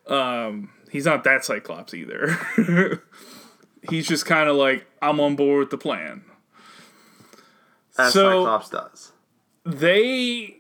Um, 0.07 0.71
he's 0.91 1.05
not 1.07 1.25
that 1.25 1.45
Cyclops 1.45 1.95
either. 1.95 2.37
he's 3.91 4.07
just 4.09 4.27
kind 4.27 4.49
of 4.49 4.57
like, 4.57 4.87
I'm 5.01 5.21
on 5.21 5.37
board 5.37 5.61
with 5.61 5.71
the 5.71 5.79
plan. 5.79 6.25
As 7.99 8.13
So- 8.13 8.29
Cyclops 8.45 8.69
does. 8.71 9.13
They, 9.65 10.57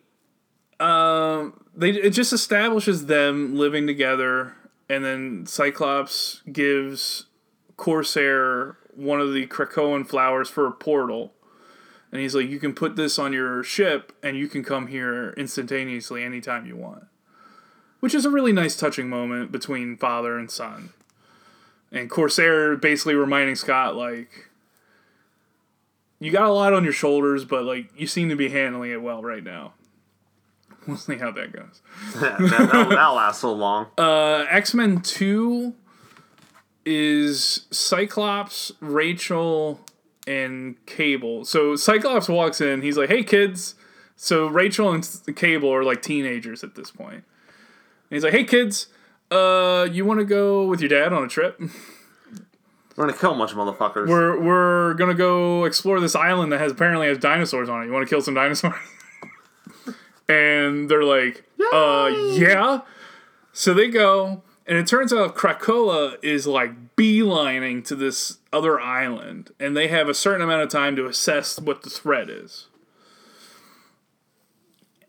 um, 0.78 1.61
they 1.74 1.90
it 1.90 2.11
just 2.11 2.32
establishes 2.32 3.07
them 3.07 3.57
living 3.57 3.86
together, 3.88 4.55
and 4.88 5.05
then 5.05 5.45
Cyclops 5.47 6.40
gives 6.53 7.26
Corsair 7.76 8.76
one 8.95 9.20
of 9.20 9.32
the 9.34 9.49
Krakoan 9.49 10.07
flowers 10.07 10.49
for 10.49 10.68
a 10.68 10.72
portal. 10.72 11.34
And 12.12 12.20
he's 12.20 12.34
like, 12.34 12.49
you 12.49 12.61
can 12.61 12.74
put 12.74 12.95
this 12.95 13.18
on 13.18 13.32
your 13.32 13.64
ship, 13.64 14.12
and 14.22 14.36
you 14.36 14.47
can 14.47 14.62
come 14.62 14.86
here 14.86 15.34
instantaneously 15.36 16.22
anytime 16.22 16.64
you 16.66 16.76
want. 16.76 17.05
Which 18.03 18.16
is 18.16 18.24
a 18.24 18.30
really 18.30 18.53
nice, 18.53 18.74
touching 18.74 19.09
moment 19.09 19.53
between 19.53 19.96
father 19.96 20.36
and 20.36 20.50
son. 20.50 20.90
And 21.92 22.11
Corsair 22.11 22.74
basically 22.74 23.14
reminding 23.14 23.55
Scott, 23.55 23.94
like, 23.94 24.48
you 26.18 26.32
got 26.32 26.48
a 26.48 26.53
lot 26.53 26.74
on 26.74 26.82
your 26.82 26.92
shoulders, 26.92 27.44
but, 27.44 27.62
like, 27.62 27.96
you 27.96 28.09
seem 28.09 28.28
to 28.28 28.34
be 28.34 28.48
handling 28.48 28.90
it 28.90 29.00
well 29.00 29.22
right 29.22 29.44
now. 29.44 29.74
We'll 30.84 30.96
see 30.96 31.14
how 31.14 31.30
that 31.30 31.53
goes. 31.53 31.80
that, 32.16 32.40
that'll, 32.40 32.90
that'll 32.90 33.14
last 33.14 33.40
so 33.40 33.53
long. 33.53 33.86
Uh, 33.96 34.46
X 34.50 34.74
Men 34.74 35.00
2 35.00 35.72
is 36.84 37.66
Cyclops, 37.70 38.72
Rachel, 38.80 39.78
and 40.26 40.84
Cable. 40.86 41.44
So 41.44 41.76
Cyclops 41.76 42.28
walks 42.28 42.61
in, 42.61 42.82
he's 42.82 42.98
like, 42.98 43.11
hey 43.11 43.22
kids. 43.22 43.76
So 44.16 44.48
Rachel 44.48 44.90
and 44.90 45.09
Cable 45.36 45.72
are 45.72 45.84
like 45.84 46.03
teenagers 46.03 46.64
at 46.64 46.74
this 46.74 46.90
point. 46.90 47.22
And 48.13 48.17
he's 48.17 48.25
like, 48.25 48.35
hey 48.35 48.45
kids, 48.45 48.89
uh, 49.31 49.89
you 49.91 50.05
want 50.05 50.21
to 50.21 50.27
go 50.27 50.67
with 50.67 50.83
your 50.83 50.91
dad 50.91 51.15
on 51.15 51.25
a 51.25 51.29
trip? 51.29 51.59
We're 52.95 53.07
gonna 53.07 53.17
kill 53.17 53.33
a 53.33 53.39
bunch 53.39 53.53
of 53.53 53.57
motherfuckers. 53.57 54.07
We're, 54.07 54.39
we're 54.39 54.93
gonna 54.93 55.15
go 55.15 55.65
explore 55.65 55.99
this 55.99 56.15
island 56.15 56.53
that 56.53 56.61
has 56.61 56.73
apparently 56.73 57.07
has 57.07 57.17
dinosaurs 57.17 57.71
on 57.71 57.83
it. 57.83 57.87
You 57.87 57.93
want 57.93 58.07
to 58.07 58.15
kill 58.15 58.21
some 58.21 58.35
dinosaurs? 58.35 58.75
and 60.29 60.91
they're 60.91 61.03
like, 61.03 61.45
uh, 61.73 62.11
yeah. 62.35 62.81
So 63.55 63.73
they 63.73 63.89
go, 63.89 64.43
and 64.67 64.77
it 64.77 64.87
turns 64.87 65.15
out 65.15 65.35
Krakoa 65.35 66.23
is 66.23 66.47
like 66.47 66.95
beelining 66.97 67.83
to 67.87 67.97
this 67.97 68.41
other 68.53 68.79
island, 68.79 69.53
and 69.59 69.75
they 69.75 69.89
have 69.89 70.11
a 70.11 70.15
certain 70.15 70.43
amount 70.43 70.61
of 70.61 70.69
time 70.69 70.97
to 70.97 71.07
assess 71.07 71.59
what 71.59 71.83
the 71.83 71.89
threat 71.89 72.29
is. 72.29 72.67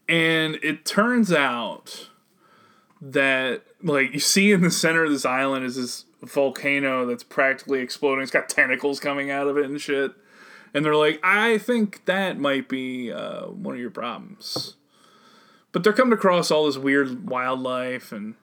And 0.08 0.56
it 0.64 0.86
turns 0.86 1.34
out 1.34 2.08
that, 3.12 3.64
like, 3.82 4.14
you 4.14 4.20
see 4.20 4.52
in 4.52 4.62
the 4.62 4.72
center 4.72 5.04
of 5.04 5.12
this 5.12 5.26
island 5.26 5.66
is 5.66 5.76
this 5.76 6.06
volcano 6.22 7.06
that's 7.06 7.24
practically 7.24 7.82
exploding. 7.82 8.24
It's 8.24 8.32
got 8.32 8.48
tentacles 8.48 9.00
coming 9.00 9.30
out 9.30 9.48
of 9.48 9.58
it 9.58 9.66
and 9.66 9.80
shit. 9.80 10.14
And 10.74 10.84
they're 10.84 10.96
like, 10.96 11.20
I 11.24 11.58
think 11.58 12.06
that 12.06 12.40
might 12.40 12.68
be 12.70 13.12
uh, 13.12 13.48
one 13.48 13.76
of 13.76 13.82
your 13.82 13.92
problems. 13.92 14.76
But 15.72 15.84
they're 15.84 15.94
coming 15.94 16.14
across 16.14 16.50
all 16.50 16.66
this 16.66 16.78
weird 16.78 17.30
wildlife 17.30 18.12
and 18.12 18.36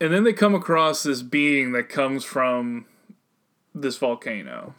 and 0.00 0.12
then 0.12 0.24
they 0.24 0.32
come 0.32 0.52
across 0.52 1.04
this 1.04 1.22
being 1.22 1.70
that 1.72 1.88
comes 1.88 2.24
from 2.24 2.86
this 3.72 3.98
volcano. 3.98 4.74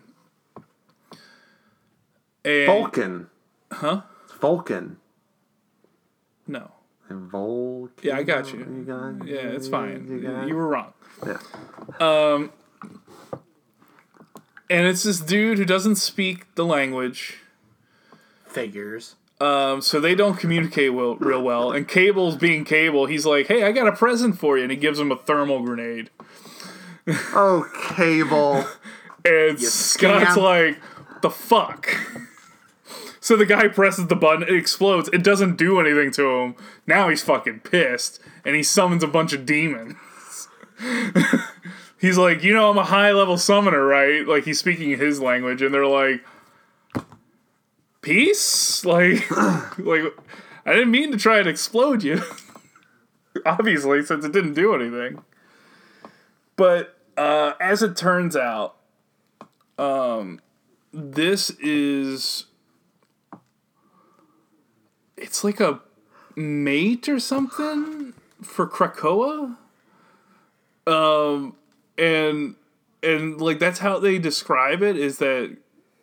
And, 2.44 2.66
Vulcan. 2.66 3.30
Huh? 3.72 4.02
Vulcan. 4.42 4.98
No. 6.46 6.73
And 7.14 7.30
Vulcan. 7.30 7.92
Yeah, 8.02 8.18
I 8.18 8.24
got 8.24 8.52
you. 8.52 8.60
You 8.60 8.84
got, 8.86 9.28
Yeah, 9.28 9.36
it's 9.56 9.68
fine. 9.68 10.08
You 10.10 10.20
got, 10.22 10.48
You 10.48 10.56
were 10.56 10.68
wrong. 10.68 10.94
yeah. 11.26 11.38
Um, 12.00 12.52
And 14.70 14.88
it's 14.88 15.04
this 15.04 15.20
dude 15.20 15.58
who 15.60 15.66
doesn't 15.66 15.96
speak 15.96 16.54
the 16.56 16.66
language. 16.66 17.38
Figures. 18.48 19.16
Um, 19.40 19.82
so 19.82 20.00
they 20.00 20.16
don't 20.16 20.38
communicate 20.38 20.94
well, 20.94 21.16
real 21.16 21.42
well. 21.44 21.72
And 21.72 21.88
Cable's 21.88 22.36
being 22.38 22.64
Cable, 22.66 23.08
he's 23.08 23.26
like, 23.26 23.48
"Hey, 23.48 23.64
I 23.64 23.72
got 23.72 23.88
a 23.88 23.92
present 23.92 24.40
for 24.40 24.58
you," 24.58 24.64
and 24.64 24.72
he 24.72 24.78
gives 24.78 25.00
him 25.00 25.12
a 25.12 25.18
thermal 25.18 25.62
grenade. 25.64 26.10
Oh, 27.08 27.70
Cable. 27.96 28.66
And 29.26 29.58
Scott's 29.58 30.36
scam. 30.36 30.38
like, 30.38 30.82
"The 31.22 31.30
fuck." 31.30 31.88
So 33.24 33.38
the 33.38 33.46
guy 33.46 33.70
presses 33.70 34.08
the 34.08 34.18
button, 34.18 34.44
it 34.44 34.54
explodes. 34.54 35.10
It 35.14 35.24
doesn't 35.24 35.56
do 35.56 35.80
anything 35.80 36.12
to 36.12 36.30
him. 36.30 36.56
Now 36.86 37.08
he's 37.08 37.24
fucking 37.24 37.62
pissed, 37.62 38.20
and 38.44 38.54
he 38.54 38.64
summons 38.64 39.02
a 39.02 39.08
bunch 39.08 39.32
of 39.32 39.46
demons. 39.46 39.96
he's 42.02 42.18
like, 42.18 42.44
you 42.44 42.54
know, 42.54 42.70
I'm 42.70 42.78
a 42.78 42.84
high 42.84 43.14
level 43.14 43.38
summoner, 43.38 43.86
right? 43.86 44.28
Like 44.28 44.44
he's 44.44 44.60
speaking 44.60 44.98
his 44.98 45.22
language, 45.22 45.62
and 45.62 45.74
they're 45.74 45.88
like, 45.88 46.26
peace, 48.02 48.84
like, 48.86 49.32
like 49.78 50.02
I 50.66 50.74
didn't 50.74 50.92
mean 50.92 51.14
to 51.14 51.18
try 51.18 51.40
and 51.40 51.48
explode 51.48 52.04
you. 52.04 52.22
Obviously, 53.46 54.04
since 54.04 54.26
it 54.26 54.34
didn't 54.34 54.54
do 54.54 54.76
anything. 54.76 55.24
But 56.58 56.98
uh, 57.16 57.54
as 57.62 57.82
it 57.82 57.96
turns 57.96 58.36
out, 58.36 58.76
um, 59.78 60.42
this 60.92 61.52
is 61.52 62.48
it's 65.24 65.44
like 65.44 65.60
a 65.60 65.80
mate 66.36 67.08
or 67.10 67.20
something 67.20 68.14
for 68.42 68.68
Krakoa. 68.68 69.58
Um, 70.86 71.56
and 71.98 72.56
and 73.02 73.40
like 73.42 73.60
that's 73.60 73.80
how 73.80 74.00
they 74.00 74.20
describe 74.20 74.82
it 74.84 74.98
is 74.98 75.18
that 75.20 75.56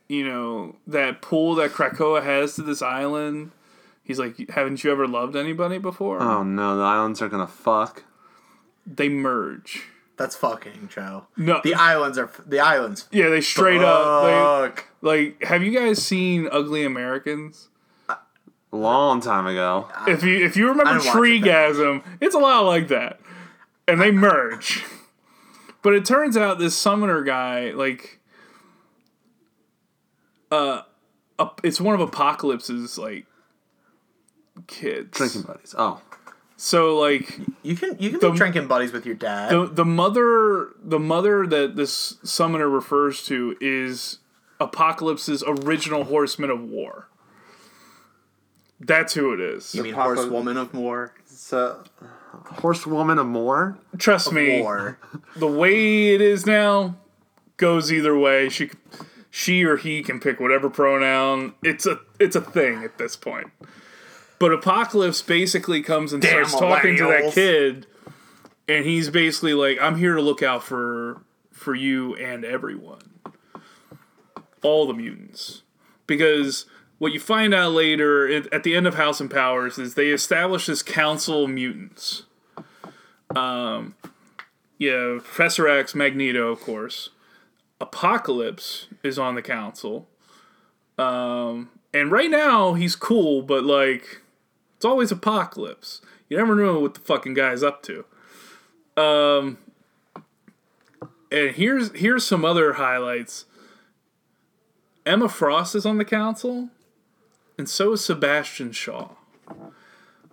you 0.08 0.26
know 0.26 0.76
that 0.86 1.20
pull 1.22 1.54
that 1.56 1.72
Krakoa 1.72 2.22
has 2.22 2.54
to 2.56 2.62
this 2.62 2.82
island. 2.82 3.52
He's 4.02 4.18
like, 4.18 4.50
haven't 4.50 4.82
you 4.82 4.90
ever 4.90 5.06
loved 5.06 5.36
anybody 5.36 5.78
before? 5.78 6.20
Oh 6.22 6.42
no, 6.42 6.76
the 6.76 6.82
islands 6.82 7.20
are 7.22 7.28
gonna 7.28 7.46
fuck. 7.46 8.04
They 8.86 9.08
merge. 9.08 9.84
That's 10.16 10.36
fucking 10.36 10.88
Joe. 10.92 11.26
No, 11.36 11.60
The 11.64 11.74
islands 11.74 12.18
are 12.18 12.30
the 12.46 12.60
islands. 12.60 13.08
yeah, 13.10 13.28
they 13.30 13.40
straight 13.40 13.80
up. 13.80 14.22
Fuck. 14.24 14.86
They, 15.00 15.08
like, 15.08 15.44
have 15.44 15.62
you 15.62 15.70
guys 15.78 16.04
seen 16.04 16.46
Ugly 16.52 16.84
Americans? 16.84 17.68
Long 18.72 19.20
time 19.20 19.46
ago. 19.46 19.88
If 20.06 20.22
you 20.22 20.44
if 20.44 20.56
you 20.56 20.68
remember 20.68 20.98
didn't 20.98 21.06
it 21.08 21.12
Treegasm, 21.12 22.04
it's 22.20 22.34
a 22.34 22.38
lot 22.38 22.60
like 22.66 22.88
that, 22.88 23.18
and 23.88 24.00
they 24.00 24.10
merge. 24.12 24.84
But 25.82 25.94
it 25.94 26.04
turns 26.04 26.36
out 26.36 26.58
this 26.58 26.76
summoner 26.76 27.22
guy, 27.22 27.70
like, 27.70 28.20
uh, 30.50 30.82
up- 31.38 31.60
it's 31.64 31.80
one 31.80 31.94
of 31.94 32.00
Apocalypse's 32.00 32.98
like 32.98 33.26
kids. 34.66 35.16
Drinking 35.16 35.42
buddies. 35.42 35.74
Oh. 35.76 36.00
So 36.56 36.98
like 36.98 37.38
You 37.62 37.74
can 37.74 37.96
you 37.98 38.10
can 38.10 38.20
The- 38.20 38.30
be 38.30 38.36
drinking 38.36 38.66
buddies 38.66 38.92
with 38.92 39.06
your 39.06 39.14
dad. 39.14 39.50
the 39.50 39.66
the 39.66 39.84
mother 39.84 40.68
the 40.82 40.98
mother 40.98 41.46
that 41.46 41.76
this 41.76 42.18
summoner 42.22 42.68
refers 42.68 43.24
to 43.26 43.56
is 43.60 44.18
Apocalypse's 44.60 45.42
original 45.46 46.04
Horseman 46.04 46.50
of 46.50 46.60
War. 46.62 47.08
That's 48.80 49.12
who 49.12 49.32
it 49.34 49.40
is. 49.40 49.74
you 49.74 49.82
mean 49.82 49.92
Apocalypse- 49.92 50.22
horsewoman 50.22 50.56
of 50.56 50.74
war? 50.74 51.12
So, 51.26 51.82
horsewoman 52.32 53.18
of 53.18 53.26
more. 53.26 53.78
Trust 53.98 54.32
me. 54.32 54.60
War. 54.62 54.98
the 55.36 55.46
way 55.46 56.14
it 56.14 56.20
is 56.20 56.46
now 56.46 56.96
goes 57.56 57.92
either 57.92 58.16
way. 58.16 58.48
She 58.48 58.70
she 59.30 59.64
or 59.64 59.76
he 59.76 60.02
can 60.02 60.18
pick 60.18 60.40
whatever 60.40 60.70
pronoun. 60.70 61.54
It's 61.62 61.86
a 61.86 62.00
it's 62.18 62.34
a 62.36 62.40
thing 62.40 62.82
at 62.84 62.98
this 62.98 63.16
point. 63.16 63.48
But 64.38 64.52
Apocalypse 64.52 65.20
basically 65.20 65.82
comes 65.82 66.14
and 66.14 66.22
Damn 66.22 66.46
starts 66.46 66.52
talking 66.58 66.96
to 66.96 67.04
that 67.04 67.32
kid, 67.34 67.86
and 68.66 68.86
he's 68.86 69.10
basically 69.10 69.52
like, 69.52 69.78
"I'm 69.80 69.96
here 69.96 70.14
to 70.14 70.22
look 70.22 70.42
out 70.42 70.64
for 70.64 71.20
for 71.52 71.74
you 71.74 72.14
and 72.16 72.42
everyone, 72.44 73.02
all 74.62 74.86
the 74.86 74.94
mutants," 74.94 75.62
because 76.06 76.64
what 77.00 77.12
you 77.12 77.18
find 77.18 77.52
out 77.52 77.72
later 77.72 78.28
at 78.52 78.62
the 78.62 78.76
end 78.76 78.86
of 78.86 78.94
House 78.94 79.20
and 79.20 79.28
Powers 79.28 79.76
is 79.76 79.94
they 79.94 80.10
establish 80.10 80.66
this 80.66 80.84
council 80.84 81.42
of 81.44 81.50
mutants 81.50 82.22
yeah, 84.80 85.18
Professor 85.22 85.68
X, 85.68 85.94
Magneto, 85.94 86.50
of 86.50 86.60
course. 86.60 87.10
Apocalypse 87.82 88.88
is 89.02 89.18
on 89.18 89.34
the 89.34 89.42
council. 89.42 90.08
Um, 90.98 91.68
and 91.92 92.10
right 92.10 92.30
now 92.30 92.72
he's 92.72 92.96
cool, 92.96 93.42
but 93.42 93.62
like 93.62 94.22
it's 94.76 94.84
always 94.86 95.12
Apocalypse. 95.12 96.00
You 96.30 96.38
never 96.38 96.56
know 96.56 96.80
what 96.80 96.94
the 96.94 97.00
fucking 97.00 97.34
guy's 97.34 97.62
up 97.62 97.82
to. 97.84 98.06
Um, 98.96 99.58
and 101.30 101.50
here's 101.54 101.94
here's 101.94 102.26
some 102.26 102.44
other 102.44 102.74
highlights. 102.74 103.44
Emma 105.04 105.28
Frost 105.28 105.74
is 105.74 105.84
on 105.84 105.98
the 105.98 106.04
council, 106.06 106.70
and 107.60 107.68
so 107.68 107.92
is 107.92 108.04
Sebastian 108.04 108.72
Shaw. 108.72 109.10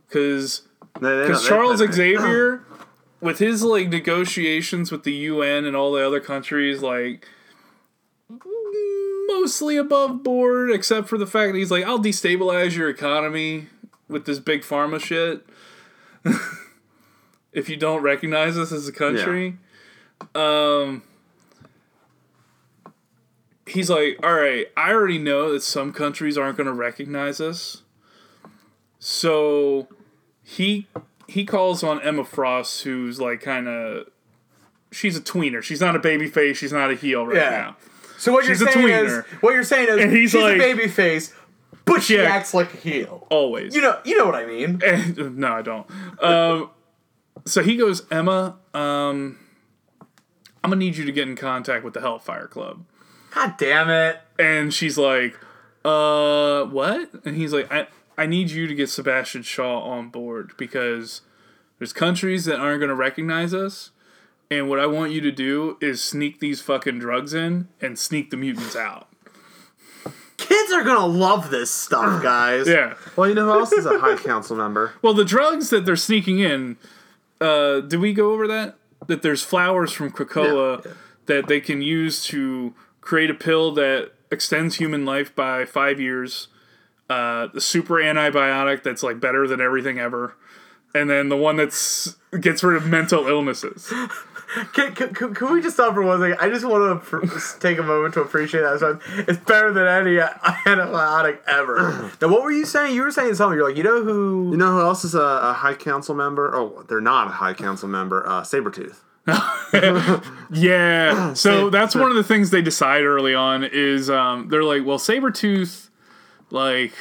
Because 0.08 0.64
They- 1.00 1.16
they 1.16 1.22
because 1.28 1.42
don't- 1.42 1.50
Charles 1.50 1.80
Xavier 1.94 2.64
with 3.22 3.40
his 3.40 3.62
like 3.64 3.90
negotiations 3.90 4.92
with 4.92 5.04
the 5.04 5.12
UN 5.14 5.66
and 5.66 5.76
all 5.76 5.92
the 5.92 6.04
other 6.06 6.20
countries, 6.20 6.82
like 6.82 7.28
mostly 9.28 9.78
above 9.78 10.24
board, 10.24 10.72
except 10.72 11.08
for 11.08 11.18
the 11.18 11.28
fact 11.28 11.52
that 11.54 11.58
he's 11.60 11.72
like, 11.72 11.84
I'll 11.86 12.00
destabilize 12.00 12.76
your 12.76 12.90
economy 12.90 13.68
with 14.08 14.26
this 14.26 14.40
big 14.40 14.62
pharma 14.62 15.00
shit. 15.00 15.46
if 17.54 17.70
you 17.70 17.76
don't 17.78 18.02
recognize 18.02 18.58
us 18.58 18.72
as 18.72 18.88
a 18.88 18.92
country. 18.94 19.58
Um 20.34 21.04
He's 23.68 23.90
like, 23.90 24.18
all 24.24 24.34
right, 24.34 24.68
I 24.78 24.92
already 24.92 25.18
know 25.18 25.52
that 25.52 25.62
some 25.62 25.92
countries 25.94 26.38
aren't 26.38 26.58
going 26.58 26.68
to 26.68 26.74
recognize 26.74 27.42
us. 27.42 27.84
So 29.00 29.88
he 30.44 30.88
he 31.28 31.46
calls 31.46 31.84
on 31.84 32.02
Emma 32.02 32.24
Frost, 32.24 32.84
who's 32.84 33.20
like 33.20 33.42
kind 33.42 33.68
of 33.68 34.08
she's 34.92 35.18
a 35.18 35.22
tweener. 35.22 35.62
She's 35.62 35.82
not 35.82 35.96
a 35.96 36.00
baby 36.00 36.28
face. 36.28 36.58
She's 36.58 36.72
not 36.74 36.92
a 36.92 36.96
heel 36.96 37.26
right 37.26 37.36
Yeah. 37.38 37.50
now. 37.50 37.78
So 38.18 38.32
what 38.32 38.46
She's 38.46 38.60
you're 38.60 38.70
a 38.70 38.72
saying 38.72 38.88
tweener. 38.88 39.20
is 39.20 39.26
what 39.42 39.54
you're 39.54 39.64
saying 39.64 39.90
is 39.90 40.04
And 40.04 40.12
he's 40.12 40.32
she's 40.32 40.42
like- 40.42 40.56
a 40.56 40.60
baby 40.60 40.88
face, 40.88 41.34
but 41.86 42.02
she 42.02 42.16
Yeah. 42.18 42.24
acts 42.24 42.54
like 42.54 42.74
a 42.74 42.78
heel. 42.78 43.28
Always. 43.30 43.76
You 43.76 43.82
know, 43.82 44.00
you 44.04 44.18
know 44.18 44.26
what 44.26 44.36
I 44.36 44.46
mean. 44.46 44.82
And- 44.84 45.38
no, 45.38 45.52
I 45.54 45.62
don't. 45.62 45.86
Um, 46.24 46.72
so 47.46 47.62
he 47.62 47.76
goes, 47.78 48.04
Emma, 48.10 48.58
um, 48.74 49.38
I'm 50.64 50.72
gonna 50.72 50.78
need 50.78 50.96
you 50.98 51.06
to 51.06 51.12
get 51.12 51.28
in 51.28 51.36
contact 51.36 51.84
with 51.86 51.94
the 51.94 52.02
Hellfire 52.02 52.48
Club. 52.48 52.84
God 53.34 53.56
damn 53.58 53.90
it. 53.90 54.20
And 54.40 54.74
she's 54.74 54.98
like, 54.98 55.38
uh, 55.86 56.64
what? 56.66 57.10
And 57.26 57.36
he's 57.36 57.54
like, 57.54 57.72
I, 57.72 57.88
I 58.18 58.26
need 58.26 58.50
you 58.52 58.68
to 58.68 58.76
get 58.76 58.90
Sebastian 58.90 59.44
Shaw 59.44 59.82
on 59.82 60.10
board 60.10 60.52
because 60.58 61.22
there's 61.80 61.94
countries 61.94 62.46
that 62.46 62.60
aren't 62.60 62.82
gonna 62.82 62.96
recognize 62.96 63.54
us. 63.54 63.92
And 64.50 64.70
what 64.70 64.80
I 64.80 64.86
want 64.86 65.12
you 65.12 65.22
to 65.22 65.32
do 65.32 65.78
is 65.82 66.02
sneak 66.02 66.40
these 66.40 66.62
fucking 66.62 67.00
drugs 67.00 67.34
in 67.34 67.68
and 67.82 68.00
sneak 68.00 68.30
the 68.32 68.38
mutants 68.38 68.76
out. 68.76 69.08
Kids 70.38 70.72
are 70.72 70.84
gonna 70.84 71.06
love 71.06 71.50
this 71.50 71.70
stuff, 71.72 72.22
guys. 72.24 72.68
Yeah. 72.68 72.94
Well, 73.16 73.28
you 73.28 73.36
know 73.36 73.46
who 73.52 73.60
else 73.60 73.72
is 73.72 73.86
a 73.86 74.00
High 74.00 74.16
Council 74.18 74.56
member? 74.56 74.94
Well, 75.02 75.14
the 75.14 75.26
drugs 75.26 75.70
that 75.72 75.86
they're 75.86 75.96
sneaking 75.96 76.40
in, 76.40 76.78
uh, 77.42 77.82
did 77.82 78.00
we 78.00 78.14
go 78.14 78.32
over 78.34 78.48
that? 78.48 78.78
That 79.08 79.22
there's 79.22 79.44
flowers 79.44 79.92
from 79.92 80.12
Krakoa 80.12 80.86
Yeah. 80.86 80.92
that 81.26 81.48
they 81.48 81.60
can 81.60 81.82
use 81.82 82.24
to 82.26 82.74
create 83.08 83.30
a 83.30 83.34
pill 83.34 83.72
that 83.72 84.12
extends 84.30 84.76
human 84.76 85.06
life 85.06 85.34
by 85.34 85.64
five 85.64 85.98
years. 85.98 86.50
Uh, 87.10 87.48
the 87.54 87.62
super 87.62 87.96
antibiotic 87.96 88.84
that's 88.84 89.02
like 89.02 89.18
better 89.22 89.48
than 89.48 89.62
everything 89.62 89.98
ever, 89.98 90.36
and 90.94 91.10
then 91.10 91.30
the 91.30 91.38
one 91.38 91.56
that's 91.56 92.18
gets 92.42 92.62
rid 92.64 92.76
of 92.76 92.86
mental 92.86 93.26
illnesses. 93.28 93.92
Can, 94.74 94.96
can, 94.96 95.14
can 95.14 95.36
can 95.36 95.52
we 95.52 95.62
just 95.62 95.76
stop 95.76 95.94
for 95.94 96.02
one 96.02 96.22
second? 96.22 96.38
I 96.40 96.48
just 96.48 96.64
want 96.64 97.04
to 97.04 97.06
pr- 97.06 97.60
take 97.60 97.80
a 97.80 97.84
moment 97.84 98.14
to 98.14 98.22
appreciate 98.22 98.62
that. 98.62 98.80
So 98.80 98.98
It's 99.28 99.38
better 99.40 99.74
than 99.74 99.86
any 99.86 100.16
antibiotic 100.16 101.40
ever. 101.46 102.10
now, 102.22 102.30
what 102.30 102.44
were 102.44 102.52
you 102.52 102.66
saying? 102.66 102.96
You 102.96 103.02
were 103.02 103.12
saying 103.12 103.36
something. 103.36 103.58
You're 103.58 103.68
like, 103.68 103.76
you 103.76 103.84
know 103.84 104.06
who? 104.06 104.52
You 104.52 104.58
know 104.58 104.72
who 104.72 104.80
else 104.80 105.04
is 105.04 105.16
a, 105.16 105.20
a 105.20 105.52
High 105.52 105.74
Council 105.74 106.16
member? 106.16 106.56
Oh, 106.56 106.86
they're 106.88 107.02
not 107.02 107.28
a 107.28 107.32
High 107.32 107.56
Council 107.56 107.90
member. 107.90 108.26
Uh, 108.26 108.42
Sabretooth. 108.42 109.00
Yeah. 110.50 111.34
So 111.34 111.70
that's 111.70 111.94
one 111.94 112.10
of 112.10 112.16
the 112.16 112.24
things 112.24 112.52
they 112.52 112.62
decide 112.62 113.04
early 113.04 113.36
on 113.36 113.64
is 113.64 114.10
um, 114.10 114.48
they're 114.50 114.64
like, 114.64 114.86
well, 114.86 114.98
Sabretooth, 114.98 115.90
like, 116.50 116.94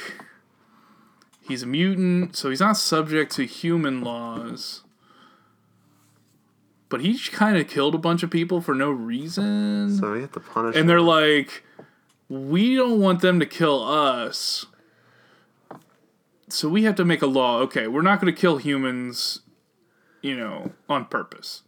he's 1.41 1.63
a 1.63 1.65
mutant, 1.65 2.35
so 2.35 2.49
he's 2.49 2.59
not 2.59 2.77
subject 2.77 3.31
to 3.35 3.45
human 3.45 4.01
laws. 4.01 4.83
But 6.89 7.01
he 7.01 7.17
kind 7.17 7.57
of 7.57 7.67
killed 7.67 7.95
a 7.95 7.97
bunch 7.97 8.23
of 8.23 8.29
people 8.29 8.61
for 8.61 8.73
no 8.73 8.89
reason. 8.89 9.97
So 9.97 10.13
we 10.13 10.21
have 10.21 10.31
to 10.33 10.39
punish 10.39 10.75
and 10.75 10.81
him. 10.81 10.87
they're 10.87 11.01
like, 11.01 11.63
we 12.29 12.75
don't 12.75 12.99
want 12.99 13.21
them 13.21 13.39
to 13.39 13.45
kill 13.45 13.83
us. 13.83 14.65
So 16.49 16.69
we 16.69 16.83
have 16.83 16.95
to 16.95 17.05
make 17.05 17.21
a 17.21 17.27
law. 17.27 17.59
Okay, 17.59 17.87
we're 17.87 18.01
not 18.01 18.21
going 18.21 18.33
to 18.33 18.39
kill 18.39 18.57
humans, 18.57 19.41
you 20.21 20.35
know, 20.35 20.71
on 20.87 21.05
purpose. 21.05 21.63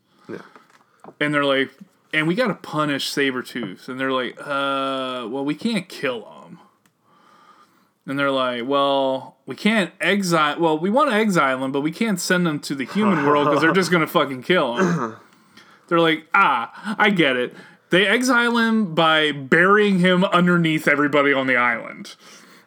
And 1.20 1.34
they're 1.34 1.46
like, 1.46 1.72
and 2.14 2.28
we 2.28 2.36
got 2.36 2.48
to 2.48 2.56
punish 2.56 3.14
Sabretooth. 3.14 3.88
And 3.88 4.00
they're 4.00 4.12
like, 4.12 4.38
uh, 4.40 5.28
well, 5.30 5.46
we 5.46 5.56
can't 5.56 5.88
kill 5.88 6.26
him. 6.44 6.60
And 8.06 8.18
they're 8.18 8.32
like, 8.32 8.68
well, 8.68 9.38
we 9.46 9.56
can't 9.56 9.92
exile. 10.02 10.60
Well, 10.60 10.80
we 10.80 10.90
want 10.90 11.12
to 11.12 11.16
exile 11.16 11.64
him, 11.64 11.72
but 11.72 11.82
we 11.82 11.92
can't 11.92 12.20
send 12.20 12.48
them 12.48 12.60
to 12.62 12.74
the 12.74 12.86
human 12.86 13.26
world 13.26 13.46
because 13.46 13.62
they're 13.62 13.72
just 13.72 13.92
going 13.92 14.02
to 14.06 14.08
fucking 14.08 14.42
kill 14.42 14.78
him. 14.78 15.18
they're 15.88 16.00
like, 16.00 16.26
ah, 16.34 16.96
I 16.98 17.12
get 17.12 17.36
it. 17.36 17.56
They 17.92 18.08
exile 18.08 18.58
him 18.58 18.96
by 18.96 19.32
burying 19.32 20.00
him 20.00 20.24
underneath 20.24 20.88
everybody 20.88 21.34
on 21.34 21.48
the 21.48 21.58
island. 21.58 22.16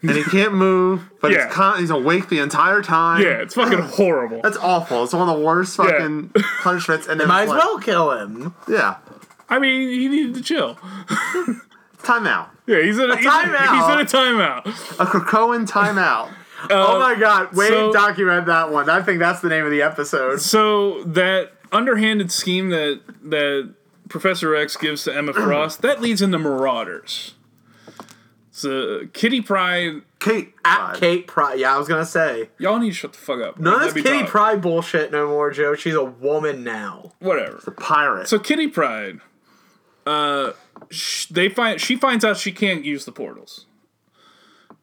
And 0.03 0.11
he 0.13 0.23
can't 0.25 0.55
move, 0.55 1.03
but 1.21 1.31
Yeah. 1.33 1.47
he's, 1.47 1.55
con- 1.55 1.79
he's 1.79 1.91
awake 1.91 2.29
the 2.29 2.39
entire 2.41 2.83
time. 2.83 3.23
Yeah, 3.23 3.41
it's 3.43 3.55
fucking 3.55 3.79
horrible. 3.83 4.41
That's 4.43 4.57
awful. 4.57 5.05
It's 5.05 5.13
one 5.13 5.29
of 5.29 5.37
the 5.37 5.43
worst 5.43 5.77
fucking 5.77 6.33
punishments. 6.63 7.07
And 7.09 7.21
then 7.21 7.29
Might 7.29 7.45
as 7.45 7.49
like- 7.51 7.59
well 7.59 7.79
kill 7.79 8.11
him. 8.13 8.55
Yeah. 8.69 8.97
I 9.49 9.59
mean, 9.59 9.89
he 9.91 10.09
needed 10.09 10.35
to 10.37 10.43
chill. 10.43 10.75
Timeout. 12.03 12.49
Yeah, 12.67 12.83
he's 12.83 12.99
in 12.99 13.11
a, 13.11 13.17
he's, 13.17 13.25
in- 13.27 13.31
timeout. 13.31 13.75
he's 13.75 13.95
in 13.95 14.01
a 14.01 14.23
timeout. 14.23 14.67
A 15.01 15.07
Krakoan 15.07 15.69
timeout. 15.69 16.33
oh 16.71 16.99
my 16.99 17.15
um, 17.15 17.21
god! 17.21 17.53
Wait, 17.57 17.69
so- 17.69 17.93
document 17.93 18.47
that 18.47 18.71
one. 18.71 18.89
I 18.89 19.03
think 19.03 19.19
that's 19.19 19.41
the 19.41 19.49
name 19.49 19.65
of 19.65 19.71
the 19.71 19.83
episode. 19.83 20.41
So 20.41 21.03
that 21.05 21.53
underhanded 21.71 22.31
scheme 22.33 22.71
that 22.71 23.01
that 23.25 23.75
Professor 24.09 24.55
X 24.55 24.77
gives 24.77 25.05
to 25.05 25.15
Emma 25.17 25.33
Frost 25.35 25.83
that 25.83 26.01
leads 26.01 26.23
into 26.23 26.39
Marauders. 26.39 27.35
So 28.63 29.07
Kitty 29.13 29.41
Pryde, 29.41 30.03
Kate. 30.21 30.55
At 30.65 30.93
died. 30.93 30.97
Kate 31.01 31.27
Pryde. 31.27 31.59
Yeah, 31.59 31.75
I 31.75 31.79
was 31.79 31.89
gonna 31.89 32.07
say 32.07 32.51
y'all 32.59 32.79
need 32.79 32.91
to 32.91 32.95
shut 32.95 33.13
the 33.13 33.19
fuck 33.19 33.41
up. 33.41 33.59
none 33.59 33.75
of 33.75 33.81
this 33.95 34.03
Kitty 34.05 34.21
talk. 34.21 34.29
Pride 34.29 34.61
bullshit 34.63 35.11
no 35.13 35.27
more, 35.29 35.51
Joe. 35.51 35.75
She's 35.75 35.95
a 35.95 36.05
woman 36.05 36.63
now. 36.65 37.13
Whatever. 37.19 37.61
The 37.65 37.73
pirate. 37.73 38.29
So 38.29 38.39
Kitty 38.39 38.69
Pryde, 38.69 39.21
uh, 40.07 40.53
sh- 40.91 41.27
they 41.27 41.49
find 41.49 41.81
she 41.81 41.97
finds 41.97 42.25
out 42.25 42.37
she 42.37 42.53
can't 42.53 42.85
use 42.85 43.05
the 43.05 43.13
portals, 43.13 43.67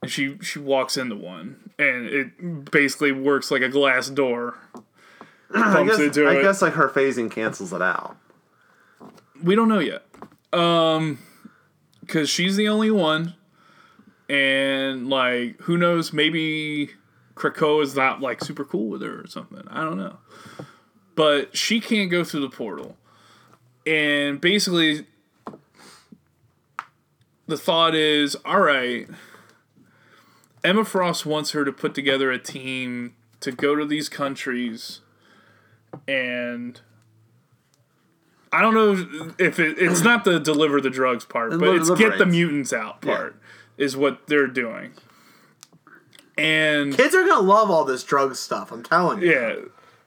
and 0.02 0.12
she 0.12 0.38
she 0.42 0.60
walks 0.60 0.98
into 0.98 1.16
one, 1.16 1.70
and 1.80 2.06
it 2.08 2.72
basically 2.72 3.12
works 3.12 3.50
like 3.52 3.62
a 3.62 3.70
glass 3.70 4.10
door. 4.10 4.58
I 5.56 5.74
Bumps 5.74 5.98
guess, 5.98 6.00
into 6.18 6.28
I 6.28 6.36
it. 6.36 6.42
guess 6.44 6.62
like 6.62 6.74
her 6.74 6.90
phasing 6.90 7.32
cancels 7.32 7.74
it 7.74 7.82
out. 7.82 8.18
We 9.42 9.56
don't 9.56 9.68
know 9.70 9.80
yet. 9.80 10.04
Um 10.52 11.20
cuz 12.08 12.30
she's 12.30 12.56
the 12.56 12.68
only 12.68 12.92
one 12.92 13.36
and 14.30 15.10
like 15.10 15.60
who 15.62 15.78
knows 15.78 16.14
maybe 16.14 16.92
Krakoa 17.36 17.84
is 17.84 17.96
not 17.96 18.22
like 18.22 18.44
super 18.44 18.64
cool 18.64 18.90
with 18.90 19.02
her 19.02 19.22
or 19.22 19.28
something. 19.28 19.64
I 19.68 19.84
don't 19.84 19.98
know. 19.98 20.18
But 21.16 21.58
she 21.58 21.82
can't 21.82 22.12
go 22.12 22.24
through 22.24 22.42
the 22.42 22.50
portal. 22.50 22.96
And 23.86 24.40
basically 24.40 25.08
the 27.48 27.58
thought 27.58 27.96
is, 27.96 28.36
all 28.46 28.60
right, 28.60 29.08
Emma 30.64 30.86
Frost 30.86 31.26
wants 31.26 31.52
her 31.52 31.66
to 31.66 31.72
put 31.72 31.96
together 31.96 32.32
a 32.32 32.38
team 32.38 33.16
to 33.40 33.52
go 33.52 33.76
to 33.76 33.86
these 33.86 34.10
countries 34.10 35.00
and 36.08 36.80
I 38.52 38.62
don't 38.62 38.74
know 38.74 39.32
if 39.40 39.60
it, 39.60 39.78
it's 39.80 40.02
not 40.02 40.24
the 40.24 40.40
deliver 40.40 40.82
the 40.82 40.90
drugs 40.90 41.24
part, 41.26 41.52
but 41.60 41.76
it's 41.76 41.90
get 41.92 42.18
the 42.18 42.26
mutants 42.26 42.74
out 42.74 43.02
part 43.02 43.39
is 43.80 43.98
what 43.98 44.28
they're 44.28 44.46
doing. 44.46 44.92
And 46.38 46.96
Kids 46.96 47.16
are 47.16 47.26
gonna 47.26 47.42
love 47.42 47.72
all 47.72 47.86
this 47.86 48.04
drug 48.04 48.36
stuff. 48.36 48.72
I'm 48.72 48.84
telling 48.84 49.22
you. 49.22 49.32
yeah, 49.32 49.56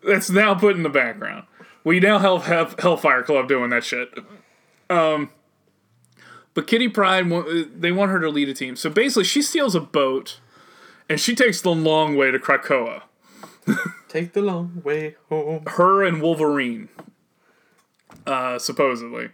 that's 0.07 0.31
now 0.31 0.55
put 0.55 0.77
in 0.77 0.85
the 0.85 0.89
background. 0.89 1.47
We 1.83 1.99
now 1.99 2.19
have, 2.19 2.45
have 2.45 2.79
Hellfire 2.79 3.25
Club 3.25 3.49
doing 3.49 3.71
that 3.71 3.83
shit. 3.83 4.09
Um, 4.89 5.31
but 6.55 6.67
Kitty 6.67 6.89
Pryde, 6.89 7.29
they 7.75 7.91
want 7.91 8.13
her 8.13 8.21
to 8.21 8.29
lead 8.29 8.49
a 8.49 8.55
team. 8.55 8.77
So 8.77 8.89
basically, 8.89 9.25
she 9.25 9.43
steals 9.43 9.75
a 9.75 9.81
boat, 9.81 10.39
and 11.09 11.19
she 11.19 11.35
takes 11.35 11.61
the 11.61 11.75
long 11.75 12.15
way 12.15 12.31
to 12.31 12.39
Krakoa. 12.39 13.03
Take 14.09 14.33
the 14.33 14.43
long 14.43 14.83
way 14.85 15.17
home. 15.29 15.65
Her 15.67 16.05
and 16.05 16.21
Wolverine, 16.21 16.89
uh, 18.27 18.59
supposedly. 18.59 19.31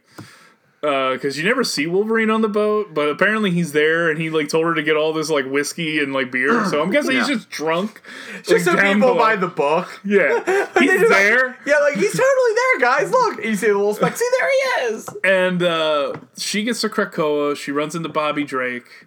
Because 0.80 1.36
you 1.36 1.44
never 1.44 1.64
see 1.64 1.88
Wolverine 1.88 2.30
on 2.30 2.40
the 2.40 2.48
boat, 2.48 2.94
but 2.94 3.08
apparently 3.08 3.50
he's 3.50 3.72
there, 3.72 4.08
and 4.08 4.20
he 4.20 4.30
like 4.30 4.48
told 4.48 4.64
her 4.64 4.74
to 4.74 4.82
get 4.82 4.96
all 4.96 5.12
this 5.12 5.28
like 5.28 5.44
whiskey 5.44 6.00
and 6.00 6.12
like 6.12 6.30
beer. 6.30 6.64
So 6.66 6.80
I'm 6.80 6.90
guessing 6.92 7.16
he's 7.16 7.26
just 7.26 7.50
drunk. 7.50 8.00
Just 8.44 8.50
like, 8.50 8.60
so 8.60 8.76
down 8.76 8.94
people 8.94 9.08
below. 9.14 9.18
buy 9.18 9.34
the 9.36 9.48
book. 9.48 10.00
Yeah, 10.04 10.38
he's 10.78 10.90
do, 10.90 10.98
like- 10.98 11.08
there. 11.08 11.56
Yeah, 11.66 11.78
like 11.80 11.94
he's 11.94 12.12
totally 12.12 12.54
there, 12.54 12.78
guys. 12.80 13.10
Look, 13.10 13.44
you 13.44 13.56
see 13.56 13.66
the 13.66 13.74
little 13.74 13.94
speck. 13.94 14.16
See, 14.16 14.28
there 14.38 14.48
he 14.50 14.94
is. 14.94 15.08
And 15.24 15.62
uh, 15.64 16.12
she 16.36 16.62
gets 16.62 16.80
to 16.82 16.88
Krakoa. 16.88 17.56
She 17.56 17.72
runs 17.72 17.94
into 17.96 18.08
Bobby 18.08 18.44
Drake. 18.44 19.06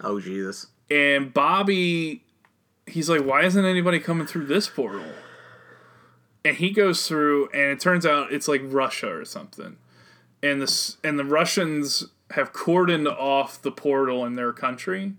Oh 0.00 0.20
Jesus. 0.20 0.66
And 0.90 1.34
Bobby, 1.34 2.22
he's 2.86 3.10
like, 3.10 3.22
why 3.24 3.42
isn't 3.44 3.64
anybody 3.64 3.98
coming 3.98 4.26
through 4.26 4.46
this 4.46 4.68
portal? 4.68 5.02
and 6.44 6.56
he 6.56 6.70
goes 6.70 7.06
through, 7.06 7.48
and 7.48 7.62
it 7.72 7.80
turns 7.80 8.06
out 8.06 8.32
it's 8.32 8.46
like 8.48 8.62
Russia 8.64 9.12
or 9.12 9.24
something, 9.24 9.76
and 10.42 10.62
this 10.62 10.96
and 11.02 11.18
the 11.18 11.24
Russians 11.24 12.06
have 12.32 12.52
cordoned 12.52 13.06
off 13.06 13.60
the 13.60 13.72
portal 13.72 14.24
in 14.24 14.34
their 14.34 14.52
country, 14.52 15.14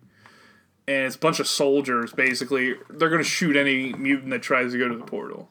and 0.88 1.06
it's 1.06 1.16
a 1.16 1.20
bunch 1.20 1.40
of 1.40 1.48
soldiers. 1.48 2.14
Basically, 2.14 2.76
they're 2.90 3.10
gonna 3.10 3.24
shoot 3.24 3.56
any 3.56 3.94
mutant 3.94 4.32
that 4.32 4.42
tries 4.42 4.72
to 4.74 4.78
go 4.78 4.88
to 4.88 4.98
the 4.98 5.04
portal. 5.04 5.50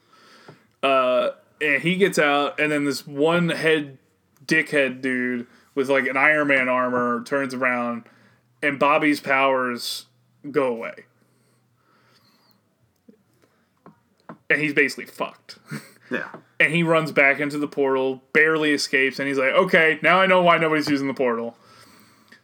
Uh, 0.82 1.31
and 1.61 1.82
he 1.82 1.97
gets 1.97 2.19
out, 2.19 2.59
and 2.61 2.70
then 2.70 2.85
this 2.85 3.07
one 3.07 3.49
head 3.49 3.99
dickhead 4.47 5.01
dude 5.01 5.47
with 5.74 5.89
like 5.89 6.07
an 6.07 6.16
Iron 6.16 6.49
Man 6.49 6.69
armor 6.69 7.23
turns 7.24 7.55
around, 7.55 8.05
and 8.62 8.78
Bobby's 8.78 9.20
powers 9.20 10.07
go 10.51 10.66
away. 10.66 11.05
And 14.51 14.61
he's 14.61 14.74
basically 14.74 15.07
fucked. 15.07 15.59
Yeah. 16.11 16.28
And 16.60 16.72
he 16.72 16.82
runs 16.82 17.12
back 17.12 17.39
into 17.39 17.56
the 17.59 17.68
portal, 17.68 18.22
barely 18.32 18.72
escapes, 18.72 19.18
and 19.20 19.28
he's 19.28 19.39
like, 19.39 19.52
okay, 19.52 19.98
now 20.02 20.20
I 20.20 20.26
know 20.26 20.43
why 20.43 20.59
nobody's 20.59 20.89
using 20.89 21.06
the 21.06 21.14
portal. 21.14 21.56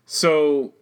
So 0.06 0.72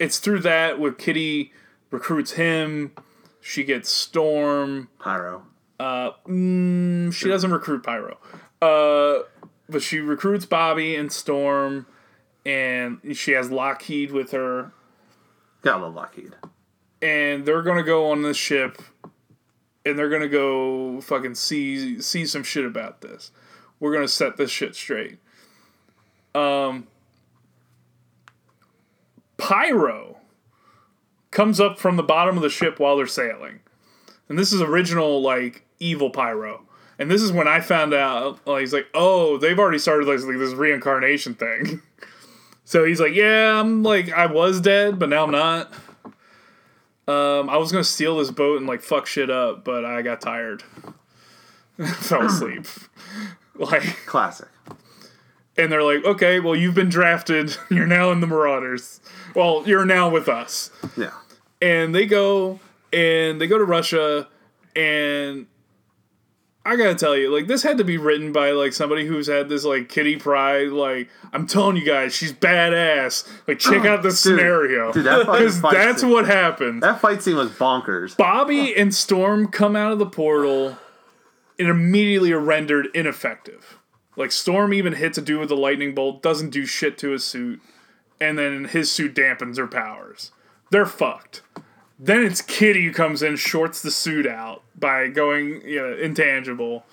it's 0.00 0.18
through 0.18 0.40
that 0.40 0.80
where 0.80 0.92
Kitty 0.92 1.52
recruits 1.90 2.32
him. 2.32 2.92
She 3.40 3.62
gets 3.64 3.90
Storm. 3.90 4.88
Pyro. 4.98 5.44
Mm, 5.80 7.12
she 7.12 7.28
doesn't 7.28 7.52
recruit 7.52 7.84
Pyro. 7.84 8.18
Uh, 8.60 9.20
but 9.68 9.80
she 9.82 10.00
recruits 10.00 10.44
Bobby 10.44 10.96
and 10.96 11.12
Storm, 11.12 11.86
and 12.44 13.00
she 13.16 13.32
has 13.32 13.50
Lockheed 13.50 14.10
with 14.10 14.32
her, 14.32 14.72
Got 15.62 15.76
a 15.76 15.78
little 15.86 15.94
Lockheed. 15.94 16.34
and 17.00 17.46
they're 17.46 17.62
gonna 17.62 17.84
go 17.84 18.10
on 18.10 18.22
this 18.22 18.36
ship, 18.36 18.82
and 19.88 19.98
they're 19.98 20.08
gonna 20.08 20.28
go 20.28 21.00
fucking 21.00 21.34
see 21.34 22.00
see 22.00 22.26
some 22.26 22.42
shit 22.42 22.64
about 22.64 23.00
this. 23.00 23.30
We're 23.80 23.92
gonna 23.92 24.08
set 24.08 24.36
this 24.36 24.50
shit 24.50 24.74
straight. 24.74 25.18
Um, 26.34 26.86
Pyro 29.36 30.18
comes 31.30 31.60
up 31.60 31.78
from 31.78 31.96
the 31.96 32.02
bottom 32.02 32.36
of 32.36 32.42
the 32.42 32.50
ship 32.50 32.78
while 32.78 32.96
they're 32.96 33.06
sailing, 33.06 33.60
and 34.28 34.38
this 34.38 34.52
is 34.52 34.60
original 34.60 35.22
like 35.22 35.64
evil 35.78 36.10
Pyro. 36.10 36.62
And 37.00 37.08
this 37.08 37.22
is 37.22 37.30
when 37.30 37.46
I 37.46 37.60
found 37.60 37.94
out. 37.94 38.44
Like, 38.44 38.60
he's 38.60 38.72
like, 38.72 38.88
"Oh, 38.92 39.38
they've 39.38 39.58
already 39.58 39.78
started 39.78 40.08
like, 40.08 40.18
this 40.18 40.52
reincarnation 40.52 41.34
thing." 41.34 41.80
so 42.64 42.84
he's 42.84 43.00
like, 43.00 43.14
"Yeah, 43.14 43.60
I'm 43.60 43.82
like 43.84 44.12
I 44.12 44.26
was 44.26 44.60
dead, 44.60 44.98
but 44.98 45.08
now 45.08 45.24
I'm 45.24 45.30
not." 45.30 45.72
Um, 47.08 47.48
I 47.48 47.56
was 47.56 47.72
gonna 47.72 47.82
steal 47.84 48.18
this 48.18 48.30
boat 48.30 48.58
and 48.58 48.66
like 48.66 48.82
fuck 48.82 49.06
shit 49.06 49.30
up, 49.30 49.64
but 49.64 49.84
I 49.84 50.02
got 50.02 50.20
tired. 50.20 50.62
Fell 51.96 52.26
asleep. 52.26 52.66
like, 53.54 53.82
Classic. 54.06 54.48
and 55.56 55.72
they're 55.72 55.82
like, 55.82 56.04
"Okay, 56.04 56.38
well, 56.38 56.54
you've 56.54 56.74
been 56.74 56.88
drafted. 56.90 57.56
You're 57.70 57.86
now 57.86 58.10
in 58.12 58.20
the 58.20 58.26
Marauders. 58.26 59.00
Well, 59.34 59.62
you're 59.66 59.84
now 59.86 60.08
with 60.10 60.28
us." 60.28 60.70
Yeah. 60.96 61.12
and 61.62 61.94
they 61.94 62.04
go 62.06 62.60
and 62.92 63.40
they 63.40 63.46
go 63.46 63.56
to 63.58 63.64
Russia 63.64 64.28
and 64.76 65.46
I 66.68 66.76
gotta 66.76 66.94
tell 66.94 67.16
you, 67.16 67.34
like 67.34 67.46
this 67.46 67.62
had 67.62 67.78
to 67.78 67.84
be 67.84 67.96
written 67.96 68.30
by 68.30 68.50
like 68.50 68.74
somebody 68.74 69.06
who's 69.06 69.26
had 69.26 69.48
this 69.48 69.64
like 69.64 69.88
Kitty 69.88 70.16
Pryde, 70.16 70.68
like 70.68 71.08
I'm 71.32 71.46
telling 71.46 71.78
you 71.78 71.84
guys, 71.84 72.14
she's 72.14 72.32
badass. 72.32 73.26
Like 73.48 73.58
check 73.58 73.86
oh, 73.86 73.88
out 73.94 74.02
the 74.02 74.10
Dude. 74.10 74.18
scenario. 74.18 74.92
Dude, 74.92 75.06
that 75.06 75.20
Because 75.20 75.62
that's 75.62 76.02
scene- 76.02 76.10
what 76.10 76.26
happened. 76.26 76.82
That 76.82 77.00
fight 77.00 77.22
scene 77.22 77.36
was 77.36 77.50
bonkers. 77.52 78.18
Bobby 78.18 78.76
and 78.76 78.94
Storm 78.94 79.48
come 79.48 79.76
out 79.76 79.92
of 79.92 79.98
the 79.98 80.04
portal 80.06 80.76
and 81.58 81.68
immediately 81.68 82.32
are 82.32 82.38
rendered 82.38 82.88
ineffective. 82.94 83.78
Like 84.14 84.30
Storm 84.30 84.74
even 84.74 84.92
hits 84.92 85.16
a 85.16 85.22
dude 85.22 85.40
with 85.40 85.50
a 85.50 85.54
lightning 85.56 85.94
bolt, 85.94 86.22
doesn't 86.22 86.50
do 86.50 86.66
shit 86.66 86.98
to 86.98 87.12
his 87.12 87.24
suit, 87.24 87.62
and 88.20 88.38
then 88.38 88.66
his 88.66 88.92
suit 88.92 89.14
dampens 89.14 89.56
her 89.56 89.66
powers. 89.66 90.32
They're 90.70 90.84
fucked. 90.84 91.40
Then 91.98 92.22
it's 92.24 92.40
Kitty 92.40 92.84
who 92.84 92.92
comes 92.92 93.22
in, 93.22 93.36
shorts 93.36 93.82
the 93.82 93.90
suit 93.90 94.26
out 94.26 94.62
by 94.78 95.08
going 95.08 95.62
you 95.64 95.80
know, 95.80 95.92
intangible. 95.96 96.84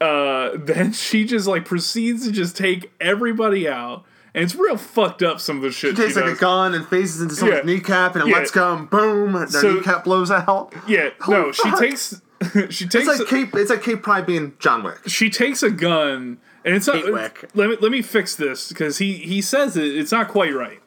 Uh, 0.00 0.50
then 0.56 0.92
she 0.92 1.24
just 1.24 1.46
like 1.46 1.64
proceeds 1.64 2.26
to 2.26 2.32
just 2.32 2.56
take 2.56 2.92
everybody 3.00 3.68
out, 3.68 4.04
and 4.34 4.42
it's 4.44 4.54
real 4.54 4.76
fucked 4.76 5.22
up. 5.22 5.40
Some 5.40 5.56
of 5.58 5.62
the 5.62 5.70
shit 5.70 5.90
He 5.96 6.02
takes 6.02 6.14
she 6.14 6.20
like 6.20 6.30
does. 6.30 6.38
a 6.38 6.40
gun 6.40 6.74
and 6.74 6.86
faces 6.88 7.20
into 7.22 7.34
someone's 7.36 7.60
Yeah. 7.60 7.72
kneecap 7.74 8.16
and 8.16 8.24
it 8.24 8.30
Yeah. 8.30 8.36
lets 8.38 8.50
go 8.50 8.74
and 8.74 8.90
boom, 8.90 9.32
their 9.32 9.46
So- 9.46 9.74
kneecap 9.74 10.04
blows 10.04 10.30
out. 10.30 10.72
Yeah, 10.88 11.10
no, 11.28 11.52
she 11.52 11.70
takes 11.76 12.20
she 12.70 12.86
takes 12.88 13.06
It's 13.08 13.20
like 13.20 13.28
Cape 13.28 13.54
it's 13.54 13.70
like 13.70 13.82
Kate 13.82 14.02
Pryde 14.02 14.26
being 14.26 14.52
John 14.58 14.82
Wick. 14.82 14.98
she 15.06 15.30
takes 15.30 15.62
a 15.62 15.70
gun 15.70 16.38
and 16.64 16.74
it's 16.74 16.86
not 16.88 16.96
Hate 16.96 17.12
Wick. 17.12 17.48
let 17.54 17.70
me 17.70 17.76
let 17.80 17.90
me 17.92 18.02
fix 18.02 18.34
this 18.34 18.68
because 18.68 18.98
he 18.98 19.14
he 19.14 19.40
says 19.40 19.76
it 19.76 19.96
it's 19.96 20.10
not 20.12 20.28
quite 20.28 20.52
right 20.52 20.80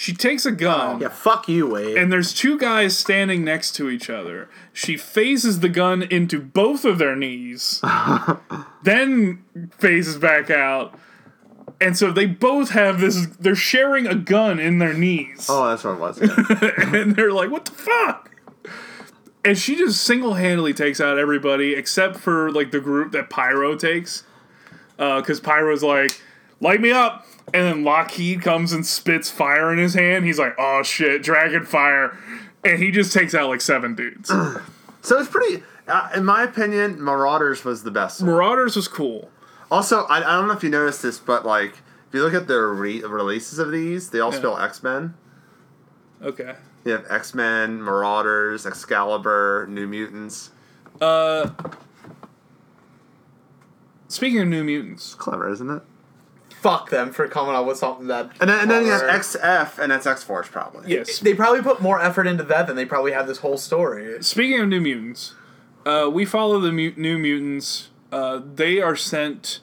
she 0.00 0.14
takes 0.14 0.46
a 0.46 0.52
gun 0.52 1.00
Yeah, 1.00 1.08
fuck 1.08 1.48
you, 1.48 1.66
Wade. 1.66 1.96
and 1.96 2.12
there's 2.12 2.32
two 2.32 2.56
guys 2.56 2.96
standing 2.96 3.42
next 3.44 3.72
to 3.76 3.90
each 3.90 4.08
other 4.08 4.48
she 4.72 4.96
phases 4.96 5.58
the 5.60 5.68
gun 5.68 6.02
into 6.02 6.40
both 6.40 6.84
of 6.84 6.98
their 6.98 7.16
knees 7.16 7.80
then 8.82 9.44
phases 9.78 10.16
back 10.18 10.50
out 10.50 10.94
and 11.80 11.96
so 11.96 12.10
they 12.12 12.26
both 12.26 12.70
have 12.70 13.00
this 13.00 13.26
they're 13.40 13.54
sharing 13.54 14.06
a 14.06 14.14
gun 14.14 14.58
in 14.58 14.78
their 14.78 14.94
knees 14.94 15.46
Oh, 15.48 15.68
that's 15.68 15.84
what 15.84 15.92
it 15.94 16.00
was. 16.00 16.20
Yeah. 16.20 16.96
and 17.00 17.14
they're 17.16 17.32
like, 17.32 17.50
"What 17.50 17.64
the 17.66 17.70
fuck?" 17.72 18.30
And 19.44 19.56
she 19.56 19.76
just 19.76 20.02
single-handedly 20.02 20.74
takes 20.74 21.00
out 21.00 21.18
everybody 21.18 21.74
except 21.74 22.16
for 22.16 22.50
like 22.50 22.70
the 22.72 22.80
group 22.80 23.12
that 23.12 23.30
Pyro 23.30 23.76
takes, 23.76 24.24
uh, 24.98 25.20
because 25.20 25.38
Pyro's 25.40 25.82
like, 25.84 26.20
"Light 26.60 26.80
me 26.80 26.90
up!" 26.90 27.24
And 27.54 27.64
then 27.64 27.84
Lockheed 27.84 28.42
comes 28.42 28.72
and 28.72 28.84
spits 28.86 29.30
fire 29.30 29.72
in 29.72 29.78
his 29.78 29.94
hand. 29.94 30.24
He's 30.26 30.38
like, 30.38 30.54
"Oh 30.58 30.82
shit, 30.82 31.22
dragon 31.22 31.64
fire!" 31.64 32.16
And 32.64 32.82
he 32.82 32.90
just 32.90 33.12
takes 33.12 33.34
out 33.34 33.48
like 33.48 33.60
seven 33.60 33.94
dudes. 33.94 34.28
so 35.02 35.18
it's 35.18 35.28
pretty. 35.30 35.62
Uh, 35.86 36.10
in 36.14 36.24
my 36.24 36.42
opinion, 36.42 37.02
Marauders 37.02 37.64
was 37.64 37.82
the 37.82 37.90
best. 37.90 38.20
one. 38.20 38.30
Marauders 38.30 38.76
was 38.76 38.86
cool. 38.88 39.30
Also, 39.70 40.02
I, 40.04 40.18
I 40.18 40.36
don't 40.36 40.46
know 40.48 40.54
if 40.54 40.62
you 40.62 40.68
noticed 40.68 41.02
this, 41.02 41.18
but 41.18 41.46
like 41.46 41.70
if 42.08 42.14
you 42.14 42.22
look 42.22 42.34
at 42.34 42.46
the 42.48 42.58
re- 42.60 43.02
releases 43.02 43.58
of 43.58 43.70
these, 43.72 44.10
they 44.10 44.20
all 44.20 44.32
Yeah. 44.32 44.38
spell 44.38 44.58
X 44.58 44.82
Men. 44.82 45.14
Okay. 46.22 46.54
You 46.84 46.92
have 46.92 47.06
X 47.10 47.34
Men, 47.34 47.82
Marauders, 47.82 48.66
Excalibur, 48.66 49.66
New 49.70 49.86
Mutants. 49.86 50.50
Uh, 51.00 51.50
speaking 54.08 54.40
of 54.40 54.48
New 54.48 54.64
Mutants, 54.64 55.14
Clever, 55.14 55.48
isn't 55.50 55.70
it? 55.70 55.82
Fuck 56.60 56.90
them 56.90 57.12
for 57.12 57.26
coming 57.28 57.54
up 57.54 57.66
with 57.66 57.78
something 57.78 58.06
that. 58.08 58.30
And 58.40 58.50
then, 58.50 58.60
and 58.60 58.70
then 58.70 58.84
you 58.86 58.92
have. 58.92 59.02
XF, 59.02 59.78
and 59.78 59.90
that's 59.92 60.06
X 60.06 60.22
Force 60.24 60.48
probably. 60.48 60.90
yes. 60.90 61.18
They 61.20 61.34
probably 61.34 61.62
put 61.62 61.80
more 61.80 62.00
effort 62.00 62.26
into 62.26 62.42
that 62.44 62.66
than 62.66 62.76
they 62.76 62.84
probably 62.84 63.12
have 63.12 63.26
this 63.26 63.38
whole 63.38 63.56
story. 63.58 64.22
Speaking 64.22 64.60
of 64.60 64.68
New 64.68 64.80
Mutants, 64.80 65.34
uh, 65.86 66.10
we 66.12 66.24
follow 66.24 66.60
the 66.60 66.72
mu- 66.72 66.92
New 66.96 67.18
Mutants. 67.18 67.88
Uh, 68.10 68.40
they 68.54 68.80
are 68.80 68.96
sent 68.96 69.60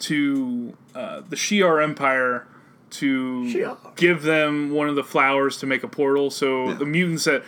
to 0.00 0.76
uh, 0.94 1.22
the 1.28 1.36
Shi'ar 1.36 1.82
Empire 1.82 2.46
to 2.90 3.44
Shi'ar. 3.44 3.96
give 3.96 4.22
them 4.22 4.70
one 4.70 4.88
of 4.88 4.94
the 4.96 5.04
flowers 5.04 5.56
to 5.58 5.66
make 5.66 5.82
a 5.82 5.88
portal. 5.88 6.30
So 6.30 6.74
the 6.74 6.84
mutants 6.86 7.24
that 7.24 7.42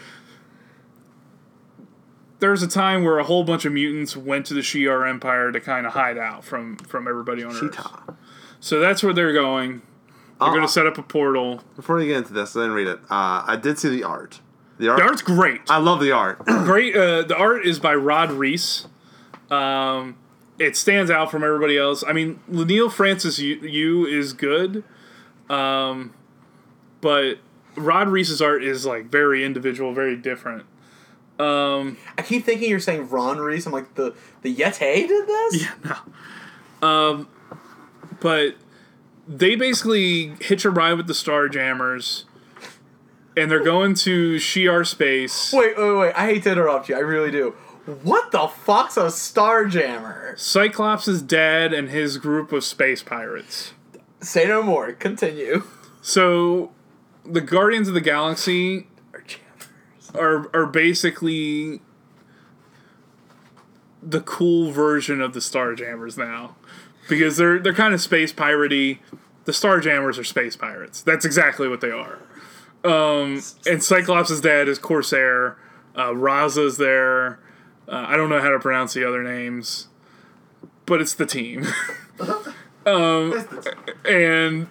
there's 2.40 2.62
a 2.62 2.69
time 2.69 3.02
where 3.02 3.19
a 3.19 3.24
whole 3.24 3.43
bunch 3.44 3.65
of 3.65 3.73
mutants 3.73 4.16
went 4.16 4.47
to 4.47 4.55
the 4.55 4.60
Shi'ar 4.60 5.09
Empire 5.09 5.51
to 5.52 5.60
kind 5.60 5.86
of 5.86 5.93
hide 5.93 6.19
out 6.19 6.44
from 6.44 6.77
from 6.77 7.09
everybody 7.09 7.43
on 7.43 7.51
Earth. 7.51 7.60
Cheetah. 7.60 8.16
So 8.60 8.80
that's 8.80 9.02
where 9.02 9.12
they're 9.12 9.32
going. 9.32 9.82
They're 10.40 10.48
Uh, 10.48 10.52
going 10.52 10.62
to 10.62 10.68
set 10.68 10.86
up 10.86 10.98
a 10.98 11.02
portal. 11.02 11.62
Before 11.76 12.01
you 12.01 12.09
get 12.09 12.18
into 12.18 12.32
this, 12.32 12.55
I 12.56 12.60
didn't 12.60 12.74
read 12.74 12.86
it. 12.89 12.98
Uh, 13.10 13.43
I 13.47 13.59
did 13.60 13.78
see 13.78 13.89
the 13.89 14.05
art. 14.05 14.40
The 14.78 14.89
art. 14.89 14.98
The 14.98 15.05
art's 15.05 15.22
great. 15.22 15.60
I 15.68 15.78
love 15.78 16.01
the 16.01 16.12
art. 16.12 16.39
great. 16.47 16.97
Uh, 16.97 17.22
the 17.22 17.36
art 17.36 17.66
is 17.66 17.80
by 17.80 17.94
Rod 17.94 18.30
Reis. 18.30 18.86
Um, 19.51 20.16
it 20.59 20.76
stands 20.76 21.10
out 21.10 21.30
from 21.30 21.43
everybody 21.43 21.76
else. 21.78 22.05
I 22.06 22.12
mean, 22.12 22.40
Leinil 22.51 22.90
Francis 22.93 23.39
Yu 23.39 24.06
is 24.06 24.32
good, 24.32 24.85
um, 25.51 26.12
but 27.01 27.39
Rod 27.76 28.09
Reis's 28.09 28.40
art 28.43 28.62
is 28.62 28.85
like 28.86 29.06
very 29.06 29.44
individual, 29.44 29.93
very 29.94 30.16
different. 30.16 30.64
I 31.40 31.94
keep 32.24 32.44
thinking 32.44 32.68
you're 32.68 32.80
saying 32.80 33.09
Ron 33.09 33.39
Reese. 33.39 33.66
I'm 33.66 33.72
like 33.72 33.94
the 33.94 34.14
the 34.43 34.55
Yeti 34.55 35.06
did 35.09 35.26
this. 35.28 35.66
But 38.20 38.57
they 39.28 39.55
basically 39.55 40.35
hitch 40.40 40.65
a 40.65 40.70
ride 40.70 40.95
with 40.95 41.07
the 41.07 41.12
Starjammers, 41.12 42.24
and 43.36 43.51
they're 43.51 43.62
going 43.62 43.95
to 43.95 44.36
Shi'ar 44.36 44.86
space. 44.86 45.53
Wait, 45.53 45.77
wait, 45.77 45.93
wait! 45.93 46.12
I 46.15 46.27
hate 46.27 46.43
to 46.45 46.53
interrupt 46.53 46.89
you. 46.89 46.97
I 46.97 47.01
really 47.01 47.31
do. 47.31 47.55
What 48.03 48.32
the 48.32 48.49
fuck's 48.49 48.97
a 48.97 49.05
Starjammer? 49.05 50.39
Cyclops' 50.39 51.09
is 51.09 51.23
dead, 51.23 51.73
and 51.73 51.89
his 51.89 52.19
group 52.19 52.53
of 52.53 52.65
space 52.65 53.03
pirates. 53.03 53.73
Say 54.20 54.47
no 54.47 54.62
more. 54.62 54.93
Continue. 54.93 55.62
So, 56.03 56.73
the 57.24 57.40
Guardians 57.40 57.89
of 57.89 57.95
the 57.95 58.01
Galaxy 58.01 58.89
Starjammers. 59.12 60.19
are 60.19 60.51
are 60.55 60.66
basically 60.66 61.81
the 64.03 64.20
cool 64.20 64.70
version 64.70 65.20
of 65.20 65.32
the 65.35 65.40
Starjammers 65.40 66.16
now 66.16 66.57
because 67.09 67.36
they're 67.36 67.59
they're 67.59 67.74
kind 67.74 67.94
of 67.94 68.01
space 68.01 68.32
piratey. 68.32 68.98
The 69.44 69.52
Starjammers 69.52 70.18
are 70.18 70.24
space 70.24 70.56
pirates. 70.56 71.01
That's 71.01 71.24
exactly 71.24 71.68
what 71.68 71.80
they 71.80 71.90
are. 71.90 72.18
Um, 72.85 73.43
and 73.66 73.82
Cyclops' 73.82 74.40
dad 74.40 74.68
is 74.68 74.78
Corsair. 74.78 75.56
Uh, 75.97 76.10
Raza's 76.10 76.76
there. 76.76 77.40
Uh, 77.89 78.05
I 78.06 78.16
don't 78.16 78.28
know 78.28 78.40
how 78.40 78.51
to 78.51 78.59
pronounce 78.59 78.94
the 78.94 79.06
other 79.09 79.22
names, 79.22 79.89
but 80.86 81.01
it's 81.01 81.14
the 81.14 81.26
team. 81.26 81.66
um, 82.86 83.48
and 84.05 84.68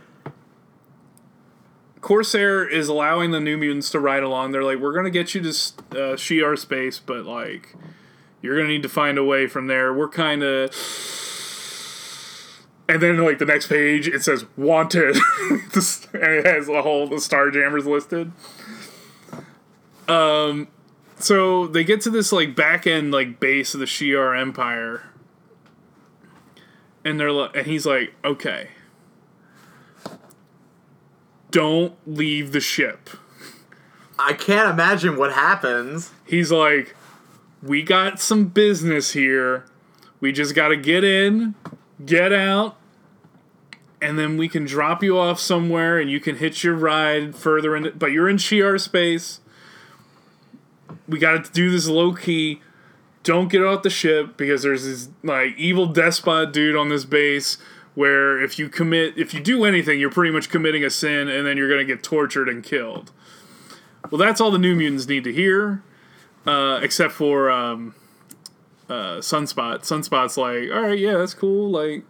Corsair 1.99 2.67
is 2.67 2.87
allowing 2.87 3.31
the 3.31 3.39
New 3.39 3.57
Mutants 3.57 3.89
to 3.91 3.99
ride 3.99 4.23
along. 4.23 4.51
They're 4.51 4.63
like, 4.63 4.77
"We're 4.77 4.93
gonna 4.93 5.09
get 5.09 5.33
you 5.33 5.41
to 5.41 5.49
uh, 5.49 6.15
Shi'ar 6.15 6.57
space, 6.57 6.99
but 6.99 7.25
like, 7.25 7.75
you're 8.41 8.55
gonna 8.55 8.69
need 8.69 8.83
to 8.83 8.89
find 8.89 9.17
a 9.17 9.23
way 9.23 9.47
from 9.47 9.67
there. 9.67 9.93
We're 9.93 10.07
kind 10.07 10.43
of." 10.43 10.73
And 12.89 13.01
then, 13.01 13.17
like 13.17 13.37
the 13.37 13.45
next 13.45 13.67
page, 13.67 14.07
it 14.07 14.23
says 14.23 14.45
"Wanted," 14.55 15.17
and 15.39 15.73
it 15.73 16.45
has 16.45 16.69
a 16.69 16.81
whole 16.81 17.07
the 17.07 17.17
Starjammers 17.17 17.85
listed. 17.85 18.31
Um, 20.07 20.69
so 21.19 21.67
they 21.67 21.83
get 21.83 22.01
to 22.01 22.09
this 22.09 22.31
like 22.31 22.55
back 22.55 22.87
end 22.87 23.11
like 23.11 23.39
base 23.39 23.73
of 23.73 23.81
the 23.81 23.85
Shi'ar 23.85 24.39
Empire, 24.39 25.03
and 27.03 27.19
they're 27.19 27.31
like, 27.31 27.55
and 27.55 27.67
he's 27.67 27.85
like, 27.85 28.13
"Okay, 28.23 28.69
don't 31.51 31.93
leave 32.05 32.53
the 32.53 32.61
ship." 32.61 33.09
I 34.19 34.33
can't 34.33 34.71
imagine 34.71 35.17
what 35.17 35.33
happens. 35.33 36.11
He's 36.25 36.51
like, 36.51 36.95
"We 37.61 37.83
got 37.83 38.21
some 38.21 38.45
business 38.45 39.11
here. 39.11 39.65
We 40.19 40.31
just 40.31 40.55
got 40.55 40.69
to 40.69 40.77
get 40.77 41.03
in, 41.03 41.53
get 42.05 42.31
out, 42.33 42.77
and 44.01 44.17
then 44.17 44.37
we 44.37 44.47
can 44.47 44.65
drop 44.65 45.03
you 45.03 45.17
off 45.17 45.39
somewhere, 45.39 45.99
and 45.99 46.09
you 46.09 46.19
can 46.19 46.37
hitch 46.37 46.63
your 46.63 46.75
ride 46.75 47.35
further 47.35 47.75
in. 47.75 47.93
But 47.97 48.11
you're 48.11 48.29
in 48.29 48.37
Shi'ar 48.37 48.79
space. 48.79 49.39
We 51.07 51.19
got 51.19 51.45
to 51.45 51.51
do 51.51 51.71
this 51.71 51.87
low 51.87 52.13
key. 52.13 52.61
Don't 53.23 53.49
get 53.49 53.63
off 53.63 53.83
the 53.83 53.89
ship 53.89 54.37
because 54.37 54.63
there's 54.63 54.85
this 54.85 55.09
like 55.23 55.57
evil 55.57 55.85
despot 55.87 56.53
dude 56.53 56.75
on 56.75 56.89
this 56.89 57.05
base." 57.05 57.57
Where 57.95 58.39
if 58.39 58.59
you 58.59 58.69
commit, 58.69 59.17
if 59.17 59.33
you 59.33 59.39
do 59.39 59.65
anything, 59.65 59.99
you're 59.99 60.11
pretty 60.11 60.31
much 60.31 60.51
committing 60.51 60.83
a 60.83 60.89
sin, 60.91 61.27
and 61.27 61.47
then 61.47 61.57
you're 61.57 61.67
gonna 61.67 61.83
get 61.83 62.03
tortured 62.03 62.47
and 62.47 62.63
killed. 62.63 63.11
Well, 64.11 64.19
that's 64.19 64.39
all 64.39 64.51
the 64.51 64.59
New 64.59 64.75
Mutants 64.75 65.07
need 65.07 65.23
to 65.23 65.33
hear, 65.33 65.81
uh, 66.45 66.79
except 66.83 67.13
for 67.13 67.49
um, 67.49 67.95
uh, 68.89 69.17
Sunspot. 69.17 69.79
Sunspot's 69.79 70.37
like, 70.37 70.69
all 70.73 70.87
right, 70.87 70.99
yeah, 70.99 71.17
that's 71.17 71.33
cool. 71.33 71.69
Like, 71.69 72.03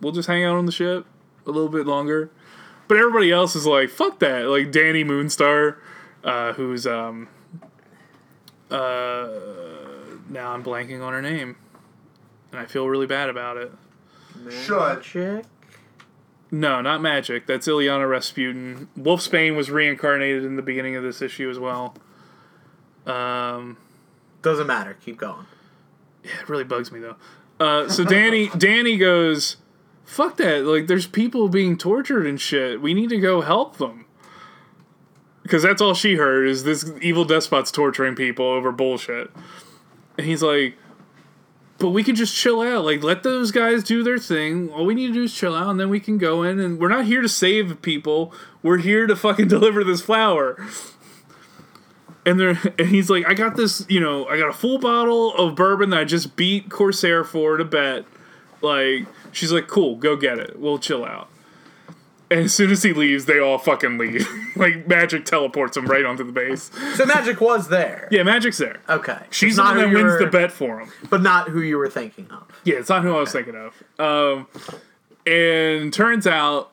we'll 0.00 0.12
just 0.12 0.28
hang 0.28 0.44
out 0.44 0.56
on 0.56 0.66
the 0.66 0.72
ship 0.72 1.06
a 1.46 1.50
little 1.50 1.68
bit 1.68 1.86
longer. 1.86 2.30
But 2.88 2.98
everybody 2.98 3.30
else 3.30 3.54
is 3.54 3.66
like, 3.66 3.88
fuck 3.88 4.18
that. 4.18 4.46
Like 4.48 4.72
Dani 4.72 5.04
Moonstar, 5.04 5.76
uh, 6.24 6.54
who's 6.54 6.86
um, 6.86 7.28
uh, 8.70 9.28
now 10.28 10.52
I'm 10.52 10.64
blanking 10.64 11.00
on 11.00 11.12
her 11.12 11.22
name, 11.22 11.56
and 12.50 12.60
I 12.60 12.66
feel 12.66 12.88
really 12.88 13.06
bad 13.06 13.28
about 13.28 13.56
it. 13.56 13.72
Should. 14.50 15.02
Chick. 15.02 15.44
No, 16.50 16.80
not 16.80 17.00
magic. 17.00 17.46
That's 17.46 17.68
Illyana 17.68 18.10
Rasputin. 18.10 18.88
Wolfsbane 18.98 19.54
was 19.54 19.70
reincarnated 19.70 20.44
in 20.44 20.56
the 20.56 20.62
beginning 20.62 20.96
of 20.96 21.04
this 21.04 21.22
issue 21.22 21.48
as 21.48 21.60
well. 21.60 21.94
Um, 23.06 23.76
Doesn't 24.42 24.66
matter. 24.66 24.96
Keep 25.04 25.18
going. 25.18 25.46
It 26.22 26.48
really 26.48 26.64
bugs 26.64 26.92
me 26.92 27.00
though. 27.00 27.16
Uh, 27.58 27.88
so 27.88 28.04
Dani, 28.04 28.48
Dani 28.52 28.98
goes, 28.98 29.56
"Fuck 30.04 30.36
that! 30.38 30.64
Like, 30.64 30.86
there's 30.86 31.06
people 31.06 31.48
being 31.48 31.76
tortured 31.76 32.26
and 32.26 32.40
shit. 32.40 32.80
We 32.80 32.94
need 32.94 33.10
to 33.10 33.18
go 33.18 33.40
help 33.42 33.76
them." 33.76 34.06
Because 35.42 35.62
that's 35.62 35.82
all 35.82 35.94
she 35.94 36.16
heard 36.16 36.46
is 36.46 36.64
this 36.64 36.90
evil 37.00 37.24
despot's 37.24 37.70
torturing 37.72 38.14
people 38.14 38.46
over 38.46 38.70
bullshit. 38.72 39.30
And 40.16 40.26
he's 40.26 40.42
like, 40.42 40.76
"But 41.78 41.90
we 41.90 42.02
can 42.02 42.14
just 42.14 42.34
chill 42.34 42.60
out. 42.60 42.84
Like, 42.84 43.02
let 43.02 43.22
those 43.22 43.50
guys 43.50 43.82
do 43.82 44.02
their 44.02 44.18
thing. 44.18 44.70
All 44.70 44.86
we 44.86 44.94
need 44.94 45.08
to 45.08 45.12
do 45.12 45.22
is 45.24 45.34
chill 45.34 45.54
out, 45.54 45.70
and 45.70 45.80
then 45.80 45.90
we 45.90 46.00
can 46.00 46.18
go 46.18 46.42
in. 46.42 46.60
And 46.60 46.78
we're 46.78 46.88
not 46.88 47.06
here 47.06 47.20
to 47.20 47.28
save 47.28 47.82
people. 47.82 48.32
We're 48.62 48.78
here 48.78 49.06
to 49.06 49.16
fucking 49.16 49.48
deliver 49.56 49.84
this 49.84 50.00
flower." 50.00 50.56
And 52.26 52.38
they're 52.38 52.58
and 52.78 52.88
he's 52.88 53.10
like, 53.10 53.26
I 53.26 53.34
got 53.34 53.56
this, 53.56 53.84
you 53.88 54.00
know, 54.00 54.26
I 54.26 54.38
got 54.38 54.48
a 54.48 54.52
full 54.52 54.78
bottle 54.78 55.34
of 55.34 55.54
bourbon 55.54 55.90
that 55.90 56.00
I 56.00 56.04
just 56.04 56.36
beat 56.36 56.68
Corsair 56.70 57.24
for 57.24 57.56
to 57.56 57.64
bet. 57.64 58.04
Like, 58.62 59.06
she's 59.32 59.52
like, 59.52 59.68
cool, 59.68 59.96
go 59.96 60.16
get 60.16 60.38
it. 60.38 60.58
We'll 60.58 60.78
chill 60.78 61.04
out. 61.04 61.28
And 62.32 62.40
as 62.40 62.54
soon 62.54 62.70
as 62.70 62.82
he 62.84 62.92
leaves, 62.92 63.24
they 63.26 63.40
all 63.40 63.58
fucking 63.58 63.98
leave. 63.98 64.28
like 64.56 64.86
magic 64.86 65.24
teleports 65.24 65.76
him 65.76 65.86
right 65.86 66.04
onto 66.04 66.22
the 66.22 66.30
base. 66.30 66.70
So 66.94 67.04
magic 67.04 67.40
was 67.40 67.68
there. 67.68 68.06
Yeah, 68.12 68.22
magic's 68.22 68.58
there. 68.58 68.80
Okay. 68.88 69.18
She's 69.30 69.52
It's 69.52 69.56
the 69.56 69.62
one 69.64 69.74
who 69.76 69.88
you 69.88 69.96
wins 69.96 70.12
were- 70.12 70.18
the 70.20 70.26
bet 70.26 70.52
for 70.52 70.78
him. 70.80 70.92
but 71.08 71.22
not 71.22 71.48
who 71.48 71.60
you 71.60 71.76
were 71.76 71.88
thinking 71.90 72.28
of. 72.30 72.46
Yeah, 72.64 72.76
it's 72.76 72.88
not 72.88 73.02
who 73.02 73.16
I 73.16 73.20
was 73.20 73.32
thinking 73.32 73.56
of. 73.56 73.82
Um, 73.98 74.46
and 75.26 75.92
turns 75.92 76.26
out 76.26 76.70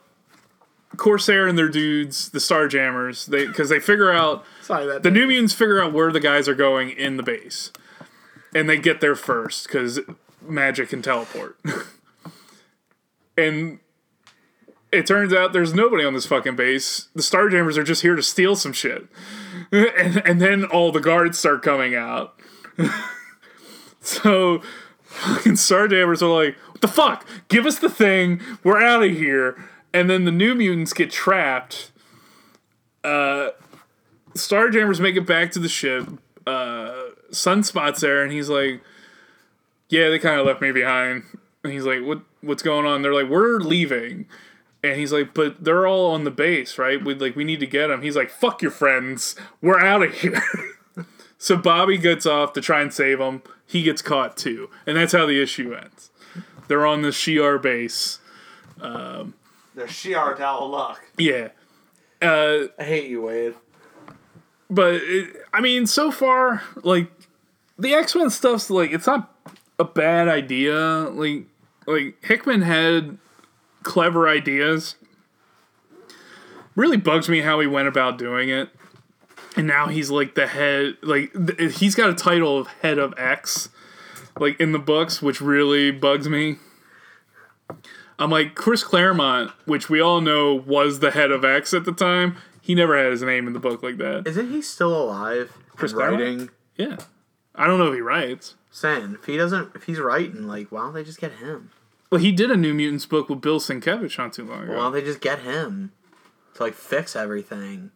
Corsair 0.97 1.47
and 1.47 1.57
their 1.57 1.69
dudes, 1.69 2.29
the 2.29 2.39
Starjammers, 2.39 3.25
they 3.25 3.45
because 3.47 3.69
they 3.69 3.79
figure 3.79 4.11
out 4.11 4.45
Sorry 4.67 4.85
that 4.85 5.01
the 5.01 5.11
New 5.11 5.27
Mutants 5.27 5.53
figure 5.53 5.81
out 5.81 5.93
where 5.93 6.11
the 6.11 6.19
guys 6.19 6.49
are 6.49 6.53
going 6.53 6.89
in 6.89 7.15
the 7.15 7.23
base, 7.23 7.71
and 8.53 8.67
they 8.67 8.77
get 8.77 8.99
there 8.99 9.15
first 9.15 9.65
because 9.65 10.01
magic 10.41 10.89
can 10.89 11.01
teleport. 11.01 11.57
and 13.37 13.79
it 14.91 15.07
turns 15.07 15.31
out 15.31 15.53
there's 15.53 15.73
nobody 15.73 16.03
on 16.03 16.13
this 16.13 16.25
fucking 16.25 16.57
base. 16.57 17.07
The 17.15 17.21
Starjammers 17.21 17.77
are 17.77 17.83
just 17.85 18.01
here 18.01 18.17
to 18.17 18.21
steal 18.21 18.57
some 18.57 18.73
shit, 18.73 19.07
and 19.71 20.17
and 20.25 20.41
then 20.41 20.65
all 20.65 20.91
the 20.91 20.99
guards 20.99 21.39
start 21.39 21.63
coming 21.63 21.95
out. 21.95 22.37
so 24.01 24.61
fucking 25.03 25.53
Starjammers 25.53 26.21
are 26.21 26.43
like, 26.43 26.57
"What 26.71 26.81
the 26.81 26.89
fuck? 26.89 27.25
Give 27.47 27.65
us 27.65 27.79
the 27.79 27.89
thing. 27.89 28.41
We're 28.65 28.81
out 28.81 29.01
of 29.01 29.11
here." 29.11 29.57
And 29.93 30.09
then 30.09 30.25
the 30.25 30.31
New 30.31 30.55
Mutants 30.55 30.91
get 30.91 31.09
trapped. 31.09 31.93
Uh, 33.01 33.51
Starjammers 34.37 34.99
make 34.99 35.15
it 35.15 35.25
back 35.25 35.51
to 35.51 35.59
the 35.59 35.69
ship. 35.69 36.07
Uh, 36.45 36.93
Sunspot's 37.31 38.01
there, 38.01 38.23
and 38.23 38.31
he's 38.31 38.49
like, 38.49 38.81
"Yeah, 39.89 40.09
they 40.09 40.19
kind 40.19 40.39
of 40.39 40.45
left 40.45 40.61
me 40.61 40.71
behind." 40.71 41.23
And 41.63 41.73
he's 41.73 41.85
like, 41.85 42.03
"What? 42.03 42.21
What's 42.41 42.63
going 42.63 42.85
on?" 42.85 43.01
They're 43.01 43.13
like, 43.13 43.29
"We're 43.29 43.59
leaving," 43.59 44.27
and 44.83 44.97
he's 44.97 45.11
like, 45.11 45.33
"But 45.33 45.63
they're 45.63 45.87
all 45.87 46.11
on 46.11 46.23
the 46.23 46.31
base, 46.31 46.77
right? 46.77 47.03
We 47.03 47.13
like 47.15 47.35
we 47.35 47.43
need 47.43 47.59
to 47.59 47.67
get 47.67 47.87
them." 47.87 48.01
He's 48.01 48.15
like, 48.15 48.29
"Fuck 48.29 48.61
your 48.61 48.71
friends. 48.71 49.35
We're 49.61 49.79
out 49.79 50.03
of 50.03 50.13
here." 50.13 50.41
so 51.37 51.57
Bobby 51.57 51.97
gets 51.97 52.25
off 52.25 52.53
to 52.53 52.61
try 52.61 52.81
and 52.81 52.93
save 52.93 53.19
them. 53.19 53.41
He 53.65 53.83
gets 53.83 54.01
caught 54.01 54.37
too, 54.37 54.69
and 54.85 54.95
that's 54.95 55.13
how 55.13 55.25
the 55.25 55.41
issue 55.41 55.73
ends. 55.73 56.11
They're 56.67 56.85
on 56.85 57.01
the 57.01 57.09
Shi'ar 57.09 57.61
base. 57.61 58.19
They're 59.77 59.87
Shi'ar 59.87 60.37
Dal 60.37 60.69
luck. 60.69 61.01
Yeah. 61.17 61.49
Uh, 62.21 62.67
I 62.79 62.83
hate 62.83 63.09
you, 63.09 63.21
Wade. 63.21 63.53
But 64.69 64.95
it, 64.95 65.35
I 65.53 65.61
mean, 65.61 65.85
so 65.85 66.11
far, 66.11 66.63
like 66.83 67.09
the 67.77 67.93
X 67.93 68.15
Men 68.15 68.29
stuff's 68.29 68.69
like 68.69 68.91
it's 68.91 69.07
not 69.07 69.33
a 69.79 69.83
bad 69.83 70.27
idea. 70.27 70.75
Like, 70.75 71.45
like 71.85 72.23
Hickman 72.23 72.61
had 72.61 73.17
clever 73.83 74.27
ideas. 74.27 74.95
Really 76.75 76.97
bugs 76.97 77.27
me 77.27 77.41
how 77.41 77.59
he 77.59 77.67
went 77.67 77.87
about 77.87 78.17
doing 78.17 78.49
it, 78.49 78.69
and 79.55 79.65
now 79.65 79.87
he's 79.87 80.11
like 80.11 80.35
the 80.35 80.47
head. 80.47 80.97
Like 81.01 81.31
th- 81.33 81.77
he's 81.77 81.95
got 81.95 82.09
a 82.09 82.13
title 82.13 82.59
of 82.59 82.67
head 82.67 82.99
of 82.99 83.13
X, 83.17 83.69
like 84.39 84.59
in 84.59 84.73
the 84.73 84.79
books, 84.79 85.21
which 85.21 85.41
really 85.41 85.91
bugs 85.91 86.29
me. 86.29 86.57
I'm 88.19 88.29
like 88.31 88.55
Chris 88.55 88.83
Claremont, 88.83 89.51
which 89.65 89.89
we 89.89 90.01
all 90.01 90.21
know 90.21 90.53
was 90.53 90.99
the 90.99 91.11
head 91.11 91.31
of 91.31 91.45
X 91.45 91.73
at 91.73 91.85
the 91.85 91.91
time. 91.91 92.37
He 92.67 92.75
never 92.75 92.97
had 93.01 93.11
his 93.11 93.23
name 93.23 93.47
in 93.47 93.53
the 93.53 93.59
book 93.61 93.81
like 93.81 93.95
that. 93.95 94.27
Isn't 94.27 94.51
he 94.51 94.61
still 94.61 94.93
alive? 94.93 95.57
Chris 95.77 95.93
writing. 95.93 96.49
Yeah. 96.75 96.97
I 97.55 97.65
don't 97.65 97.79
know 97.79 97.87
if 97.87 97.93
he 97.93 98.01
writes. 98.01 98.55
Saying 98.71 99.15
if 99.19 99.25
he 99.25 99.37
doesn't, 99.37 99.73
if 99.73 99.85
he's 99.85 99.99
writing, 100.01 100.45
like 100.47 100.69
why 100.69 100.81
don't 100.81 100.93
they 100.93 101.05
just 101.05 101.21
get 101.21 101.31
him? 101.31 101.71
Well, 102.11 102.19
he 102.19 102.33
did 102.33 102.51
a 102.51 102.57
New 102.57 102.73
Mutants 102.73 103.05
book 103.05 103.29
with 103.29 103.39
Bill 103.39 103.61
Sienkiewicz 103.61 104.17
not 104.17 104.33
too 104.33 104.43
long 104.45 104.63
ago. 104.63 104.73
Why 104.73 104.79
don't 104.83 104.91
they 104.91 105.01
just 105.01 105.21
get 105.21 105.39
him 105.39 105.93
to 106.55 106.63
like 106.63 106.73
fix 106.73 107.15
everything? 107.15 107.91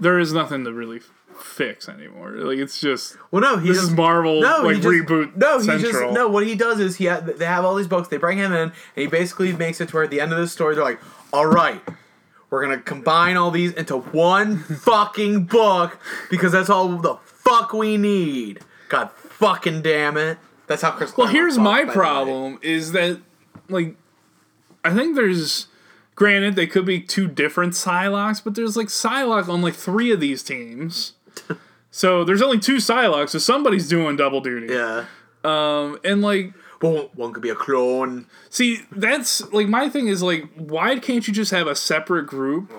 there 0.00 0.18
is 0.18 0.32
nothing 0.32 0.64
to 0.64 0.72
really 0.72 1.00
fix 1.38 1.88
anymore. 1.88 2.30
Like 2.30 2.58
it's 2.58 2.80
just 2.80 3.16
Well, 3.32 3.42
no, 3.42 3.56
he 3.56 3.68
this 3.68 3.78
just, 3.78 3.90
is 3.90 3.96
Marvel 3.96 4.40
no, 4.40 4.62
like 4.62 4.76
he 4.76 4.82
just, 4.82 4.94
reboot 4.94 5.36
No, 5.36 5.58
he 5.58 5.64
central. 5.66 5.92
just 5.92 6.14
no. 6.14 6.28
What 6.28 6.46
he 6.46 6.54
does 6.54 6.78
is 6.78 6.96
he 6.96 7.06
ha- 7.06 7.20
they 7.20 7.44
have 7.44 7.64
all 7.64 7.74
these 7.74 7.88
books. 7.88 8.06
They 8.08 8.16
bring 8.16 8.38
him 8.38 8.52
in, 8.52 8.58
and 8.58 8.72
he 8.94 9.08
basically 9.08 9.52
makes 9.52 9.80
it 9.80 9.88
to 9.88 9.94
where 9.96 10.04
at 10.04 10.10
the 10.10 10.20
end 10.20 10.32
of 10.32 10.38
the 10.38 10.46
story 10.46 10.76
they're 10.76 10.84
like, 10.84 11.00
"All 11.32 11.46
right, 11.46 11.80
we're 12.52 12.62
gonna 12.62 12.78
combine 12.78 13.36
all 13.36 13.50
these 13.50 13.72
into 13.72 13.96
one 13.96 14.58
fucking 14.58 15.44
book 15.44 15.98
because 16.30 16.52
that's 16.52 16.70
all 16.70 16.88
the 16.98 17.16
fuck 17.24 17.72
we 17.72 17.96
need." 17.96 18.60
God 18.88 19.10
fucking 19.10 19.80
damn 19.82 20.16
it, 20.18 20.38
That's 20.66 20.82
how 20.82 20.92
Chris. 20.92 21.16
Well, 21.16 21.26
Claremont 21.26 21.34
here's 21.34 21.58
my 21.58 21.78
by 21.78 21.80
the 21.80 21.88
way. 21.88 21.94
problem 21.94 22.58
is 22.62 22.92
that 22.92 23.18
like 23.68 23.96
I 24.84 24.94
think 24.94 25.16
there's 25.16 25.66
granted 26.14 26.54
they 26.54 26.66
could 26.66 26.84
be 26.84 27.00
two 27.00 27.26
different 27.26 27.72
Psylockes, 27.72 28.44
but 28.44 28.54
there's 28.54 28.76
like 28.76 28.88
Psylocke 28.88 29.48
on 29.48 29.62
like 29.62 29.74
three 29.74 30.12
of 30.12 30.20
these 30.20 30.42
teams. 30.42 31.14
so 31.90 32.22
there's 32.22 32.42
only 32.42 32.58
two 32.58 32.76
Psylockes, 32.76 33.30
so 33.30 33.38
somebody's 33.38 33.88
doing 33.88 34.16
double 34.16 34.40
duty. 34.42 34.72
Yeah. 34.72 35.06
Um 35.42 35.98
and 36.04 36.20
like 36.20 36.52
Well, 36.82 37.10
one 37.14 37.32
could 37.32 37.42
be 37.42 37.48
a 37.50 37.54
clone. 37.54 38.26
see 38.50 38.80
that's 38.90 39.40
like 39.52 39.68
my 39.68 39.88
thing 39.88 40.08
is 40.08 40.22
like 40.22 40.48
why 40.56 40.98
can't 40.98 41.26
you 41.28 41.32
just 41.32 41.50
have 41.52 41.66
a 41.68 41.76
separate 41.76 42.26
group 42.26 42.70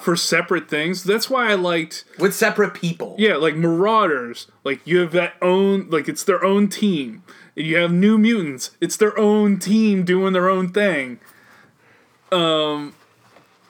for 0.00 0.16
separate 0.16 0.68
things? 0.68 1.04
That's 1.04 1.28
why 1.28 1.50
I 1.50 1.54
liked 1.54 2.04
with 2.18 2.34
separate 2.34 2.72
people. 2.74 3.14
Yeah, 3.18 3.36
like 3.36 3.54
Marauders, 3.54 4.46
like 4.64 4.80
you 4.86 4.98
have 5.00 5.12
that 5.12 5.34
own, 5.42 5.90
like 5.90 6.08
it's 6.08 6.24
their 6.24 6.42
own 6.44 6.68
team. 6.68 7.22
And 7.56 7.66
you 7.66 7.76
have 7.76 7.92
New 7.92 8.16
Mutants, 8.16 8.70
it's 8.80 8.96
their 8.96 9.18
own 9.18 9.58
team 9.58 10.04
doing 10.04 10.32
their 10.32 10.48
own 10.48 10.72
thing. 10.72 11.18
Um, 12.32 12.94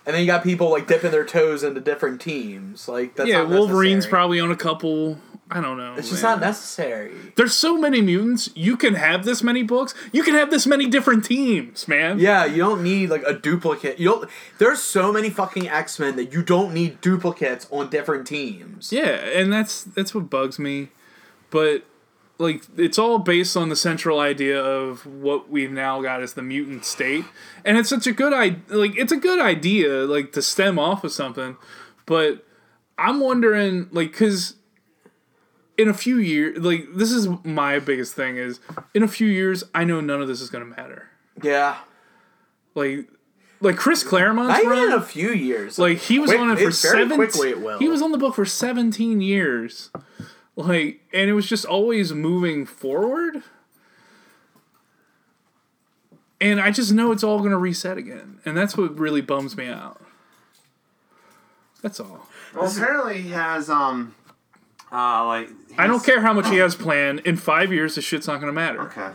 And 0.06 0.14
then 0.14 0.20
you 0.20 0.26
got 0.26 0.42
people 0.44 0.70
like 0.70 0.86
dipping 0.86 1.10
their 1.10 1.24
toes 1.24 1.62
into 1.62 1.80
different 1.80 2.20
teams. 2.20 2.88
Like 2.88 3.16
that's 3.16 3.28
yeah, 3.28 3.38
not 3.38 3.48
Wolverine's 3.48 4.04
necessary. 4.04 4.10
probably 4.10 4.40
on 4.40 4.50
a 4.50 4.56
couple. 4.56 5.18
I 5.50 5.60
don't 5.60 5.76
know. 5.76 5.94
It's 5.96 6.10
just 6.10 6.22
man. 6.22 6.32
not 6.32 6.40
necessary. 6.40 7.12
There's 7.34 7.54
so 7.54 7.76
many 7.76 8.00
mutants. 8.00 8.50
You 8.54 8.76
can 8.76 8.94
have 8.94 9.24
this 9.24 9.42
many 9.42 9.64
books. 9.64 9.94
You 10.12 10.22
can 10.22 10.34
have 10.34 10.50
this 10.50 10.66
many 10.66 10.86
different 10.86 11.24
teams, 11.24 11.88
man. 11.88 12.20
Yeah, 12.20 12.44
you 12.44 12.58
don't 12.58 12.84
need 12.84 13.10
like 13.10 13.24
a 13.26 13.34
duplicate. 13.34 13.98
You 13.98 14.10
don't. 14.10 14.30
There's 14.58 14.80
so 14.80 15.12
many 15.12 15.28
fucking 15.28 15.68
X 15.68 15.98
Men 15.98 16.14
that 16.16 16.32
you 16.32 16.42
don't 16.42 16.72
need 16.72 17.00
duplicates 17.00 17.66
on 17.70 17.90
different 17.90 18.28
teams. 18.28 18.92
Yeah, 18.92 19.16
and 19.16 19.52
that's 19.52 19.82
that's 19.82 20.14
what 20.14 20.30
bugs 20.30 20.58
me. 20.58 20.90
But 21.50 21.84
like 22.38 22.62
it's 22.76 22.98
all 22.98 23.18
based 23.18 23.56
on 23.56 23.68
the 23.68 23.76
central 23.76 24.18
idea 24.18 24.60
of 24.62 25.04
what 25.04 25.50
we've 25.50 25.70
now 25.70 26.00
got 26.00 26.22
as 26.22 26.34
the 26.34 26.42
mutant 26.42 26.84
state. 26.84 27.24
And 27.64 27.76
it's 27.76 27.88
such 27.88 28.06
a 28.06 28.12
good 28.12 28.32
idea 28.32 28.60
like 28.68 28.96
it's 28.96 29.12
a 29.12 29.16
good 29.16 29.40
idea 29.40 30.04
like 30.06 30.32
to 30.32 30.42
stem 30.42 30.78
off 30.78 31.04
of 31.04 31.12
something. 31.12 31.56
But 32.06 32.46
I'm 32.96 33.20
wondering 33.20 33.88
like 33.92 34.12
cuz 34.12 34.54
in 35.80 35.88
a 35.88 35.94
few 35.94 36.18
years 36.18 36.58
like 36.58 36.86
this 36.94 37.10
is 37.10 37.28
my 37.44 37.78
biggest 37.78 38.14
thing 38.14 38.36
is 38.36 38.60
in 38.94 39.02
a 39.02 39.08
few 39.08 39.26
years 39.26 39.64
I 39.74 39.84
know 39.84 40.00
none 40.00 40.20
of 40.22 40.28
this 40.28 40.40
is 40.40 40.50
going 40.50 40.64
to 40.68 40.76
matter. 40.76 41.08
Yeah, 41.42 41.78
Like 42.74 43.08
like 43.60 43.76
Chris 43.76 44.02
Claremont's 44.02 44.48
not 44.48 44.58
even 44.60 44.70
run 44.70 44.86
in 44.88 44.92
a 44.92 45.02
few 45.02 45.30
years. 45.30 45.78
like 45.78 45.98
he 45.98 46.18
was 46.18 46.30
Quick- 46.30 46.40
on 46.40 46.50
it 46.50 46.58
for 46.58 46.68
it's 46.68 46.82
very 46.82 47.02
seven. 47.02 47.16
quickly 47.16 47.50
it 47.50 47.60
will. 47.60 47.78
He 47.78 47.88
was 47.88 48.02
on 48.02 48.12
the 48.12 48.18
book 48.18 48.34
for 48.34 48.44
seventeen 48.44 49.20
years, 49.20 49.90
like, 50.56 51.00
and 51.12 51.28
it 51.30 51.32
was 51.34 51.46
just 51.46 51.64
always 51.64 52.12
moving 52.12 52.66
forward. 52.66 53.42
And 56.40 56.58
I 56.60 56.70
just 56.70 56.92
know 56.92 57.12
it's 57.12 57.22
all 57.22 57.38
going 57.40 57.50
to 57.50 57.58
reset 57.58 57.98
again, 57.98 58.38
and 58.46 58.56
that's 58.56 58.76
what 58.76 58.98
really 58.98 59.20
bums 59.20 59.56
me 59.56 59.68
out. 59.68 60.00
That's 61.82 62.00
all. 62.00 62.26
Well, 62.54 62.70
apparently 62.70 63.20
he 63.22 63.30
has 63.30 63.68
um, 63.68 64.14
uh, 64.92 65.24
like 65.26 65.48
I 65.78 65.86
don't 65.86 66.04
care 66.04 66.20
how 66.20 66.32
much 66.32 66.48
he 66.48 66.56
has 66.56 66.74
planned. 66.74 67.20
In 67.20 67.36
five 67.36 67.72
years, 67.72 67.94
this 67.94 68.04
shit's 68.04 68.26
not 68.26 68.40
going 68.40 68.52
to 68.52 68.52
matter. 68.52 68.82
Okay, 68.82 69.10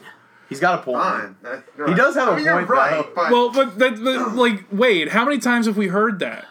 He's 0.50 0.60
got 0.60 0.80
a 0.80 0.84
point. 0.84 0.98
fine. 1.04 1.36
That- 1.42 1.64
you're 1.78 1.88
He 1.88 1.94
right. 1.94 1.98
does 1.98 2.16
have 2.16 2.30
I 2.30 2.34
a 2.34 2.36
mean, 2.36 2.46
you're 2.46 2.56
point, 2.58 2.70
right, 2.70 2.92
though. 2.92 3.12
but 3.16 3.32
Well, 3.32 3.52
but 3.52 3.80
that, 3.80 3.96
but, 4.04 4.36
like, 4.36 4.66
Wade, 4.72 5.10
how 5.10 5.26
many 5.26 5.38
times 5.40 5.66
have 5.66 5.78
we 5.78 5.88
heard 5.88 6.20
that? 6.20 6.46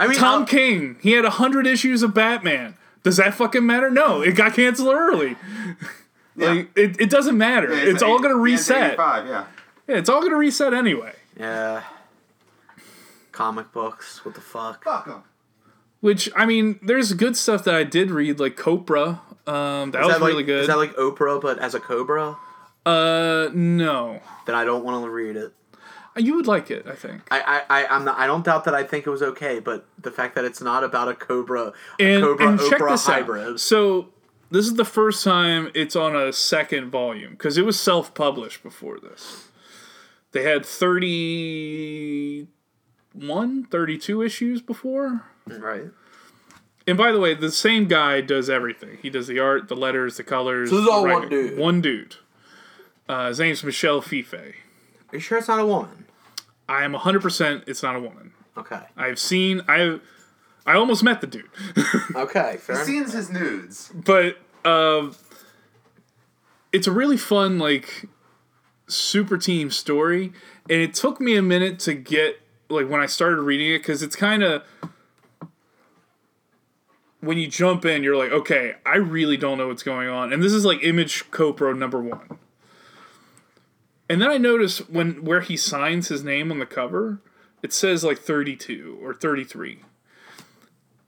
I 0.00 0.06
mean, 0.06 0.16
Tom 0.18 0.42
uh, 0.42 0.46
King, 0.46 0.96
he 1.00 1.12
had 1.12 1.24
hundred 1.24 1.66
issues 1.66 2.02
of 2.04 2.14
Batman. 2.14 2.76
Does 3.02 3.16
that 3.16 3.34
fucking 3.34 3.64
matter? 3.66 3.90
No, 3.90 4.20
it 4.22 4.32
got 4.36 4.54
canceled 4.54 4.88
early. 4.94 5.36
Like 6.36 6.70
it, 6.76 7.00
it 7.00 7.10
doesn't 7.10 7.36
matter. 7.36 7.74
Yeah, 7.74 7.90
it's 7.92 8.02
all 8.02 8.20
gonna 8.20 8.36
reset. 8.36 8.92
85, 8.92 9.26
yeah. 9.26 9.44
Yeah, 9.88 9.96
it's 9.96 10.08
all 10.08 10.20
gonna 10.22 10.36
reset 10.36 10.72
anyway. 10.72 11.14
Yeah. 11.38 11.82
Comic 13.32 13.72
books. 13.72 14.24
What 14.24 14.34
the 14.34 14.40
fuck? 14.40 14.84
Fuck 14.84 15.06
him. 15.06 15.22
Which 16.00 16.30
I 16.36 16.46
mean, 16.46 16.78
there's 16.82 17.12
good 17.14 17.36
stuff 17.36 17.64
that 17.64 17.74
I 17.74 17.84
did 17.84 18.10
read, 18.10 18.38
like 18.38 18.56
Copra. 18.56 19.20
Um, 19.46 19.90
that 19.92 20.02
Is 20.02 20.08
was 20.08 20.20
like, 20.20 20.28
really 20.28 20.42
good. 20.44 20.60
Is 20.62 20.66
that 20.68 20.76
like 20.76 20.94
Oprah 20.96 21.40
but 21.40 21.58
as 21.58 21.74
a 21.74 21.80
cobra? 21.80 22.36
uh, 22.86 23.48
no, 23.54 24.20
Then 24.46 24.54
I 24.54 24.64
don't 24.64 24.84
want 24.84 25.04
to 25.04 25.10
read 25.10 25.36
it. 25.36 25.52
you 26.16 26.36
would 26.36 26.46
like 26.46 26.70
it. 26.70 26.86
I 26.86 26.94
think. 26.94 27.22
I, 27.30 27.62
I, 27.68 27.82
I, 27.82 27.86
I'm 27.86 28.04
not, 28.04 28.18
I 28.18 28.26
don't 28.26 28.44
doubt 28.44 28.64
that 28.64 28.74
I 28.74 28.82
think 28.84 29.06
it 29.06 29.10
was 29.10 29.22
okay, 29.22 29.58
but 29.58 29.86
the 30.00 30.10
fact 30.10 30.34
that 30.36 30.44
it's 30.44 30.60
not 30.60 30.84
about 30.84 31.08
a 31.08 31.14
cobra, 31.14 31.72
a 31.98 32.02
And, 32.02 32.22
cobra 32.22 32.48
and 32.48 32.58
check 32.60 32.80
Oprah 32.80 32.90
this 32.90 33.06
hybrid. 33.06 33.48
out. 33.54 33.60
So 33.60 34.08
this 34.50 34.66
is 34.66 34.74
the 34.74 34.84
first 34.84 35.24
time 35.24 35.70
it's 35.74 35.96
on 35.96 36.14
a 36.14 36.32
second 36.32 36.90
volume 36.90 37.32
because 37.32 37.56
it 37.58 37.64
was 37.64 37.78
self-published 37.80 38.62
before 38.62 39.00
this. 39.00 39.48
They 40.32 40.42
had 40.42 40.64
31, 40.66 43.64
32 43.64 44.22
issues 44.22 44.60
before. 44.62 45.24
Right. 45.52 45.84
And 46.86 46.96
by 46.96 47.12
the 47.12 47.20
way, 47.20 47.34
the 47.34 47.50
same 47.50 47.86
guy 47.86 48.20
does 48.22 48.48
everything. 48.48 48.98
He 49.02 49.10
does 49.10 49.26
the 49.26 49.38
art, 49.38 49.68
the 49.68 49.76
letters, 49.76 50.16
the 50.16 50.24
colors. 50.24 50.70
So 50.70 50.76
this 50.76 50.84
is 50.84 50.90
all 50.90 51.02
the 51.02 51.08
one 51.12 51.28
dude? 51.28 51.58
One 51.58 51.80
dude. 51.80 52.16
Uh, 53.08 53.28
his 53.28 53.38
name's 53.38 53.62
Michel 53.62 54.00
Fiffe. 54.00 54.32
Are 54.34 54.54
you 55.12 55.20
sure 55.20 55.38
it's 55.38 55.48
not 55.48 55.60
a 55.60 55.66
woman? 55.66 56.06
I 56.68 56.84
am 56.84 56.94
100% 56.94 57.64
it's 57.66 57.82
not 57.82 57.96
a 57.96 58.00
woman. 58.00 58.32
Okay. 58.56 58.80
I've 58.96 59.18
seen, 59.18 59.62
I've, 59.68 60.00
I 60.66 60.74
almost 60.74 61.02
met 61.02 61.20
the 61.20 61.26
dude. 61.26 61.48
Okay. 62.14 62.56
Fair 62.58 62.84
He 62.86 62.96
enough. 62.96 63.08
sees 63.08 63.12
his 63.14 63.30
nudes. 63.30 63.90
but 63.94 64.38
um, 64.64 65.14
it's 66.72 66.86
a 66.86 66.92
really 66.92 67.16
fun 67.16 67.58
like 67.58 68.06
super 68.86 69.36
team 69.36 69.70
story 69.70 70.32
and 70.70 70.80
it 70.80 70.94
took 70.94 71.20
me 71.20 71.36
a 71.36 71.42
minute 71.42 71.78
to 71.78 71.92
get 71.92 72.40
like 72.70 72.88
when 72.88 73.00
i 73.02 73.06
started 73.06 73.40
reading 73.42 73.70
it 73.74 73.78
because 73.80 74.02
it's 74.02 74.16
kind 74.16 74.42
of 74.42 74.62
when 77.20 77.38
you 77.38 77.46
jump 77.46 77.84
in 77.84 78.02
you're 78.02 78.16
like 78.16 78.32
okay 78.32 78.74
i 78.86 78.96
really 78.96 79.36
don't 79.36 79.58
know 79.58 79.68
what's 79.68 79.82
going 79.82 80.08
on 80.08 80.32
and 80.32 80.42
this 80.42 80.52
is 80.52 80.64
like 80.64 80.82
image 80.82 81.30
Copra 81.30 81.74
number 81.74 82.00
one 82.00 82.38
and 84.08 84.20
then 84.20 84.30
i 84.30 84.38
notice 84.38 84.78
when 84.88 85.24
where 85.24 85.40
he 85.40 85.56
signs 85.56 86.08
his 86.08 86.22
name 86.22 86.50
on 86.50 86.58
the 86.58 86.66
cover 86.66 87.20
it 87.62 87.72
says 87.72 88.04
like 88.04 88.18
32 88.18 88.98
or 89.02 89.14
33 89.14 89.80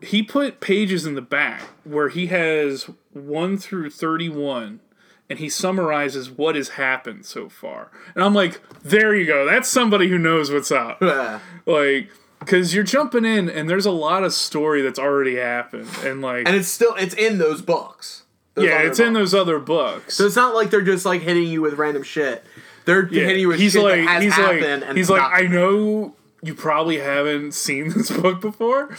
he 0.02 0.22
put 0.22 0.60
pages 0.60 1.04
in 1.06 1.14
the 1.14 1.22
back 1.22 1.62
where 1.84 2.08
he 2.08 2.28
has 2.28 2.88
1 3.12 3.58
through 3.58 3.90
31 3.90 4.80
and 5.28 5.38
he 5.38 5.48
summarizes 5.48 6.30
what 6.30 6.56
has 6.56 6.70
happened 6.70 7.24
so 7.24 7.48
far. 7.48 7.90
And 8.14 8.24
I'm 8.24 8.34
like, 8.34 8.60
there 8.82 9.14
you 9.14 9.26
go. 9.26 9.46
That's 9.46 9.68
somebody 9.68 10.08
who 10.08 10.18
knows 10.18 10.50
what's 10.50 10.72
up. 10.72 11.00
Like 11.66 12.10
cuz 12.46 12.74
you're 12.74 12.84
jumping 12.84 13.24
in 13.24 13.48
and 13.48 13.68
there's 13.68 13.86
a 13.86 13.90
lot 13.90 14.24
of 14.24 14.32
story 14.32 14.82
that's 14.82 14.98
already 14.98 15.36
happened 15.36 15.88
and 16.04 16.20
like 16.22 16.46
And 16.46 16.56
it's 16.56 16.68
still 16.68 16.94
it's 16.94 17.14
in 17.14 17.38
those 17.38 17.62
books. 17.62 18.24
Those 18.54 18.66
yeah, 18.66 18.82
it's 18.82 18.98
in 18.98 19.12
those 19.12 19.34
other 19.34 19.58
books. 19.58 20.16
So 20.16 20.26
it's 20.26 20.36
not 20.36 20.54
like 20.54 20.70
they're 20.70 20.80
just 20.82 21.06
like 21.06 21.22
hitting 21.22 21.46
you 21.48 21.62
with 21.62 21.74
random 21.74 22.02
shit. 22.02 22.44
They're 22.84 23.06
yeah, 23.08 23.24
hitting 23.24 23.40
you 23.42 23.48
with 23.48 23.60
he's 23.60 23.72
shit 23.72 23.82
like 23.82 24.04
that 24.04 24.08
has 24.08 24.22
he's 24.24 24.34
happened. 24.34 24.80
like 24.80 24.88
and 24.88 24.98
he's 24.98 25.10
like 25.10 25.22
I 25.22 25.46
know 25.46 26.16
you 26.42 26.54
probably 26.54 26.98
haven't 26.98 27.52
seen 27.52 27.90
this 27.94 28.10
book 28.10 28.40
before. 28.40 28.96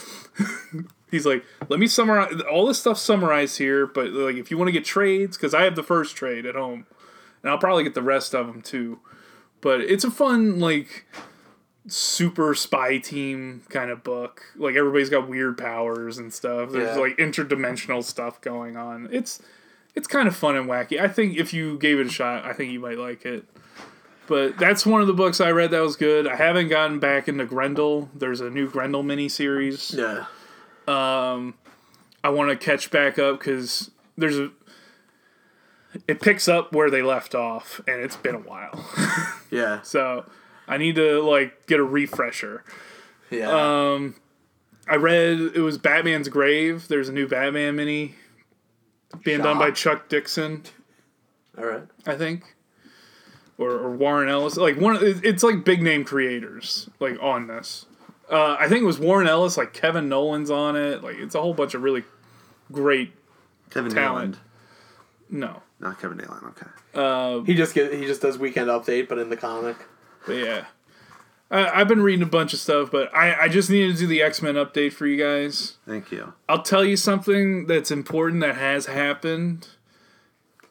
he's 1.10 1.26
like, 1.26 1.44
let 1.68 1.78
me 1.78 1.86
summarize 1.86 2.40
all 2.50 2.66
this 2.66 2.78
stuff 2.78 2.98
summarized 2.98 3.58
here, 3.58 3.86
but 3.86 4.10
like 4.10 4.36
if 4.36 4.50
you 4.50 4.58
want 4.58 4.68
to 4.68 4.72
get 4.72 4.84
trades, 4.84 5.36
because 5.36 5.54
I 5.54 5.62
have 5.62 5.76
the 5.76 5.82
first 5.82 6.16
trade 6.16 6.46
at 6.46 6.54
home, 6.54 6.86
and 7.42 7.50
I'll 7.50 7.58
probably 7.58 7.84
get 7.84 7.94
the 7.94 8.02
rest 8.02 8.34
of 8.34 8.46
them 8.46 8.62
too. 8.62 9.00
But 9.60 9.80
it's 9.80 10.04
a 10.04 10.10
fun 10.10 10.58
like 10.58 11.06
super 11.88 12.54
spy 12.54 12.98
team 12.98 13.62
kind 13.68 13.90
of 13.90 14.04
book. 14.04 14.42
Like 14.56 14.76
everybody's 14.76 15.10
got 15.10 15.28
weird 15.28 15.58
powers 15.58 16.18
and 16.18 16.32
stuff. 16.32 16.70
There's 16.70 16.96
Yeah. 16.96 17.02
like 17.02 17.16
interdimensional 17.16 18.04
stuff 18.04 18.40
going 18.40 18.76
on. 18.76 19.08
It's 19.12 19.42
it's 19.94 20.06
kind 20.06 20.26
of 20.28 20.34
fun 20.36 20.56
and 20.56 20.68
wacky. 20.68 21.00
I 21.00 21.08
think 21.08 21.36
if 21.36 21.52
you 21.52 21.78
gave 21.78 21.98
it 21.98 22.06
a 22.06 22.10
shot, 22.10 22.44
I 22.44 22.52
think 22.52 22.72
you 22.72 22.80
might 22.80 22.98
like 22.98 23.26
it. 23.26 23.44
But 24.28 24.56
that's 24.56 24.86
one 24.86 25.00
of 25.00 25.06
the 25.08 25.12
books 25.12 25.40
I 25.40 25.50
read 25.50 25.70
that 25.72 25.80
was 25.80 25.96
good. 25.96 26.26
I 26.28 26.36
haven't 26.36 26.68
gotten 26.68 26.98
back 27.00 27.28
into 27.28 27.44
Grendel. 27.44 28.08
There's 28.14 28.40
a 28.40 28.48
new 28.48 28.70
Grendel 28.70 29.02
miniseries. 29.02 29.94
yeah. 29.96 30.26
Um, 30.88 31.54
I 32.24 32.30
want 32.30 32.48
to 32.50 32.56
catch 32.64 32.90
back 32.90 33.18
up 33.18 33.40
because 33.40 33.90
there's 34.16 34.38
a. 34.38 34.50
It 36.08 36.20
picks 36.22 36.48
up 36.48 36.72
where 36.72 36.88
they 36.90 37.02
left 37.02 37.34
off, 37.34 37.80
and 37.86 38.00
it's 38.00 38.16
been 38.16 38.34
a 38.36 38.38
while. 38.38 38.84
Yeah. 39.50 39.82
so 39.82 40.24
I 40.68 40.76
need 40.78 40.94
to 40.96 41.20
like 41.22 41.66
get 41.66 41.80
a 41.80 41.84
refresher. 41.84 42.64
Yeah. 43.30 43.50
Um, 43.92 44.16
I 44.88 44.96
read 44.96 45.38
it 45.54 45.60
was 45.60 45.78
Batman's 45.78 46.28
Grave. 46.28 46.88
There's 46.88 47.08
a 47.08 47.12
new 47.12 47.26
Batman 47.28 47.76
mini 47.76 48.14
being 49.24 49.40
done 49.40 49.58
by 49.58 49.70
Chuck 49.70 50.08
Dixon. 50.08 50.62
All 51.56 51.64
right. 51.64 51.82
I 52.06 52.14
think, 52.16 52.56
or, 53.58 53.70
or 53.70 53.90
Warren 53.96 54.28
Ellis. 54.28 54.56
Like 54.56 54.78
one, 54.80 54.98
it's 55.00 55.42
like 55.42 55.64
big 55.64 55.82
name 55.82 56.04
creators 56.04 56.88
like 57.00 57.16
on 57.22 57.46
this. 57.46 57.86
Uh, 58.30 58.56
I 58.58 58.68
think 58.68 58.82
it 58.82 58.86
was 58.86 58.98
Warren 58.98 59.26
Ellis, 59.28 59.56
like 59.56 59.72
Kevin 59.74 60.08
Nowlan's 60.08 60.50
on 60.50 60.76
it. 60.76 61.02
Like 61.02 61.16
it's 61.18 61.34
a 61.34 61.40
whole 61.40 61.54
bunch 61.54 61.74
of 61.74 61.82
really 61.82 62.04
great 62.70 63.12
Kevin 63.70 63.92
talent. 63.92 64.38
No, 65.30 65.62
Not 65.80 66.00
Kevin 66.00 66.18
Nealon. 66.18 66.44
Okay. 66.50 66.66
Uh, 66.94 67.42
He 67.44 67.54
just 67.54 67.74
get 67.74 67.92
he 67.94 68.06
just 68.06 68.20
does 68.20 68.36
weekend 68.38 68.68
update, 68.68 69.08
but 69.08 69.18
in 69.18 69.30
the 69.30 69.36
comic. 69.36 69.76
But 70.26 70.34
yeah. 70.34 70.64
I, 71.50 71.80
I've 71.80 71.88
been 71.88 72.02
reading 72.02 72.22
a 72.22 72.26
bunch 72.30 72.52
of 72.54 72.58
stuff, 72.60 72.90
but 72.90 73.14
I, 73.14 73.42
I 73.42 73.48
just 73.48 73.68
needed 73.68 73.92
to 73.94 73.98
do 74.00 74.06
the 74.06 74.22
X 74.22 74.40
Men 74.42 74.54
update 74.54 74.92
for 74.94 75.06
you 75.06 75.16
guys. 75.22 75.76
Thank 75.86 76.10
you. 76.10 76.32
I'll 76.48 76.62
tell 76.62 76.84
you 76.84 76.96
something 76.96 77.66
that's 77.66 77.90
important 77.90 78.40
that 78.40 78.56
has 78.56 78.86
happened 78.86 79.68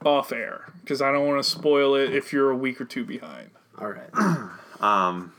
off 0.04 0.32
air 0.32 0.74
because 0.82 1.02
I 1.02 1.12
don't 1.12 1.28
want 1.28 1.44
to 1.44 1.48
spoil 1.50 1.94
it 1.96 2.14
if 2.14 2.34
you're 2.34 2.50
a 2.50 2.56
week 2.58 2.82
or 2.82 2.86
two 2.86 3.06
behind. 3.06 3.52
All 3.80 3.90
right. 3.92 4.10
Um, 4.82 5.32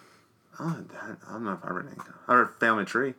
oh, 0.60 0.76
that- 0.92 1.18
I 1.28 1.32
don't 1.32 1.44
know 1.44 1.54
if 1.54 1.64
I 1.64 1.70
read 1.72 1.86
anything. 1.86 2.14
I 2.28 2.34
read 2.36 2.50
Family 2.60 2.84
Tree. 2.84 3.14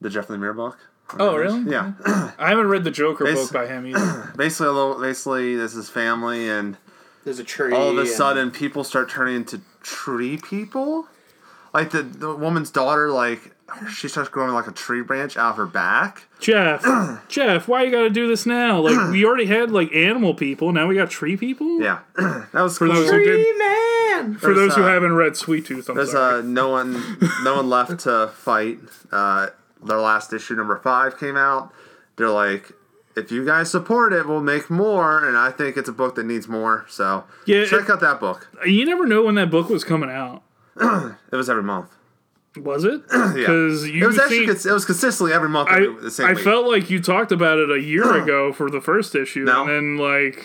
The 0.00 0.08
Jeff 0.08 0.28
Lemire 0.28 0.54
book. 0.54 0.78
Oh, 1.18 1.34
really? 1.36 1.68
Yeah. 1.68 1.94
I 2.38 2.48
haven't 2.50 2.68
read 2.68 2.84
the 2.84 2.92
Joker 2.92 3.26
It's- 3.26 3.42
book 3.50 3.52
by 3.52 3.66
him 3.66 3.88
either. 3.88 4.32
basically, 4.36 4.68
a 4.68 4.72
little, 4.72 5.00
basically, 5.00 5.56
this 5.56 5.74
is 5.74 5.90
family, 5.90 6.48
and 6.48 6.76
There's 7.24 7.38
a 7.38 7.44
tree. 7.44 7.72
all 7.72 7.90
of 7.90 7.96
a 7.96 8.00
and- 8.02 8.08
sudden, 8.08 8.50
people 8.50 8.84
start 8.84 9.08
turning 9.10 9.36
into 9.36 9.60
tree 9.82 10.36
people. 10.38 11.06
Like 11.72 11.90
the 11.90 12.02
the 12.02 12.34
woman's 12.34 12.70
daughter, 12.70 13.10
like 13.10 13.52
she 13.90 14.06
starts 14.06 14.28
growing 14.28 14.52
like 14.54 14.68
a 14.68 14.72
tree 14.72 15.02
branch 15.02 15.36
out 15.36 15.50
of 15.52 15.56
her 15.56 15.66
back. 15.66 16.28
Jeff, 16.38 16.84
Jeff, 17.28 17.66
why 17.66 17.82
you 17.82 17.90
got 17.90 18.02
to 18.02 18.10
do 18.10 18.28
this 18.28 18.46
now? 18.46 18.78
Like 18.80 19.10
we 19.10 19.24
already 19.26 19.46
had 19.46 19.72
like 19.72 19.92
animal 19.92 20.34
people, 20.34 20.70
now 20.72 20.86
we 20.86 20.94
got 20.94 21.10
tree 21.10 21.36
people. 21.36 21.80
Yeah, 21.80 22.00
that 22.16 22.52
was 22.54 22.78
For 22.78 22.86
cool. 22.86 22.94
those 22.94 23.10
who 23.10 23.18
did, 23.24 23.42
Tree 23.44 23.58
man. 23.58 24.34
for 24.36 24.54
There's, 24.54 24.56
those 24.56 24.74
who 24.76 24.84
uh, 24.84 24.88
haven't 24.88 25.14
read 25.14 25.36
Sweet 25.36 25.66
Tooth, 25.66 25.88
I'm 25.88 25.96
There's 25.96 26.12
sorry. 26.12 26.38
uh, 26.38 26.42
no 26.42 26.68
one, 26.68 27.18
no 27.42 27.56
one 27.56 27.68
left 27.68 27.98
to 28.00 28.28
fight. 28.28 28.78
Uh, 29.10 29.48
their 29.82 29.98
last 29.98 30.32
issue, 30.32 30.54
number 30.54 30.76
five, 30.78 31.18
came 31.18 31.36
out. 31.36 31.72
They're 32.16 32.30
like, 32.30 32.70
if 33.16 33.30
you 33.30 33.44
guys 33.44 33.70
support 33.70 34.12
it, 34.12 34.26
we'll 34.26 34.40
make 34.42 34.68
more. 34.70 35.26
And 35.26 35.36
I 35.36 35.50
think 35.50 35.76
it's 35.76 35.88
a 35.88 35.92
book 35.92 36.14
that 36.16 36.26
needs 36.26 36.48
more. 36.48 36.84
So 36.88 37.24
Yeah, 37.46 37.64
check 37.66 37.84
it- 37.84 37.90
out 37.90 38.00
that 38.00 38.20
book. 38.20 38.48
you 38.66 38.84
never 38.84 39.06
know 39.06 39.22
when 39.22 39.34
that 39.36 39.50
book 39.50 39.68
was 39.68 39.84
coming 39.84 40.10
out. 40.10 40.42
It 41.32 41.36
was 41.36 41.48
every 41.50 41.62
month. 41.62 41.90
Was 42.56 42.84
it? 42.84 43.02
Because 43.34 43.88
you 43.88 44.04
It 44.04 44.06
was 44.06 44.18
actually 44.18 44.46
cons- 44.46 44.66
it 44.66 44.72
was 44.72 44.84
consistently 44.84 45.32
every 45.32 45.48
month. 45.48 45.68
I, 45.70 45.86
the 46.00 46.10
same 46.10 46.26
I 46.26 46.34
felt 46.34 46.66
like 46.68 46.88
you 46.90 47.00
talked 47.00 47.32
about 47.32 47.58
it 47.58 47.70
a 47.70 47.80
year 47.80 48.12
ago 48.22 48.52
for 48.52 48.70
the 48.70 48.80
first 48.80 49.14
issue, 49.14 49.44
No. 49.44 49.62
and 49.62 49.70
then 49.70 49.96
like 49.98 50.44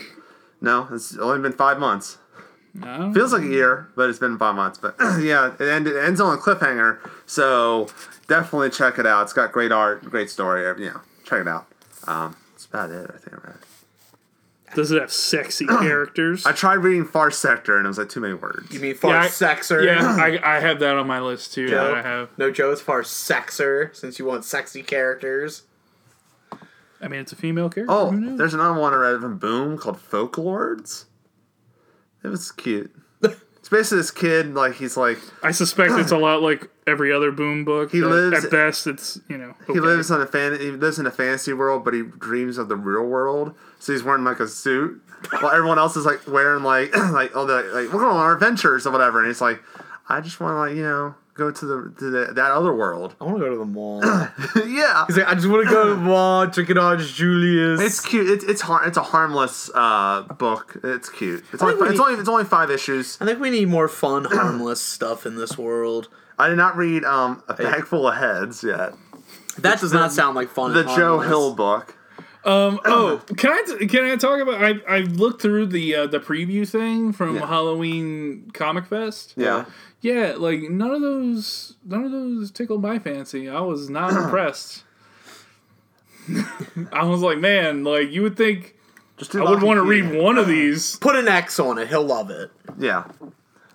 no, 0.61 0.87
it's 0.91 1.15
only 1.17 1.39
been 1.39 1.53
five 1.53 1.79
months. 1.79 2.17
no. 2.73 3.11
Feels 3.13 3.31
like 3.33 3.43
a 3.43 3.47
year, 3.47 3.89
but 3.95 4.09
it's 4.09 4.19
been 4.19 4.37
five 4.37 4.55
months. 4.55 4.77
But 4.77 4.95
yeah, 5.19 5.53
it, 5.59 5.61
ended, 5.61 5.95
it 5.95 6.03
ends 6.03 6.19
on 6.19 6.33
a 6.35 6.37
cliffhanger. 6.41 6.97
So 7.25 7.87
definitely 8.27 8.69
check 8.71 8.97
it 8.99 9.05
out. 9.05 9.23
It's 9.23 9.33
got 9.33 9.51
great 9.51 9.71
art, 9.71 10.03
great 10.05 10.29
story. 10.29 10.63
You 10.83 10.91
know, 10.91 11.01
check 11.23 11.41
it 11.41 11.47
out. 11.47 11.65
Um, 12.07 12.35
about 12.69 12.91
it. 12.91 13.09
I 13.13 13.17
think 13.17 13.33
I 13.33 13.47
read. 13.47 13.57
Does 14.75 14.91
it 14.91 15.01
have 15.01 15.11
sexy 15.11 15.65
characters? 15.67 16.45
I 16.45 16.51
tried 16.51 16.75
reading 16.75 17.05
Far 17.05 17.31
Sector 17.31 17.77
and 17.77 17.85
it 17.85 17.87
was 17.87 17.97
like 17.97 18.09
too 18.09 18.19
many 18.19 18.35
words. 18.35 18.71
You 18.71 18.79
mean 18.79 18.95
far 18.95 19.11
Yeah, 19.13 19.21
I- 19.21 19.27
sexer? 19.27 19.83
yeah, 19.83 19.99
I, 20.43 20.57
I 20.57 20.59
have 20.59 20.79
that 20.79 20.95
on 20.95 21.07
my 21.07 21.19
list 21.19 21.53
too. 21.53 21.67
Joe? 21.69 21.95
I 21.95 22.01
have. 22.01 22.29
No, 22.37 22.51
Joe, 22.51 22.71
it's 22.71 22.81
far 22.81 23.01
sexer 23.01 23.95
since 23.95 24.19
you 24.19 24.25
want 24.25 24.45
sexy 24.45 24.83
characters. 24.83 25.63
I 27.01 27.07
mean, 27.07 27.21
it's 27.21 27.31
a 27.31 27.35
female 27.37 27.69
character. 27.69 27.93
Oh, 27.95 28.11
there's 28.11 28.53
another 28.53 28.77
one 28.79 28.93
I 28.93 28.97
read 28.97 29.21
from 29.21 29.37
Boom 29.37 29.77
called 29.77 29.97
Folklords. 29.97 31.05
It 32.23 32.27
was 32.27 32.51
cute. 32.51 32.93
It's 33.71 33.89
basically 33.89 33.97
this 33.99 34.11
kid, 34.11 34.53
like 34.55 34.75
he's 34.75 34.97
like 34.97 35.19
I 35.43 35.51
suspect 35.51 35.93
it's 35.93 36.11
a 36.11 36.17
lot 36.27 36.41
like 36.41 36.69
every 36.87 37.13
other 37.13 37.31
Boom 37.31 37.63
book. 37.65 37.91
He 37.91 38.01
lives- 38.01 38.45
at 38.45 38.51
best. 38.51 38.87
It's 38.87 39.19
you 39.27 39.37
know 39.37 39.53
he 39.67 39.79
lives 39.79 40.09
on 40.11 40.21
a 40.21 40.25
fan 40.25 40.59
he 40.59 40.71
lives 40.71 40.97
in 40.99 41.05
a 41.05 41.11
fantasy 41.11 41.53
world, 41.53 41.85
but 41.85 41.93
he 41.93 42.01
dreams 42.03 42.57
of 42.57 42.67
the 42.69 42.75
real 42.75 43.05
world. 43.05 43.55
So 43.79 43.93
he's 43.93 44.03
wearing 44.03 44.23
like 44.23 44.39
a 44.39 44.47
suit, 44.47 45.01
while 45.39 45.51
everyone 45.51 45.77
else 45.77 45.95
is 45.95 46.05
like 46.05 46.27
wearing 46.27 46.63
like 46.63 46.95
like 47.11 47.31
oh 47.35 47.45
the 47.45 47.61
like 47.73 47.93
we're 47.93 47.99
going 47.99 48.15
on 48.15 48.17
our 48.17 48.33
adventures 48.33 48.87
or 48.87 48.91
whatever. 48.91 49.19
And 49.19 49.27
he's 49.27 49.41
like, 49.41 49.61
I 50.07 50.19
just 50.21 50.39
want 50.39 50.53
to 50.53 50.57
like 50.57 50.75
you 50.75 50.83
know 50.83 51.15
go 51.39 51.49
to 51.51 51.65
the 51.65 51.93
to 51.99 52.09
the, 52.11 52.33
that 52.33 52.51
other 52.51 52.73
world. 52.73 53.15
I 53.19 53.23
want 53.23 53.37
to 53.37 53.43
go 53.45 53.49
to 53.49 53.57
the 53.57 53.65
mall. 53.65 54.01
yeah, 54.67 55.05
He's 55.07 55.17
like, 55.17 55.27
I 55.27 55.33
just 55.33 55.47
want 55.47 55.67
to 55.67 55.73
go 55.73 55.83
to 55.85 55.89
the 55.91 55.95
mall, 56.11 56.47
check 56.47 56.69
it 56.69 56.77
out, 56.77 56.99
Julius. 56.99 57.81
It's 57.81 57.99
cute. 58.01 58.29
It's 58.29 58.43
it's 58.43 58.61
har- 58.61 58.85
It's 58.85 58.97
a 58.97 59.03
harmless 59.03 59.71
uh, 59.73 60.23
book. 60.37 60.77
It's 60.83 61.09
cute. 61.09 61.43
It's 61.51 61.63
only, 61.63 61.73
think 61.75 61.85
we 61.87 61.89
it's 61.91 61.99
only 61.99 62.19
it's 62.19 62.29
only 62.29 62.43
five 62.45 62.69
issues. 62.69 63.17
I 63.19 63.25
think 63.25 63.39
we 63.39 63.49
need 63.49 63.67
more 63.69 63.87
fun, 63.87 64.25
harmless 64.25 64.81
stuff 64.97 65.25
in 65.25 65.35
this 65.37 65.57
world. 65.57 66.09
I 66.37 66.47
did 66.49 66.57
not 66.57 66.77
read 66.77 67.03
um, 67.03 67.41
a 67.47 67.53
bag 67.53 67.85
full 67.85 68.07
of 68.07 68.15
heads 68.15 68.63
yet. 68.63 68.93
That 69.57 69.79
does 69.81 69.91
not 69.91 70.11
sound 70.11 70.35
like 70.35 70.49
fun. 70.49 70.73
The 70.73 70.81
and 70.81 70.89
Joe. 70.89 71.19
Hill 71.19 71.55
book. 71.55 71.95
Um. 72.45 72.79
Oh, 72.85 73.21
can 73.35 73.51
I 73.51 73.63
t- 73.77 73.87
can 73.87 74.05
I 74.05 74.15
talk 74.15 74.39
about? 74.39 74.63
I 74.63 74.75
I 74.87 74.99
looked 75.01 75.41
through 75.41 75.65
the 75.67 75.95
uh, 75.95 76.07
the 76.07 76.19
preview 76.21 76.65
thing 76.67 77.11
from 77.11 77.35
Yeah. 77.35 77.45
Halloween 77.45 78.49
Comic 78.53 78.85
Fest. 78.85 79.33
Yeah. 79.35 79.65
Yeah, 80.01 80.35
like 80.37 80.61
none 80.61 80.91
of 80.91 81.01
those 81.01 81.75
none 81.85 82.05
of 82.05 82.11
those 82.11 82.51
tickled 82.51 82.81
my 82.81 82.99
fancy. 82.99 83.49
I 83.49 83.59
was 83.61 83.89
not 83.89 84.13
impressed. 84.23 84.83
I 86.93 87.03
was 87.05 87.21
like, 87.21 87.39
man, 87.39 87.83
like 87.83 88.09
you 88.11 88.21
would 88.21 88.37
think 88.37 88.75
Just 89.17 89.35
I 89.35 89.49
would 89.49 89.61
want 89.63 89.77
to 89.77 89.83
read 89.83 90.13
one 90.21 90.37
of 90.37 90.47
these. 90.47 90.95
Put 90.97 91.15
an 91.15 91.27
X 91.27 91.59
on 91.59 91.77
it. 91.77 91.87
He'll 91.87 92.03
love 92.05 92.29
it. 92.29 92.51
Yeah. 92.77 93.05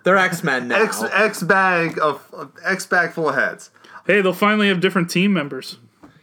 They're 0.05 0.17
X 0.17 0.45
Men 0.45 0.69
now. 0.69 0.83
X 0.83 1.03
X 1.03 1.43
bag 1.43 1.99
of 2.01 2.23
of- 2.33 2.53
X 2.65 2.87
bag 2.87 3.13
full 3.13 3.29
of 3.29 3.35
heads. 3.35 3.71
Hey, 4.07 4.21
they'll 4.21 4.33
finally 4.35 4.69
have 4.69 4.81
different 4.81 5.09
team 5.11 5.33
members. 5.33 5.79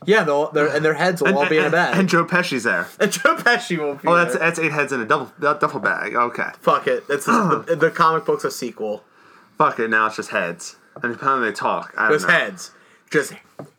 yeah, 0.06 0.24
they'll, 0.24 0.52
they're, 0.52 0.68
and 0.68 0.86
their 0.86 0.94
heads 0.94 1.20
will 1.22 1.36
all 1.36 1.50
be 1.50 1.58
in 1.58 1.66
a 1.66 1.70
bag. 1.72 1.98
and 1.98 2.08
Joe 2.08 2.26
Pesci's 2.26 2.64
there. 2.64 2.88
And 3.00 3.12
Joe 3.12 3.36
Pesci 3.36 3.78
will 3.78 3.96
be 3.96 4.08
Oh, 4.08 4.16
that's 4.16 4.34
there. 4.34 4.40
that's 4.40 4.60
eight 4.60 4.72
heads 4.72 4.92
in 4.94 5.02
a 5.02 5.06
double 5.06 5.32
duffel 5.40 5.80
bag. 5.80 6.14
Okay. 6.16 6.50
Fuck 6.60 6.86
it. 6.88 7.04
It's 7.10 7.26
the, 7.26 7.76
the 7.80 7.90
comic 7.92 8.26
book's 8.26 8.44
a 8.44 8.52
sequel. 8.52 9.04
Fuck 9.64 9.80
it. 9.80 9.90
Now 9.90 10.08
it's 10.08 10.16
just 10.16 10.30
heads. 10.30 10.76
And 11.04 11.14
apparently 11.14 11.50
they 11.50 11.54
talk. 11.56 11.94
I 11.98 12.04
don't 12.10 12.14
Just 12.16 12.28
know. 12.28 12.34
heads. 12.34 12.72
Just 13.12 13.34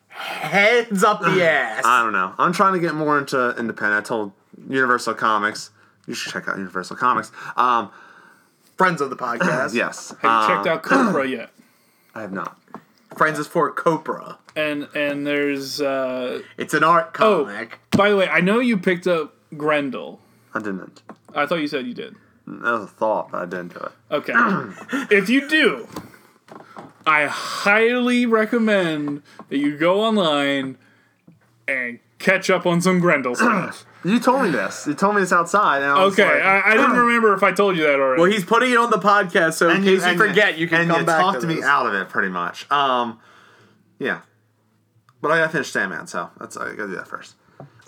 heads 0.08 1.02
up 1.04 1.20
the 1.20 1.42
ass. 1.48 1.84
I 1.84 2.02
don't 2.02 2.12
know. 2.12 2.34
I'm 2.38 2.52
trying 2.52 2.74
to 2.74 2.78
get 2.80 2.94
more 2.94 3.18
into 3.18 3.50
independent. 3.58 4.04
I 4.04 4.06
told 4.06 4.32
Universal 4.68 5.14
Comics. 5.14 5.70
You 6.06 6.14
should 6.14 6.32
check 6.32 6.48
out 6.48 6.56
Universal 6.58 6.96
Comics. 6.96 7.32
Um, 7.56 7.90
Friends 8.76 9.00
of 9.00 9.10
the 9.10 9.16
podcast. 9.16 9.74
yes. 9.74 10.10
Have 10.10 10.22
you 10.22 10.28
Um, 10.28 10.48
checked 10.48 10.66
out 10.66 10.82
Cobra 10.82 11.26
yet? 11.26 11.50
I 12.14 12.22
have 12.22 12.32
not. 12.32 12.58
Friends 13.16 13.38
is 13.38 13.46
for 13.46 13.70
Copra. 13.70 14.38
And 14.56 14.88
and 14.94 15.26
there's 15.26 15.80
uh 15.80 16.42
It's 16.58 16.74
an 16.74 16.82
art 16.84 17.10
oh 17.20 17.44
comic. 17.44 17.78
by 17.90 18.08
the 18.10 18.16
way, 18.16 18.28
I 18.28 18.40
know 18.40 18.58
you 18.58 18.76
picked 18.78 19.06
up 19.06 19.34
Grendel. 19.56 20.20
I 20.54 20.58
didn't. 20.60 21.02
I 21.34 21.46
thought 21.46 21.56
you 21.60 21.68
said 21.68 21.86
you 21.86 21.94
did. 21.94 22.14
That 22.60 22.72
was 22.72 22.84
a 22.84 22.86
thought, 22.86 23.30
but 23.32 23.42
I 23.42 23.46
didn't 23.46 23.74
do 23.74 23.80
it. 23.80 23.92
Okay. 24.10 24.32
if 25.10 25.28
you 25.28 25.48
do, 25.48 25.88
I 27.06 27.26
highly 27.26 28.26
recommend 28.26 29.22
that 29.48 29.58
you 29.58 29.76
go 29.76 30.00
online 30.02 30.76
and 31.66 31.98
catch 32.18 32.50
up 32.50 32.66
on 32.66 32.80
some 32.80 33.00
Grendel 33.00 33.34
stuff. 33.36 33.86
You 34.04 34.18
told 34.18 34.42
me 34.42 34.50
this. 34.50 34.86
You 34.86 34.94
told 34.94 35.14
me 35.14 35.20
this 35.20 35.32
outside. 35.32 35.82
And 35.82 35.92
I 35.92 36.04
was 36.04 36.12
Okay, 36.18 36.24
like- 36.24 36.42
I, 36.42 36.72
I 36.72 36.76
didn't 36.76 36.96
remember 36.96 37.34
if 37.34 37.42
I 37.42 37.52
told 37.52 37.76
you 37.76 37.84
that 37.84 38.00
already. 38.00 38.20
Well, 38.20 38.30
he's 38.30 38.44
putting 38.44 38.72
it 38.72 38.76
on 38.76 38.90
the 38.90 38.96
podcast, 38.98 39.54
so 39.54 39.68
in 39.70 39.76
and 39.76 39.84
case 39.84 40.00
you 40.02 40.08
and 40.08 40.18
forget, 40.18 40.58
you 40.58 40.66
can 40.68 40.82
and 40.82 40.90
come 40.90 41.00
you 41.00 41.06
back 41.06 41.20
talked 41.20 41.40
to, 41.42 41.46
me 41.46 41.54
this. 41.56 41.64
out 41.64 41.86
of 41.86 41.94
it 41.94 42.08
pretty 42.08 42.28
much. 42.28 42.68
Um, 42.70 43.20
yeah, 44.00 44.22
but 45.20 45.30
I 45.30 45.38
gotta 45.38 45.50
finish 45.52 45.70
Sandman, 45.70 46.08
so 46.08 46.30
that's 46.40 46.56
I 46.56 46.70
gotta 46.74 46.88
do 46.88 46.94
that 46.96 47.06
first. 47.06 47.36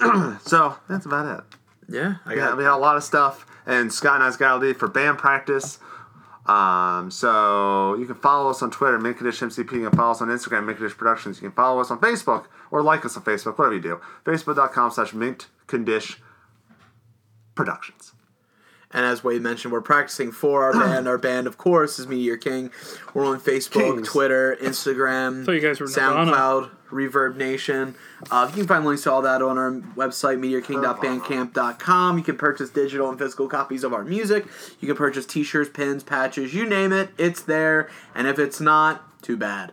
so 0.49 0.77
that's 0.89 1.05
about 1.07 1.39
it. 1.39 1.45
Yeah, 1.89 2.15
I 2.25 2.35
Yeah, 2.35 2.37
got 2.51 2.57
we 2.59 2.63
had 2.65 2.75
a 2.75 2.77
lot 2.77 2.97
of 2.97 3.03
stuff, 3.03 3.45
and 3.67 3.93
Scott 3.93 4.17
and 4.17 4.25
I's 4.25 4.37
to 4.37 4.73
for 4.75 4.89
band 4.89 5.19
practice. 5.19 5.79
Um, 6.47 7.11
so 7.11 7.95
you 7.95 8.07
can 8.07 8.17
follow 8.17 8.51
us 8.51 8.63
on 8.63 8.71
Twitter, 8.71 8.99
Condition 8.99 9.49
MCP. 9.49 9.73
You 9.73 9.89
can 9.89 9.97
follow 9.97 10.11
us 10.11 10.21
on 10.21 10.29
Instagram, 10.29 10.67
Condition 10.67 10.99
Productions. 10.99 11.39
You 11.39 11.49
can 11.49 11.57
follow 11.57 11.81
us 11.81 11.91
on 11.91 12.01
Facebook 12.01 12.47
or 12.71 12.83
like 12.83 13.05
us 13.05 13.17
on 13.17 13.23
Facebook, 13.23 13.59
whatever 13.59 13.75
you 13.75 13.81
do. 13.81 14.01
Facebook.com 14.25 14.91
slash 14.91 15.15
Mint 15.15 15.49
Condition 15.67 16.23
Productions. 17.55 18.14
And 18.95 19.05
as 19.05 19.25
Wade 19.25 19.43
mentioned, 19.43 19.73
we're 19.73 19.81
practicing 19.81 20.31
for 20.31 20.63
our 20.63 20.73
band. 20.81 21.09
Our 21.09 21.19
band, 21.19 21.47
of 21.47 21.59
course, 21.59 21.99
is 21.99 22.07
Meteor 22.07 22.37
King. 22.37 22.71
We're 23.13 23.27
on 23.27 23.41
Facebook, 23.41 23.97
Kings. 23.97 24.09
Twitter, 24.09 24.57
Instagram, 24.63 25.45
thought 25.45 25.53
you 25.53 25.61
guys 25.61 25.81
were 25.81 25.87
Nirvana. 25.87 26.31
SoundCloud, 26.31 26.71
Reverb 26.91 27.37
Nation. 27.37 27.97
Uh, 28.31 28.47
you 28.51 28.59
can 28.59 28.67
find 28.69 28.85
links 28.85 29.03
to 29.03 29.11
all 29.11 29.21
that 29.23 29.43
on 29.43 29.59
our 29.59 29.73
website, 29.97 30.39
meteorking.bandcamp.com. 30.39 32.19
You 32.19 32.25
can 32.25 32.39
purchase 32.39 32.71
digital 32.71 33.11
and 33.11 33.19
physical 33.19 33.49
copies 33.49 33.83
of 33.83 33.93
our 33.93 34.05
music. 34.05 34.47
You 34.81 34.87
can 34.87 34.97
purchase 34.97 35.27
t-shirts, 35.27 35.71
pins, 35.75 36.05
patches, 36.05 36.55
you 36.55 36.65
name 36.65 36.93
it. 36.93 37.11
It's 37.19 37.43
there. 37.43 37.91
And 38.15 38.29
if 38.29 38.39
it's 38.39 38.61
not, 38.61 39.23
too 39.23 39.37
bad. 39.37 39.73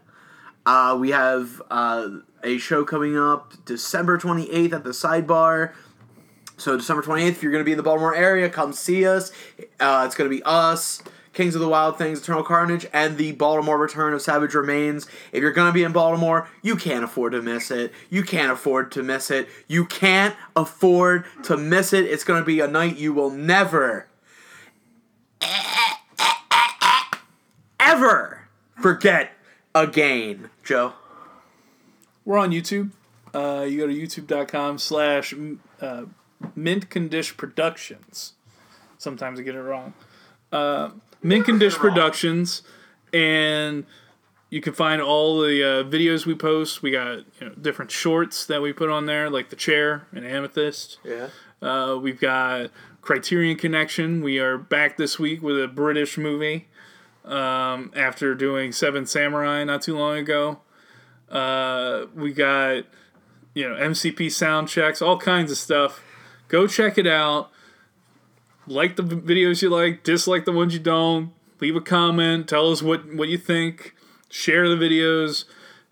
Uh, 0.65 0.98
we 0.99 1.11
have 1.11 1.61
uh, 1.69 2.10
a 2.43 2.57
show 2.57 2.84
coming 2.84 3.18
up 3.18 3.53
December 3.65 4.18
28th 4.18 4.73
at 4.73 4.84
the 4.84 4.91
Sidebar. 4.91 5.73
So 6.62 6.78
December 6.78 7.02
28th, 7.02 7.30
if 7.30 7.44
you're 7.44 7.52
going 7.52 7.64
to 7.64 7.66
be 7.66 7.72
in 7.72 7.78
the 7.78 7.84
Baltimore 7.84 8.16
area, 8.16 8.48
come 8.48 8.72
see 8.72 9.08
us. 9.08 9.32
Uh, 9.80 10.04
it's 10.06 10.14
going 10.14 10.30
to 10.30 10.36
be 10.36 10.44
us, 10.44 11.02
Kings 11.34 11.56
of 11.56 11.62
the 11.62 11.68
Wild 11.68 11.98
Things, 11.98 12.22
Eternal 12.22 12.44
Carnage, 12.44 12.86
and 12.94 13.18
the 13.18 13.32
Baltimore 13.32 13.80
return 13.80 14.14
of 14.14 14.22
Savage 14.22 14.54
Remains. 14.54 15.08
If 15.32 15.42
you're 15.42 15.54
gonna 15.54 15.72
be 15.72 15.84
in 15.84 15.94
Baltimore, 15.94 16.50
you 16.62 16.76
can't 16.76 17.06
afford 17.06 17.32
to 17.32 17.42
miss 17.42 17.72
it. 17.72 17.94
You 18.10 18.22
can't 18.22 18.52
afford 18.52 18.92
to 18.92 19.02
miss 19.02 19.32
it. 19.32 19.48
You 19.68 19.86
can't 19.86 20.36
afford 20.56 21.26
to 21.44 21.56
miss 21.56 21.94
it. 21.94 22.06
It's 22.06 22.26
gonna 22.26 22.44
be 22.44 22.60
a 22.60 22.68
night 22.68 22.98
you 22.98 23.14
will 23.14 23.30
never, 23.30 24.08
ever 27.80 28.48
forget 28.82 29.32
again. 29.74 30.50
Joe. 30.66 30.94
We're 32.26 32.38
on 32.38 32.52
YouTube. 32.52 32.92
Uh, 33.34 33.66
you 33.68 33.78
go 33.78 33.88
to 33.88 33.94
youtube.com 33.94 34.78
slash 34.78 35.34
uh, 35.80 36.04
Mint 36.55 36.89
Condish 36.89 37.35
Productions. 37.38 38.34
Sometimes 38.97 39.39
I 39.39 39.43
get 39.43 39.55
it 39.55 39.61
wrong. 39.61 39.93
Uh, 40.51 40.91
Mint 41.22 41.45
Condish 41.45 41.76
Productions. 41.77 42.63
And 43.13 43.85
you 44.51 44.61
can 44.61 44.73
find 44.73 45.01
all 45.01 45.41
the 45.41 45.63
uh, 45.63 45.84
videos 45.84 46.26
we 46.26 46.35
post. 46.35 46.84
We 46.84 46.91
got 46.91 47.19
you 47.39 47.47
know 47.47 47.53
different 47.59 47.89
shorts 47.89 48.45
that 48.45 48.61
we 48.61 48.73
put 48.73 48.89
on 48.89 49.05
there, 49.05 49.30
like 49.30 49.49
The 49.49 49.55
Chair 49.55 50.07
and 50.13 50.26
Amethyst. 50.26 50.99
Yeah. 51.03 51.30
Uh, 51.61 51.97
we've 52.01 52.19
got 52.19 52.69
Criterion 53.01 53.57
Connection. 53.57 54.22
We 54.22 54.39
are 54.39 54.57
back 54.57 54.97
this 54.97 55.18
week 55.18 55.41
with 55.41 55.61
a 55.61 55.68
British 55.68 56.18
movie 56.18 56.68
um, 57.23 57.91
after 57.95 58.35
doing 58.35 58.72
Seven 58.73 59.05
Samurai 59.05 59.63
not 59.63 59.81
too 59.81 59.97
long 59.97 60.18
ago. 60.18 60.59
Uh, 61.30 62.07
we 62.13 62.34
got 62.34 62.84
you 63.53 63.69
know 63.69 63.76
MCP 63.76 64.31
sound 64.31 64.68
checks, 64.68 65.01
all 65.01 65.18
kinds 65.18 65.49
of 65.49 65.57
stuff. 65.57 66.03
Go 66.52 66.68
check 66.68 66.98
it 66.98 67.07
out. 67.07 67.49
Like 68.68 68.98
the 68.98 69.03
videos 69.03 69.61
you 69.61 69.69
like, 69.69 70.03
dislike 70.03 70.44
the 70.44 70.52
ones 70.52 70.73
you 70.73 70.82
don't. 70.82 71.32
Leave 71.61 71.78
a 71.78 71.82
comment. 71.82 72.49
Tell 72.49 72.69
us 72.69 72.82
what 72.82 73.14
what 73.14 73.30
you 73.30 73.38
think. 73.38 73.95
Share 74.30 74.68
the 74.68 74.76
videos, 74.76 75.45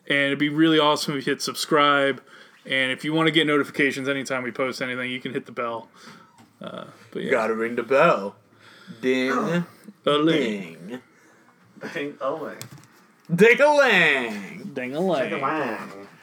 and 0.07 0.17
it'd 0.17 0.39
be 0.39 0.49
really 0.49 0.77
awesome 0.77 1.17
if 1.17 1.25
you 1.25 1.31
hit 1.31 1.41
subscribe. 1.41 2.21
And 2.65 2.91
if 2.91 3.05
you 3.05 3.13
want 3.13 3.27
to 3.27 3.31
get 3.31 3.47
notifications 3.47 4.09
anytime 4.09 4.43
we 4.43 4.51
post 4.51 4.81
anything, 4.81 5.09
you 5.09 5.21
can 5.21 5.33
hit 5.33 5.45
the 5.45 5.53
bell. 5.53 5.87
Uh, 6.61 6.85
but 7.11 7.23
yeah, 7.23 7.31
Gotta 7.31 7.55
ring 7.55 7.75
the 7.75 7.83
bell. 7.83 8.35
Ding. 9.01 9.31
a 10.05 10.11
ling, 10.11 10.99
Ding. 11.93 12.17
Oh 12.19 12.37
my. 12.37 12.55
Ding 13.33 13.61
a 13.61 13.73
ling. 13.73 14.71
ding 14.73 14.95
a 14.95 14.99
ling. 14.99 15.39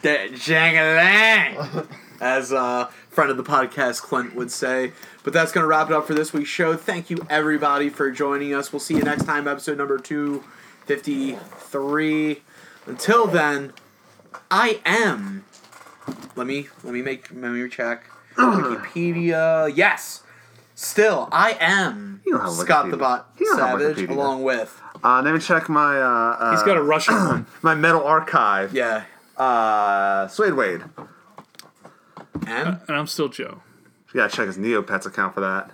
Jang-a-lang, 0.02 1.56
as 2.20 2.52
a 2.52 2.90
friend 3.16 3.30
of 3.30 3.36
the 3.38 3.42
podcast 3.42 4.02
Clint 4.02 4.34
would 4.36 4.50
say. 4.50 4.92
But 5.24 5.32
that's 5.32 5.50
going 5.50 5.64
to 5.64 5.68
wrap 5.68 5.88
it 5.88 5.94
up 5.96 6.06
for 6.06 6.12
this 6.12 6.34
week's 6.34 6.50
show. 6.50 6.76
Thank 6.76 7.08
you, 7.08 7.16
everybody, 7.30 7.88
for 7.88 8.10
joining 8.10 8.52
us. 8.54 8.74
We'll 8.74 8.80
see 8.80 8.92
you 8.94 9.02
next 9.02 9.24
time, 9.24 9.48
episode 9.48 9.78
number 9.78 9.96
253. 9.98 12.42
Until 12.86 13.26
then, 13.26 13.72
I 14.50 14.80
am. 14.84 15.46
Let 16.36 16.46
me 16.46 16.68
let 16.84 16.92
me 16.92 17.00
make 17.00 17.30
let 17.32 17.52
me 17.52 17.66
check. 17.70 18.04
Wikipedia. 18.36 19.72
Yes. 19.74 20.22
Still, 20.74 21.30
I 21.32 21.56
am 21.58 22.20
You 22.26 22.36
don't 22.36 22.50
Scott 22.52 22.90
the 22.90 22.98
Bot 22.98 23.30
You 23.38 23.46
don't 23.46 23.56
Savage, 23.80 24.10
along 24.10 24.42
with 24.42 24.78
Uh, 25.02 25.22
let 25.24 25.32
me 25.32 25.40
check 25.40 25.70
my 25.70 25.98
uh, 25.98 26.36
uh 26.38 26.50
He's 26.50 26.62
got 26.62 26.76
a 26.76 26.82
Russian 26.82 27.14
one. 27.14 27.46
my 27.62 27.74
metal 27.74 28.04
archive. 28.04 28.74
yeah, 28.74 29.04
Uh, 29.38 30.28
Suede 30.28 30.52
Wade. 30.52 30.82
And 32.46 32.68
uh, 32.68 32.76
And 32.88 32.96
I'm 32.96 33.06
still 33.06 33.28
Joe. 33.28 33.62
You 34.14 34.20
gotta 34.20 34.34
check 34.34 34.46
his 34.46 34.56
Neopets 34.58 35.06
account 35.06 35.34
for 35.34 35.40
that. 35.40 35.70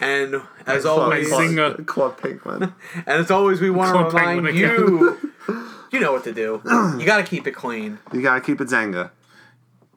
and 0.00 0.42
as 0.66 0.82
Club, 0.82 0.98
always, 0.98 1.28
Club- 1.28 1.42
Zynga. 1.42 1.86
Club, 1.86 2.16
Club 2.16 2.20
Pinkman. 2.20 2.74
And 2.96 3.08
as 3.08 3.30
always, 3.30 3.60
we 3.60 3.70
want 3.70 4.10
to 4.10 4.16
remind 4.16 4.56
you, 4.56 5.18
you 5.92 6.00
know 6.00 6.12
what 6.12 6.24
to 6.24 6.32
do. 6.32 6.60
You 6.98 7.04
got 7.06 7.18
to 7.18 7.24
keep 7.24 7.46
it 7.46 7.52
clean. 7.52 7.98
you 8.12 8.22
gotta 8.22 8.40
keep 8.40 8.60
it 8.60 8.68
Zanga. 8.68 9.10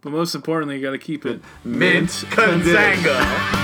But 0.01 0.11
most 0.11 0.35
importantly, 0.35 0.75
you 0.75 0.81
got 0.83 0.91
to 0.91 0.97
keep 0.99 1.25
it 1.25 1.41
Mint 1.63 2.09
Conzanga. 2.09 3.54